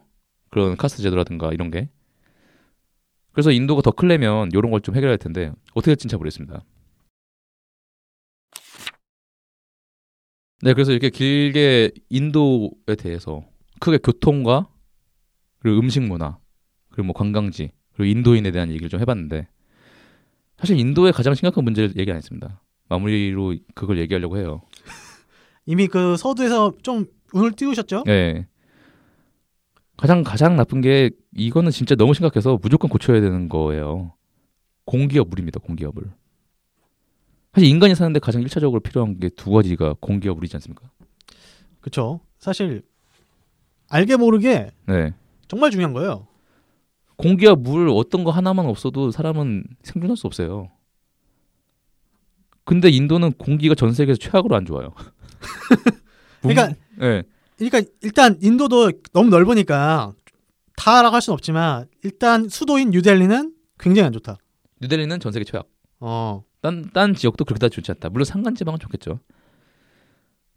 [0.51, 1.89] 그런 카스트 제도라든가 이런 게.
[3.33, 6.63] 그래서 인도가 더 클려면 이런 걸 좀 해결할 텐데 어떻게 될지는 잘 모르겠습니다.
[10.63, 13.45] 네, 그래서 이렇게 길게 인도에 대해서
[13.81, 14.69] 크게 교통과
[15.61, 16.39] 그리고 음식 문화
[16.91, 19.47] 그리고 뭐 관광지 그리고 인도인에 대한 얘기를 좀 해봤는데
[20.59, 22.63] 사실 인도의 가장 심각한 문제를 얘기 안 했습니다.
[22.89, 24.63] 마무리로 그걸 얘기하려고 해요.
[25.67, 27.05] 이미 그 서두에서 좀
[27.35, 28.05] 운을 띄우셨죠?
[28.07, 28.47] 네.
[29.99, 34.15] 가장 가장 나쁜 게 이거는 진짜 너무 심각해서 무조건 고쳐야 되는 거예요.
[34.87, 35.61] 공기업 물입니다.
[35.61, 36.11] 공기업 물.
[37.53, 40.91] 사실 인간이 사는데 가장 일차적으로 필요한 게 두 가지가 공기업 물이지 않습니까?
[41.81, 42.21] 그렇죠.
[42.39, 42.83] 사실
[43.91, 45.13] 알게 모르게 네.
[45.49, 46.30] 정말 중요한 거예요.
[47.21, 50.71] 공기와 물 어떤 거 하나만 없어도 사람은 생존할 수 없어요.
[52.65, 54.95] 근데 인도는 공기가 전 세계에서 최악으로 안 좋아요.
[56.41, 56.69] 그러니까
[56.99, 57.23] 네.
[57.59, 60.15] 그러니까 일단 인도도 너무 넓으니까
[60.77, 64.39] 다라고 할 수는 없지만 일단 수도인 뉴델리는 굉장히 안 좋다.
[64.81, 65.67] 뉴델리는 전 세계 최악.
[65.99, 66.43] 어.
[66.63, 68.09] 딴, 딴 지역도 그렇게 다 좋지 않다.
[68.09, 69.21] 물론 산간지방은 좋겠죠.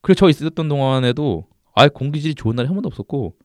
[0.01, 3.35] 그래서 저 있었던 동안에도 아예 공기질이 좋은 날이 한 번도 없었고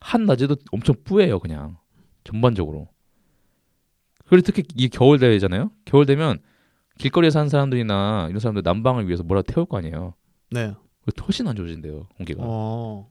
[0.00, 1.76] 한낮에도 엄청 뿌예요 그냥
[2.24, 2.88] 전반적으로.
[4.26, 5.70] 그리고 특히 이게 겨울 되잖아요.
[5.84, 6.38] 겨울 되면
[6.98, 10.14] 길거리에 사는 사람들이나 이런 사람들 난방을 위해서 뭐라도 태울 거 아니에요.
[10.50, 10.74] 네.
[11.26, 12.42] 훨씬 안 좋아진대요 공기가.
[12.44, 13.10] 어.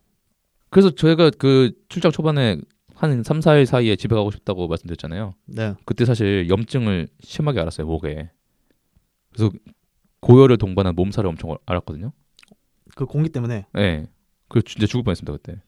[0.69, 2.61] 그래서 저희가 그 출장 초반에
[2.95, 5.33] 한 3, 4일 사이에 집에 가고 싶다고 말씀드렸잖아요.
[5.45, 5.73] 네.
[5.85, 8.29] 그때 사실 염증을 심하게 알았어요 목에.
[9.33, 9.51] 그래서
[10.21, 12.11] 고열을 동반한 몸살을 엄청 알았거든요.
[12.95, 13.79] 그 공기 때문에 예.
[13.79, 14.07] 네.
[14.49, 15.61] 그 진짜 죽을 뻔했습니다 그때.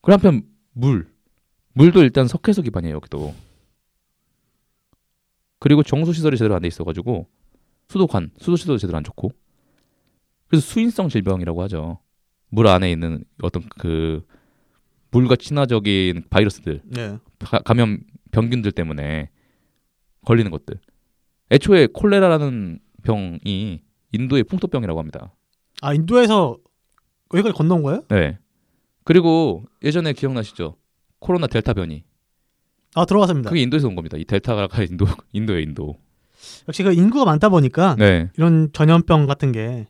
[0.00, 0.42] 그리고 한편
[0.72, 1.13] 물,
[1.74, 3.34] 물도 일단 석회수 기반이에요 여기도.
[5.58, 7.26] 그리고 정수 시설이 제대로 안 돼 있어가지고
[7.88, 9.30] 수도관, 수도 시설도 제대로 안 좋고.
[10.48, 12.00] 그래서 수인성 질병이라고 하죠.
[12.50, 14.24] 물 안에 있는 어떤 그
[15.10, 17.18] 물과 친화적인 바이러스들, 네.
[17.40, 17.98] 가- 감염
[18.30, 19.30] 병균들 때문에
[20.24, 20.78] 걸리는 것들.
[21.50, 23.82] 애초에 콜레라라는 병이
[24.12, 25.34] 인도의 풍토병이라고 합니다.
[25.82, 26.56] 아 인도에서
[27.32, 28.04] 여기까지 건너온 거예요?
[28.08, 28.38] 네.
[29.04, 30.76] 그리고 예전에 기억나시죠?
[31.24, 32.04] 코로나 델타 변이.
[32.94, 33.48] 아 들어갔습니다.
[33.48, 34.18] 그게 인도에서 온 겁니다.
[34.18, 35.96] 이 델타가 인도 인도에 인도.
[36.68, 38.28] 역시 그 인구가 많다 보니까 네.
[38.36, 39.88] 이런 전염병 같은 게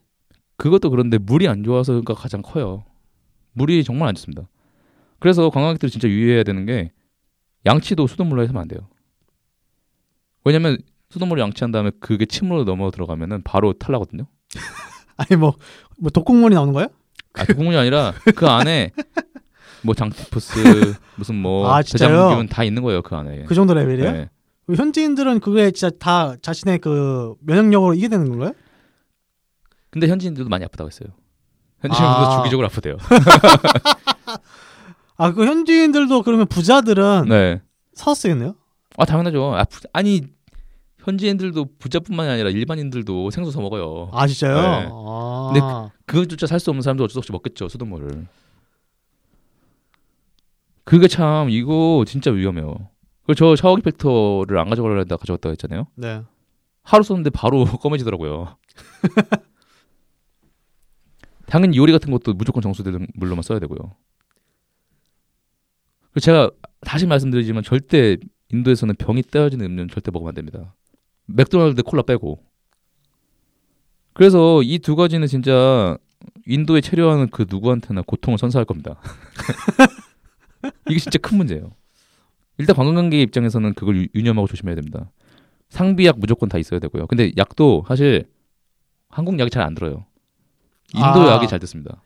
[0.56, 2.84] 그것도 그런데 물이 안 좋아서가 가장 커요.
[3.54, 4.48] 물이 정말 안 좋습니다.
[5.18, 6.92] 그래서 관광객들이 진짜 유의해야 되는 게
[7.66, 8.88] 양치도 수돗물로 해서는 안 돼요.
[10.44, 10.78] 왜냐면
[11.10, 14.26] 수돗물을 양치한 다음에 그게 침으로 넘어 들어가면은 바로 탈나거든요.
[15.16, 16.88] 아니 뭐뭐 독극물이 나오는 거예요?
[17.32, 18.92] 아, 국물이 아니라 그 안에
[19.84, 21.82] 뭐 장티푸스 무슨 뭐 아?
[21.82, 23.44] 대장균 다 있는 거예요 그 안에.
[23.44, 24.12] 그 정도 레벨이에요?
[24.12, 24.30] 네.
[24.74, 28.52] 현지인들은 그게 진짜 다 자신의 그 면역력으로 이겨내는 건가요?
[29.90, 31.10] 근데 현지인들도 많이 아프다고 했어요.
[31.80, 32.36] 현지인들도 아.
[32.38, 32.96] 주기적으로 아프대요.
[35.16, 37.60] 아 그 현지인들도 그러면 부자들은 네.
[37.94, 38.54] 쓰겠네요?
[38.96, 39.54] 아 당연하죠.
[39.54, 40.22] 아프 아니
[41.04, 44.08] 현지인들도 부자뿐만이 아니라 일반인들도 생선 사 먹어요.
[44.12, 44.54] 아 진짜요?
[44.56, 44.88] 네.
[44.90, 45.50] 아.
[45.52, 45.60] 근데
[46.06, 48.26] 그것조차 살 수 없는 사람도 어쩔 수 없이 먹겠죠 수돗물을.
[50.84, 52.90] 그게 참 이거 진짜 위험해요.
[53.26, 55.86] 그저 샤워기 필터를 안 가져가려다 가져갔다고 했잖아요.
[55.96, 56.22] 네.
[56.82, 58.56] 하루 썼는데 바로 검해지더라고요.
[61.46, 63.94] 당연히 요리 같은 것도 무조건 정수되는 물로만 써야 되고요.
[66.20, 66.50] 제가
[66.82, 68.16] 다시 말씀드리지만 절대
[68.50, 70.74] 인도에서는 병이 떼어지는 음료는 절대 먹으면 안 됩니다.
[71.26, 72.40] 맥도날드 콜라 빼고.
[74.12, 75.96] 그래서 이 두 가지는 진짜
[76.46, 78.96] 인도에 체류하는 그 누구한테나 고통을 선사할 겁니다.
[80.88, 81.72] 이게 진짜 큰 문제예요.
[82.58, 85.10] 일단 관광객 입장에서는 그걸 유- 유념하고 조심해야 됩니다.
[85.70, 87.06] 상비약 무조건 다 있어야 되고요.
[87.08, 88.26] 근데 약도 사실
[89.08, 90.06] 한국 약이 잘 안 들어요.
[90.94, 91.34] 인도 아.
[91.34, 92.00] 약이 잘 듣습니다.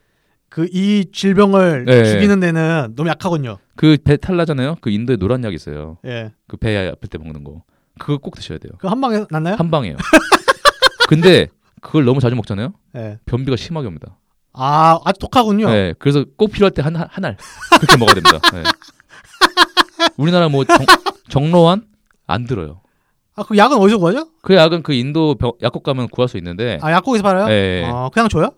[0.49, 2.05] 그 이 질병을 네.
[2.05, 3.59] 죽이는 데는 너무 약하군요.
[3.77, 4.77] 그 배 탈나잖아요.
[4.81, 5.99] 그 인도에 노란 약 있어요.
[6.07, 6.33] 예.
[6.47, 7.63] 그 배 아플 때 먹는 거.
[7.99, 8.73] 그거 꼭 드셔야 돼요.
[8.79, 9.57] 그 한 방에 났나요?
[9.57, 9.97] 한 방에요.
[11.09, 11.49] 근데
[11.83, 12.73] 그걸 너무 자주 먹잖아요.
[12.97, 13.19] 예.
[13.27, 14.19] 변비가 심하게 옵니다.
[14.53, 15.69] 아, 아주 독하군요.
[15.71, 17.37] 네, 그래서 꼭 필요할 때 한 한 알
[17.81, 18.39] 그렇게 먹어야 됩니다.
[18.53, 18.63] 네.
[20.17, 20.79] 우리나라 뭐 정,
[21.29, 21.87] 정로환
[22.27, 22.81] 안 들어요.
[23.37, 24.31] 아, 그 약은 어디서 구하죠?
[24.43, 27.47] 그 약은 그 인도 병- 약국 가면 구할 수 있는데 아, 약국에서 팔아요?
[27.47, 27.85] 네.
[27.85, 28.51] 아, 그냥 줘요?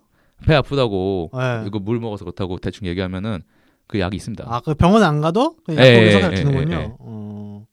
[0.45, 1.67] 배 아프다고 예.
[1.67, 3.43] 이거 물 먹어서 그렇다고 대충 얘기하면은
[3.85, 4.43] 그 약이 있습니다.
[4.47, 6.95] 아, 그 병원 안 가도 예, 약국에서 예, 그냥 예, 주는군요.
[6.99, 7.65] 어.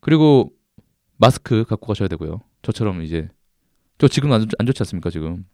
[0.00, 0.52] 그리고
[1.16, 2.40] 마스크 갖고 가셔야 되고요.
[2.62, 3.28] 저처럼 이제
[3.98, 5.44] 저 지금 안, 좋- 안 좋지 않습니까 지금.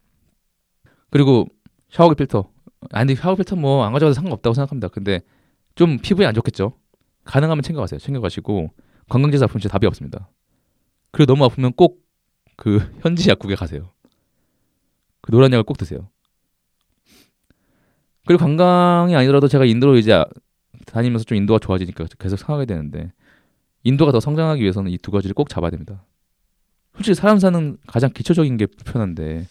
[1.09, 1.47] 그리고
[1.89, 2.49] 샤워기 필터.
[2.91, 4.87] 아 근데 샤워 필터 뭐 안 가져가도 상관없다고 생각합니다.
[4.89, 5.21] 근데
[5.75, 6.73] 좀 피부에 안 좋겠죠.
[7.23, 7.99] 가능하면 챙겨가세요.
[7.99, 8.71] 챙겨가시고
[9.09, 10.29] 관광지에서 아프면 진짜 답이 없습니다.
[11.11, 12.05] 그리고 너무 아프면 꼭
[12.59, 13.91] 그 현지 약국에 가세요.
[15.21, 16.09] 그 노란 약을 꼭 드세요.
[18.25, 20.25] 그리고 관광이 아니더라도 제가 인도로 이제 아-
[20.87, 23.11] 다니면서 좀 인도가 좋아지니까 계속 생각하게 되는데
[23.83, 26.03] 인도가 더 성장하기 위해서는 이 두 가지를 꼭 잡아야 됩니다.
[26.95, 29.47] 솔직히 사람 사는 가장 기초적인 게 불편한데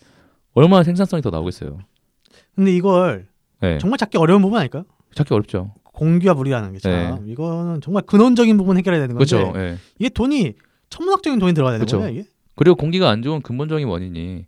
[0.56, 1.78] 얼마나 생산성이 더 나오겠어요.
[2.54, 3.28] 근데 이걸
[3.60, 3.76] 네.
[3.78, 4.84] 정말 찾기 어려운 부분 아닐까요?
[5.14, 5.74] 찾기 어렵죠.
[5.84, 7.28] 공기와 물이라는 게 참.
[7.28, 9.36] 이거는 정말 근원적인 부분 해결해야 되는 건데.
[9.36, 9.42] 네.
[9.42, 9.60] 그렇죠.
[9.60, 9.76] 예.
[9.98, 10.54] 이게 돈이
[10.88, 11.98] 천문학적인 돈이 들어가야 되는 그쵸.
[11.98, 12.28] 거예요, 이게?
[12.54, 14.46] 그리고 공기가 안 좋은 근본적인 원인이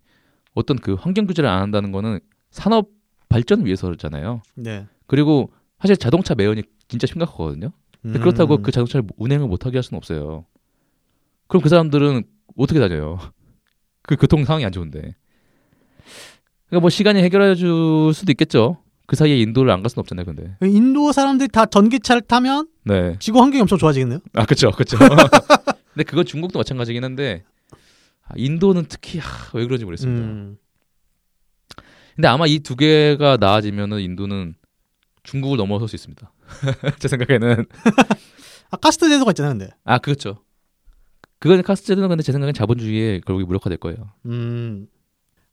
[0.55, 2.20] 어떤 그 환경 규제를 안 한다는 거는
[2.51, 2.89] 산업
[3.28, 4.40] 발전을 위해서잖아요.
[4.55, 4.86] 네.
[5.06, 7.70] 그리고 사실 자동차 매연이 진짜 심각하거든요.
[8.01, 8.62] 근데 그렇다고 음.
[8.62, 10.47] 그 자동차를 운행을 못하게 할 수는 없어요.
[11.48, 12.22] 그럼 그 사람들은
[12.56, 13.18] 어떻게 다녀요?
[14.02, 15.14] 그 교통 상황이 안 좋은데.
[16.69, 18.82] 그러니까 뭐 시간이 해결해 줄 수도 있겠죠.
[19.07, 20.55] 그 사이에 인도를 안 갈 수는 없잖아요, 근데.
[20.61, 23.16] 그 인도 사람들이 다 전기차를 타면 네.
[23.20, 24.20] 지구 환경이 엄청 좋아지겠네요.
[24.35, 24.99] 아, 그렇죠, 그렇죠.
[25.95, 27.43] 근데 그건 중국도 마찬가지긴 한데
[28.24, 30.23] 아, 인도는 특히 하, 왜 그런지 모르겠습니다.
[30.27, 30.59] 음.
[32.16, 34.55] 근데 아마 이 두 개가 나아지면은 인도는
[35.23, 36.31] 중국을 넘어설 수 있습니다.
[36.99, 37.65] 제 생각에는
[38.70, 39.70] 아, 카스트 제도가 있잖아요, 근데.
[39.85, 40.43] 아 그렇죠.
[41.39, 44.11] 그건 카스트 제도는 근데 제 생각엔 자본주의에 결국에 무력화될 거예요.
[44.27, 44.86] 음.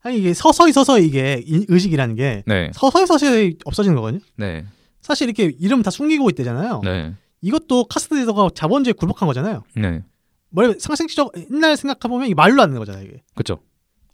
[0.06, 4.20] 아니 이게 서서히 서서히 이게 이- 의식이라는 게 네, 서서히 서서히 없어지는 거거든요.
[4.36, 4.64] 네,
[5.00, 6.80] 사실 이렇게 이름 다 숨기고 있대잖아요.
[6.84, 9.64] 네, 이것도 카스트 제도가 자본주의에 굴복한 거잖아요.
[9.74, 10.02] 네,
[10.50, 13.04] 뭐 상식적 옛날 생각해 보면 말로 하는 거잖아요.
[13.04, 13.58] 이게 그렇죠.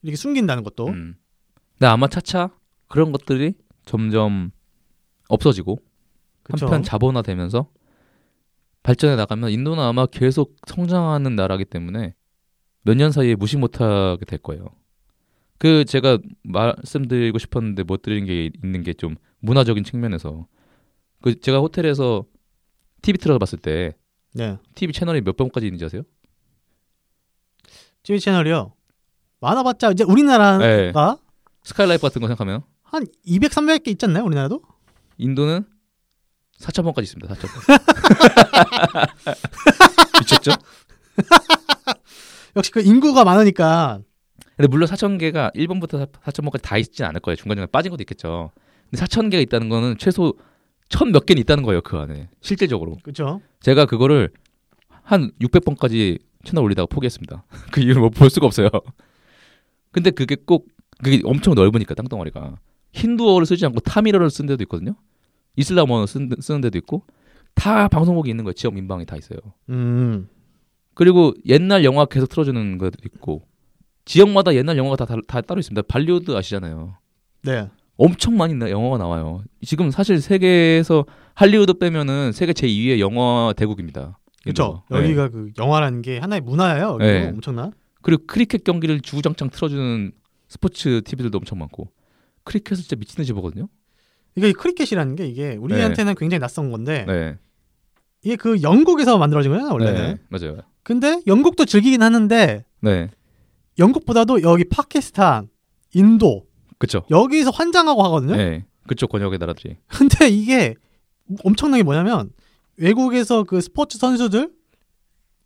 [0.03, 0.89] 이렇게 숨긴다는 것도.
[0.89, 1.15] 음.
[1.79, 2.51] 근데 아마 차차
[2.89, 3.55] 그런 것들이
[3.85, 4.51] 점점
[5.29, 5.79] 없어지고
[6.43, 6.67] 그쵸?
[6.67, 7.69] 한편 자본화되면서
[8.83, 12.15] 발전해 나가면 인도는 아마 계속 성장하는 나라기 때문에
[12.83, 14.67] 몇 년 사이에 무시 못하게 될 거예요.
[15.63, 20.49] 그 제가 말씀드리고 싶었는데 못 드리는 게 있는 게 좀 문화적인 측면에서
[21.23, 22.25] 그 제가 호텔에서
[23.01, 23.95] TV 틀어 봤을 때
[24.35, 24.59] 네.
[24.75, 26.03] TV 채널이 몇 번까지 있는지 아세요?
[28.03, 28.73] TV 채널이요.
[29.39, 30.93] 많아봤자 이제 우리나라가 네.
[31.63, 34.25] 스카이라이프 같은 거 생각하면 한 200, 300개 있지 않나요?
[34.25, 34.63] 우리나라도?
[35.19, 35.65] 인도는
[36.59, 37.33] 4천 번까지 있습니다.
[37.35, 37.79] 4천 번.
[40.23, 40.51] 미쳤죠?
[42.57, 44.01] 역시 그 인구가 많으니까
[44.63, 47.35] 근데 물론 4천 개가 1번부터 4천 번까지 다 있지는 않을 거예요.
[47.35, 48.53] 중간중간 빠진 것도 있겠죠.
[48.89, 50.35] 근데 4천 개가 있다는 거는 최소
[50.89, 51.81] 천 몇 개는 있다는 거예요.
[51.81, 52.97] 그 안에 실제적으로.
[53.03, 53.41] 그렇죠.
[53.59, 54.31] 제가 그거를
[55.03, 57.45] 한 600번까지 채널 올리다가 포기했습니다.
[57.73, 58.69] 그 이유를 뭐 볼 수가 없어요.
[59.91, 60.69] 근데 그게 꼭
[61.03, 62.55] 그게 엄청 넓으니까 땅덩어리가
[62.93, 64.95] 힌두어를 쓰지 않고 타미르를 쓴 데도 있거든요.
[65.57, 67.05] 이슬람어를 쓴, 쓰는 데도 있고
[67.57, 68.53] 다 방송국이 있는 거예요.
[68.53, 69.39] 지역 민방이 다 있어요.
[69.71, 70.29] 음.
[70.95, 73.43] 그리고 옛날 영화 계속 틀어주는 것도 있고
[74.05, 75.83] 지역마다 옛날 영화가 다, 다, 다 따로 있습니다.
[75.89, 76.97] 발리우드 아시잖아요.
[77.43, 77.69] 네.
[77.97, 79.43] 엄청 많이 나- 영화가 나와요.
[79.65, 81.05] 지금 사실 세계에서
[81.35, 84.19] 할리우드 빼면은 세계 제 2위의 영화 대국입니다.
[84.43, 84.83] 그렇죠.
[84.89, 85.01] 인도가.
[85.01, 85.05] 네.
[85.05, 86.97] 여기가 그 영화라는 게 하나의 문화예요.
[86.99, 87.29] 네.
[87.29, 87.73] 엄청난.
[88.03, 90.13] 그리고 크리켓 경기를 주구장창 틀어주는
[90.49, 91.89] 스포츠 TV들도 엄청 많고
[92.45, 93.69] 크리켓을 진짜 미친 듯이 보거든요.
[94.35, 97.37] 이게 크리켓이라는 게 이게 우리한테는 굉장히 낯선 건데 네,
[98.25, 99.95] 이게 그 영국에서 만들어진 거잖아요, 원래는.
[100.17, 100.57] 네, 맞아요.
[100.83, 103.11] 근데 영국도 즐기긴 하는데 네.
[103.79, 105.49] 영국보다도 여기 파키스탄,
[105.95, 106.45] 인도
[106.79, 107.05] 그쵸.
[107.11, 108.37] 여기서 환장하고 하거든요.
[108.37, 108.65] 네.
[108.87, 109.77] 그쪽 권역의 나라들이.
[109.89, 110.75] 근데 이게
[111.45, 112.31] 엄청난 게 뭐냐면
[112.77, 114.51] 외국에서 그 스포츠 선수들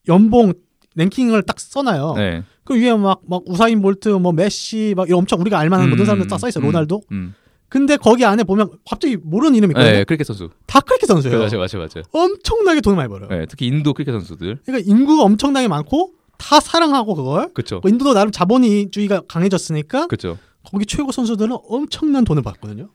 [0.08, 0.54] 연봉
[0.94, 2.14] 랭킹을 딱 써놔요.
[2.16, 2.42] 네.
[2.64, 6.06] 그 위에 막, 막 우사인 볼트, 뭐 메시, 막 이런 엄청 우리가 알만한 모든 음,
[6.06, 6.64] 사람들 딱 써있어요.
[6.64, 7.02] 음, 로날도.
[7.12, 7.34] 음.
[7.68, 9.92] 근데 거기 안에 보면 갑자기 모르는 이름이 있거든요.
[9.92, 10.50] 네, 크리켓 선수.
[10.66, 11.38] 다 크리켓 선수예요.
[11.38, 12.04] 맞아요, 맞아요, 맞아요.
[12.12, 13.28] 엄청나게 돈을 많이 벌어요.
[13.28, 14.60] 네, 특히 인도 크리켓 선수들.
[14.64, 17.52] 그러니까 인구가 엄청나게 많고 다 사랑하고 그걸.
[17.52, 17.80] 그쵸.
[17.82, 20.38] 뭐 인도도 나름 자본주의가 강해졌으니까 그쵸.
[20.64, 22.90] 거기 최고 선수들은 엄청난 돈을 받거든요.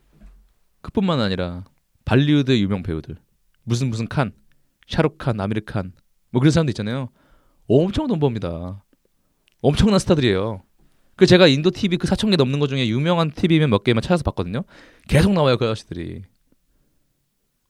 [0.82, 1.64] 그뿐만 아니라
[2.06, 3.18] 발리우드 유명 배우들
[3.64, 4.34] 무슨 무슨 칸,
[4.88, 5.94] 샤룩칸, 아미르칸
[6.32, 7.10] 뭐 그런 사람도 있잖아요.
[7.68, 8.84] 엄청 돈 법니다.
[9.62, 10.64] 엄청난 스타들이에요.
[11.16, 14.24] 그 제가 인도 TV 그 4천 개 넘는 것 중에 유명한 TV면 몇 개만 찾아서
[14.24, 14.64] 봤거든요.
[15.08, 16.24] 계속 나와요 그 아저씨들이.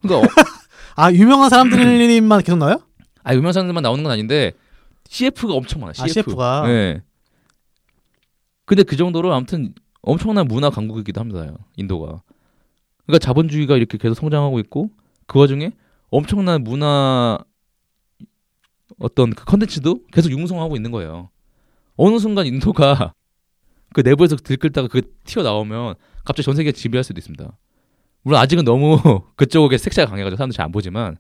[0.02, 0.32] 그러니까 어,
[0.96, 2.82] 아 유명한 사람들만 계속 나와요?
[3.24, 4.54] 아 유명한 사람들만 나오는 건 아닌데
[5.12, 5.92] CF가 엄청 많아요.
[5.98, 6.32] 아, CF.
[6.32, 6.68] CF가.
[6.68, 7.02] 네.
[8.64, 11.54] 근데 그 정도로 아무튼 엄청난 문화 강국이기도 합니다.
[11.76, 12.22] 인도가.
[13.06, 14.90] 그러니까 자본주의가 이렇게 계속 성장하고 있고
[15.28, 15.74] 그 와중에
[16.10, 17.38] 엄청난 문화
[19.00, 21.30] 어떤 그 컨텐츠도 계속 융성하고 있는 거예요.
[21.98, 23.14] 어느 순간 인도가
[23.94, 27.52] 그 내부에서 들끓다가 그 튀어나오면 갑자기 전 세계 지배할 수도 있습니다.
[28.22, 28.98] 물론 아직은 너무
[29.36, 31.18] 그쪽에 색채가 강해가지고 사람들이 잘안 보지만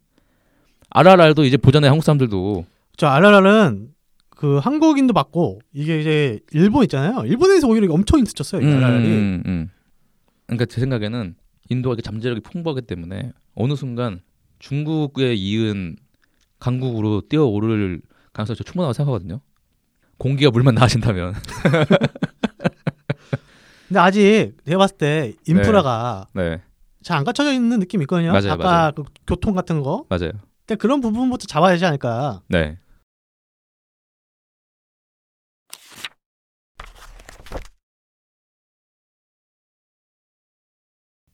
[0.91, 2.65] RRR도 이제 보잖아요 한국 사람들도
[3.01, 3.87] 저 RRR은
[4.29, 7.25] 그 한국인도 받고 이게 이제 일본 있잖아요.
[7.25, 8.61] 일본에서 오히려 엄청 히트 쳤어요.
[8.61, 9.07] 이 RRR이.
[9.07, 9.69] 음, 음.
[10.45, 11.33] 그러니까 제 생각에는
[11.71, 14.21] 인도가 이렇게 잠재력이 풍부하기 때문에 어느 순간
[14.59, 15.95] 중국에 이은
[16.59, 18.03] 강국으로 뛰어오를
[18.33, 19.41] 가능성이 저 충분하다고 생각하거든요.
[20.19, 21.33] 공기가 물만 나아진다면.
[23.87, 26.61] 근데 아직 내가 봤을 때 인프라가 네,
[27.01, 28.31] 잘안 갖춰져 있는 느낌이 있거든요.
[28.31, 28.91] 맞아요, 아까 맞아요.
[28.91, 30.05] 그 교통 같은 거.
[30.07, 30.33] 맞아요.
[30.67, 32.43] 근데 그런 부분부터 잡아야 되지 않을까.
[32.47, 32.77] 네.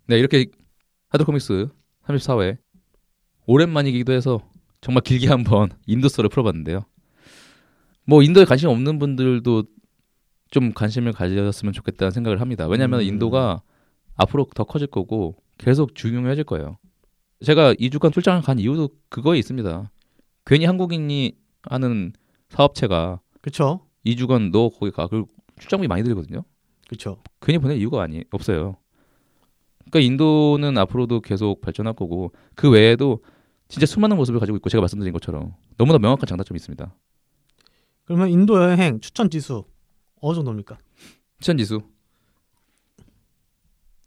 [0.07, 0.45] 네, 이렇게
[1.09, 1.67] 하드코믹스
[2.05, 2.57] 34회
[3.45, 4.39] 오랜만이기도 해서
[4.79, 6.85] 정말 길게 한번 인도 썰을 풀어봤는데요.
[8.05, 9.63] 뭐 인도에 관심 없는 분들도
[10.49, 12.67] 좀 관심을 가졌으면 좋겠다는 생각을 합니다.
[12.67, 13.05] 왜냐하면 음.
[13.05, 13.61] 인도가
[14.15, 16.77] 앞으로 더 커질 거고 계속 중요해질 거예요.
[17.43, 19.91] 제가 2주간 출장을 간 이유도 그거에 있습니다.
[20.45, 22.13] 괜히 한국인이 하는
[22.47, 23.81] 사업체가 그렇죠.
[24.05, 25.07] 2주간 너 거기 가.
[25.07, 25.27] 그리고
[25.59, 26.45] 출장비 많이 들거든요.
[26.88, 27.21] 그렇죠.
[27.41, 28.77] 괜히 보낼 이유가 아니 없어요.
[29.89, 33.22] 그러니까 인도는 앞으로도 계속 발전할 거고 그 외에도
[33.69, 36.93] 진짜 수많은 모습을 가지고 있고 제가 말씀드린 것처럼 너무나 명확한 장단점이 있습니다.
[38.05, 39.65] 그러면 인도 여행 추천 지수
[40.22, 40.77] 어느 정도입니까?
[41.39, 41.81] 추천 지수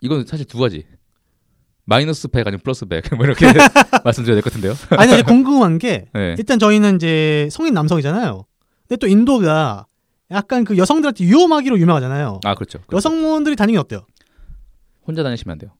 [0.00, 0.86] 이건 사실 두 가지
[1.84, 3.46] 마이너스 100 아니면 플러스 100뭐 이렇게
[4.04, 4.74] 말씀드려야 될 것 같은데요.
[4.98, 6.34] 아니 이제 궁금한 게 네.
[6.38, 8.44] 일단 저희는 이제 성인 남성이잖아요.
[8.88, 9.86] 근데 또 인도가
[10.30, 12.40] 약간 그 여성들한테 위험하기로 유명하잖아요.
[12.44, 12.78] 아 그렇죠.
[12.86, 12.96] 그렇죠.
[12.96, 14.06] 여성분들이 다니면 어때요?
[15.10, 15.70] 혼자 다니시면 안 돼요.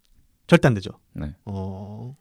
[0.46, 0.90] 절대 안 되죠.
[1.14, 1.34] 네.
[1.44, 2.16] 어,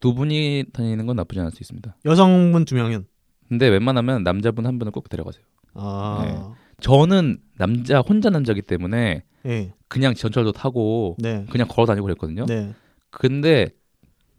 [0.00, 1.96] 두 분이 다니는 건 나쁘지 않을 수 있습니다.
[2.04, 3.06] 여성분 두 명은
[3.48, 5.44] 근데 웬만하면 남자분 한 분은 꼭 데려가세요.
[5.74, 12.46] 아, 저는 남자 혼자 남자기 때문에 네, 그냥 전철도 타고 네, 그냥 걸어 다니고 그랬거든요.
[12.46, 12.72] 네,
[13.10, 13.68] 근데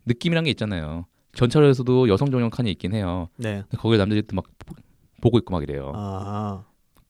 [0.05, 1.05] 느낌이란 게 있잖아요.
[1.33, 3.29] 전철에서도 여성 전용 칸이 있긴 해요.
[3.37, 3.63] 네.
[3.77, 4.75] 거기 남자들도 막 보-
[5.21, 5.91] 보고 있고 막 이래요.
[5.95, 6.63] 아,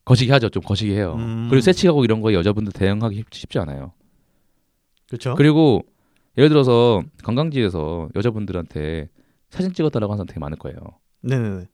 [0.03, 0.49] 거시기 하죠.
[0.49, 1.15] 좀 거시기 해요.
[1.17, 1.47] 음.
[1.49, 3.93] 그리고 세치하고 이런 거 여자분들 대응하기 쉽- 쉽지 않아요.
[5.07, 5.35] 그렇죠.
[5.35, 5.81] 그리고
[6.37, 9.09] 예를 들어서 관광지에서 여자분들한테
[9.49, 10.77] 사진 찍어달라고 하는 사람 되게 많을 거예요.
[11.21, 11.67] 네, 네, 네,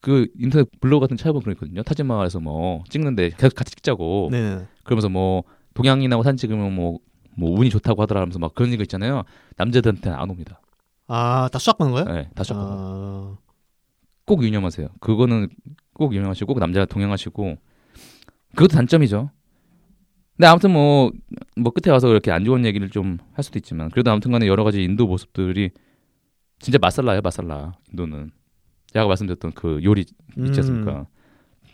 [0.00, 1.82] 그 인터넷 블로그 같은 찾아보면 그렇거든요.
[1.82, 4.28] 타지마할에서 뭐 찍는데 계속 같이 찍자고.
[4.30, 4.66] 네, 네.
[4.84, 5.44] 그러면서 뭐
[5.74, 6.98] 동양인하고 사진 찍으면 뭐,
[7.36, 9.24] 뭐 운이 좋다고 하더라 하면서 막 그런 얘기 있잖아요.
[9.56, 10.60] 남자들한테는 안 옵니다.
[11.06, 12.06] 아, 다 수학 받는 거예요?
[12.06, 12.54] 네, 다 쇼.
[12.56, 13.36] 아,
[14.26, 14.88] 꼭 유념하세요.
[15.00, 15.48] 그거는
[15.94, 17.56] 꼭 유념하시고 꼭 남자 동행하시고
[18.50, 19.30] 그것도 단점이죠.
[20.36, 21.12] 근데 아무튼 뭐,
[21.56, 24.64] 뭐 끝에 와서 그렇게 안 좋은 얘기를 좀 할 수도 있지만 그래도 아무튼 간에 여러
[24.64, 25.70] 가지 인도 모습들이
[26.60, 27.72] 진짜 맛살나요, 맛살나.
[27.90, 28.30] 인도는
[28.92, 31.06] 제가 말씀드렸던 그 요리 있지 음, 않습니까?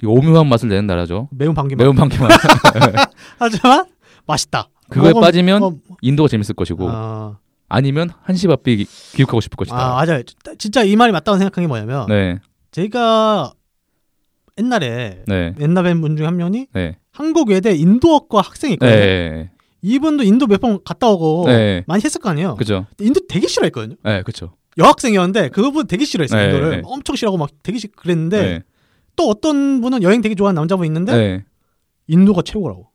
[0.03, 1.29] 이 오묘한 맛을 내는 나라죠.
[1.33, 2.31] 매운 방귀 매운 방기만.
[3.39, 3.87] 하지만
[4.27, 4.69] 맛있다.
[4.89, 7.39] 그거에 먹으면- 빠지면 어, 인도가 재밌을 것이고 아,
[7.69, 9.77] 아니면 한시밥비 기육하고 싶을 것이다.
[9.77, 10.23] 아, 맞아요.
[10.59, 12.39] 진짜- 이 말이 맞다고 생각한 게 뭐냐면 네,
[12.73, 13.53] 제가
[14.59, 18.97] 옛날에 네, 옛날 분 중에 한 명이 네, 한국 외대 인도어과 학생이 네, 있거든요.
[19.01, 19.51] 네,
[19.83, 21.85] 이분도 인도 몇 번 갔다 오고 네.
[21.87, 22.55] 많이 했을 거 아니에요.
[22.57, 22.87] 그죠.
[23.01, 23.97] 인도 되게 싫어했거든요.
[24.05, 24.53] 네, 그죠.
[24.79, 26.41] 여학생이었는데 그분 되게 싫어했어요.
[26.41, 26.83] 네, 인도를 네.
[26.85, 28.63] 엄청 싫어하고 막 되게 싫 그랬는데 네,
[29.17, 31.45] 또 어떤 분은 여행 되게 좋아하는 남자분 있는데 네.
[32.07, 32.90] 인도가 최고라고.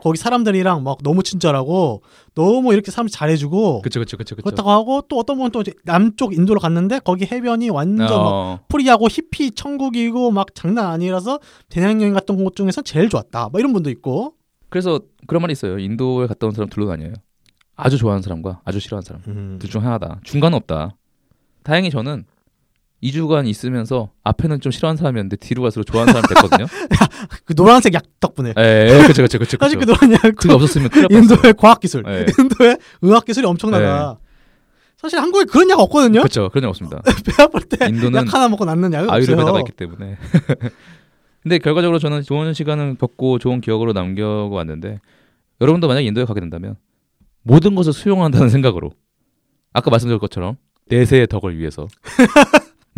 [0.00, 2.02] 거기 사람들이랑 막 너무 친절하고
[2.34, 4.44] 너무 이렇게 사람 잘해주고 그쵸 그쵸 그쵸 그쵸.
[4.44, 9.08] 그렇다고 하고 또 어떤 분은 또 남쪽 인도로 갔는데 거기 해변이 완전 막 어, free하고
[9.08, 13.48] 히피 천국이고 막 장난 아니라서 배낭여행 갔던 곳 중에서 제일 좋았다.
[13.50, 14.34] 뭐 이런 분도 있고.
[14.68, 15.78] 그래서 그런 말이 있어요.
[15.78, 17.14] 인도에 갔다 온 사람 둘로 나뉘어요.
[17.74, 19.58] 아주 좋아하는 사람과 아주 싫어하는 사람.
[19.58, 20.20] 둘중 하나다.
[20.24, 20.96] 중간은 없다.
[21.62, 22.24] 다행히 저는
[23.02, 26.66] 2주간 있으면서 앞에는 좀 싫어하는 사람이었는데 뒤로 갈수록 좋아하는 사람이 됐거든요.
[27.44, 28.54] 그 노란색 약 덕분에.
[28.58, 29.56] 예, 예, 그쵸, 그쵸, 그쵸.
[29.60, 29.84] 사실 그.
[29.84, 31.36] 노란 약 그게 없었으면 큰일 날 뻔했어요.
[31.36, 32.26] 인도의 과학 기술, 예.
[32.38, 34.18] 인도의 의학 기술이 엄청나다.
[34.96, 36.22] 사실 한국에 그런 약 없거든요.
[36.22, 37.00] 그쵸, 그런 적 없습니다.
[37.24, 39.10] 배 아플 때약 인도는 하나 먹고 낫는 약은.
[39.10, 40.16] 아유르베다가 있기 때문에.
[41.42, 45.00] 근데 결과적으로 저는 좋은 시간을 겪고 좋은 기억으로 남겨고 왔는데
[45.60, 46.74] 여러분도 만약 인도에 가게 된다면
[47.42, 48.90] 모든 것을 수용한다는 생각으로
[49.72, 50.56] 아까 말씀드린 것처럼
[50.88, 51.86] 내세의 덕을 위해서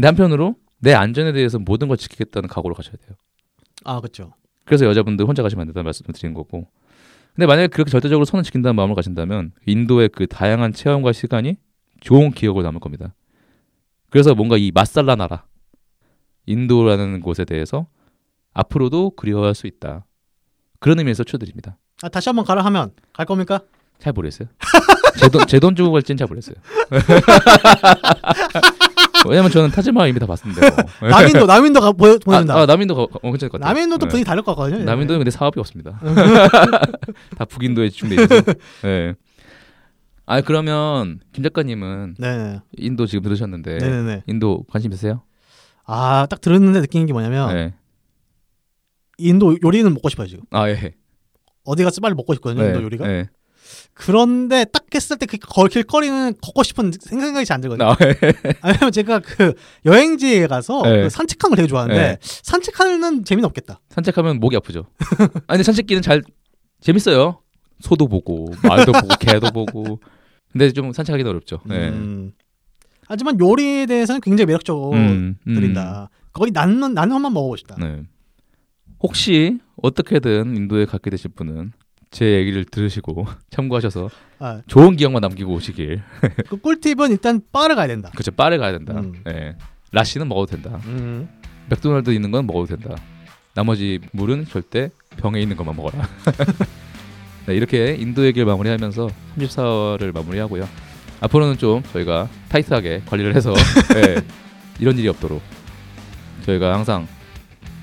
[0.00, 3.18] 근데 한편으로 내 안전에 대해서 모든 걸 지키겠다는 각오로 가셔야 돼요.
[3.84, 4.32] 아 그렇죠.
[4.64, 6.68] 그래서 여자분들 혼자 가시면 안 된다는 말씀을 드리는 거고.
[7.34, 11.58] 근데 만약에 그렇게 절대적으로 선을 지킨다는 마음을 가진다면 인도의 그 다양한 체험과 시간이
[12.00, 13.14] 좋은 기억으로 남을 겁니다.
[14.08, 15.44] 그래서 뭔가 이 마살라 나라
[16.46, 17.86] 인도라는 곳에 대해서
[18.54, 20.06] 앞으로도 그리워할 수 있다.
[20.78, 21.76] 그런 의미에서 추드립니다.
[22.02, 23.60] 아, 다시 한번 가라 하면 갈 겁니까?
[23.98, 24.48] 잘 모르겠어요.
[25.20, 26.56] 제돈 제돈 주고 갈지는 잘 모르겠어요.
[29.28, 30.70] 왜냐면 저는 타지마할 이미 다 봤는데.
[31.00, 31.08] 뭐.
[31.08, 32.54] 남인도 남인도 가 보여 보낸다.
[32.54, 33.74] 아, 아, 남인도 가, 어, 괜찮을 것 같아요.
[33.74, 34.10] 남인도도 네.
[34.10, 34.84] 분위기 다를 것 같거든요.
[34.84, 36.00] 남인도는 근데 사업이 없습니다.
[37.36, 38.42] 다 북인도에 집중돼 있어서.
[38.82, 39.14] 네.
[40.26, 42.60] 아 그러면 김 작가님은 네네.
[42.78, 44.22] 인도 지금 들으셨는데 네네네.
[44.28, 45.22] 인도 관심 있으세요?
[45.84, 47.74] 아 딱 들었는데 느낀 게 뭐냐면 네.
[49.18, 50.44] 인도 요리는 먹고 싶어요 지금.
[50.50, 50.94] 아 예.
[51.64, 52.62] 어디 가서 빨리 먹고 싶거든요.
[52.62, 52.68] 네.
[52.68, 53.06] 인도 요리가.
[53.06, 53.28] 네.
[53.94, 55.36] 그런데 딱 했을 때그
[55.68, 57.90] 길거리는 걷고 싶은 생각이 잘 안 들거든요.
[57.90, 57.96] 아.
[58.62, 61.02] 아니면 제가 그 여행지에 가서 네.
[61.02, 62.18] 그 산책하는 걸 되게 좋아하는데 네.
[62.20, 63.80] 산책하는 재미는 없겠다.
[63.90, 64.86] 산책하면 목이 아프죠.
[65.46, 66.22] 아니 산책길은 잘
[66.80, 67.40] 재밌어요.
[67.80, 70.00] 소도 보고 말도 보고 개도 보고.
[70.52, 71.60] 근데 좀 산책하기는 어렵죠.
[71.66, 71.88] 네.
[71.90, 72.32] 음.
[73.06, 75.54] 하지만 요리에 대해서는 굉장히 매력적으로 음, 음.
[75.54, 76.10] 드린다.
[76.32, 77.76] 거기 나는 나는 한번 먹어보고 싶다.
[77.78, 78.02] 네.
[79.00, 81.72] 혹시 어떻게든 인도에 가게 되실 분은
[82.10, 84.10] 제 얘기를 들으시고 참고하셔서
[84.40, 86.02] 아, 좋은 기억만 남기고 오시길.
[86.48, 88.10] 그 꿀팁은 일단 바를 가야 된다.
[88.14, 88.94] 그쵸 바를 가야 된다.
[88.94, 89.22] 음.
[89.28, 89.56] 예.
[89.92, 90.80] 라시는 먹어도 된다.
[90.86, 91.28] 음.
[91.68, 92.96] 맥도날드 있는 건 먹어도 된다.
[93.54, 96.08] 나머지 물은 절대 병에 있는 것만 먹어라.
[97.46, 99.08] 네, 이렇게 인도 얘기를 마무리하면서
[99.38, 100.68] 34화를 마무리하고요.
[101.20, 103.52] 앞으로는 좀 저희가 타이트하게 관리를 해서
[103.96, 104.22] 예,
[104.78, 105.42] 이런 일이 없도록
[106.44, 107.06] 저희가 항상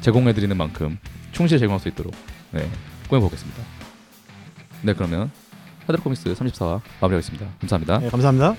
[0.01, 0.97] 제공해드리는 만큼
[1.31, 2.13] 충실히 제공할 수 있도록
[2.51, 2.67] 네,
[3.09, 3.61] 꾸며보겠습니다.
[4.81, 5.31] 네 그러면
[5.87, 7.45] 하드코미스 34화 마무리하겠습니다.
[7.61, 7.99] 감사합니다.
[7.99, 8.55] 네, 감사합니다.